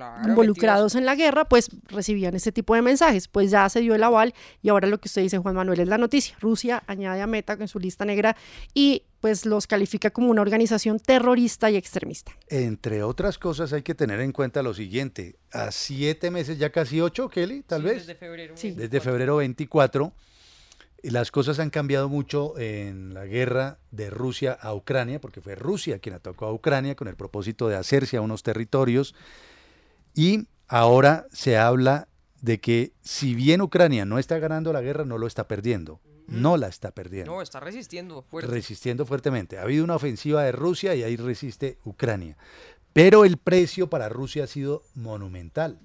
Claro, 0.09 0.29
involucrados 0.31 0.95
en 0.95 1.05
la 1.05 1.15
guerra, 1.15 1.45
pues 1.45 1.69
recibían 1.89 2.35
este 2.35 2.53
tipo 2.53 2.75
de 2.75 2.83
mensajes. 2.83 3.29
Pues 3.29 3.51
ya 3.51 3.69
se 3.69 3.81
dio 3.81 3.95
el 3.95 4.03
aval 4.03 4.35
y 4.63 4.69
ahora 4.71 4.89
lo 4.89 4.99
que 4.99 5.09
usted 5.09 5.23
dice, 5.23 5.39
Juan 5.39 5.55
Manuel, 5.55 5.81
es 5.81 5.89
la 5.89 5.99
noticia. 5.99 6.37
Rusia 6.41 6.83
añade 6.87 7.21
a 7.23 7.27
Meta 7.27 7.53
en 7.59 7.69
su 7.69 7.79
lista 7.79 8.05
negra 8.05 8.37
y 8.75 9.05
pues 9.21 9.45
los 9.45 9.67
califica 9.67 10.11
como 10.11 10.31
una 10.31 10.41
organización 10.41 10.99
terrorista 10.99 11.71
y 11.71 11.77
extremista. 11.77 12.33
Entre 12.49 13.03
otras 13.03 13.37
cosas 13.39 13.73
hay 13.75 13.83
que 13.83 13.95
tener 13.95 14.21
en 14.21 14.33
cuenta 14.33 14.63
lo 14.63 14.73
siguiente, 14.73 15.37
a 15.53 15.71
siete 15.73 16.31
meses, 16.31 16.59
ya 16.59 16.71
casi 16.71 17.01
ocho, 17.03 17.29
Kelly, 17.29 17.63
tal 17.63 17.83
Sí, 17.83 17.87
vez, 17.89 17.97
Desde 18.07 18.15
febrero. 18.15 18.55
desde 18.55 19.01
febrero 19.01 19.37
24, 19.37 20.13
y 21.03 21.11
las 21.11 21.31
cosas 21.31 21.59
han 21.59 21.71
cambiado 21.71 22.09
mucho 22.09 22.59
en 22.59 23.15
la 23.15 23.25
guerra 23.27 23.79
de 23.91 24.11
Rusia 24.11 24.53
a 24.53 24.75
Ucrania, 24.75 25.21
porque 25.21 25.41
fue 25.41 25.55
Rusia 25.55 25.99
quien 25.99 26.15
atacó 26.15 26.47
a 26.47 26.53
Ucrania 26.53 26.95
con 26.95 27.09
el 27.09 27.17
propósito 27.17 27.69
de 27.69 27.77
hacerse 27.77 28.17
a 28.17 28.21
unos 28.23 28.43
territorios, 28.43 29.15
y 30.15 30.47
ahora 30.69 31.27
se 31.33 31.57
habla 31.59 32.09
de 32.41 32.61
que 32.61 32.93
si 33.03 33.35
bien 33.35 33.61
Ucrania 33.61 34.05
no 34.05 34.19
está 34.19 34.39
ganando 34.39 34.73
la 34.73 34.81
guerra, 34.81 35.05
no 35.05 35.19
lo 35.19 35.27
está 35.27 35.47
perdiendo, 35.47 36.01
no 36.27 36.57
la 36.57 36.69
está 36.69 36.93
perdiendo 36.93 37.33
No, 37.33 37.43
está 37.43 37.61
resistiendo 37.61 38.23
fuerte. 38.23 38.51
resistiendo 38.51 39.05
fuertemente. 39.05 39.59
Ha 39.59 39.63
habido 39.63 39.85
una 39.85 39.97
ofensiva 39.97 40.43
de 40.45 40.53
Rusia 40.53 40.95
y 40.95 41.03
ahí 41.03 41.17
resiste 41.17 41.79
Ucrania. 41.85 42.37
Pero 42.93 43.25
el 43.25 43.37
precio 43.37 43.89
para 43.91 44.09
Rusia 44.09 44.45
ha 44.45 44.47
sido 44.47 44.83
monumental. 44.95 45.79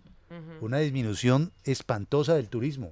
Una 0.60 0.80
disminución 0.80 1.54
espantosa 1.64 2.36
del 2.36 2.50
turismo. 2.50 2.92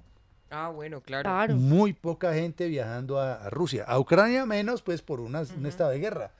Ah, 0.49 0.69
bueno, 0.69 1.01
claro. 1.01 1.53
Muy 1.55 1.91
poca 1.93 2.33
gente 2.33 2.67
viajando 2.67 3.19
a, 3.19 3.33
a 3.33 3.49
Rusia. 3.49 3.83
A 3.85 3.99
Ucrania 3.99 4.45
menos, 4.45 4.81
pues 4.81 5.01
por 5.01 5.19
una- 5.19 5.41
un 5.57 5.65
estado 5.65 5.89
de 5.89 5.99
guerra. 5.99 6.31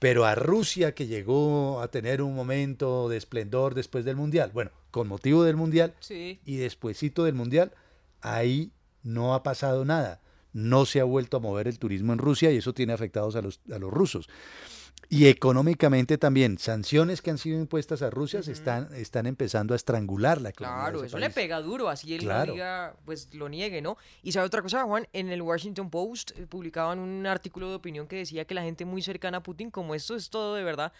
Pero 0.00 0.24
a 0.24 0.34
Rusia, 0.34 0.94
que 0.94 1.06
llegó 1.06 1.80
a 1.80 1.88
tener 1.88 2.22
un 2.22 2.34
momento 2.34 3.08
de 3.08 3.16
esplendor 3.18 3.74
después 3.74 4.04
del 4.04 4.16
Mundial, 4.16 4.50
bueno, 4.52 4.70
con 4.90 5.06
motivo 5.06 5.44
del 5.44 5.56
Mundial 5.56 5.94
Sí. 6.00 6.40
y 6.44 6.56
despuesito 6.56 7.22
del 7.24 7.34
Mundial, 7.34 7.72
ahí 8.22 8.72
no 9.02 9.34
ha 9.34 9.42
pasado 9.42 9.84
nada. 9.84 10.20
No 10.52 10.84
se 10.86 11.00
ha 11.00 11.04
vuelto 11.04 11.36
a 11.36 11.40
mover 11.40 11.68
el 11.68 11.78
turismo 11.78 12.12
en 12.12 12.18
Rusia 12.18 12.50
y 12.50 12.56
eso 12.56 12.72
tiene 12.72 12.92
afectados 12.94 13.36
a 13.36 13.42
los, 13.42 13.60
a 13.72 13.78
los 13.78 13.92
rusos. 13.92 14.28
Y 15.12 15.26
económicamente 15.26 16.18
también, 16.18 16.56
sanciones 16.56 17.20
que 17.20 17.30
han 17.30 17.38
sido 17.38 17.58
impuestas 17.58 18.00
a 18.00 18.10
Rusia 18.10 18.44
se 18.44 18.52
están, 18.52 18.94
están 18.94 19.26
empezando 19.26 19.74
a 19.74 19.76
estrangular 19.76 20.40
la 20.40 20.50
economía. 20.50 20.82
Claro, 20.82 21.00
de 21.00 21.06
ese 21.08 21.16
eso 21.16 21.18
le 21.18 21.30
pega 21.30 21.60
duro, 21.60 21.88
así 21.88 22.14
él 22.14 22.20
Claro. 22.20 22.52
diga, 22.52 22.94
pues 23.04 23.34
lo 23.34 23.48
niegue, 23.48 23.82
¿no? 23.82 23.96
Y 24.22 24.30
sabe 24.30 24.46
otra 24.46 24.62
cosa, 24.62 24.84
Juan, 24.84 25.08
en 25.12 25.28
el 25.30 25.42
Washington 25.42 25.90
Post 25.90 26.30
eh, 26.38 26.46
publicaban 26.46 27.00
un 27.00 27.26
artículo 27.26 27.68
de 27.70 27.74
opinión 27.74 28.06
que 28.06 28.14
decía 28.16 28.44
que 28.44 28.54
la 28.54 28.62
gente 28.62 28.84
muy 28.84 29.02
cercana 29.02 29.38
a 29.38 29.42
Putin, 29.42 29.72
como 29.72 29.96
esto 29.96 30.14
es 30.14 30.30
todo 30.30 30.54
de 30.54 30.62
verdad 30.62 30.92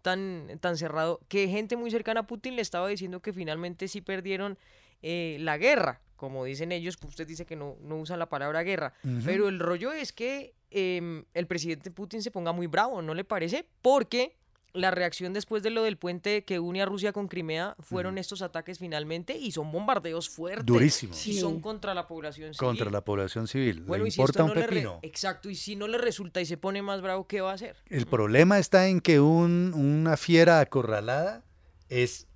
tan, 0.00 0.48
tan 0.60 0.78
cerrado, 0.78 1.20
que 1.28 1.46
gente 1.48 1.76
muy 1.76 1.90
cercana 1.90 2.20
a 2.20 2.26
Putin 2.26 2.56
le 2.56 2.62
estaba 2.62 2.88
diciendo 2.88 3.20
que 3.20 3.34
finalmente 3.34 3.86
sí 3.88 4.00
perdieron 4.00 4.56
eh, 5.02 5.36
la 5.40 5.58
guerra, 5.58 6.00
como 6.18 6.44
dicen 6.44 6.70
ellos, 6.72 6.98
usted 7.02 7.26
dice 7.26 7.46
que 7.46 7.56
no, 7.56 7.76
no 7.80 7.96
usan 7.96 8.18
la 8.18 8.28
palabra 8.28 8.62
guerra, 8.62 8.92
Ujú. 9.02 9.22
pero 9.24 9.48
el 9.48 9.58
rollo 9.58 9.92
es 9.92 10.12
que 10.12 10.52
em, 10.70 11.24
el 11.32 11.46
presidente 11.46 11.90
Putin 11.90 12.22
se 12.22 12.30
ponga 12.30 12.52
muy 12.52 12.66
bravo, 12.66 13.00
¿no 13.00 13.14
le 13.14 13.24
parece? 13.24 13.64
Porque 13.80 14.36
la 14.74 14.90
reacción 14.90 15.32
después 15.32 15.62
de 15.62 15.70
lo 15.70 15.82
del 15.82 15.96
puente 15.96 16.44
que 16.44 16.58
une 16.60 16.82
a 16.82 16.84
Rusia 16.84 17.12
con 17.14 17.26
Crimea 17.26 17.74
fueron 17.80 18.18
estos 18.18 18.42
ataques 18.42 18.78
finalmente 18.78 19.34
y 19.34 19.50
son 19.50 19.72
bombardeos 19.72 20.28
fuertes. 20.28 20.66
Durísimos. 20.66 21.26
Y 21.26 21.40
son 21.40 21.60
contra 21.62 21.94
la 21.94 22.06
población 22.06 22.52
civil. 22.52 22.58
Contra 22.68 22.90
la 22.90 23.00
población 23.02 23.48
civil. 23.48 23.80
Bueno, 23.84 24.04
le 24.04 24.08
y 24.08 24.10
si 24.12 24.20
importa 24.20 24.42
un 24.44 24.50
no 24.50 24.54
le 24.56 24.68
pepino. 24.68 24.98
Exacto, 25.02 25.48
y 25.48 25.54
si 25.54 25.74
no 25.74 25.88
le 25.88 25.96
resulta 25.96 26.42
y 26.42 26.46
se 26.46 26.58
pone 26.58 26.82
más 26.82 27.00
bravo, 27.00 27.26
¿qué 27.26 27.40
va 27.40 27.52
a 27.52 27.54
hacer? 27.54 27.76
El 27.88 28.06
problema 28.06 28.58
está 28.58 28.88
en 28.88 29.00
que 29.00 29.20
un- 29.20 29.72
una 29.74 30.18
fiera 30.18 30.60
acorralada 30.60 31.42
es 31.88 32.26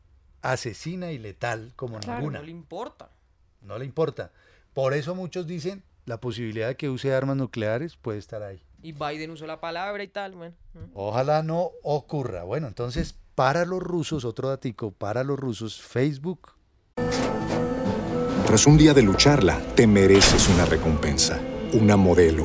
asesina 0.41 1.12
y 1.12 1.18
letal 1.18 1.72
como 1.76 2.01
Claro, 2.01 2.18
ninguna. 2.20 2.39
no 2.41 2.45
le 2.47 2.51
importa. 2.51 3.11
No 3.63 3.79
le 3.79 3.85
importa. 3.85 4.33
Por 4.75 4.95
eso 4.95 5.15
muchos 5.15 5.47
dicen 5.47 5.83
la 6.05 6.21
posibilidad 6.21 6.69
de 6.69 6.77
que 6.77 6.91
use 6.91 7.15
armas 7.15 7.37
nucleares 7.37 7.97
puede 7.97 8.19
estar 8.19 8.43
ahí. 8.43 8.63
Y 8.83 8.93
Biden 8.93 9.31
usó 9.31 9.47
la 9.47 9.61
palabra 9.61 10.03
y 10.03 10.09
tal, 10.09 10.35
bueno. 10.35 10.55
Ojalá 10.95 11.43
no 11.43 11.71
ocurra. 11.83 12.43
Bueno, 12.43 12.67
entonces 12.67 13.15
para 13.35 13.65
los 13.65 13.83
rusos, 13.83 14.25
otro 14.25 14.49
datico, 14.49 14.91
para 14.91 15.25
los 15.25 15.39
rusos, 15.39 15.81
Facebook 15.81 16.53
Tras 18.47 18.67
un 18.67 18.77
día 18.77 18.93
de 18.93 19.03
lucharla, 19.03 19.61
te 19.75 19.87
mereces 19.87 20.49
una 20.49 20.67
recompensa, 20.67 21.41
una 21.73 21.97
modelo, 21.97 22.45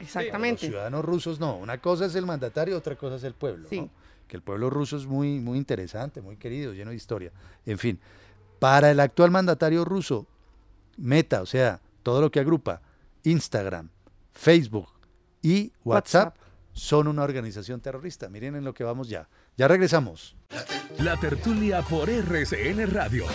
Exactamente. 0.00 0.66
Los 0.66 0.72
ciudadanos 0.72 1.04
rusos 1.04 1.40
no. 1.40 1.56
Una 1.56 1.78
cosa 1.78 2.06
es 2.06 2.14
el 2.14 2.26
mandatario, 2.26 2.76
otra 2.76 2.96
cosa 2.96 3.16
es 3.16 3.24
el 3.24 3.34
pueblo. 3.34 3.68
Sí. 3.68 3.80
¿no? 3.80 3.90
Que 4.28 4.36
el 4.36 4.42
pueblo 4.42 4.70
ruso 4.70 4.96
es 4.96 5.06
muy, 5.06 5.40
muy 5.40 5.58
interesante, 5.58 6.20
muy 6.20 6.36
querido, 6.36 6.72
lleno 6.72 6.90
de 6.90 6.96
historia. 6.96 7.30
En 7.66 7.78
fin, 7.78 8.00
para 8.58 8.90
el 8.90 9.00
actual 9.00 9.30
mandatario 9.30 9.84
ruso, 9.84 10.26
Meta, 10.96 11.42
o 11.42 11.46
sea, 11.46 11.80
todo 12.02 12.20
lo 12.20 12.30
que 12.30 12.40
agrupa 12.40 12.80
Instagram, 13.24 13.90
Facebook 14.32 14.88
y 15.42 15.72
WhatsApp, 15.84 16.36
son 16.72 17.08
una 17.08 17.22
organización 17.22 17.80
terrorista. 17.80 18.28
Miren 18.28 18.56
en 18.56 18.64
lo 18.64 18.74
que 18.74 18.84
vamos 18.84 19.08
ya. 19.08 19.28
Ya 19.56 19.68
regresamos. 19.68 20.36
La 20.98 21.16
tertulia 21.16 21.82
por 21.82 22.10
RCN 22.10 22.90
Radio. 22.90 23.26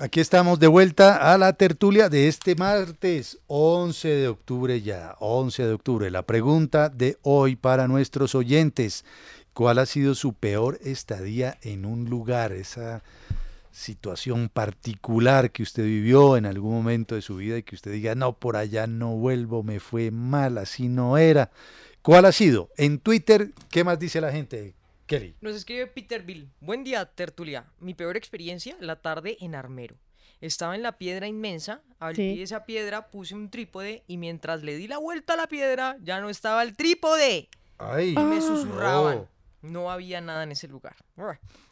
Aquí 0.00 0.20
estamos 0.20 0.58
de 0.58 0.66
vuelta 0.66 1.32
a 1.32 1.36
la 1.36 1.52
tertulia 1.52 2.08
de 2.08 2.26
este 2.26 2.54
martes 2.54 3.38
11 3.48 4.08
de 4.08 4.28
octubre 4.28 4.80
ya, 4.80 5.14
11 5.20 5.66
de 5.66 5.72
octubre. 5.74 6.10
La 6.10 6.22
pregunta 6.22 6.88
de 6.88 7.18
hoy 7.20 7.56
para 7.56 7.86
nuestros 7.86 8.34
oyentes, 8.34 9.04
¿cuál 9.52 9.78
ha 9.78 9.84
sido 9.84 10.14
su 10.14 10.32
peor 10.32 10.80
estadía 10.82 11.58
en 11.60 11.84
un 11.84 12.08
lugar? 12.08 12.52
Esa 12.52 13.02
situación 13.70 14.48
particular 14.48 15.50
que 15.50 15.62
usted 15.62 15.84
vivió 15.84 16.38
en 16.38 16.46
algún 16.46 16.72
momento 16.72 17.14
de 17.14 17.22
su 17.22 17.36
vida 17.36 17.58
y 17.58 17.62
que 17.62 17.74
usted 17.74 17.92
diga, 17.92 18.14
no, 18.14 18.32
por 18.32 18.56
allá 18.56 18.86
no 18.86 19.16
vuelvo, 19.16 19.62
me 19.62 19.80
fue 19.80 20.10
mal, 20.10 20.56
así 20.56 20.88
no 20.88 21.18
era. 21.18 21.50
¿Cuál 22.00 22.24
ha 22.24 22.32
sido? 22.32 22.70
En 22.78 22.98
Twitter, 22.98 23.52
¿qué 23.70 23.84
más 23.84 23.98
dice 23.98 24.20
la 24.22 24.32
gente, 24.32 24.74
Kelly? 25.06 25.36
Nos 25.40 25.54
escribe 25.56 25.86
Peter 25.86 26.22
Bill. 26.22 26.50
Buen 26.60 26.84
día, 26.84 27.04
tertulia. 27.06 27.66
Mi 27.80 27.94
peor 27.94 28.16
experiencia, 28.16 28.76
la 28.80 28.96
tarde 28.96 29.36
en 29.40 29.54
Armero. 29.54 29.96
Estaba 30.40 30.74
en 30.74 30.82
la 30.82 30.98
piedra 30.98 31.26
inmensa, 31.28 31.82
al 32.00 32.16
Sí. 32.16 32.22
pie 32.22 32.36
de 32.38 32.42
esa 32.42 32.64
piedra 32.64 33.10
puse 33.10 33.34
un 33.34 33.50
trípode 33.50 34.02
y 34.08 34.16
mientras 34.16 34.62
le 34.62 34.76
di 34.76 34.88
la 34.88 34.98
vuelta 34.98 35.34
a 35.34 35.36
la 35.36 35.46
piedra 35.46 35.96
ya 36.00 36.20
no 36.20 36.30
estaba 36.30 36.62
el 36.62 36.76
trípode. 36.76 37.48
Ay, 37.78 38.10
Y 38.10 38.14
me 38.24 38.36
no. 38.36 38.42
susurraban. 38.42 39.28
No 39.60 39.90
había 39.92 40.20
nada 40.20 40.42
en 40.42 40.50
ese 40.52 40.66
lugar. 40.66 40.96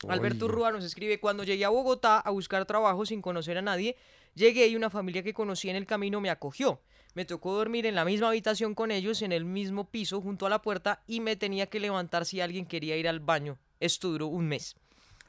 Alberto 0.09 0.47
Rúa 0.47 0.71
nos 0.71 0.85
escribe, 0.85 1.19
cuando 1.19 1.43
llegué 1.43 1.65
a 1.65 1.71
Bogotá 1.71 2.21
a 2.21 2.31
buscar 2.31 2.65
trabajo 2.65 3.05
sin 3.05 3.21
conocer 3.21 3.59
a 3.59 3.63
nadie, 3.63 3.97
llegué 4.35 4.69
y 4.69 4.77
una 4.77 4.91
familia 4.91 5.25
que 5.25 5.35
conocí 5.35 5.69
en 5.71 5.75
el 5.77 5.87
camino 5.87 6.21
me 6.21 6.31
acogió. 6.31 6.81
Me 7.15 7.25
tocó 7.25 7.55
dormir 7.55 7.87
en 7.87 7.95
la 7.95 8.05
misma 8.05 8.29
habitación 8.29 8.75
con 8.75 8.91
ellos, 8.91 9.23
en 9.23 9.33
el 9.33 9.45
mismo 9.45 9.89
piso, 9.89 10.21
junto 10.21 10.47
a 10.47 10.51
la 10.51 10.63
puerta, 10.63 11.03
y 11.07 11.21
me 11.21 11.37
tenía 11.37 11.67
que 11.67 11.81
levantar 11.81 12.25
si 12.25 12.41
alguien 12.41 12.67
quería 12.67 12.97
ir 12.97 13.09
al 13.09 13.21
baño. 13.21 13.59
Esto 13.81 14.09
duró 14.11 14.27
un 14.27 14.47
mes. 14.47 14.77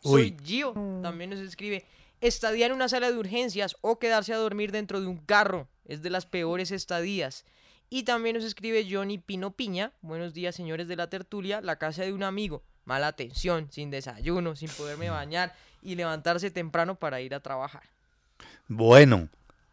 Soy 0.02 0.22
Uy. 0.22 0.38
Gio, 0.44 0.74
también 1.02 1.30
nos 1.32 1.40
escribe, 1.40 1.86
estadía 2.22 2.68
en 2.68 2.74
una 2.74 2.90
sala 2.90 3.12
de 3.12 3.18
urgencias 3.18 3.76
o 3.82 4.00
quedarse 4.00 4.34
a 4.34 4.38
dormir 4.38 4.72
dentro 4.72 5.02
de 5.02 5.08
un 5.08 5.18
carro. 5.18 5.68
Es 5.86 6.02
de 6.02 6.10
las 6.10 6.26
peores 6.26 6.72
estadías. 6.72 7.46
Y 7.90 8.04
también 8.04 8.36
nos 8.36 8.46
escribe 8.46 8.88
Johnny 8.90 9.18
Pino 9.18 9.52
Piña. 9.52 9.92
Buenos 10.02 10.34
días, 10.34 10.56
señores 10.56 10.88
de 10.88 10.96
la 10.96 11.10
tertulia. 11.10 11.62
La 11.62 11.78
casa 11.78 12.04
de 12.04 12.14
un 12.14 12.24
amigo. 12.24 12.64
Mala 12.86 13.08
atención, 13.08 13.68
sin 13.72 13.90
desayuno, 13.92 14.56
sin 14.56 14.70
poderme 14.70 15.10
bañar 15.10 15.54
y 15.82 15.96
levantarse 15.96 16.52
temprano 16.52 16.96
para 16.96 17.22
ir 17.22 17.36
a 17.36 17.42
trabajar. 17.42 17.84
Bueno, 18.68 19.30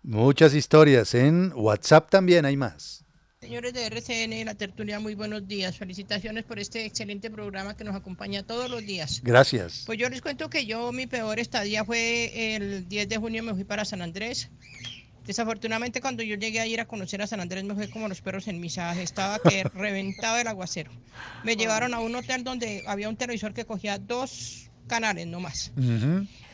muchas 0.09 0.55
historias. 0.55 1.15
En 1.15 1.53
WhatsApp 1.55 2.11
también 2.11 2.45
hay 2.47 2.57
más. 2.57 3.05
Señores 3.41 3.73
de 3.73 3.87
RCN 3.87 4.45
la 4.47 4.55
tertulia, 4.55 4.99
muy 4.99 5.15
buenos 5.15 5.47
días. 5.47 5.77
Felicitaciones 5.77 6.45
por 6.45 6.59
este 6.59 6.87
excelente 6.87 7.31
programa 7.31 7.77
que 7.77 7.85
nos 7.85 7.95
acompaña 7.95 8.43
todos 8.43 8.69
los 8.69 8.85
días. 8.85 9.21
Gracias. 9.23 9.85
Pues 9.87 9.99
yo 9.99 10.09
les 10.09 10.23
cuento 10.23 10.51
que 10.51 10.67
yo, 10.67 10.91
mi 10.93 11.07
peor 11.07 11.39
estadía 11.39 11.85
fue 11.85 12.57
el 12.57 12.89
10 12.89 13.09
de 13.09 13.17
junio, 13.19 13.43
me 13.43 13.55
fui 13.55 13.65
para 13.65 13.85
San 13.85 14.03
Andrés. 14.03 14.51
Desafortunadamente, 15.27 16.01
cuando 16.01 16.23
yo 16.23 16.37
llegué 16.37 16.59
a 16.61 16.67
ir 16.67 16.81
a 16.81 16.87
conocer 16.87 17.21
a 17.21 17.27
San 17.27 17.41
Andrés, 17.41 17.63
me 17.63 17.75
fue 17.75 17.91
como 17.91 18.09
los 18.09 18.23
perros 18.23 18.49
en 18.49 18.61
misa. 18.61 18.99
Estaba 19.01 19.39
que 19.39 19.63
reventaba 19.75 20.41
el 20.41 20.49
aguacero. 20.49 20.91
Me 21.45 21.55
llevaron 21.55 21.93
a 21.93 22.01
un 22.01 22.15
hotel 22.17 22.45
donde 22.45 22.83
había 22.87 23.11
un 23.11 23.17
televisor 23.17 23.53
que 23.53 23.67
cogía 23.67 23.99
dos 23.99 24.71
canales 24.89 25.27
nomás. 25.27 25.71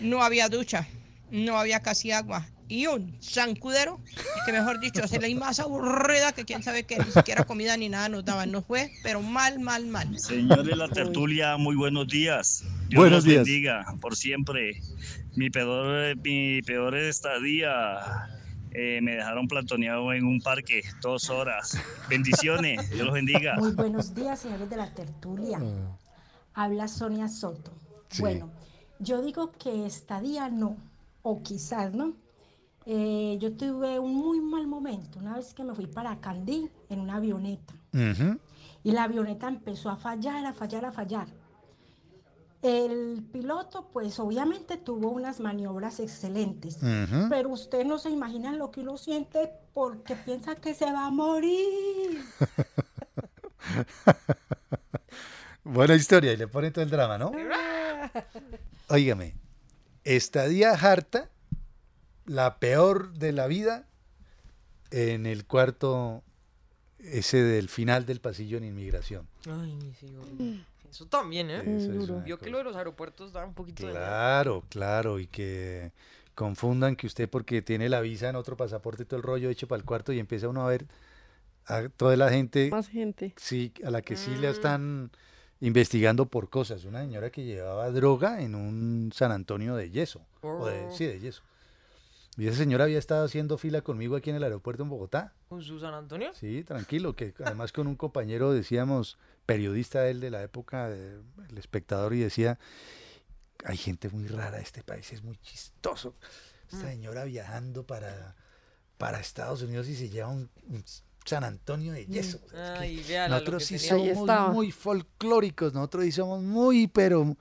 No 0.00 0.22
había 0.24 0.48
ducha, 0.48 0.88
no 1.30 1.56
había 1.56 1.80
casi 1.80 2.10
agua. 2.10 2.48
Y 2.68 2.86
un 2.86 3.18
zancudero, 3.22 4.00
que 4.46 4.52
mejor 4.52 4.80
dicho, 4.80 5.06
se 5.06 5.18
leí 5.20 5.34
más 5.34 5.60
aburrida 5.60 6.32
que 6.32 6.44
quién 6.44 6.62
sabe 6.62 6.84
qué, 6.84 6.98
ni 6.98 7.10
siquiera 7.10 7.44
comida 7.44 7.76
ni 7.76 7.88
nada 7.88 8.08
nos 8.08 8.24
daban. 8.24 8.50
Nos 8.50 8.64
fue, 8.64 8.90
pero 9.02 9.20
mal, 9.20 9.60
mal, 9.60 9.86
mal. 9.86 10.18
Señores 10.18 10.64
de 10.64 10.76
la 10.76 10.88
tertulia, 10.88 11.56
muy 11.56 11.76
buenos 11.76 12.08
días. 12.08 12.64
Dios 12.88 13.00
Buenos 13.00 13.18
los 13.18 13.24
días. 13.24 13.44
bendiga 13.44 13.84
por 14.00 14.16
siempre. 14.16 14.80
Mi 15.36 15.50
peor, 15.50 16.16
mi 16.22 16.62
peor 16.62 16.96
estadía 16.96 18.28
eh, 18.70 19.00
me 19.02 19.16
dejaron 19.16 19.46
plantoneado 19.46 20.12
en 20.12 20.24
un 20.24 20.40
parque 20.40 20.82
dos 21.02 21.30
horas. 21.30 21.78
Bendiciones, 22.08 22.90
Dios 22.90 23.04
los 23.04 23.14
bendiga. 23.14 23.56
Muy 23.56 23.72
buenos 23.72 24.14
días, 24.14 24.40
señores 24.40 24.70
de 24.70 24.76
la 24.76 24.92
tertulia. 24.94 25.60
Habla 26.54 26.88
Sonia 26.88 27.28
Soto. 27.28 27.72
Sí. 28.08 28.22
Bueno, 28.22 28.50
yo 28.98 29.22
digo 29.22 29.52
que 29.52 29.86
estadía 29.86 30.48
no, 30.48 30.76
o 31.22 31.42
quizás 31.42 31.92
no. 31.92 32.14
Eh, 32.86 33.38
yo 33.40 33.52
tuve 33.52 33.98
un 33.98 34.14
muy 34.14 34.40
mal 34.40 34.66
momento 34.66 35.18
una 35.18 35.36
vez 35.36 35.54
que 35.54 35.64
me 35.64 35.74
fui 35.74 35.86
para 35.86 36.20
Candí 36.20 36.70
en 36.90 37.00
una 37.00 37.16
avioneta 37.16 37.72
y 38.82 38.92
la 38.92 39.04
avioneta 39.04 39.48
empezó 39.48 39.88
a 39.88 39.96
fallar, 39.96 40.44
a 40.44 40.52
fallar, 40.52 40.84
a 40.84 40.92
fallar. 40.92 41.28
El 42.60 43.22
piloto, 43.32 43.88
pues 43.92 44.18
obviamente 44.18 44.78
tuvo 44.78 45.10
unas 45.10 45.40
maniobras 45.40 46.00
excelentes, 46.00 46.78
pero 47.28 47.50
usted 47.50 47.84
no 47.84 47.98
se 47.98 48.10
imagina 48.10 48.52
lo 48.52 48.70
que 48.70 48.80
uno 48.80 48.96
siente 48.96 49.52
porque 49.72 50.16
piensa 50.16 50.54
que 50.54 50.74
se 50.74 50.86
va 50.86 51.06
a 51.06 51.10
morir. 51.10 52.22
Buena 55.64 55.94
historia, 55.94 56.32
y 56.32 56.36
le 56.36 56.48
ponen 56.48 56.72
todo 56.72 56.84
el 56.84 56.90
drama, 56.90 57.16
¿no? 57.16 57.32
Óigame, 58.88 59.34
estadía 60.04 60.72
harta, 60.72 61.30
la 62.26 62.58
peor 62.58 63.12
de 63.14 63.32
la 63.32 63.46
vida, 63.46 63.86
en 64.90 65.26
el 65.26 65.44
cuarto, 65.44 66.22
ese 66.98 67.42
del 67.42 67.68
final 67.68 68.06
del 68.06 68.20
pasillo 68.20 68.56
en 68.58 68.64
inmigración. 68.64 69.26
Ay, 69.50 69.78
sí. 70.00 70.64
Eso 70.90 71.06
también, 71.06 71.50
¿eh? 71.50 71.76
Eso 71.76 72.20
Vio 72.22 72.38
que 72.38 72.50
lo 72.50 72.58
de 72.58 72.64
los 72.64 72.76
aeropuertos 72.76 73.32
da 73.32 73.44
un 73.44 73.54
poquito 73.54 73.86
de... 73.86 73.92
Claro, 73.92 74.62
claro, 74.68 75.18
y 75.18 75.26
que 75.26 75.90
confundan 76.36 76.94
que 76.96 77.06
usted 77.08 77.28
porque 77.28 77.62
tiene 77.62 77.88
la 77.88 78.00
visa 78.00 78.28
en 78.28 78.36
otro 78.36 78.56
pasaporte 78.56 79.02
y 79.02 79.06
todo 79.06 79.16
el 79.16 79.22
rollo 79.24 79.50
eche 79.50 79.66
para 79.66 79.78
el 79.80 79.84
cuarto 79.84 80.12
y 80.12 80.18
empieza 80.20 80.48
uno 80.48 80.64
a 80.64 80.68
ver 80.68 80.86
a 81.66 81.88
toda 81.88 82.16
la 82.16 82.30
gente, 82.30 82.70
Más 82.70 82.88
gente. 82.88 83.34
sí, 83.36 83.72
a 83.84 83.90
la 83.90 84.02
que 84.02 84.16
sí 84.16 84.30
Mm. 84.30 84.40
le 84.40 84.50
están 84.50 85.10
investigando 85.60 86.26
por 86.26 86.48
cosas. 86.50 86.84
Una 86.84 87.00
señora 87.00 87.30
que 87.30 87.44
llevaba 87.44 87.90
droga 87.90 88.40
en 88.42 88.54
un 88.54 89.10
San 89.14 89.32
Antonio 89.32 89.74
de 89.74 89.90
yeso, 89.90 90.20
o 90.42 90.66
de, 90.66 90.92
sí, 90.92 91.06
de 91.06 91.18
yeso. 91.20 91.42
Y 92.36 92.48
esa 92.48 92.56
señora 92.58 92.84
había 92.84 92.98
estado 92.98 93.24
haciendo 93.24 93.58
fila 93.58 93.82
conmigo 93.82 94.16
aquí 94.16 94.30
en 94.30 94.36
el 94.36 94.42
aeropuerto 94.42 94.82
en 94.82 94.88
Bogotá. 94.88 95.32
¿Con 95.48 95.62
su 95.62 95.78
San 95.78 95.94
Antonio? 95.94 96.32
Sí, 96.34 96.64
tranquilo, 96.64 97.14
que 97.14 97.32
además 97.44 97.70
con 97.72 97.86
un 97.86 97.94
compañero, 97.96 98.52
decíamos, 98.52 99.18
periodista 99.46 100.08
él 100.08 100.20
de 100.20 100.30
la 100.30 100.42
época, 100.42 100.88
de- 100.88 101.20
el 101.48 101.58
espectador, 101.58 102.12
y 102.14 102.18
decía, 102.20 102.58
hay 103.64 103.76
gente 103.76 104.08
muy 104.08 104.26
rara, 104.26 104.58
este 104.58 104.82
país 104.82 105.12
es 105.12 105.22
muy 105.22 105.36
chistoso. 105.38 106.14
Esta 106.70 106.86
Mm. 106.86 106.90
señora 106.90 107.24
viajando 107.24 107.86
para, 107.86 108.34
para 108.98 109.20
Estados 109.20 109.62
Unidos 109.62 109.88
y 109.88 109.94
se 109.94 110.08
lleva 110.10 110.28
un, 110.28 110.50
un 110.68 110.82
San 111.24 111.44
Antonio 111.44 111.92
de 111.92 112.04
yeso. 112.06 112.40
O 112.46 112.48
sea, 112.50 112.72
es 112.74 112.78
que 112.80 112.84
Ay, 112.84 113.04
véala 113.08 113.28
lo 113.28 113.34
nosotros 113.36 113.68
que 113.68 113.78
sí 113.78 113.88
somos 113.88 114.52
muy 114.52 114.72
folclóricos, 114.72 115.72
nosotros 115.72 116.04
sí 116.04 116.12
somos 116.12 116.42
muy, 116.42 116.88
pero... 116.88 117.36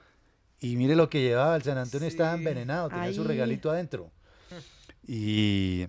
Y 0.59 0.77
mire 0.77 0.95
lo 0.95 1.09
que 1.09 1.21
llevaba, 1.21 1.55
el 1.57 1.63
San 1.63 1.77
Antonio 1.77 2.07
estaba 2.07 2.35
envenenado, 2.35 2.87
tenía 2.89 3.11
su 3.13 3.23
regalito 3.23 3.69
adentro. 3.71 4.11
Y 5.07 5.87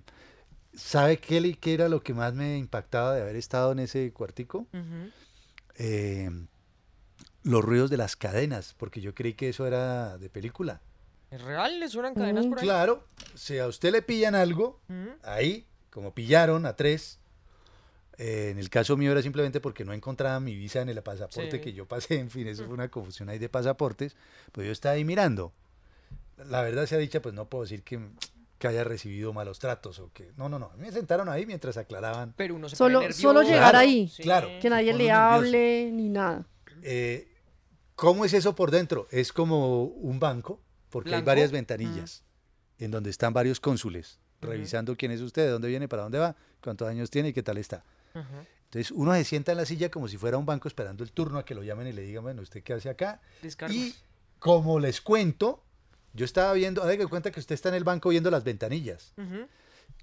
¿sabe 0.73 1.17
qué, 1.17 1.39
le- 1.41 1.55
qué 1.55 1.73
era 1.73 1.89
lo 1.89 2.01
que 2.01 2.13
más 2.13 2.33
me 2.33 2.57
impactaba 2.57 3.13
de 3.15 3.21
haber 3.21 3.35
estado 3.35 3.71
en 3.71 3.79
ese 3.79 4.11
cuartico? 4.11 4.67
Eh, 5.77 6.29
los 7.43 7.63
ruidos 7.63 7.89
de 7.89 7.97
las 7.97 8.15
cadenas, 8.15 8.73
porque 8.77 9.01
yo 9.01 9.13
creí 9.13 9.33
que 9.33 9.49
eso 9.49 9.67
era 9.67 10.17
de 10.17 10.29
película. 10.29 10.81
¿Es 11.31 11.41
real? 11.41 11.79
¿Le 11.79 11.89
suenan 11.89 12.13
cadenas 12.15 12.45
por 12.47 12.59
ahí? 12.59 12.63
Claro, 12.65 13.03
si 13.35 13.57
a 13.59 13.67
usted 13.67 13.91
le 13.91 14.01
pillan 14.01 14.35
algo, 14.35 14.79
Ujú. 14.89 15.11
ahí, 15.23 15.65
como 15.91 16.13
pillaron 16.13 16.65
a 16.65 16.75
tres, 16.75 17.19
eh, 18.17 18.49
en 18.51 18.57
el 18.59 18.69
caso 18.69 18.95
mío 18.95 19.11
era 19.11 19.21
simplemente 19.21 19.59
porque 19.59 19.83
no 19.85 19.93
encontraba 19.93 20.39
mi 20.39 20.55
visa 20.55 20.81
en 20.81 20.89
el 20.89 21.01
pasaporte 21.03 21.57
Sí. 21.57 21.59
que 21.59 21.73
yo 21.73 21.85
pasé, 21.87 22.19
en 22.19 22.29
fin, 22.29 22.47
eso 22.47 22.65
fue 22.65 22.73
una 22.73 22.89
confusión 22.89 23.29
ahí 23.29 23.37
de 23.39 23.49
pasaportes, 23.49 24.15
pues 24.51 24.65
yo 24.65 24.71
estaba 24.73 24.95
ahí 24.95 25.03
mirando. 25.03 25.51
La 26.37 26.61
verdad 26.61 26.85
sea 26.85 26.97
dicha, 26.97 27.21
pues 27.21 27.35
no 27.35 27.45
puedo 27.45 27.63
decir 27.63 27.83
que, 27.83 27.99
que 28.69 28.75
haya 28.75 28.83
recibido 28.83 29.31
malos 29.33 29.59
tratos 29.59 29.99
o 29.99 30.11
que... 30.11 30.31
No, 30.37 30.49
no, 30.49 30.57
no, 30.59 30.71
a 30.71 30.75
mí 30.77 30.81
me 30.87 30.91
sentaron 30.91 31.29
ahí 31.29 31.45
mientras 31.45 31.77
aclaraban. 31.77 32.33
Pero 32.35 32.55
uno 32.55 32.67
se 32.69 32.75
Solo, 32.75 33.01
pone 33.01 33.13
solo 33.13 33.41
llegar 33.43 33.59
Claro, 33.71 33.77
ahí. 33.77 34.11
claro, 34.21 34.47
Que 34.47 34.61
se 34.63 34.69
nadie 34.69 34.93
le 34.93 35.05
nervioso. 35.05 35.21
hable 35.21 35.91
ni 35.91 36.09
nada. 36.09 36.45
Eh, 36.81 37.27
¿Cómo 37.95 38.25
es 38.25 38.33
eso 38.33 38.55
por 38.55 38.71
dentro? 38.71 39.07
Es 39.11 39.31
como 39.31 39.83
un 39.83 40.19
banco, 40.19 40.59
porque 40.89 41.13
hay 41.15 41.21
varias 41.21 41.51
ventanillas 41.51 42.23
en 42.79 42.91
donde 42.91 43.09
están 43.09 43.33
varios 43.33 43.59
cónsules 43.59 44.19
revisando 44.41 44.95
quién 44.95 45.11
es 45.11 45.21
usted, 45.21 45.43
de 45.45 45.49
dónde 45.51 45.67
viene, 45.69 45.87
para 45.87 46.03
dónde 46.03 46.19
va, 46.19 46.35
cuántos 46.61 46.87
años 46.87 47.09
tiene 47.09 47.29
y 47.29 47.33
qué 47.33 47.41
tal 47.43 47.57
está. 47.57 47.83
Entonces 48.65 48.91
uno 48.91 49.13
se 49.13 49.23
sienta 49.23 49.51
en 49.51 49.57
la 49.59 49.65
silla 49.65 49.89
como 49.89 50.07
si 50.07 50.17
fuera 50.17 50.37
un 50.37 50.45
banco 50.45 50.67
esperando 50.67 51.03
el 51.03 51.11
turno 51.11 51.37
a 51.39 51.45
que 51.45 51.55
lo 51.55 51.63
llamen 51.63 51.87
y 51.87 51.93
le 51.93 52.01
digan, 52.03 52.23
bueno, 52.23 52.41
¿usted 52.41 52.61
qué 52.63 52.73
hace 52.73 52.89
acá? 52.89 53.21
Descargos. 53.41 53.75
Y 53.75 53.95
como 54.39 54.79
les 54.79 55.01
cuento, 55.01 55.63
yo 56.15 56.25
estaba 56.25 56.53
viendo, 56.53 56.81
haga 56.81 56.95
de 56.97 57.07
cuenta 57.07 57.29
que 57.31 57.39
usted 57.39 57.53
está 57.55 57.69
en 57.69 57.75
el 57.75 57.83
banco 57.83 58.09
viendo 58.09 58.31
las 58.31 58.43
ventanillas 58.43 59.13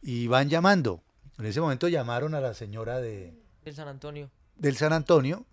y 0.02 0.26
van 0.28 0.48
llamando. 0.48 1.02
En 1.38 1.46
ese 1.46 1.60
momento 1.60 1.88
llamaron 1.88 2.34
a 2.34 2.40
la 2.40 2.54
señora 2.54 3.00
de, 3.00 3.34
Del 3.64 3.74
San 3.74 3.88
Antonio. 3.88 4.30
del 4.56 4.76
San 4.76 4.92
Antonio, 4.92 5.46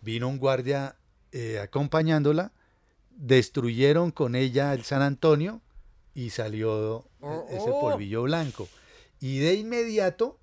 vino 0.00 0.28
un 0.28 0.38
guardia 0.38 0.96
eh, 1.32 1.58
acompañándola, 1.58 2.52
destruyeron 3.10 4.10
con 4.12 4.34
ella 4.36 4.72
el 4.74 4.84
San 4.84 5.02
Antonio 5.02 5.60
y 6.14 6.30
salió 6.30 7.04
Oh, 7.20 7.46
e- 7.50 7.56
ese 7.56 7.70
oh. 7.70 7.80
polvillo 7.80 8.22
blanco. 8.22 8.68
Y 9.20 9.38
de 9.40 9.54
inmediato 9.54 10.38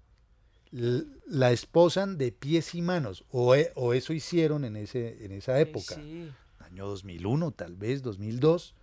la 0.72 1.52
esposan 1.52 2.18
de 2.18 2.34
pies 2.34 2.76
y 2.76 2.82
manos, 2.82 3.24
o, 3.32 3.56
e- 3.56 3.72
o 3.76 3.94
eso 3.94 4.12
hicieron 4.12 4.66
en, 4.66 4.76
ese, 4.76 5.24
en 5.24 5.32
esa 5.32 5.58
época, 5.62 5.96
Sí. 5.96 6.30
año 6.60 6.86
2001, 6.88 7.52
tal 7.52 7.76
vez 7.78 8.02
2002, 8.04 8.76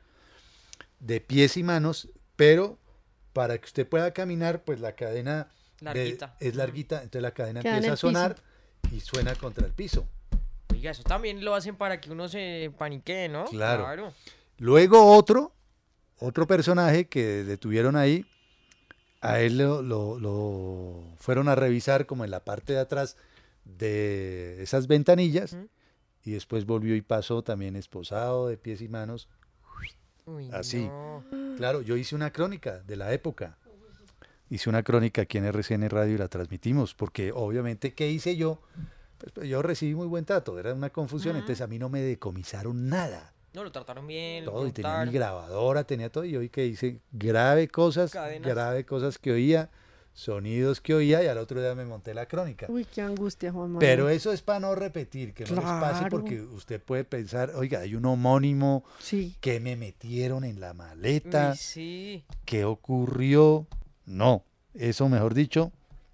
de 1.02 1.20
pies 1.20 1.56
y 1.56 1.62
manos, 1.62 2.08
pero 2.36 2.78
para 3.34 3.58
que 3.58 3.66
usted 3.66 3.86
pueda 3.88 4.12
caminar, 4.12 4.62
pues 4.64 4.80
la 4.80 4.94
cadena 4.94 5.48
de- 5.80 6.18
es 6.40 6.54
larguita, 6.54 6.96
entonces 7.02 7.22
la 7.22 7.32
cadena 7.34 7.60
Queda 7.60 7.74
empieza 7.76 7.92
a 7.92 7.96
piso. 7.96 8.06
sonar 8.08 8.36
y 8.92 9.00
suena 9.00 9.34
contra 9.34 9.66
el 9.66 9.72
piso. 9.72 10.06
Oiga, 10.72 10.92
eso 10.92 11.02
también 11.02 11.44
lo 11.44 11.54
hacen 11.54 11.76
para 11.76 12.00
que 12.00 12.10
uno 12.10 12.28
se 12.28 12.72
paniquee, 12.78 13.28
¿no? 13.28 13.44
Claro. 13.46 14.12
Luego 14.58 15.16
otro, 15.16 15.52
otro 16.18 16.46
personaje 16.46 17.08
que 17.08 17.42
detuvieron 17.44 17.96
ahí, 17.96 18.24
a 19.20 19.40
él 19.40 19.58
lo, 19.58 19.82
lo- 19.82 20.18
lo 20.20 21.02
fueron 21.16 21.48
a 21.48 21.54
revisar 21.56 22.06
como 22.06 22.24
en 22.24 22.30
la 22.30 22.44
parte 22.44 22.72
de 22.74 22.78
atrás 22.80 23.16
de 23.64 24.62
esas 24.62 24.86
ventanillas 24.86 25.56
y 26.24 26.32
después 26.32 26.64
volvió 26.66 26.94
y 26.94 27.02
pasó 27.02 27.42
también 27.42 27.74
esposado 27.76 28.48
de 28.48 28.56
pies 28.56 28.80
y 28.82 28.88
manos. 28.88 29.28
Uy, 30.27 30.51
Así. 30.53 30.86
no. 30.86 31.24
Claro, 31.57 31.82
yo 31.82 31.97
hice 31.97 32.15
una 32.15 32.32
crónica 32.32 32.81
de 32.81 32.97
la 32.97 33.12
época. 33.12 33.59
Hice 34.49 34.69
una 34.69 34.82
crónica 34.82 35.23
aquí 35.23 35.39
en 35.39 35.47
RCN 35.47 35.89
Radio 35.89 36.15
y 36.15 36.19
la 36.19 36.28
transmitimos, 36.28 36.94
porque 36.94 37.32
obviamente, 37.32 37.94
¿qué 37.94 38.11
hice 38.11 38.36
yo? 38.36 38.61
Pues, 39.19 39.32
pues, 39.32 39.49
yo 39.49 39.62
recibí 39.62 39.94
muy 39.94 40.07
buen 40.07 40.24
trato, 40.24 40.59
era 40.59 40.74
una 40.74 40.90
confusión, 40.90 41.36
entonces 41.36 41.61
a 41.61 41.66
mí 41.66 41.78
no 41.78 41.89
me 41.89 42.01
decomisaron 42.01 42.89
nada. 42.89 43.32
No, 43.55 43.65
lo 43.65 43.73
trataron 43.73 44.07
bien. 44.07 44.44
Todo, 44.44 44.66
y 44.66 44.73
tenía 44.73 45.05
mi 45.05 45.12
grabadora, 45.12 45.85
tenía 45.85 46.11
todo, 46.11 46.24
y 46.24 46.36
hoy 46.36 46.49
que 46.49 46.66
hice 46.66 47.01
grave 47.12 47.69
cosas, 47.69 48.12
grave 48.40 48.85
cosas 48.85 49.19
que 49.19 49.32
oía, 49.32 49.70
sonidos 50.14 50.80
que 50.80 50.94
oía, 50.94 51.22
y 51.22 51.26
al 51.26 51.39
otro 51.39 51.60
día 51.60 51.74
me 51.74 51.84
monté 51.84 52.12
la 52.14 52.26
crónica. 52.26 52.66
Uy, 52.68 52.84
qué 52.84 53.01
angustia, 53.02 53.51
Juan 53.51 53.72
Manuel. 53.72 53.80
Pero 53.80 54.09
eso 54.09 54.32
es 54.32 54.43
para 54.43 54.60
no 54.60 54.74
repetir, 54.74 55.32
que 55.34 55.44
no 55.44 55.56
les 55.56 55.64
pase 55.64 56.06
porque 56.10 56.40
usted 56.43 56.80
puede 56.82 57.05
pensar, 57.05 57.52
oiga, 57.55 57.80
hay 57.80 57.94
un 57.94 58.05
homónimo 58.05 58.84
Sí. 58.98 59.34
que 59.40 59.59
me 59.60 59.76
metieron 59.76 60.44
en 60.44 60.60
la 60.60 60.74
maleta, 60.74 61.55
sí. 61.56 62.24
¿qué 62.44 62.64
ocurrió? 62.64 63.66
No, 64.05 64.44
eso 64.74 65.09
mejor 65.09 65.32
dicho, 65.34 65.72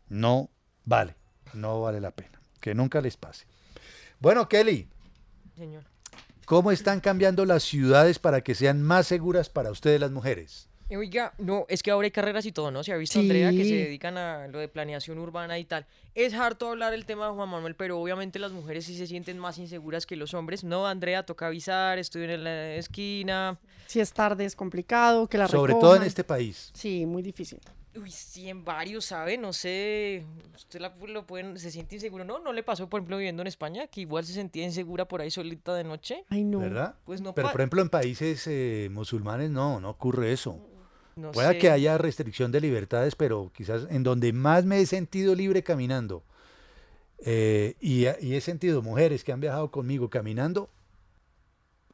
no 0.08 0.48
vale, 0.84 1.16
no 1.54 1.80
vale 1.80 2.00
la 2.00 2.10
pena, 2.12 2.40
que 2.60 2.74
nunca 2.74 3.00
les 3.00 3.16
pase. 3.16 3.46
Bueno, 4.20 4.48
Kelly, 4.48 4.88
Señor. 5.56 5.84
¿cómo 6.44 6.70
están 6.70 7.00
cambiando 7.00 7.44
las 7.44 7.62
ciudades 7.64 8.18
para 8.18 8.42
que 8.42 8.54
sean 8.54 8.80
más 8.82 9.06
seguras 9.06 9.48
para 9.48 9.70
ustedes 9.70 10.00
las 10.00 10.10
mujeres? 10.12 10.68
Oiga, 10.90 11.34
no, 11.38 11.66
es 11.68 11.82
que 11.82 11.90
ahora 11.90 12.06
hay 12.06 12.10
carreras 12.10 12.46
y 12.46 12.52
todo, 12.52 12.70
¿no? 12.70 12.82
Se 12.82 12.92
ha 12.92 12.96
visto 12.96 13.18
Andrea 13.18 13.50
que 13.50 13.64
se 13.64 13.74
dedican 13.74 14.16
a 14.16 14.48
lo 14.48 14.58
de 14.58 14.68
planeación 14.68 15.18
urbana 15.18 15.58
y 15.58 15.64
tal. 15.64 15.86
Es 16.14 16.32
harto 16.32 16.70
hablar 16.70 16.94
el 16.94 17.04
tema 17.04 17.26
de 17.26 17.34
Juan 17.34 17.48
Manuel, 17.48 17.74
pero 17.74 18.00
obviamente 18.00 18.38
las 18.38 18.52
mujeres 18.52 18.86
sí 18.86 18.96
se 18.96 19.06
sienten 19.06 19.38
más 19.38 19.58
inseguras 19.58 20.06
que 20.06 20.16
los 20.16 20.32
hombres. 20.32 20.64
No, 20.64 20.86
Andrea, 20.86 21.24
toca 21.26 21.48
avisar, 21.48 21.98
estoy 21.98 22.24
en 22.24 22.44
la 22.44 22.74
esquina. 22.76 23.58
Si 23.86 24.00
es 24.00 24.12
tarde 24.12 24.46
es 24.46 24.56
complicado, 24.56 25.28
que 25.28 25.36
la 25.36 25.46
Sobre 25.46 25.74
todo 25.74 25.96
en 25.96 26.04
este 26.04 26.24
país. 26.24 26.70
Sí, 26.72 27.04
muy 27.04 27.22
difícil. 27.22 27.60
Uy, 27.96 28.10
sí, 28.10 28.48
en 28.48 28.64
varios, 28.64 29.06
¿sabe? 29.06 29.36
No 29.36 29.52
sé, 29.52 30.24
usted 30.54 30.80
la, 30.80 30.94
lo 31.06 31.26
pueden, 31.26 31.58
se 31.58 31.70
siente 31.70 31.96
inseguro. 31.96 32.24
No, 32.24 32.38
no 32.38 32.52
le 32.52 32.62
pasó, 32.62 32.88
por 32.88 33.00
ejemplo, 33.00 33.16
viviendo 33.16 33.42
en 33.42 33.48
España, 33.48 33.88
que 33.88 34.02
igual 34.02 34.24
se 34.24 34.34
sentía 34.34 34.64
insegura 34.64 35.08
por 35.08 35.20
ahí 35.20 35.30
solita 35.30 35.74
de 35.74 35.84
noche. 35.84 36.24
Ay, 36.28 36.44
no. 36.44 36.60
¿Verdad? 36.60 36.94
Pues 37.04 37.20
no 37.20 37.34
Pero 37.34 37.50
por 37.50 37.60
ejemplo 37.60 37.82
en 37.82 37.88
países 37.88 38.46
eh, 38.46 38.88
musulmanes 38.92 39.50
no, 39.50 39.80
no 39.80 39.90
ocurre 39.90 40.32
eso. 40.32 40.60
No 41.18 41.32
Pueda 41.32 41.52
sé. 41.52 41.58
que 41.58 41.70
haya 41.70 41.98
restricción 41.98 42.52
de 42.52 42.60
libertades, 42.60 43.14
pero 43.14 43.50
quizás 43.54 43.86
en 43.90 44.02
donde 44.02 44.32
más 44.32 44.64
me 44.64 44.80
he 44.80 44.86
sentido 44.86 45.34
libre 45.34 45.62
caminando 45.62 46.22
eh, 47.24 47.74
y, 47.80 48.04
y 48.24 48.34
he 48.34 48.40
sentido 48.40 48.82
mujeres 48.82 49.24
que 49.24 49.32
han 49.32 49.40
viajado 49.40 49.70
conmigo 49.70 50.08
caminando 50.08 50.70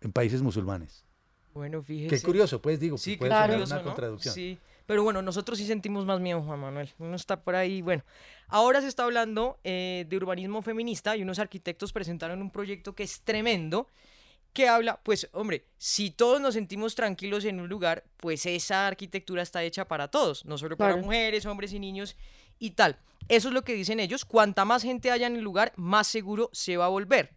en 0.02 0.12
países 0.12 0.42
musulmanes. 0.42 1.02
Bueno, 1.54 1.82
fíjese. 1.82 2.16
Qué 2.16 2.22
curioso, 2.22 2.60
pues 2.60 2.80
digo, 2.80 2.98
Sí, 2.98 3.16
puede 3.16 3.30
sonar 3.30 3.50
curioso, 3.50 3.72
una 3.74 3.82
¿no? 3.82 3.88
contradicción. 3.88 4.34
Sí, 4.34 4.58
pero 4.86 5.02
bueno, 5.04 5.22
nosotros 5.22 5.56
sí 5.56 5.66
sentimos 5.66 6.04
más 6.04 6.20
miedo, 6.20 6.42
Juan 6.42 6.58
Manuel. 6.60 6.90
Uno 6.98 7.14
está 7.16 7.40
por 7.40 7.54
ahí, 7.54 7.80
bueno. 7.80 8.02
Ahora 8.48 8.80
se 8.80 8.88
está 8.88 9.04
hablando 9.04 9.58
eh, 9.64 10.04
de 10.08 10.16
urbanismo 10.16 10.60
feminista 10.62 11.16
y 11.16 11.22
unos 11.22 11.38
arquitectos 11.38 11.92
presentaron 11.92 12.42
un 12.42 12.50
proyecto 12.50 12.94
que 12.94 13.04
es 13.04 13.20
tremendo, 13.22 13.88
que 14.54 14.68
habla, 14.68 15.00
pues, 15.02 15.28
hombre, 15.32 15.66
si 15.76 16.10
todos 16.10 16.40
nos 16.40 16.54
sentimos 16.54 16.94
tranquilos 16.94 17.44
en 17.44 17.60
un 17.60 17.68
lugar, 17.68 18.04
pues 18.16 18.46
esa 18.46 18.86
arquitectura 18.86 19.42
está 19.42 19.62
hecha 19.62 19.86
para 19.86 20.08
todos, 20.08 20.46
no 20.46 20.56
solo 20.56 20.76
para 20.76 20.92
Claro. 20.94 21.04
mujeres, 21.04 21.44
hombres 21.44 21.72
y 21.74 21.78
niños 21.78 22.16
y 22.58 22.70
tal. 22.70 22.98
Eso 23.28 23.48
es 23.48 23.54
lo 23.54 23.64
que 23.64 23.74
dicen 23.74 24.00
ellos. 24.00 24.24
Cuanta 24.24 24.64
más 24.64 24.82
gente 24.82 25.10
haya 25.10 25.26
en 25.26 25.36
el 25.36 25.42
lugar, 25.42 25.72
más 25.76 26.06
seguro 26.06 26.48
se 26.52 26.76
va 26.78 26.86
a 26.86 26.88
volver 26.88 27.34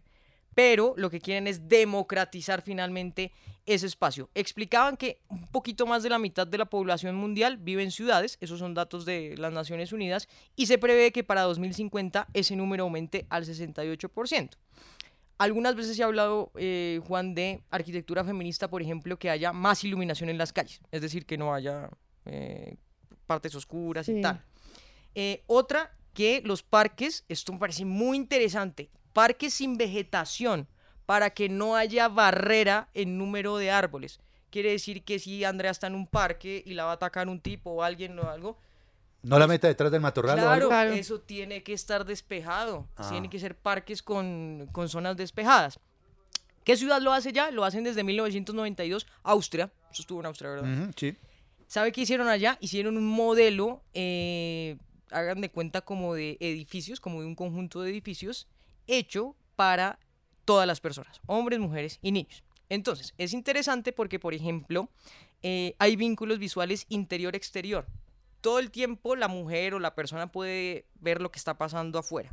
pero 0.58 0.92
lo 0.96 1.08
que 1.08 1.20
quieren 1.20 1.46
es 1.46 1.68
democratizar 1.68 2.62
finalmente 2.62 3.30
ese 3.64 3.86
espacio. 3.86 4.28
Explicaban 4.34 4.96
que 4.96 5.20
un 5.28 5.46
poquito 5.46 5.86
más 5.86 6.02
de 6.02 6.08
la 6.08 6.18
mitad 6.18 6.48
de 6.48 6.58
la 6.58 6.64
población 6.64 7.14
mundial 7.14 7.58
vive 7.58 7.84
en 7.84 7.92
ciudades, 7.92 8.38
esos 8.40 8.58
son 8.58 8.74
datos 8.74 9.04
de 9.04 9.36
las 9.38 9.52
Naciones 9.52 9.92
Unidas, 9.92 10.26
y 10.56 10.66
se 10.66 10.76
prevé 10.78 11.12
que 11.12 11.22
para 11.22 11.42
2050 11.42 12.26
ese 12.34 12.56
número 12.56 12.82
aumente 12.82 13.24
al 13.30 13.44
68%. 13.44 14.56
Algunas 15.38 15.76
veces 15.76 15.96
se 15.96 16.02
ha 16.02 16.06
hablado, 16.06 16.50
eh, 16.56 17.00
Juan, 17.06 17.34
de 17.34 17.62
arquitectura 17.70 18.24
feminista, 18.24 18.68
por 18.68 18.82
ejemplo, 18.82 19.18
que 19.18 19.30
haya 19.30 19.52
más 19.52 19.84
iluminación 19.84 20.28
en 20.30 20.36
las 20.38 20.52
calles, 20.52 20.80
es 20.90 21.00
decir, 21.00 21.24
que 21.26 21.38
no 21.38 21.54
haya 21.54 21.88
eh, 22.26 22.76
partes 23.26 23.54
oscuras 23.54 24.08
y 24.08 24.14
Sí. 24.16 24.20
tal. 24.20 24.42
Eh, 25.14 25.42
otra, 25.46 25.92
que 26.12 26.42
los 26.44 26.62
parques, 26.62 27.24
esto 27.28 27.52
me 27.52 27.58
parece 27.60 27.84
muy 27.84 28.16
interesante, 28.16 28.90
parques 29.12 29.54
sin 29.54 29.76
vegetación 29.76 30.66
para 31.06 31.30
que 31.30 31.48
no 31.48 31.76
haya 31.76 32.08
barrera 32.08 32.88
en 32.92 33.16
número 33.16 33.56
de 33.56 33.70
árboles. 33.70 34.20
Quiere 34.50 34.72
decir 34.72 35.04
que 35.04 35.18
si 35.18 35.44
Andrea 35.44 35.70
está 35.70 35.86
en 35.86 35.94
un 35.94 36.06
parque 36.06 36.62
y 36.66 36.74
la 36.74 36.84
va 36.84 36.90
a 36.90 36.94
atacar 36.94 37.28
un 37.28 37.40
tipo 37.40 37.70
o 37.70 37.82
alguien 37.82 38.18
o 38.18 38.28
algo, 38.28 38.58
No 39.22 39.38
la 39.38 39.46
meta 39.46 39.66
detrás 39.66 39.90
del 39.90 40.00
matorral 40.00 40.38
o 40.38 40.42
claro, 40.42 40.72
algo. 40.72 40.94
eso 40.94 41.20
tiene 41.20 41.62
que 41.62 41.72
estar 41.72 42.04
despejado. 42.04 42.86
Ah. 42.96 43.08
Tienen 43.10 43.30
que 43.30 43.40
ser 43.40 43.56
parques 43.56 44.02
con, 44.02 44.68
con 44.72 44.88
zonas 44.88 45.16
despejadas. 45.16 45.80
¿Qué 46.64 46.76
ciudad 46.76 47.00
lo 47.00 47.12
hace 47.12 47.32
ya? 47.32 47.50
Lo 47.50 47.64
hacen 47.64 47.82
desde 47.82 48.04
1992. 48.04 49.06
Austria. 49.22 49.72
Eso 49.90 50.02
estuvo 50.02 50.20
en 50.20 50.26
Austria, 50.26 50.50
¿verdad? 50.50 50.90
Sí. 50.96 51.16
¿Sabe 51.66 51.92
qué 51.92 52.02
hicieron 52.02 52.28
allá? 52.28 52.58
Hicieron 52.60 52.96
un 52.96 53.06
modelo, 53.06 53.82
eh, 53.92 54.76
hagan 55.10 55.40
de 55.40 55.50
cuenta 55.50 55.80
como 55.80 56.14
de 56.14 56.36
edificios, 56.40 57.00
como 57.00 57.20
de 57.20 57.26
un 57.26 57.34
conjunto 57.34 57.80
de 57.80 57.90
edificios, 57.90 58.48
hecho 58.86 59.34
para 59.56 59.98
todas 60.44 60.66
las 60.66 60.80
personas, 60.80 61.20
hombres, 61.26 61.58
mujeres 61.58 61.98
y 62.02 62.12
niños. 62.12 62.42
Entonces, 62.68 63.14
es 63.18 63.32
interesante 63.32 63.92
porque, 63.92 64.18
por 64.18 64.34
ejemplo, 64.34 64.88
eh, 65.42 65.74
hay 65.78 65.96
vínculos 65.96 66.38
visuales 66.38 66.86
interior-exterior. 66.88 67.86
Todo 68.40 68.58
el 68.58 68.70
tiempo 68.70 69.16
la 69.16 69.28
mujer 69.28 69.74
o 69.74 69.78
la 69.78 69.94
persona 69.94 70.30
puede 70.30 70.86
ver 71.00 71.20
lo 71.20 71.30
que 71.30 71.38
está 71.38 71.58
pasando 71.58 71.98
afuera. 71.98 72.30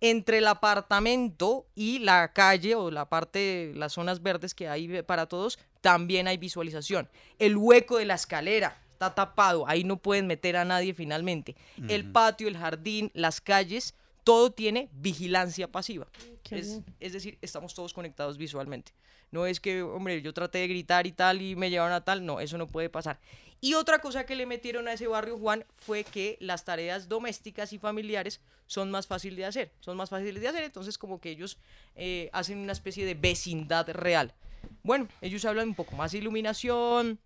Entre 0.00 0.38
el 0.38 0.46
apartamento 0.46 1.66
y 1.74 2.00
la 2.00 2.32
calle 2.32 2.74
o 2.74 2.90
la 2.90 3.08
parte, 3.08 3.72
las 3.74 3.94
zonas 3.94 4.22
verdes 4.22 4.54
que 4.54 4.68
hay 4.68 5.02
para 5.02 5.26
todos, 5.26 5.58
también 5.80 6.28
hay 6.28 6.36
visualización. 6.36 7.08
El 7.38 7.56
hueco 7.56 7.96
de 7.96 8.04
la 8.04 8.14
escalera 8.14 8.78
está 8.90 9.14
tapado, 9.14 9.66
ahí 9.68 9.84
no 9.84 9.96
pueden 9.96 10.26
meter 10.26 10.56
a 10.56 10.64
nadie 10.64 10.92
finalmente. 10.94 11.56
El 11.88 12.10
patio, 12.12 12.48
el 12.48 12.58
jardín, 12.58 13.10
las 13.14 13.40
calles, 13.40 13.94
todo 14.26 14.50
tiene 14.50 14.88
vigilancia 14.92 15.70
pasiva. 15.70 16.08
Es, 16.50 16.80
es 16.98 17.12
decir, 17.12 17.38
estamos 17.42 17.74
todos 17.74 17.94
conectados 17.94 18.38
visualmente. 18.38 18.90
No 19.30 19.46
es 19.46 19.60
que, 19.60 19.82
hombre, 19.82 20.20
yo 20.20 20.34
traté 20.34 20.58
de 20.58 20.66
gritar 20.66 21.06
y 21.06 21.12
tal 21.12 21.40
y 21.40 21.54
me 21.54 21.70
llevaron 21.70 21.92
a 21.92 22.04
tal, 22.04 22.26
no, 22.26 22.40
eso 22.40 22.58
no 22.58 22.66
puede 22.66 22.88
pasar. 22.88 23.20
Y 23.60 23.74
otra 23.74 24.00
cosa 24.00 24.26
que 24.26 24.34
le 24.34 24.44
metieron 24.44 24.88
a 24.88 24.94
ese 24.94 25.06
barrio, 25.06 25.38
Juan, 25.38 25.64
fue 25.76 26.02
que 26.02 26.38
las 26.40 26.64
tareas 26.64 27.08
domésticas 27.08 27.72
y 27.72 27.78
familiares 27.78 28.40
son 28.66 28.90
más 28.90 29.06
fáciles 29.06 29.36
de 29.36 29.44
hacer, 29.44 29.72
son 29.78 29.96
más 29.96 30.10
fáciles 30.10 30.42
de 30.42 30.48
hacer, 30.48 30.64
entonces 30.64 30.98
como 30.98 31.20
que 31.20 31.30
ellos 31.30 31.56
eh, 31.94 32.28
hacen 32.32 32.58
una 32.58 32.72
especie 32.72 33.06
de 33.06 33.14
vecindad 33.14 33.88
real. 33.90 34.34
Bueno, 34.82 35.06
ellos 35.20 35.44
hablan 35.44 35.68
un 35.68 35.74
poco 35.76 35.94
más 35.94 36.10
de 36.10 36.18
iluminación, 36.18 37.20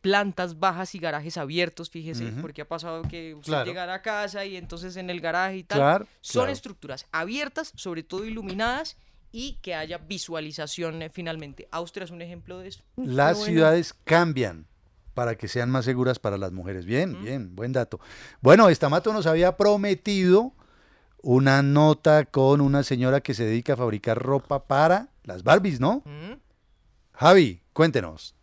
plantas 0.00 0.58
bajas 0.58 0.94
y 0.94 0.98
garajes 0.98 1.36
abiertos, 1.36 1.90
fíjese, 1.90 2.32
porque 2.40 2.62
ha 2.62 2.68
pasado 2.68 3.02
que 3.02 3.34
usted 3.34 3.50
Claro. 3.50 3.66
llega 3.66 3.92
a 3.92 4.02
casa 4.02 4.44
y 4.44 4.56
entonces 4.56 4.96
en 4.96 5.10
el 5.10 5.20
garaje 5.20 5.58
y 5.58 5.64
tal. 5.64 5.78
Claro, 5.78 6.06
Son 6.20 6.42
claro. 6.42 6.52
estructuras 6.52 7.06
abiertas, 7.12 7.72
sobre 7.74 8.02
todo 8.02 8.24
iluminadas 8.24 8.96
y 9.32 9.54
que 9.60 9.74
haya 9.74 9.98
visualización 9.98 11.02
eh, 11.02 11.10
finalmente. 11.10 11.68
Austria 11.70 12.04
es 12.04 12.10
un 12.10 12.22
ejemplo 12.22 12.58
de 12.60 12.68
eso. 12.68 12.82
Las 12.96 13.42
ciudades 13.44 13.92
cambian 14.04 14.66
para 15.14 15.34
que 15.36 15.48
sean 15.48 15.68
más 15.68 15.84
seguras 15.84 16.18
para 16.20 16.38
las 16.38 16.52
mujeres. 16.52 16.84
Bien, 16.86 17.20
bien, 17.22 17.56
buen 17.56 17.72
dato. 17.72 17.98
Bueno, 18.40 18.68
Estamato 18.68 19.12
nos 19.12 19.26
había 19.26 19.56
prometido 19.56 20.54
una 21.20 21.60
nota 21.62 22.24
con 22.26 22.60
una 22.60 22.84
señora 22.84 23.20
que 23.20 23.34
se 23.34 23.44
dedica 23.44 23.72
a 23.72 23.76
fabricar 23.76 24.16
ropa 24.22 24.68
para 24.68 25.08
las 25.24 25.42
Barbies, 25.42 25.80
¿no? 25.80 26.04
Javi, 27.12 27.60
cuéntenos. 27.72 28.36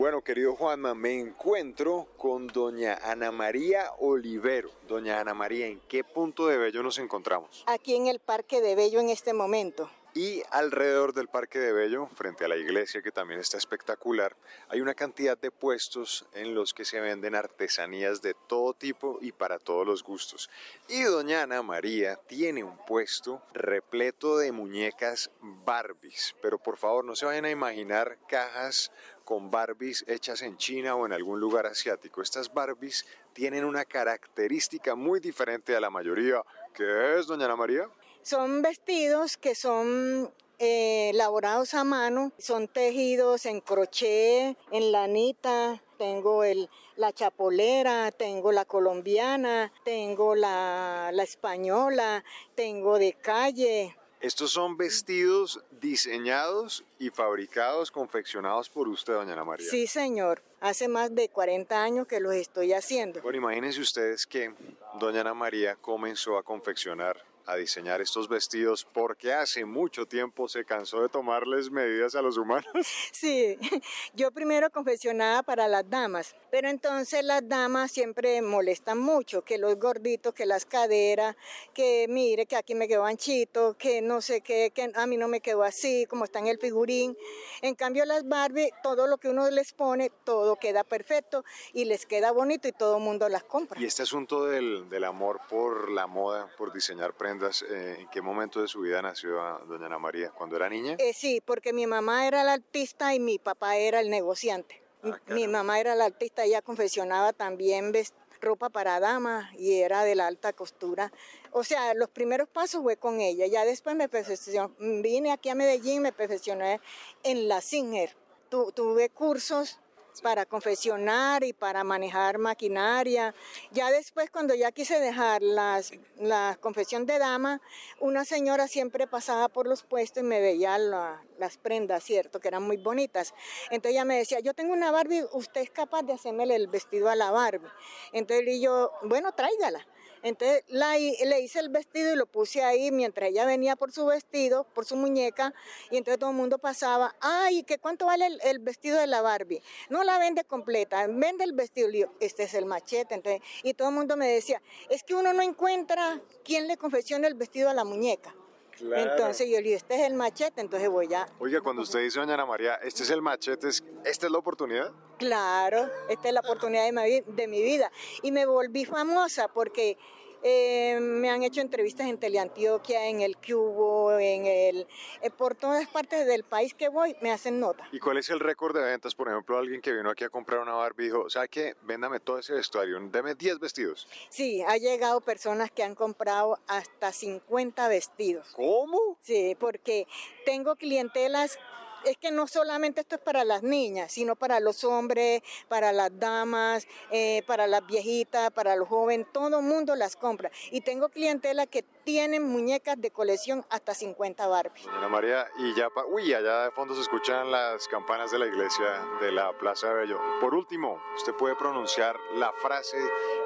Bueno, 0.00 0.22
querido 0.22 0.56
Juanma, 0.56 0.94
me 0.94 1.20
encuentro 1.20 2.08
con 2.16 2.46
doña 2.46 2.98
Ana 3.02 3.30
María 3.30 3.92
Olivero. 3.98 4.70
Doña 4.88 5.20
Ana 5.20 5.34
María, 5.34 5.66
¿en 5.66 5.78
qué 5.90 6.04
punto 6.04 6.46
de 6.46 6.56
Bello 6.56 6.82
nos 6.82 6.98
encontramos? 6.98 7.62
aquí 7.66 7.96
en 7.96 8.06
el 8.06 8.18
Parque 8.18 8.62
de 8.62 8.74
Bello 8.76 8.98
en 9.00 9.10
este 9.10 9.34
momento. 9.34 9.90
Y 10.14 10.42
alrededor 10.50 11.12
del 11.12 11.28
Parque 11.28 11.60
de 11.60 11.72
Bello, 11.72 12.08
frente 12.16 12.44
a 12.44 12.48
la 12.48 12.56
iglesia 12.56 13.00
que 13.00 13.12
también 13.12 13.38
está 13.38 13.58
espectacular, 13.58 14.34
hay 14.68 14.80
una 14.80 14.94
cantidad 14.94 15.38
de 15.38 15.52
puestos 15.52 16.26
en 16.32 16.54
los 16.54 16.74
que 16.74 16.84
se 16.84 16.98
venden 17.00 17.36
artesanías 17.36 18.20
de 18.20 18.34
todo 18.48 18.72
tipo 18.74 19.18
y 19.20 19.30
para 19.30 19.60
todos 19.60 19.86
los 19.86 20.02
gustos. 20.02 20.50
Y 20.88 21.02
doña 21.02 21.42
Ana 21.42 21.62
María 21.62 22.16
tiene 22.26 22.64
un 22.64 22.76
puesto 22.86 23.40
repleto 23.52 24.36
de 24.38 24.50
muñecas 24.50 25.30
Barbies. 25.40 26.34
Pero 26.42 26.58
por 26.58 26.76
favor, 26.76 27.04
no 27.04 27.14
se 27.14 27.26
vayan 27.26 27.44
a 27.44 27.50
imaginar 27.50 28.18
cajas 28.26 28.90
con 29.30 29.48
Barbies 29.48 30.04
hechas 30.08 30.42
en 30.42 30.56
China 30.56 30.96
o 30.96 31.06
en 31.06 31.12
algún 31.12 31.38
lugar 31.38 31.64
asiático. 31.64 32.20
Estas 32.20 32.52
Barbies 32.52 33.06
tienen 33.32 33.64
una 33.64 33.84
característica 33.84 34.96
muy 34.96 35.20
diferente 35.20 35.76
a 35.76 35.78
la 35.78 35.88
mayoría. 35.88 36.42
¿Qué 36.74 37.16
es, 37.16 37.28
doña 37.28 37.44
Ana 37.44 37.54
María? 37.54 37.88
Son 38.22 38.60
vestidos 38.60 39.36
que 39.36 39.54
son 39.54 40.32
eh, 40.58 41.10
elaborados 41.10 41.74
a 41.74 41.84
mano, 41.84 42.32
son 42.38 42.66
tejidos 42.66 43.46
en 43.46 43.60
crochet, 43.60 44.56
en 44.72 44.90
lanita, 44.90 45.80
tengo 45.96 46.42
el, 46.42 46.68
la 46.96 47.12
chapolera, 47.12 48.10
tengo 48.10 48.50
la 48.50 48.64
colombiana, 48.64 49.72
tengo 49.84 50.34
la, 50.34 51.10
la 51.12 51.22
española, 51.22 52.24
tengo 52.56 52.98
de 52.98 53.12
calle, 53.12 53.96
Estos 54.20 54.52
son 54.52 54.76
vestidos 54.76 55.60
diseñados 55.80 56.84
y 56.98 57.08
fabricados, 57.08 57.90
confeccionados 57.90 58.68
por 58.68 58.86
usted, 58.86 59.14
doña 59.14 59.32
Ana 59.32 59.44
María. 59.44 59.66
Sí, 59.70 59.86
señor. 59.86 60.42
Hace 60.60 60.88
más 60.88 61.14
de 61.14 61.30
40 61.30 61.82
años 61.82 62.06
que 62.06 62.20
los 62.20 62.34
estoy 62.34 62.74
haciendo. 62.74 63.22
Bueno, 63.22 63.38
imagínense 63.38 63.80
ustedes 63.80 64.26
que 64.26 64.52
doña 64.98 65.22
Ana 65.22 65.32
María 65.32 65.74
comenzó 65.76 66.36
a 66.36 66.42
confeccionar, 66.42 67.24
a 67.46 67.56
diseñar 67.56 68.00
estos 68.00 68.28
vestidos 68.28 68.86
porque 68.92 69.32
hace 69.32 69.64
mucho 69.64 70.06
tiempo 70.06 70.48
se 70.48 70.64
cansó 70.64 71.02
de 71.02 71.08
tomarles 71.08 71.70
medidas 71.70 72.14
a 72.14 72.22
los 72.22 72.36
humanos. 72.36 72.66
Sí, 73.12 73.56
yo 74.14 74.30
primero 74.30 74.70
confeccionaba 74.70 75.42
para 75.42 75.68
las 75.68 75.88
damas, 75.88 76.34
pero 76.50 76.68
entonces 76.68 77.24
las 77.24 77.46
damas 77.46 77.90
siempre 77.90 78.40
molestan 78.40 78.98
mucho, 78.98 79.42
que 79.42 79.58
los 79.58 79.76
gorditos, 79.76 80.32
que 80.32 80.46
las 80.46 80.64
caderas, 80.64 81.36
que 81.74 82.06
mire 82.08 82.46
que 82.46 82.56
aquí 82.56 82.74
me 82.74 82.88
quedó 82.88 83.04
anchito, 83.04 83.76
que 83.76 84.00
no 84.00 84.20
sé 84.20 84.40
qué, 84.40 84.70
que 84.74 84.90
a 84.94 85.06
mí 85.06 85.16
no 85.16 85.28
me 85.28 85.40
quedó 85.40 85.62
así, 85.62 86.06
como 86.06 86.24
está 86.24 86.38
en 86.38 86.46
el 86.46 86.58
figurín. 86.58 87.16
En 87.62 87.74
cambio 87.74 88.04
las 88.04 88.26
Barbie, 88.26 88.70
todo 88.82 89.06
lo 89.06 89.18
que 89.18 89.28
uno 89.28 89.50
les 89.50 89.72
pone, 89.72 90.10
todo 90.24 90.56
queda 90.56 90.84
perfecto 90.84 91.44
y 91.72 91.84
les 91.84 92.06
queda 92.06 92.32
bonito 92.32 92.68
y 92.68 92.72
todo 92.72 92.96
el 92.98 93.02
mundo 93.02 93.28
las 93.28 93.44
compra. 93.44 93.80
Y 93.80 93.84
este 93.84 94.02
asunto 94.02 94.46
del, 94.46 94.88
del 94.88 95.04
amor 95.04 95.40
por 95.48 95.90
la 95.90 96.06
moda, 96.06 96.48
por 96.56 96.72
diseñar 96.72 97.14
prendas, 97.14 97.29
eh, 97.68 97.96
¿en 98.00 98.08
qué 98.08 98.20
momento 98.22 98.60
de 98.60 98.68
su 98.68 98.80
vida 98.80 99.00
nació 99.02 99.40
a 99.42 99.58
doña 99.66 99.86
Ana 99.86 99.98
María? 99.98 100.30
¿Cuando 100.30 100.56
era 100.56 100.68
niña? 100.68 100.96
Eh, 100.98 101.12
sí, 101.12 101.40
porque 101.44 101.72
mi 101.72 101.86
mamá 101.86 102.26
era 102.26 102.44
la 102.44 102.54
artista 102.54 103.14
y 103.14 103.20
mi 103.20 103.38
papá 103.38 103.76
era 103.76 104.00
el 104.00 104.10
negociante. 104.10 104.82
Mi- 105.02 105.34
mi 105.34 105.48
mamá 105.48 105.80
era 105.80 105.94
la 105.94 106.04
artista, 106.06 106.44
ella 106.44 106.60
confeccionaba 106.62 107.32
también 107.32 107.92
ropa 108.40 108.68
para 108.70 109.00
damas 109.00 109.52
y 109.58 109.80
era 109.80 110.02
de 110.04 110.14
la 110.14 110.26
alta 110.26 110.52
costura. 110.52 111.12
O 111.52 111.62
sea, 111.64 111.92
los 111.94 112.08
primeros 112.08 112.48
pasos 112.48 112.82
fue 112.82 112.96
con 112.96 113.20
ella. 113.20 113.46
Ya 113.46 113.64
después 113.64 113.96
me 113.96 114.08
perfeccioné, 114.08 114.72
vine 114.78 115.32
aquí 115.32 115.48
a 115.50 115.54
Medellín, 115.54 116.02
me 116.02 116.12
perfeccioné 116.12 116.80
en 117.22 117.48
la 117.48 117.60
Singer. 117.60 118.16
Tu- 118.48 118.72
tuve 118.72 119.08
cursos 119.10 119.78
para 120.22 120.44
confeccionar 120.46 121.44
y 121.44 121.52
para 121.52 121.84
manejar 121.84 122.38
maquinaria. 122.38 123.34
Ya 123.70 123.90
después, 123.90 124.30
cuando 124.30 124.54
ya 124.54 124.72
quise 124.72 124.98
dejar 125.00 125.42
las, 125.42 125.92
la 126.18 126.58
confección 126.60 127.06
de 127.06 127.18
dama, 127.18 127.60
una 128.00 128.24
señora 128.24 128.68
siempre 128.68 129.06
pasaba 129.06 129.48
por 129.48 129.66
los 129.66 129.82
puestos 129.82 130.22
y 130.22 130.26
me 130.26 130.40
veía 130.40 130.76
la- 130.78 131.22
las 131.38 131.56
prendas, 131.58 132.02
¿cierto? 132.04 132.40
Que 132.40 132.48
eran 132.48 132.62
muy 132.62 132.76
bonitas. 132.76 133.34
Entonces 133.70 133.92
ella 133.92 134.04
me 134.04 134.18
decía, 134.18 134.40
yo 134.40 134.54
tengo 134.54 134.72
una 134.72 134.90
Barbie, 134.90 135.24
¿usted 135.32 135.60
es 135.62 135.70
capaz 135.70 136.02
de 136.02 136.12
hacerme 136.12 136.44
el 136.54 136.66
vestido 136.66 137.08
a 137.08 137.14
la 137.14 137.30
Barbie? 137.30 137.68
Entonces 138.12 138.60
yo, 138.60 138.90
bueno, 139.02 139.32
tráigala. 139.32 139.86
Entonces 140.22 140.62
la 140.68 140.98
le 140.98 141.40
hice 141.40 141.60
el 141.60 141.70
vestido 141.70 142.12
y 142.12 142.16
lo 142.16 142.26
puse 142.26 142.62
ahí 142.62 142.90
mientras 142.90 143.30
ella 143.30 143.46
venía 143.46 143.76
por 143.76 143.92
su 143.92 144.06
vestido, 144.06 144.64
por 144.74 144.84
su 144.84 144.96
muñeca, 144.96 145.54
y 145.90 145.96
entonces 145.96 146.18
todo 146.18 146.30
el 146.30 146.36
mundo 146.36 146.58
pasaba, 146.58 147.16
ay, 147.20 147.62
¿qué 147.62 147.78
cuánto 147.78 148.06
vale 148.06 148.28
el, 148.42 148.58
vestido 148.58 148.98
de 148.98 149.06
la 149.06 149.22
Barbie? 149.22 149.62
No 149.88 150.04
la 150.04 150.18
vende 150.18 150.44
completa, 150.44 151.06
vende 151.06 151.44
el 151.44 151.52
vestido. 151.52 151.80
Este 152.20 152.42
es 152.44 152.54
el 152.54 152.66
machete. 152.66 153.14
Entonces, 153.14 153.42
y 153.62 153.74
todo 153.74 153.88
el 153.88 153.94
mundo 153.94 154.16
me 154.16 154.28
decía, 154.28 154.60
es 154.88 155.02
que 155.02 155.14
uno 155.14 155.32
no 155.32 155.42
encuentra 155.42 156.20
quién 156.44 156.66
le 156.66 156.76
confecciona 156.76 157.26
el 157.26 157.34
vestido 157.34 157.70
a 157.70 157.74
la 157.74 157.84
muñeca. 157.84 158.34
Claro. 158.80 159.10
Entonces 159.12 159.48
yo 159.48 159.56
le 159.58 159.62
digo, 159.62 159.76
este 159.76 159.94
es 159.94 160.00
el 160.06 160.14
machete, 160.14 160.60
entonces 160.60 160.88
voy 160.88 161.12
a, 161.14 161.26
Oiga, 161.38 161.60
cuando 161.60 161.82
usted 161.82 162.00
dice, 162.00 162.18
doña 162.18 162.34
Ana 162.34 162.46
María, 162.46 162.74
este 162.76 163.02
es 163.02 163.10
el 163.10 163.20
machete, 163.22 163.68
¿es- 163.68 163.84
¿esta 164.04 164.26
es 164.26 164.32
la 164.32 164.38
oportunidad? 164.38 164.90
Claro, 165.18 165.88
esta 166.08 166.28
es 166.28 166.34
la 166.34 166.40
oportunidad 166.40 166.84
de 166.86 166.92
mi, 166.92 167.02
vi- 167.04 167.24
de 167.26 167.46
mi 167.48 167.62
vida. 167.62 167.92
Y 168.22 168.32
me 168.32 168.46
volví 168.46 168.84
famosa 168.86 169.48
porque 169.48 169.98
eh, 170.42 170.98
me 171.00 171.30
han 171.30 171.42
hecho 171.42 171.60
entrevistas 171.60 172.06
en 172.06 172.18
Teleantioquia, 172.18 173.06
en 173.08 173.20
el 173.20 173.36
Cubo, 173.36 174.18
en 174.18 174.46
el, 174.46 174.86
eh, 175.22 175.30
por 175.30 175.54
todas 175.54 175.86
partes 175.88 176.26
del 176.26 176.44
país 176.44 176.74
que 176.74 176.88
voy, 176.88 177.16
me 177.20 177.30
hacen 177.30 177.60
nota. 177.60 177.86
¿Y 177.92 177.98
cuál 177.98 178.18
es 178.18 178.30
el 178.30 178.40
récord 178.40 178.74
de 178.74 178.82
ventas? 178.82 179.14
Por 179.14 179.28
ejemplo, 179.28 179.58
alguien 179.58 179.80
que 179.80 179.92
vino 179.92 180.10
aquí 180.10 180.24
a 180.24 180.30
comprar 180.30 180.60
una 180.60 180.72
Barbie 180.72 181.04
dijo, 181.04 181.28
¿sabe 181.28 181.48
qué? 181.48 181.76
Véndame 181.82 182.20
todo 182.20 182.38
ese 182.38 182.54
vestuario, 182.54 182.98
deme 183.10 183.34
10 183.34 183.58
vestidos. 183.58 184.08
Sí, 184.28 184.62
ha 184.62 184.76
llegado 184.76 185.20
personas 185.20 185.70
que 185.70 185.82
han 185.82 185.94
comprado 185.94 186.58
hasta 186.66 187.12
50 187.12 187.88
vestidos. 187.88 188.48
¿Cómo? 188.54 189.18
Sí, 189.20 189.56
porque 189.58 190.06
tengo 190.44 190.76
clientelas. 190.76 191.58
Es 192.04 192.16
que 192.16 192.30
no 192.30 192.46
solamente 192.46 193.00
esto 193.02 193.16
es 193.16 193.20
para 193.20 193.44
las 193.44 193.62
niñas, 193.62 194.10
sino 194.12 194.34
para 194.36 194.58
los 194.60 194.84
hombres, 194.84 195.42
para 195.68 195.92
las 195.92 196.10
damas, 196.18 196.86
eh, 197.10 197.42
para 197.46 197.66
las 197.66 197.86
viejitas, 197.86 198.50
para 198.52 198.74
los 198.76 198.88
jóvenes, 198.88 199.26
todo 199.32 199.58
el 199.58 199.64
mundo 199.64 199.94
las 199.96 200.16
compra. 200.16 200.50
Y 200.70 200.80
tengo 200.80 201.08
clientela 201.10 201.66
que 201.66 201.82
tienen 202.04 202.42
muñecas 202.48 203.00
de 203.00 203.10
colección 203.10 203.64
hasta 203.68 203.94
50 203.94 204.46
Barbie. 204.46 204.82
Ana 204.96 205.08
María, 205.08 205.46
y 205.58 205.74
ya, 205.74 205.90
pa- 205.90 206.06
uy, 206.06 206.32
allá 206.32 206.64
de 206.64 206.70
fondo 206.70 206.94
se 206.94 207.02
escuchan 207.02 207.50
las 207.50 207.86
campanas 207.88 208.30
de 208.30 208.38
la 208.38 208.46
iglesia 208.46 208.86
de 209.20 209.30
la 209.32 209.52
Plaza 209.58 209.88
de 209.88 209.94
Bello. 209.94 210.18
Por 210.40 210.54
último, 210.54 211.00
usted 211.16 211.34
puede 211.34 211.54
pronunciar 211.56 212.16
la 212.36 212.52
frase, 212.54 212.96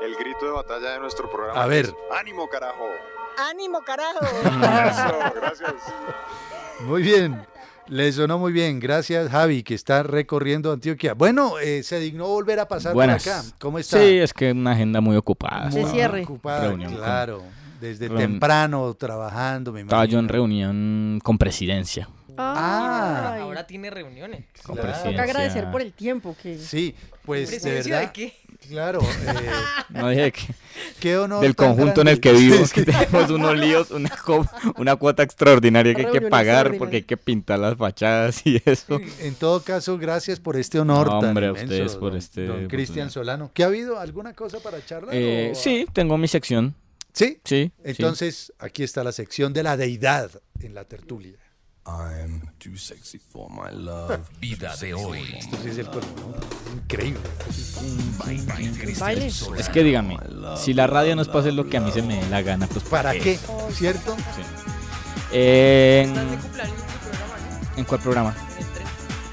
el 0.01 0.15
grito 0.17 0.47
de 0.47 0.53
batalla 0.53 0.93
de 0.93 1.01
nuestro 1.01 1.29
programa. 1.31 1.63
A 1.63 1.67
ver. 1.67 1.87
es, 1.87 1.95
¡Ánimo, 2.13 2.49
carajo! 2.49 2.87
¡Ánimo, 3.37 3.83
carajo! 3.83 4.25
Eso, 4.25 5.19
gracias. 5.35 5.73
Muy 6.81 7.03
bien. 7.03 7.45
Le 7.89 8.11
sonó 8.13 8.39
muy 8.39 8.53
bien. 8.53 8.81
Gracias, 8.81 9.31
Javi, 9.31 9.63
que 9.63 9.75
está 9.75 10.03
recorriendo 10.03 10.73
Antioquia. 10.73 11.15
Bueno, 11.15 11.59
eh, 11.59 11.83
se 11.83 12.01
dignó 12.01 12.27
volver 12.27 12.59
a 12.61 12.67
pasar 12.69 12.95
Buenas. 12.95 13.23
por 13.25 13.33
acá. 13.33 13.43
¿Cómo 13.59 13.79
está? 13.79 13.99
Sí, 13.99 14.19
es 14.19 14.33
que 14.33 14.53
una 14.53 14.73
agenda 14.73 15.01
muy 15.01 15.17
ocupada. 15.17 15.69
Muy 15.71 15.83
Estaba- 15.83 16.21
ocupada, 16.23 16.69
reunión 16.69 16.91
con- 16.93 16.99
claro. 17.01 17.43
Desde 17.81 18.09
reun- 18.09 18.17
temprano 18.19 18.95
trabajando, 18.95 19.71
me 19.73 19.83
Estaba 19.83 20.07
yo 20.07 20.19
en 20.19 20.29
reunión 20.29 21.21
con 21.23 21.37
presidencia. 21.37 22.09
Ah. 22.39 23.39
Ahora 23.41 23.67
tiene 23.67 23.91
reuniones. 23.91 24.45
Con 24.65 24.77
Toca 24.77 24.89
presidencia. 24.89 25.23
agradecer 25.23 25.71
por 25.71 25.81
el 25.83 25.93
tiempo 25.93 26.37
que... 26.43 26.59
Sí, 26.59 26.95
pues 27.25 27.51
de 27.51 27.57
¿Presidencia 27.59 27.97
verdad. 28.01 28.09
de 28.09 28.13
qué? 28.13 28.35
Claro. 28.69 29.01
eh, 29.03 29.51
No 29.91 30.09
dije 30.09 30.33
que. 30.33 30.41
Qué 31.01 31.19
honor 31.19 31.43
Del 31.43 31.55
conjunto 31.55 32.01
en 32.01 32.09
el 32.09 32.19
que 32.21 32.33
vivo, 32.33 32.65
Sí, 32.67 32.73
que 32.75 32.81
sí. 32.81 32.87
tenemos 32.99 33.31
unos 33.31 33.57
líos, 33.59 33.91
una, 33.91 34.11
una 34.79 34.97
cuota 34.97 35.23
extraordinaria 35.23 35.95
que 35.95 36.07
hay 36.07 36.13
que 36.13 36.21
pagar 36.23 36.77
porque 36.79 36.97
hay 36.97 37.03
que 37.03 37.17
pintar 37.19 37.59
las 37.59 37.77
fachadas 37.77 38.41
y 38.47 38.61
eso. 38.65 38.99
En 39.21 39.35
todo 39.35 39.63
caso, 39.63 39.99
gracias 39.99 40.41
por 40.41 40.57
este 40.57 40.81
honor 40.81 41.07
No, 41.09 41.19
tan 41.21 41.29
hombre, 41.31 41.47
a 41.47 41.51
inmenso, 41.51 41.65
ustedes 41.75 41.97
por 41.97 42.11
don- 42.13 42.19
este 42.19 42.47
Don 42.47 42.69
Cristian. 42.69 43.11
Solano. 43.11 43.51
¿Qué 43.53 43.65
ha 43.65 43.67
habido? 43.67 43.99
¿Alguna 44.01 44.33
cosa 44.33 44.61
para 44.61 44.85
charlar? 44.85 45.15
Eh, 45.15 45.51
o- 45.53 45.55
sí, 45.55 45.87
tengo 45.93 46.17
mi 46.17 46.27
sección. 46.29 46.75
¿Sí? 47.13 47.39
Sí. 47.45 47.71
Entonces, 47.85 48.53
aquí 48.59 48.83
está 48.83 49.05
la 49.05 49.13
sección 49.13 49.53
de 49.53 49.63
la 49.63 49.77
deidad 49.77 50.31
en 50.61 50.75
la 50.75 50.85
tertulia. 50.85 51.37
I'm 51.87 52.49
too 52.59 52.77
sexy 52.77 53.19
for 53.19 53.51
my 53.51 53.71
love. 53.71 54.19
Vida 54.41 54.75
de 54.77 54.95
hoy. 54.95 55.23
Esto 55.37 55.57
sí 55.63 55.69
es 55.69 55.79
el 55.79 55.87
¿no? 55.87 56.73
Increíble. 56.73 57.21
Baile. 58.99 59.27
Es 59.27 59.69
que 59.69 59.83
dígame, 59.83 60.19
si 60.57 60.73
la 60.73 60.87
radio 60.87 61.15
no 61.15 61.23
es 61.23 61.29
para 61.29 61.41
hacer 61.41 61.55
lo 61.55 61.69
que 61.69 61.77
a 61.77 61.81
mí 61.81 61.93
se 61.93 62.01
me 62.01 62.17
dé 62.17 62.31
la 62.31 62.41
gana, 62.41 62.67
pues 62.67 62.85
¿Para 62.85 63.13
qué? 63.13 63.39
¿Cierto? 63.71 64.17
Sí. 64.17 64.43
En... 65.33 66.15
¿En 67.77 67.85
cuál 67.85 68.01
programa? 68.01 68.35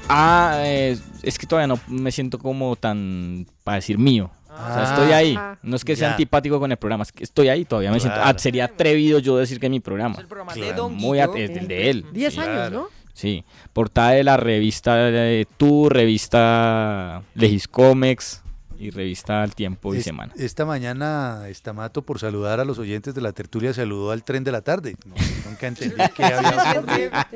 Ah, 0.08 0.56
eh, 0.58 0.98
es 1.22 1.38
que 1.38 1.46
todavía 1.46 1.68
no 1.68 1.80
me 1.86 2.12
siento 2.12 2.38
como 2.38 2.76
tan, 2.76 3.46
para 3.64 3.76
decir 3.76 3.96
mío. 3.96 4.30
O 4.54 4.74
sea, 4.74 4.84
estoy 4.84 5.12
ahí. 5.12 5.34
Ah. 5.38 5.56
No 5.62 5.76
es 5.76 5.84
que 5.84 5.96
sea 5.96 6.08
Ya. 6.08 6.12
antipático 6.12 6.58
con 6.60 6.70
el 6.70 6.76
programa, 6.76 7.02
es 7.02 7.12
que 7.12 7.24
estoy 7.24 7.48
ahí 7.48 7.64
todavía. 7.64 7.90
Me 7.90 8.00
siento, 8.00 8.18
ah, 8.22 8.34
sería 8.38 8.66
atrevido 8.66 9.18
yo 9.18 9.36
decir 9.36 9.58
que 9.60 9.66
es 9.66 9.70
mi 9.70 9.80
programa. 9.80 10.16
el 10.18 10.26
programa 10.26 10.54
de 10.54 10.60
Claro, 10.60 10.76
Don 10.76 10.94
Muy 10.94 11.18
at- 11.20 11.30
es 11.36 11.50
el 11.56 11.68
de 11.68 11.90
él. 11.90 12.06
10 12.12 12.34
sí. 12.34 12.40
años, 12.40 12.70
¿no? 12.72 12.86
Sí, 13.14 13.44
portada 13.74 14.12
de 14.12 14.24
la 14.24 14.36
revista 14.38 14.96
de 14.96 15.46
Tu, 15.58 15.88
revista 15.90 17.22
Legiscomex 17.34 18.40
y 18.78 18.90
revista 18.90 19.42
Al 19.42 19.54
Tiempo 19.54 19.94
y 19.94 19.98
Es- 19.98 20.04
Semana. 20.04 20.32
Esta 20.36 20.64
mañana, 20.64 21.44
Estamato, 21.48 22.02
por 22.02 22.18
saludar 22.18 22.58
a 22.58 22.64
los 22.64 22.78
oyentes 22.78 23.14
de 23.14 23.20
la 23.20 23.32
tertulia, 23.32 23.72
saludó 23.74 24.10
al 24.10 24.24
tren 24.24 24.42
de 24.44 24.50
la 24.52 24.62
tarde. 24.62 24.96
No, 25.04 25.14
nunca 25.48 25.66
entendí 25.68 25.94
qué 26.16 26.24
había. 26.24 27.28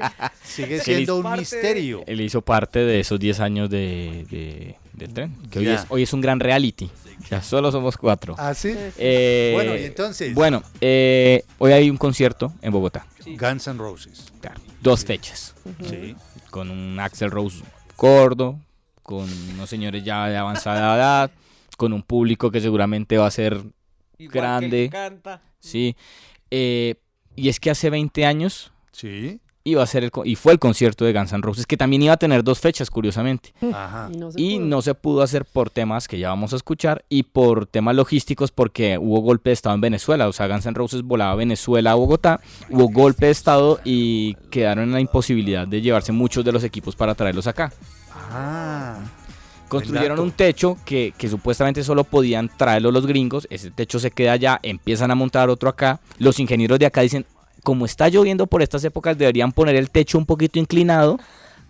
Sigue 0.42 0.80
siendo 0.80 1.16
un 1.18 1.30
misterio. 1.32 2.02
Él 2.06 2.20
hizo 2.22 2.40
parte 2.42 2.78
de 2.80 3.00
esos 3.00 3.20
10 3.20 3.38
años 3.40 3.70
de, 3.70 4.26
de- 4.30 4.76
del 4.96 5.12
tren. 5.12 5.34
Que 5.50 5.58
hoy 5.60 5.68
es, 5.68 5.84
hoy 5.88 6.02
es 6.02 6.12
un 6.12 6.20
gran 6.20 6.40
reality. 6.40 6.90
Ya 7.30 7.42
solo 7.42 7.70
somos 7.72 7.96
cuatro. 7.96 8.34
¿Ah, 8.38 8.54
sí? 8.54 8.74
Eh, 8.98 9.52
Bueno, 9.54 9.76
y 9.76 9.84
entonces. 9.84 10.34
Bueno, 10.34 10.62
eh, 10.80 11.42
hoy 11.58 11.72
hay 11.72 11.90
un 11.90 11.96
concierto 11.96 12.52
en 12.62 12.72
Bogotá. 12.72 13.06
Guns 13.26 13.66
N' 13.66 13.78
Roses. 13.78 14.32
Claro, 14.40 14.60
dos 14.82 15.04
fechas. 15.04 15.54
Sí. 15.88 16.14
Con 16.50 16.70
un 16.70 16.98
Axel 17.00 17.30
Rose 17.30 17.62
gordo, 17.96 18.58
con 19.02 19.26
unos 19.54 19.68
señores 19.68 20.04
ya 20.04 20.28
de 20.28 20.36
avanzada 20.36 20.94
edad, 20.96 21.30
con 21.76 21.92
un 21.92 22.02
público 22.02 22.50
que 22.50 22.60
seguramente 22.60 23.16
va 23.18 23.26
a 23.26 23.30
ser 23.30 23.54
Igual 24.18 24.32
grande. 24.32 24.88
canta. 24.90 25.42
Sí. 25.58 25.96
Eh, 26.50 26.94
Y 27.34 27.48
es 27.48 27.58
que 27.60 27.70
hace 27.70 27.90
20 27.90 28.24
años 28.24 28.72
Sí. 28.92 29.40
Iba 29.66 29.82
a 29.82 29.86
ser 29.86 30.04
el, 30.04 30.10
y 30.24 30.36
fue 30.36 30.52
el 30.52 30.58
concierto 30.58 31.04
de 31.04 31.12
Guns 31.12 31.32
N' 31.32 31.42
Roses, 31.42 31.66
que 31.66 31.76
también 31.76 32.00
iba 32.02 32.14
a 32.14 32.16
tener 32.16 32.44
dos 32.44 32.60
fechas, 32.60 32.88
curiosamente. 32.88 33.52
Ajá. 33.74 34.08
Y 34.12 34.16
no 34.16 34.30
se 34.32 34.40
Y 34.40 34.56
pudo. 34.56 34.66
no 34.66 34.82
se 34.82 34.94
pudo 34.94 35.22
hacer 35.22 35.44
por 35.44 35.70
temas 35.70 36.08
que 36.08 36.18
ya 36.18 36.28
vamos 36.28 36.52
a 36.52 36.56
escuchar 36.56 37.04
y 37.08 37.24
por 37.24 37.66
temas 37.66 37.94
logísticos 37.96 38.50
porque 38.52 38.96
hubo 38.96 39.20
golpe 39.20 39.50
de 39.50 39.54
estado 39.54 39.74
en 39.74 39.80
Venezuela. 39.80 40.28
O 40.28 40.32
sea, 40.32 40.46
Guns 40.48 40.66
N' 40.66 40.74
Roses 40.74 41.02
volaba 41.02 41.32
a 41.32 41.34
Venezuela 41.36 41.90
a 41.90 41.94
Bogotá, 41.94 42.40
hubo 42.70 42.88
golpe 42.88 43.26
de 43.26 43.32
estado 43.32 43.80
y 43.84 44.34
quedaron 44.50 44.84
en 44.84 44.92
la 44.92 45.00
imposibilidad 45.00 45.66
de 45.66 45.80
llevarse 45.80 46.12
muchos 46.12 46.44
de 46.44 46.52
los 46.52 46.62
equipos 46.64 46.94
para 46.96 47.14
traerlos 47.14 47.46
acá. 47.46 47.72
Ah. 48.32 48.98
Construyeron 49.68 50.20
un 50.20 50.30
techo 50.30 50.76
que, 50.84 51.12
que 51.18 51.28
supuestamente 51.28 51.82
solo 51.82 52.04
podían 52.04 52.48
traerlo 52.56 52.92
los 52.92 53.04
gringos. 53.04 53.48
Ese 53.50 53.72
techo 53.72 53.98
se 53.98 54.12
queda 54.12 54.32
allá, 54.32 54.60
empiezan 54.62 55.10
a 55.10 55.16
montar 55.16 55.50
otro 55.50 55.68
acá. 55.68 55.98
Los 56.18 56.38
ingenieros 56.38 56.78
de 56.78 56.86
acá 56.86 57.00
dicen, 57.00 57.26
como 57.66 57.84
está 57.84 58.08
lloviendo 58.08 58.46
por 58.46 58.62
estas 58.62 58.84
épocas, 58.84 59.18
deberían 59.18 59.50
poner 59.50 59.74
el 59.74 59.90
techo 59.90 60.18
un 60.18 60.24
poquito 60.24 60.60
inclinado 60.60 61.18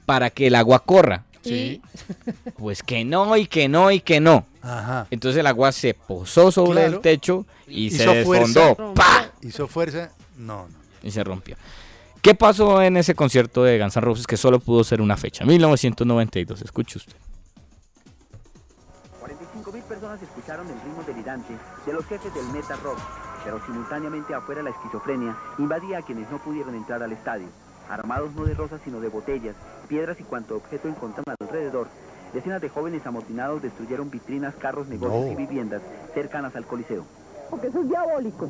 para 0.05 0.29
que 0.29 0.49
el 0.49 0.55
agua 0.55 0.81
corra. 0.81 1.25
Sí. 1.43 1.81
Pues 2.59 2.83
que 2.83 3.03
no, 3.05 3.35
y 3.39 3.47
que 3.47 3.67
no, 3.67 3.91
y 3.91 4.01
que 4.01 4.21
no. 4.21 4.45
Ajá. 4.61 5.07
Entonces 5.11 5.41
el 5.41 5.47
agua 5.47 5.73
se 5.73 5.95
posó 5.95 6.53
sobre 6.53 6.81
Claro. 6.83 6.97
el 6.97 7.01
techo 7.01 7.47
y 7.67 7.91
se 7.91 8.07
desfondó. 8.07 8.75
fuerza. 8.77 8.95
¡Pa! 8.95 9.31
Hizo 9.41 9.67
fuerza. 9.69 10.11
No, 10.37 10.69
no. 10.69 10.75
Y 11.03 11.11
se 11.11 11.25
rompió. 11.25 11.57
¿Qué 12.21 12.35
pasó 12.35 12.83
en 12.83 12.99
ese 12.99 13.15
concierto 13.15 13.65
de 13.65 13.79
Guns 13.79 13.97
N' 13.97 14.05
Roses 14.05 14.27
que 14.27 14.37
solo 14.37 14.61
pudo 14.61 14.85
ser 14.85 15.01
una 15.01 15.17
fecha? 15.17 15.47
1992, 15.47 16.61
escuche 16.61 16.99
usted. 16.99 17.17
45.000 19.23 19.83
personas 19.85 20.23
escucharon 20.23 20.67
el 20.69 20.75
ritmo 20.75 21.03
delirante 21.07 21.55
de 21.87 21.93
los 21.95 22.05
jefes 22.05 22.35
del 22.35 22.45
metal 22.49 22.79
rock, 22.83 22.99
pero 23.47 23.61
simultáneamente 23.65 24.35
afuera 24.35 24.61
la 24.61 24.71
esquizofrenia 24.71 25.37
invadía 25.59 25.99
a 25.99 26.03
quienes 26.03 26.29
no 26.33 26.39
pudieron 26.39 26.75
entrar 26.75 27.01
al 27.01 27.13
estadio. 27.13 27.47
Armados 27.89 28.33
no 28.35 28.45
de 28.45 28.55
rosas 28.55 28.81
sino 28.85 28.99
de 29.01 29.09
botellas, 29.09 29.55
piedras 29.87 30.19
y 30.19 30.25
cuanto 30.25 30.57
objeto 30.57 30.89
encontraron 30.89 31.37
alrededor, 31.41 31.87
decenas 32.35 32.61
de 32.61 32.69
jóvenes 32.69 33.07
amotinados 33.07 33.63
destruyeron 33.63 34.11
vitrinas, 34.11 34.53
carros, 34.57 34.89
negocios 34.89 35.27
No. 35.27 35.33
y 35.33 35.37
viviendas 35.37 35.81
cercanas 36.13 36.57
al 36.57 36.67
Coliseo. 36.67 37.05
Porque 37.49 37.69
eso 37.69 37.81
es 37.83 37.89
diabólico. 37.89 38.49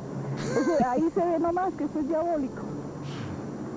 Eso- 0.59 0.89
ahí 0.89 1.07
se 1.13 1.23
ve 1.23 1.37
nomás 1.39 1.71
que 1.75 1.83
eso 1.83 1.99
es 1.99 2.07
diabólico. 2.07 2.63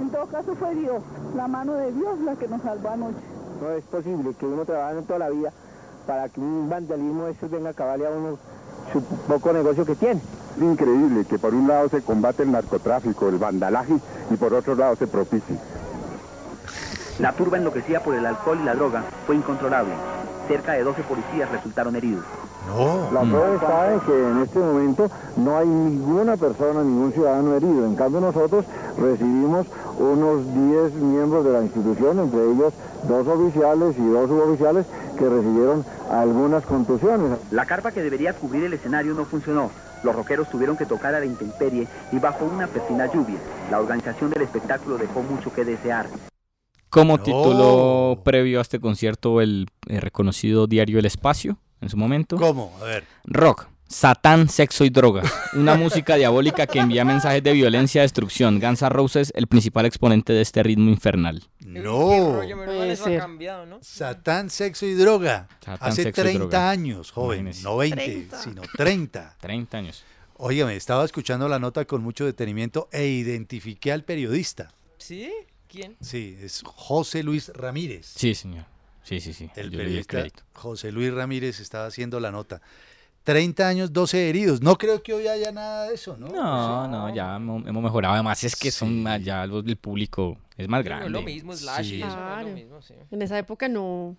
En 0.01 0.09
todo 0.09 0.27
caso 0.29 0.55
fue 0.57 0.75
Dios, 0.75 1.03
la 1.37 1.47
mano 1.49 1.75
de 1.75 1.93
Dios 1.93 2.19
la 2.21 2.35
que 2.37 2.49
nos 2.49 2.63
salvó 2.63 2.89
anoche. 2.89 3.19
No 3.61 3.71
es 3.73 3.85
posible 3.85 4.33
que 4.41 4.47
uno 4.47 4.65
trabaje 4.65 5.03
toda 5.03 5.19
la 5.19 5.29
vida 5.29 5.53
para 6.07 6.31
que 6.31 6.41
un 6.41 6.71
vandalismo 6.71 7.27
de 7.27 7.33
estos 7.33 7.51
venga 7.51 7.69
a 7.69 7.73
acabarle 7.73 8.07
a 8.07 8.11
uno 8.11 8.39
su 8.91 9.03
poco 9.05 9.53
negocio 9.53 9.85
que 9.85 9.95
tiene. 9.97 10.23
Increíble 10.59 11.25
que 11.25 11.39
por 11.39 11.55
un 11.55 11.69
lado 11.69 11.89
se 11.89 12.03
combate 12.03 12.43
el 12.43 12.53
narcotráfico, 12.53 13.29
el 13.29 13.39
vandalaje 13.39 13.95
y 14.31 14.37
por 14.37 14.53
otro 14.55 14.75
lado 14.75 14.97
se 14.97 15.07
propicie. 15.07 15.57
La 17.19 17.33
turba 17.33 17.59
enloquecida 17.59 18.01
por 18.01 18.15
el 18.15 18.25
alcohol 18.25 18.59
y 18.61 18.65
la 18.65 18.75
droga 18.75 19.05
fue 19.27 19.37
incontrolable. 19.37 19.93
Cerca 20.49 20.73
de 20.73 20.83
12 20.83 21.03
policías 21.03 21.51
resultaron 21.51 21.95
heridos. 21.95 22.25
No. 22.67 23.11
La 23.13 23.21
prueba 23.21 23.55
está 23.55 23.93
en 23.93 24.01
que 24.01 24.31
en 24.31 24.39
este 24.43 24.59
momento 24.59 25.11
no 25.37 25.57
hay 25.57 25.67
ninguna 25.67 26.37
persona, 26.37 26.83
ningún 26.83 27.13
ciudadano 27.13 27.55
herido. 27.55 27.85
En 27.85 27.95
cambio 27.95 28.21
nosotros 28.21 28.65
recibimos 28.99 29.67
unos 29.99 30.45
10 30.55 30.95
miembros 30.95 31.45
de 31.45 31.53
la 31.53 31.63
institución, 31.63 32.19
entre 32.21 32.51
ellos 32.51 32.73
dos 33.07 33.27
oficiales 33.27 33.97
y 33.99 34.09
dos 34.09 34.29
suboficiales 34.29 34.87
que 35.19 35.29
recibieron 35.29 35.85
algunas 36.11 36.65
contusiones. 36.65 37.39
La 37.51 37.67
carpa 37.67 37.93
que 37.93 38.03
debería 38.03 38.33
cubrir 38.33 38.65
el 38.65 38.73
escenario 38.73 39.15
no 39.15 39.25
funcionó. 39.25 39.71
Los 40.03 40.15
rockeros 40.15 40.49
tuvieron 40.51 40.77
que 40.77 40.87
tocar 40.87 41.15
a 41.15 41.21
la 41.21 41.27
intemperie 41.27 41.87
y 42.13 42.19
bajo 42.19 42.45
una 42.45 42.67
persina 42.67 43.07
lluvia. 43.13 43.39
La 43.71 43.81
organización 43.81 44.31
del 44.31 44.43
espectáculo 44.43 44.97
dejó 44.99 45.23
mucho 45.23 45.53
que 45.53 45.65
desear. 45.65 46.07
Como 46.89 47.19
No. 47.19 47.23
título 47.23 48.21
previo 48.25 48.59
a 48.59 48.63
este 48.63 48.81
concierto, 48.81 49.41
el 49.41 49.69
eh, 49.89 50.01
reconocido 50.01 50.67
diario 50.67 50.99
El 50.99 51.07
Espacio, 51.07 51.59
en 51.81 51.89
su 51.89 51.97
momento. 51.97 52.37
¿Cómo? 52.37 52.73
A 52.81 52.85
ver. 52.85 53.05
Rock, 53.25 53.69
Satán, 53.91 54.49
sexo 54.49 54.85
y 54.85 54.91
droga. 54.91 55.23
Una 55.55 55.75
música 55.75 56.15
diabólica 56.15 56.69
que 56.69 56.79
envía 56.79 57.05
mensajes 57.05 57.43
de 57.43 57.53
violencia 57.53 58.01
y 58.01 58.05
destrucción. 58.05 58.61
Guns 58.61 58.83
N' 58.83 58.89
Roses, 58.89 59.33
el 59.35 59.49
principal 59.49 59.85
exponente 59.85 60.33
de 60.33 60.43
este 60.43 60.63
ritmo 60.63 60.91
infernal. 60.91 61.43
No. 61.59 62.41
Satán, 63.81 64.49
sexo 64.49 64.87
y 64.87 64.95
droga. 64.95 65.49
Satán, 65.59 65.89
Hace 65.89 66.05
sexo 66.05 66.21
y 66.21 66.25
30 66.25 66.39
droga. 66.39 66.71
años, 66.71 67.11
joven. 67.11 67.41
Imagínese. 67.41 67.65
No 67.65 67.77
20, 67.79 67.97
30. 67.97 68.43
sino 68.43 68.63
30. 68.77 69.37
30 69.41 69.79
años. 69.79 70.05
Óigame, 70.37 70.77
estaba 70.77 71.05
escuchando 71.05 71.49
la 71.49 71.59
nota 71.59 71.85
con 71.85 72.01
mucho 72.01 72.25
detenimiento 72.25 72.89
e 72.93 73.07
identifiqué 73.09 73.91
al 73.91 74.05
periodista. 74.05 74.73
¿Sí? 74.99 75.33
¿Quién? 75.69 75.97
Sí, 76.01 76.39
es 76.41 76.63
José 76.65 77.25
Luis 77.25 77.49
Ramírez. 77.49 78.07
Sí, 78.15 78.37
señor. 78.37 78.67
Sí, 79.03 79.19
sí, 79.21 79.33
sí. 79.33 79.51
El 79.57 79.71
Yo 79.71 79.79
le 79.79 79.85
di 79.91 80.03
periodista. 80.05 80.45
José 80.53 80.93
Luis 80.93 81.13
Ramírez 81.13 81.59
estaba 81.59 81.87
haciendo 81.87 82.21
la 82.21 82.31
nota. 82.31 82.63
30 83.25 83.69
años, 83.69 83.93
12 83.93 84.29
heridos. 84.29 84.63
No 84.63 84.77
creo 84.77 85.03
que 85.03 85.13
hoy 85.13 85.27
haya 85.29 85.53
nada 85.53 85.89
de 85.89 85.95
eso, 85.95 86.17
¿no? 86.17 86.29
No, 86.29 86.89
no, 86.89 87.15
ya 87.15 87.37
hemos 87.37 87.65
mejorado. 87.83 88.15
Además 88.15 88.43
es 88.45 88.57
que 88.57 88.71
son 88.71 89.05
ya 89.23 89.47
los- 89.47 89.65
el 89.67 89.77
público 89.77 90.39
es 90.57 90.69
más 90.69 90.83
grande. 90.85 91.07
es 91.07 91.13
lo 91.13 91.23
mismo, 91.23 91.53
Slash 91.55 91.87
Sí. 91.89 91.95
y 91.97 92.03
eso 92.03 92.07
no 92.09 92.13
es 92.13 92.19
Claro. 92.19 92.49
lo 92.49 92.55
mismo, 92.55 92.83
sí. 92.83 92.95
En 93.11 93.23
esa 93.23 93.39
época 93.39 93.69
no. 93.69 93.85
O 93.85 94.17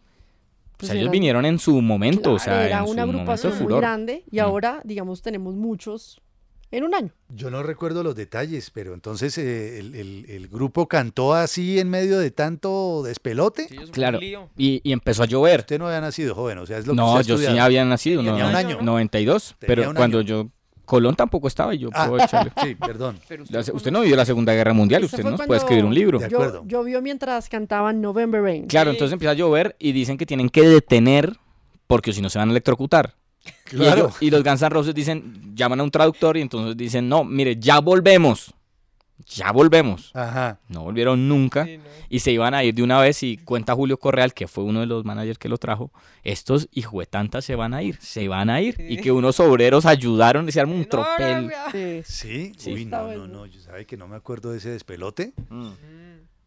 pues 0.77 0.87
sea, 0.87 0.95
ellos 0.95 1.05
era- 1.05 1.11
vinieron 1.11 1.45
en 1.45 1.59
su 1.59 1.79
momento, 1.81 2.33
o 2.33 2.39
sea, 2.39 2.65
era 2.65 2.79
en 2.79 2.85
su 2.85 2.91
una 2.91 3.05
momento 3.05 3.17
de 3.17 3.21
agrupación 3.23 3.53
muy 3.53 3.61
furor. 3.63 3.81
grande 3.81 4.23
y 4.31 4.37
Mm. 4.37 4.41
ahora, 4.41 4.81
digamos, 4.83 5.21
tenemos 5.21 5.53
muchos 5.55 6.19
en 6.71 6.83
un 6.83 6.95
año. 6.95 7.11
Yo 7.29 7.51
no 7.51 7.61
recuerdo 7.63 8.01
los 8.03 8.15
detalles, 8.15 8.71
pero 8.71 8.93
entonces 8.93 9.37
eh, 9.37 9.79
el, 9.79 9.93
el- 9.95 10.25
el 10.29 10.47
grupo 10.47 10.87
cantó 10.87 11.33
así 11.33 11.79
en 11.79 11.89
medio 11.89 12.17
de 12.19 12.31
tanto 12.31 13.03
despelote. 13.03 13.67
Claro, 13.91 14.19
y, 14.21 14.81
y 14.83 14.91
empezó 14.91 15.23
a 15.23 15.25
llover. 15.25 15.61
Usted 15.61 15.79
no 15.79 15.87
había 15.87 16.01
nacido 16.01 16.33
joven, 16.35 16.57
o 16.59 16.65
sea, 16.65 16.77
es 16.77 16.87
lo 16.87 16.93
que 16.93 16.97
No, 16.97 17.07
usted 17.13 17.19
ha 17.19 17.21
yo 17.23 17.37
sí 17.37 17.43
estudiado. 17.43 17.65
había 17.65 17.85
nacido, 17.85 18.23
Tenía 18.23 18.43
no, 18.43 18.49
un 18.49 18.55
año. 18.55 18.77
92, 18.81 19.55
Tenía 19.59 19.75
pero 19.75 19.89
un 19.89 19.95
cuando 19.95 20.19
año. 20.19 20.27
yo... 20.27 20.49
Colón 20.83 21.15
tampoco 21.15 21.47
estaba 21.47 21.73
y 21.73 21.77
yo 21.77 21.89
Ah, 21.93 22.09
puedo 22.09 22.21
echarle. 22.25 22.51
sí, 22.61 22.75
perdón. 22.75 23.17
La 23.49 23.63
se- 23.63 23.71
usted 23.71 23.91
no 23.91 24.01
vivió 24.01 24.17
la 24.17 24.25
Segunda 24.25 24.53
Guerra 24.53 24.73
Mundial, 24.73 25.03
usted 25.05 25.21
cuando 25.21 25.41
puede 25.45 25.59
escribir 25.59 25.85
un 25.85 25.93
libro. 25.93 26.19
Yo, 26.27 26.65
llovió 26.65 27.01
mientras 27.01 27.47
cantaban 27.47 28.01
November 28.01 28.41
Rain. 28.41 28.65
Claro, 28.67 28.91
entonces 28.91 29.13
empieza 29.13 29.31
a 29.31 29.35
llover 29.35 29.77
y 29.79 29.93
dicen 29.93 30.17
que 30.17 30.25
tienen 30.25 30.49
que 30.49 30.67
detener 30.67 31.37
porque 31.87 32.11
si 32.11 32.21
no 32.21 32.29
se 32.29 32.39
van 32.39 32.49
a 32.49 32.51
electrocutar. 32.51 33.15
Y, 33.43 33.51
Claro. 33.77 34.01
ellos- 34.07 34.17
y 34.21 34.29
los 34.29 34.43
Guns 34.43 34.61
N' 34.61 34.69
Roses 34.69 34.93
dicen, 34.93 35.53
llaman 35.55 35.79
a 35.79 35.83
un 35.83 35.91
traductor 35.91 36.37
y 36.37 36.41
entonces 36.41 36.75
dicen, 36.77 37.07
no, 37.09 37.23
mire, 37.23 37.55
ya 37.57 37.79
volvemos. 37.79 38.53
Ya 39.35 39.51
volvemos. 39.51 40.09
Ajá. 40.15 40.59
No 40.67 40.81
volvieron 40.83 41.29
nunca 41.29 41.67
y 42.09 42.19
se 42.19 42.31
iban 42.31 42.53
a 42.55 42.63
ir 42.63 42.73
de 42.73 42.81
una 42.81 42.99
vez 42.99 43.21
y 43.21 43.37
cuenta 43.37 43.75
Julio 43.75 43.97
Correal, 43.97 44.33
que 44.33 44.47
fue 44.47 44.63
uno 44.63 44.79
de 44.79 44.87
los 44.87 45.05
managers 45.05 45.37
que 45.37 45.47
lo 45.47 45.57
trajo, 45.59 45.91
estos 46.23 46.67
hijuetantas 46.71 47.45
se 47.45 47.55
van 47.55 47.75
a 47.75 47.83
ir, 47.83 47.97
se 48.01 48.27
van 48.27 48.49
a 48.49 48.61
ir. 48.61 48.75
Y 48.79 48.97
que 48.97 49.11
unos 49.11 49.39
obreros 49.39 49.85
ayudaron 49.85 50.49
y 50.49 50.51
se 50.51 50.59
armó 50.59 50.73
un 50.75 50.85
tropel. 50.85 51.51
Sí, 52.03 52.51
Sí. 52.57 52.73
uy, 52.73 52.85
no, 52.85 53.13
no, 53.13 53.27
no, 53.27 53.45
yo 53.45 53.61
sabe 53.61 53.85
que 53.85 53.95
no 53.95 54.07
me 54.07 54.15
acuerdo 54.15 54.51
de 54.51 54.57
ese 54.57 54.69
despelote. 54.71 55.33
Mm. 55.49 55.69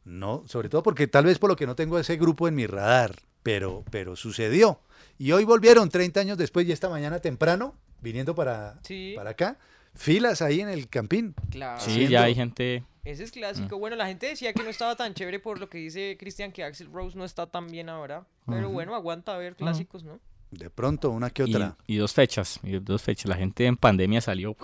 No, 0.04 0.42
sobre 0.46 0.68
todo 0.68 0.82
porque 0.82 1.06
tal 1.06 1.24
vez 1.26 1.38
por 1.38 1.48
lo 1.50 1.56
que 1.56 1.66
no 1.66 1.74
tengo 1.76 1.98
ese 1.98 2.16
grupo 2.16 2.48
en 2.48 2.56
mi 2.56 2.66
radar, 2.66 3.14
pero, 3.42 3.84
pero 3.90 4.16
sucedió. 4.16 4.80
Y 5.18 5.32
hoy 5.32 5.44
volvieron 5.44 5.88
30 5.90 6.20
años 6.20 6.38
después 6.38 6.66
y 6.66 6.72
esta 6.72 6.88
mañana 6.88 7.20
temprano, 7.20 7.74
viniendo 8.00 8.34
para, 8.34 8.78
Sí. 8.82 9.12
para 9.16 9.30
acá, 9.30 9.58
filas 9.94 10.42
ahí 10.42 10.60
en 10.60 10.68
el 10.68 10.88
campín. 10.88 11.34
Claro. 11.50 11.80
Sí, 11.80 12.08
ya 12.08 12.24
hay 12.24 12.34
gente... 12.34 12.84
Ese 13.04 13.22
es 13.22 13.32
clásico. 13.32 13.78
Bueno, 13.78 13.96
la 13.96 14.06
gente 14.06 14.26
decía 14.28 14.54
que 14.54 14.62
no 14.62 14.70
estaba 14.70 14.96
tan 14.96 15.12
chévere 15.12 15.38
por 15.38 15.60
lo 15.60 15.68
que 15.68 15.76
dice 15.76 16.16
Christian, 16.18 16.52
que 16.52 16.64
Axel 16.64 16.90
Rose 16.90 17.18
no 17.18 17.26
está 17.26 17.46
tan 17.46 17.66
bien 17.70 17.90
ahora. 17.90 18.26
Pero 18.46 18.70
bueno, 18.70 18.94
aguanta 18.94 19.34
a 19.34 19.38
ver 19.38 19.56
clásicos, 19.56 20.04
¿no? 20.04 20.20
De 20.50 20.70
pronto, 20.70 21.10
una 21.10 21.28
que 21.28 21.42
Y, 21.44 21.50
otra. 21.54 21.76
y 21.86 21.96
dos 21.96 22.14
fechas, 22.14 22.60
y 22.62 22.78
dos 22.78 23.02
fechas. 23.02 23.26
La 23.26 23.36
gente 23.36 23.66
en 23.66 23.76
pandemia 23.76 24.22
salió. 24.22 24.56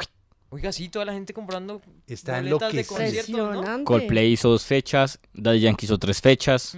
Oiga, 0.52 0.72
sí, 0.72 0.88
toda 0.88 1.04
la 1.04 1.12
gente 1.12 1.32
comprando 1.32 1.80
Está 2.08 2.38
boletas 2.38 2.72
de 2.72 2.84
conciertos, 2.84 3.64
¿no? 3.64 3.84
Coldplay 3.84 4.32
hizo 4.32 4.48
dos 4.50 4.64
fechas, 4.64 5.20
Daddy 5.32 5.60
Yankee 5.60 5.86
hizo 5.86 5.96
tres 5.98 6.20
fechas, 6.20 6.76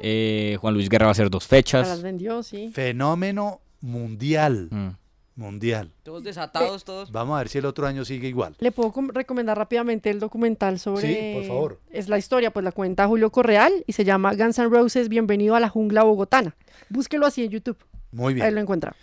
eh, 0.00 0.56
Juan 0.60 0.74
Luis 0.74 0.88
Guerra 0.88 1.06
va 1.06 1.10
a 1.10 1.12
hacer 1.12 1.30
dos 1.30 1.44
Se 1.44 1.48
fechas. 1.50 1.86
las 1.88 2.02
vendió, 2.02 2.42
sí. 2.42 2.70
Fenómeno 2.74 3.60
mundial. 3.80 4.68
Mm. 4.70 4.88
Mundial. 5.34 5.90
Todos 6.02 6.22
desatados, 6.24 6.84
todos. 6.84 7.10
Vamos 7.10 7.36
a 7.36 7.38
ver 7.38 7.48
si 7.48 7.56
el 7.58 7.64
otro 7.64 7.86
año 7.86 8.04
sigue 8.04 8.28
igual. 8.28 8.54
Le 8.58 8.70
puedo 8.70 8.92
com- 8.92 9.08
recomendar 9.08 9.56
rápidamente 9.56 10.10
el 10.10 10.20
documental 10.20 10.78
sobre... 10.78 11.06
Sí, 11.06 11.32
por 11.38 11.44
favor. 11.46 11.80
Es 11.90 12.08
la 12.10 12.18
historia, 12.18 12.50
pues 12.52 12.64
la 12.64 12.72
cuenta 12.72 13.06
Julio 13.06 13.30
Correal 13.30 13.72
y 13.86 13.92
se 13.94 14.04
llama 14.04 14.34
Guns 14.34 14.58
N' 14.58 14.68
Roses, 14.68 15.08
Bienvenido 15.08 15.54
a 15.54 15.60
la 15.60 15.70
Jungla 15.70 16.02
Bogotana. 16.02 16.54
Búsquelo 16.90 17.24
así 17.24 17.44
en 17.44 17.50
YouTube. 17.50 17.78
Muy 18.10 18.34
bien. 18.34 18.44
Ahí 18.46 18.52
lo 18.52 18.60
encuentra. 18.60 18.94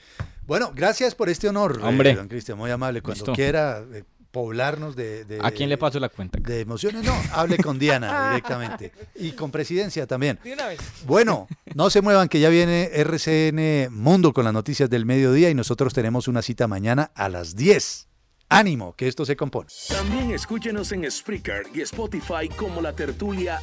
Bueno, 0.50 0.72
gracias 0.76 1.14
por 1.14 1.30
este 1.30 1.48
honor, 1.48 1.78
eh, 1.80 1.86
Hombre. 1.86 2.16
don 2.16 2.28
Cristian, 2.28 2.58
muy 2.58 2.72
amable. 2.72 3.04
Cuando 3.04 3.20
Listo. 3.24 3.34
quiera 3.34 3.84
eh, 3.94 4.04
poblarnos 4.32 4.96
de, 4.96 5.24
de- 5.26 5.38
¿A 5.44 5.52
quién 5.52 5.70
le 5.70 5.78
paso 5.78 6.00
la 6.00 6.10
cuenta? 6.10 6.40
de 6.40 6.62
emociones, 6.62 7.04
no, 7.04 7.14
hable 7.34 7.58
con 7.60 7.78
Diana 7.78 8.30
directamente. 8.32 8.92
Y 9.16 9.34
con 9.34 9.52
presidencia 9.52 10.08
también. 10.08 10.40
De 10.44 10.54
una 10.54 10.66
vez. 10.66 10.80
Bueno, 11.06 11.48
no 11.76 11.92
se 11.92 12.02
muevan 12.02 12.30
que 12.30 12.40
ya 12.40 12.50
viene 12.50 12.90
RCN 12.96 13.90
Mundo 13.94 14.34
con 14.34 14.44
las 14.44 14.52
noticias 14.54 14.90
del 14.90 15.06
mediodía 15.06 15.52
y 15.52 15.54
nosotros 15.54 15.94
tenemos 15.94 16.28
una 16.28 16.42
cita 16.42 16.68
mañana 16.68 17.12
a 17.14 17.30
las 17.30 17.56
10. 17.56 18.08
Ánimo, 18.50 18.96
que 18.96 19.08
esto 19.08 19.26
se 19.28 19.36
compone. 19.36 19.70
También 19.88 20.32
escúchenos 20.32 20.92
en 20.94 21.10
Spreaker 21.12 21.68
y 21.76 21.82
Spotify 21.82 22.50
como 22.56 22.82
La 22.82 22.94
Tertulia. 22.96 23.62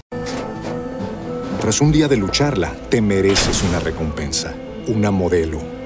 Tras 1.61 1.81
un 1.81 1.91
día 1.91 2.07
de 2.07 2.17
lucharla, 2.17 2.73
te 2.89 3.01
mereces 3.01 3.65
una 3.65 3.81
recompensa, 3.81 4.55
una 4.87 5.11
modelo, 5.11 5.61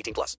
18 0.00 0.14
plus. 0.14 0.36